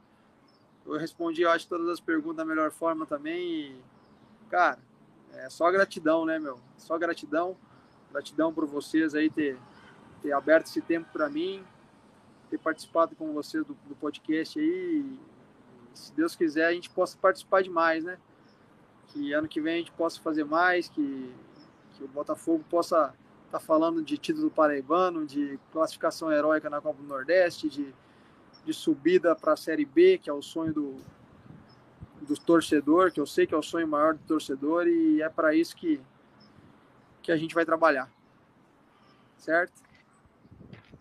eu 0.86 0.98
respondi, 0.98 1.43
eu 1.43 1.51
acho, 1.51 1.68
todas 1.68 1.89
as 1.89 2.01
perguntas 2.01 2.39
da 2.39 2.44
melhor 2.44 2.70
forma 2.70 3.06
também. 3.06 3.43
E, 3.43 3.81
cara, 4.48 4.78
é 5.35 5.48
só 5.48 5.70
gratidão, 5.70 6.24
né, 6.24 6.39
meu? 6.39 6.59
Só 6.77 6.98
gratidão. 6.98 7.56
Gratidão 8.10 8.52
por 8.52 8.66
vocês 8.66 9.14
aí 9.14 9.31
ter, 9.31 9.56
ter 10.20 10.32
aberto 10.32 10.66
esse 10.66 10.81
tempo 10.81 11.09
para 11.12 11.28
mim, 11.28 11.64
ter 12.51 12.59
participado 12.59 13.14
com 13.14 13.32
vocês 13.32 13.64
do, 13.64 13.74
do 13.86 13.94
podcast 13.94 14.59
aí. 14.59 15.05
Se 15.94 16.12
Deus 16.12 16.35
quiser, 16.35 16.66
a 16.66 16.72
gente 16.72 16.90
possa 16.90 17.16
participar 17.16 17.62
de 17.62 17.70
mais, 17.70 18.05
né? 18.05 18.18
Que 19.09 19.32
ano 19.32 19.48
que 19.48 19.60
vem 19.60 19.74
a 19.74 19.78
gente 19.78 19.93
possa 19.93 20.20
fazer 20.20 20.44
mais, 20.44 20.89
que, 20.89 21.32
que 21.94 22.05
o 22.05 22.09
Botafogo 22.09 22.64
possa 22.68 23.14
estar 23.47 23.59
tá 23.59 23.60
falando 23.60 24.02
de 24.02 24.18
título 24.18 24.51
paraibano, 24.51 25.24
de 25.24 25.59
classificação 25.72 26.31
heróica 26.32 26.68
na 26.68 26.81
Copa 26.81 27.01
do 27.01 27.09
Nordeste, 27.09 27.68
de, 27.68 27.94
de 28.64 28.74
subida 28.74 29.35
para 29.35 29.52
a 29.52 29.56
Série 29.56 29.85
B, 29.85 30.18
que 30.18 30.28
é 30.28 30.32
o 30.32 30.43
sonho 30.43 30.72
do, 30.72 30.97
do 32.20 32.35
torcedor, 32.35 33.12
que 33.12 33.20
eu 33.20 33.27
sei 33.27 33.47
que 33.47 33.55
é 33.55 33.56
o 33.56 33.62
sonho 33.62 33.86
maior 33.86 34.14
do 34.14 34.20
torcedor, 34.27 34.86
e 34.86 35.22
é 35.22 35.28
para 35.28 35.55
isso 35.55 35.77
que, 35.77 36.01
que 37.22 37.32
a 37.32 37.36
gente 37.36 37.55
vai 37.55 37.64
trabalhar. 37.64 38.10
Certo? 39.36 39.82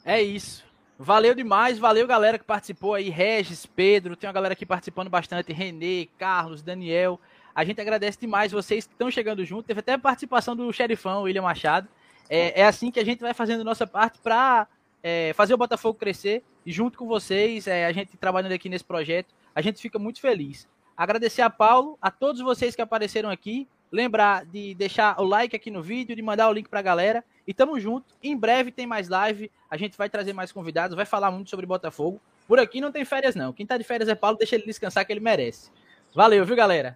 É 0.05 0.21
isso. 0.21 0.68
Valeu 1.01 1.33
demais, 1.33 1.79
valeu 1.79 2.05
galera 2.05 2.37
que 2.37 2.43
participou 2.43 2.93
aí, 2.93 3.09
Regis, 3.09 3.65
Pedro, 3.65 4.17
tem 4.17 4.27
uma 4.27 4.33
galera 4.33 4.51
aqui 4.51 4.65
participando 4.65 5.09
bastante, 5.09 5.53
Renê, 5.53 6.09
Carlos, 6.17 6.61
Daniel. 6.61 7.17
A 7.55 7.63
gente 7.63 7.79
agradece 7.79 8.19
demais 8.19 8.51
vocês 8.51 8.85
que 8.85 8.91
estão 8.91 9.09
chegando 9.09 9.45
junto. 9.45 9.65
Teve 9.65 9.79
até 9.79 9.93
a 9.93 9.97
participação 9.97 10.57
do 10.57 10.69
xerifão, 10.73 11.21
William 11.21 11.43
Machado. 11.43 11.87
É, 12.29 12.59
é 12.59 12.65
assim 12.65 12.91
que 12.91 12.99
a 12.99 13.05
gente 13.05 13.21
vai 13.21 13.33
fazendo 13.33 13.63
nossa 13.63 13.87
parte 13.87 14.19
para 14.19 14.67
é, 15.01 15.31
fazer 15.35 15.53
o 15.53 15.57
Botafogo 15.57 15.97
crescer 15.97 16.43
e 16.65 16.71
junto 16.73 16.97
com 16.99 17.07
vocês, 17.07 17.65
é, 17.65 17.85
a 17.85 17.93
gente 17.93 18.17
trabalhando 18.17 18.51
aqui 18.51 18.67
nesse 18.67 18.83
projeto, 18.83 19.33
a 19.55 19.61
gente 19.61 19.81
fica 19.81 19.97
muito 19.97 20.19
feliz. 20.19 20.67
Agradecer 20.97 21.41
a 21.41 21.49
Paulo, 21.49 21.97
a 22.01 22.11
todos 22.11 22.41
vocês 22.41 22.75
que 22.75 22.81
apareceram 22.81 23.29
aqui. 23.29 23.69
Lembrar 23.89 24.45
de 24.45 24.75
deixar 24.75 25.17
o 25.17 25.23
like 25.23 25.55
aqui 25.55 25.71
no 25.71 25.81
vídeo, 25.81 26.13
de 26.13 26.21
mandar 26.21 26.49
o 26.49 26.53
link 26.53 26.67
para 26.67 26.79
a 26.79 26.83
galera. 26.83 27.23
E 27.49 27.53
tamo 27.53 27.79
junto. 27.79 28.13
Em 28.21 28.37
breve 28.37 28.71
tem 28.71 28.85
mais 28.85 29.09
live. 29.09 29.51
A 29.71 29.75
gente 29.75 29.97
vai 29.97 30.07
trazer 30.07 30.33
mais 30.33 30.51
convidados, 30.51 30.95
vai 30.95 31.03
falar 31.03 31.31
muito 31.31 31.49
sobre 31.49 31.65
Botafogo. 31.65 32.21
Por 32.47 32.59
aqui 32.59 32.79
não 32.79 32.91
tem 32.91 33.03
férias, 33.03 33.33
não. 33.33 33.51
Quem 33.51 33.65
tá 33.65 33.75
de 33.75 33.83
férias 33.83 34.07
é 34.07 34.13
Paulo, 34.13 34.37
deixa 34.37 34.53
ele 34.53 34.67
descansar 34.67 35.03
que 35.03 35.11
ele 35.11 35.19
merece. 35.19 35.71
Valeu, 36.13 36.45
viu, 36.45 36.55
galera? 36.55 36.95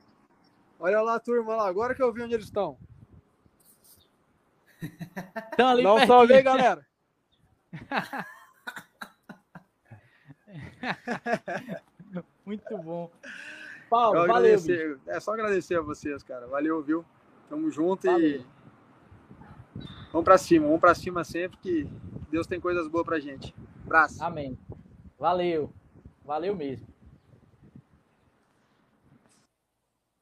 Olha 0.80 1.02
lá, 1.02 1.20
turma, 1.20 1.56
lá. 1.56 1.68
Agora 1.68 1.96
que 1.96 2.04
eu 2.04 2.14
vi 2.14 2.22
onde 2.22 2.36
eles 2.36 2.46
estão. 2.46 2.78
Estão 5.50 5.70
ali 5.70 5.82
Dá 5.82 5.94
um 5.96 6.06
salve 6.06 6.36
aí, 6.36 6.44
galera. 6.44 6.86
Muito 12.46 12.78
bom. 12.78 13.10
Paulo, 13.90 14.28
valeu. 14.28 14.60
É 15.08 15.20
só 15.20 15.34
agradecer 15.34 15.80
a 15.80 15.82
vocês, 15.82 16.22
cara. 16.22 16.46
Valeu, 16.46 16.80
viu? 16.84 17.04
Tamo 17.50 17.72
junto 17.72 18.06
valeu. 18.06 18.42
e 18.42 18.63
vamos 20.12 20.26
pra 20.26 20.38
cima, 20.38 20.66
vamos 20.66 20.82
pra 20.82 20.96
cima 20.96 21.24
sempre 21.24 21.58
que 21.58 21.88
Deus 22.30 22.48
tem 22.48 22.60
coisas 22.60 22.88
boas 22.88 23.06
pra 23.06 23.20
gente. 23.20 23.54
Abraço. 23.86 24.24
Amém. 24.24 24.58
Valeu. 25.20 25.72
Valeu 26.26 26.56
mesmo. 26.56 26.88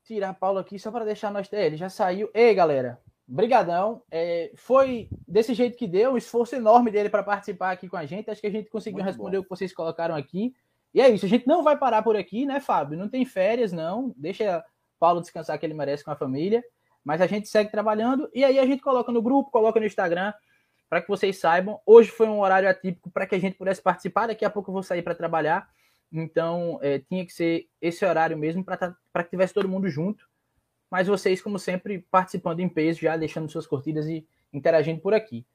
Tirar 0.03 0.33
Paulo 0.33 0.59
aqui 0.59 0.77
só 0.77 0.91
para 0.91 1.05
deixar 1.05 1.31
nós. 1.31 1.51
É, 1.53 1.65
ele 1.65 1.77
já 1.77 1.89
saiu. 1.89 2.29
Ei, 2.33 2.53
galera. 2.53 2.99
Brigadão. 3.27 4.03
É, 4.11 4.51
foi 4.55 5.07
desse 5.27 5.53
jeito 5.53 5.77
que 5.77 5.87
deu, 5.87 6.11
um 6.13 6.17
esforço 6.17 6.55
enorme 6.55 6.91
dele 6.91 7.09
para 7.09 7.23
participar 7.23 7.71
aqui 7.71 7.87
com 7.87 7.95
a 7.95 8.05
gente. 8.05 8.29
Acho 8.29 8.41
que 8.41 8.47
a 8.47 8.51
gente 8.51 8.69
conseguiu 8.69 8.97
Muito 8.97 9.07
responder 9.07 9.37
bom. 9.37 9.41
o 9.41 9.43
que 9.43 9.49
vocês 9.49 9.73
colocaram 9.73 10.15
aqui. 10.15 10.53
E 10.93 10.99
é 10.99 11.09
isso, 11.09 11.25
a 11.25 11.29
gente 11.29 11.47
não 11.47 11.63
vai 11.63 11.77
parar 11.77 12.03
por 12.03 12.17
aqui, 12.17 12.45
né, 12.45 12.59
Fábio? 12.59 12.97
Não 12.97 13.07
tem 13.07 13.23
férias, 13.23 13.71
não. 13.71 14.13
Deixa 14.17 14.61
Paulo 14.99 15.21
descansar 15.21 15.57
que 15.57 15.65
ele 15.65 15.73
merece 15.73 16.03
com 16.03 16.11
a 16.11 16.15
família. 16.15 16.61
Mas 17.03 17.21
a 17.21 17.27
gente 17.27 17.47
segue 17.47 17.71
trabalhando 17.71 18.29
e 18.33 18.43
aí 18.43 18.59
a 18.59 18.65
gente 18.65 18.81
coloca 18.81 19.11
no 19.11 19.21
grupo, 19.21 19.51
coloca 19.51 19.79
no 19.79 19.85
Instagram, 19.85 20.33
para 20.89 21.01
que 21.01 21.07
vocês 21.07 21.37
saibam. 21.37 21.79
Hoje 21.85 22.09
foi 22.11 22.27
um 22.27 22.41
horário 22.41 22.69
atípico 22.69 23.09
para 23.09 23.25
que 23.25 23.35
a 23.35 23.39
gente 23.39 23.57
pudesse 23.57 23.81
participar. 23.81 24.27
Daqui 24.27 24.45
a 24.45 24.49
pouco 24.49 24.69
eu 24.69 24.73
vou 24.73 24.83
sair 24.83 25.01
para 25.01 25.15
trabalhar. 25.15 25.69
Então, 26.11 26.77
é, 26.81 26.99
tinha 26.99 27.25
que 27.25 27.31
ser 27.31 27.67
esse 27.81 28.05
horário 28.05 28.37
mesmo 28.37 28.63
para 28.63 29.23
que 29.23 29.29
tivesse 29.29 29.53
todo 29.53 29.69
mundo 29.69 29.87
junto 29.87 30.29
mas 30.91 31.07
vocês, 31.07 31.41
como 31.41 31.57
sempre, 31.57 32.05
participando 32.11 32.59
em 32.59 32.67
peso, 32.67 32.99
já 32.99 33.15
deixando 33.15 33.49
suas 33.49 33.65
curtidas 33.65 34.07
e 34.07 34.27
interagindo 34.51 34.99
por 34.99 35.13
aqui. 35.13 35.45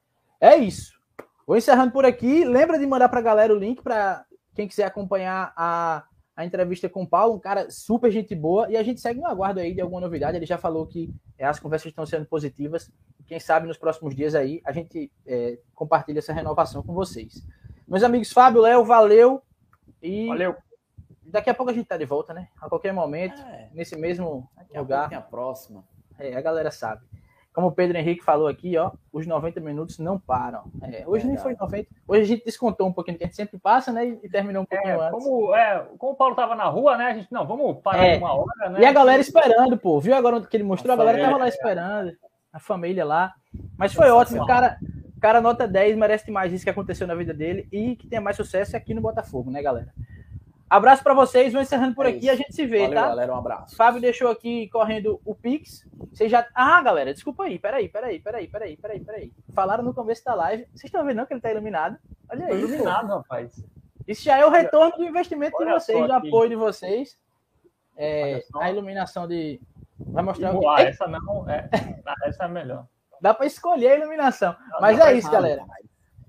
É 0.41 0.55
isso. 0.55 0.99
Vou 1.45 1.55
encerrando 1.55 1.91
por 1.91 2.05
aqui. 2.05 2.43
Lembra 2.43 2.79
de 2.79 2.87
mandar 2.87 3.07
para 3.07 3.19
a 3.19 3.23
galera 3.23 3.53
o 3.53 3.57
link 3.57 3.83
para 3.83 4.25
quem 4.55 4.67
quiser 4.67 4.85
acompanhar 4.85 5.53
a, 5.55 6.03
a 6.37 6.45
entrevista 6.45 6.87
com 6.87 7.01
o 7.01 7.07
Paulo, 7.07 7.35
um 7.35 7.39
cara 7.39 7.67
super 7.71 8.11
gente 8.11 8.35
boa. 8.35 8.69
E 8.69 8.77
a 8.77 8.83
gente 8.83 9.01
segue 9.01 9.19
no 9.19 9.25
aguardo 9.25 9.59
aí 9.59 9.73
de 9.73 9.81
alguma 9.81 9.99
novidade. 9.99 10.37
Ele 10.37 10.45
já 10.45 10.59
falou 10.59 10.85
que 10.85 11.11
é, 11.35 11.43
as 11.43 11.59
conversas 11.59 11.87
estão 11.87 12.05
sendo 12.05 12.27
positivas. 12.27 12.91
Quem 13.25 13.39
sabe 13.39 13.65
nos 13.67 13.77
próximos 13.77 14.15
dias 14.15 14.35
aí 14.35 14.61
a 14.63 14.71
gente 14.71 15.11
é, 15.25 15.57
compartilha 15.73 16.19
essa 16.19 16.31
renovação 16.31 16.83
com 16.83 16.93
vocês. 16.93 17.43
Meus 17.87 18.03
amigos 18.03 18.31
Fábio, 18.31 18.61
Léo, 18.61 18.85
valeu. 18.85 19.41
E 19.99 20.27
valeu. 20.27 20.55
Daqui 21.23 21.49
a 21.49 21.55
pouco 21.55 21.71
a 21.71 21.73
gente 21.73 21.87
tá 21.87 21.97
de 21.97 22.05
volta, 22.05 22.35
né? 22.35 22.49
A 22.61 22.69
qualquer 22.69 22.93
momento, 22.93 23.41
é. 23.41 23.69
nesse 23.73 23.97
mesmo 23.97 24.47
Daqui 24.55 24.77
lugar. 24.77 25.11
A, 25.11 25.17
a 25.17 25.21
próxima. 25.21 25.83
É, 26.19 26.35
a 26.35 26.41
galera 26.41 26.69
sabe. 26.69 27.03
Como 27.57 27.69
o 27.69 27.71
Pedro 27.71 27.97
Henrique 27.97 28.23
falou 28.23 28.47
aqui, 28.47 28.77
ó, 28.77 28.91
os 29.11 29.25
90 29.25 29.59
minutos 29.61 29.97
não 29.97 30.19
param. 30.19 30.65
É, 30.79 31.03
hoje 31.07 31.25
Verdade. 31.25 31.27
nem 31.27 31.37
foi 31.37 31.55
90. 31.55 31.89
Hoje 32.07 32.21
a 32.21 32.25
gente 32.25 32.45
descontou 32.45 32.87
um 32.87 32.93
pouquinho, 32.93 33.17
que 33.17 33.23
a 33.23 33.25
gente 33.25 33.35
sempre 33.35 33.57
passa, 33.57 33.91
né? 33.91 34.15
E 34.23 34.29
terminou 34.29 34.61
um 34.61 34.65
pouquinho 34.67 35.01
é, 35.01 35.07
antes. 35.07 35.23
Como, 35.25 35.55
é, 35.55 35.87
como 35.97 36.11
o 36.11 36.15
Paulo 36.15 36.35
tava 36.35 36.53
na 36.53 36.65
rua, 36.65 36.95
né? 36.95 37.05
A 37.05 37.13
gente, 37.15 37.31
não, 37.31 37.47
vamos 37.47 37.81
parar 37.81 38.05
é. 38.05 38.17
uma 38.19 38.31
hora, 38.31 38.69
né? 38.69 38.79
E 38.79 38.85
a 38.85 38.93
galera 38.93 39.19
esperando, 39.19 39.75
pô. 39.75 39.99
Viu 39.99 40.13
agora 40.13 40.39
que 40.39 40.55
ele 40.55 40.65
mostrou? 40.65 40.93
A 40.93 40.97
galera 40.97 41.19
tava 41.19 41.37
lá 41.37 41.47
esperando. 41.47 42.11
A 42.53 42.59
família 42.59 43.03
lá. 43.03 43.33
Mas 43.75 43.91
foi 43.91 44.11
ótimo. 44.11 44.43
O 44.43 44.45
cara, 44.45 44.77
cara 45.19 45.41
nota 45.41 45.67
10, 45.67 45.97
merece 45.97 46.27
demais 46.27 46.53
isso 46.53 46.63
que 46.63 46.69
aconteceu 46.69 47.07
na 47.07 47.15
vida 47.15 47.33
dele 47.33 47.67
e 47.71 47.95
que 47.95 48.07
tenha 48.07 48.21
mais 48.21 48.37
sucesso 48.37 48.77
aqui 48.77 48.93
no 48.93 49.01
Botafogo, 49.01 49.49
né, 49.49 49.63
galera? 49.63 49.91
Abraço 50.69 51.01
para 51.01 51.13
vocês, 51.13 51.53
vou 51.53 51.61
encerrando 51.61 51.95
por 51.95 52.05
é 52.05 52.09
aqui, 52.09 52.29
a 52.29 52.35
gente 52.35 52.53
se 52.53 52.65
vê, 52.65 52.79
Valeu, 52.79 52.95
tá? 52.95 53.07
galera, 53.07 53.33
um 53.33 53.37
abraço. 53.37 53.75
Fábio 53.75 54.01
deixou 54.01 54.29
aqui 54.29 54.67
correndo 54.67 55.21
o 55.23 55.33
Pix. 55.33 55.87
Vocês 56.11 56.29
já. 56.29 56.45
Ah, 56.53 56.81
galera, 56.81 57.13
desculpa 57.13 57.45
aí, 57.45 57.57
peraí, 57.57 57.87
peraí, 57.87 58.19
peraí, 58.19 58.47
peraí, 58.47 58.75
peraí, 58.75 58.99
peraí. 58.99 59.33
Falaram 59.53 59.83
no 59.83 59.93
começo 59.93 60.25
da 60.25 60.33
live. 60.33 60.65
Vocês 60.73 60.85
estão 60.85 61.05
vendo 61.05 61.17
não 61.17 61.25
que 61.25 61.33
ele 61.33 61.39
tá 61.39 61.51
iluminado? 61.51 61.97
Olha 62.29 62.47
aí. 62.47 62.59
Iluminado, 62.59 63.07
pô. 63.07 63.15
rapaz. 63.15 63.63
Isso 64.05 64.23
já 64.23 64.37
é 64.37 64.45
o 64.45 64.49
retorno 64.49 64.97
do 64.97 65.05
investimento 65.05 65.55
Olha 65.57 65.67
de 65.67 65.73
vocês, 65.73 66.05
do 66.05 66.13
apoio 66.13 66.49
de 66.49 66.55
vocês. 66.55 67.17
É, 67.95 68.43
a 68.55 68.69
iluminação 68.69 69.25
de. 69.25 69.61
Vai 69.97 70.23
mostrar 70.23 70.53
o 70.53 70.59
que. 70.59 70.81
Essa 70.81 71.07
não, 71.07 71.49
é, 71.49 71.69
essa 72.25 72.43
é 72.43 72.47
melhor. 72.47 72.85
Dá 73.21 73.33
para 73.33 73.45
escolher 73.45 73.91
a 73.91 73.95
iluminação. 73.95 74.55
Não, 74.71 74.81
Mas 74.81 74.99
é 74.99 75.13
isso, 75.13 75.31
galera. 75.31 75.65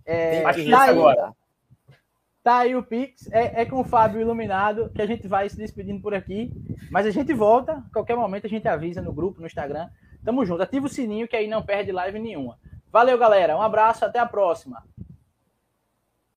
É, 0.07 0.43
tá 0.43 0.51
aí, 0.83 0.91
agora. 0.91 1.33
Tá 2.49 2.61
aí 2.61 2.75
o 2.75 2.83
Pix, 2.83 3.31
é, 3.31 3.61
é, 3.61 3.67
com 3.67 3.79
o 3.79 3.85
Fábio 3.85 4.23
Iluminado 4.23 4.91
que 4.95 5.03
a 5.03 5.07
gente 5.07 5.29
vai 5.29 5.47
se 5.51 5.57
despedindo 5.59 6.01
por 6.01 6.15
aqui. 6.15 6.51
Mas 6.91 7.05
a 7.05 7.11
gente 7.11 7.35
volta, 7.35 7.85
qualquer 7.93 8.17
momento 8.17 8.47
a 8.47 8.49
gente 8.49 8.67
avisa 8.67 9.03
no 9.03 9.13
grupo, 9.13 9.39
no 9.39 9.47
Instagram. 9.47 9.87
Tamo 10.25 10.47
junto, 10.47 10.63
ativa 10.63 10.87
o 10.87 10.89
sininho 10.89 11.29
que 11.29 11.37
aí 11.37 11.47
não 11.47 11.63
perde 11.63 11.93
live 11.93 12.19
nenhuma. 12.19 12.59
Valeu, 12.91 13.19
galera. 13.19 13.55
Um 13.55 13.61
abraço, 13.61 14.03
até 14.03 14.19
a 14.19 14.25
próxima. 14.25 14.83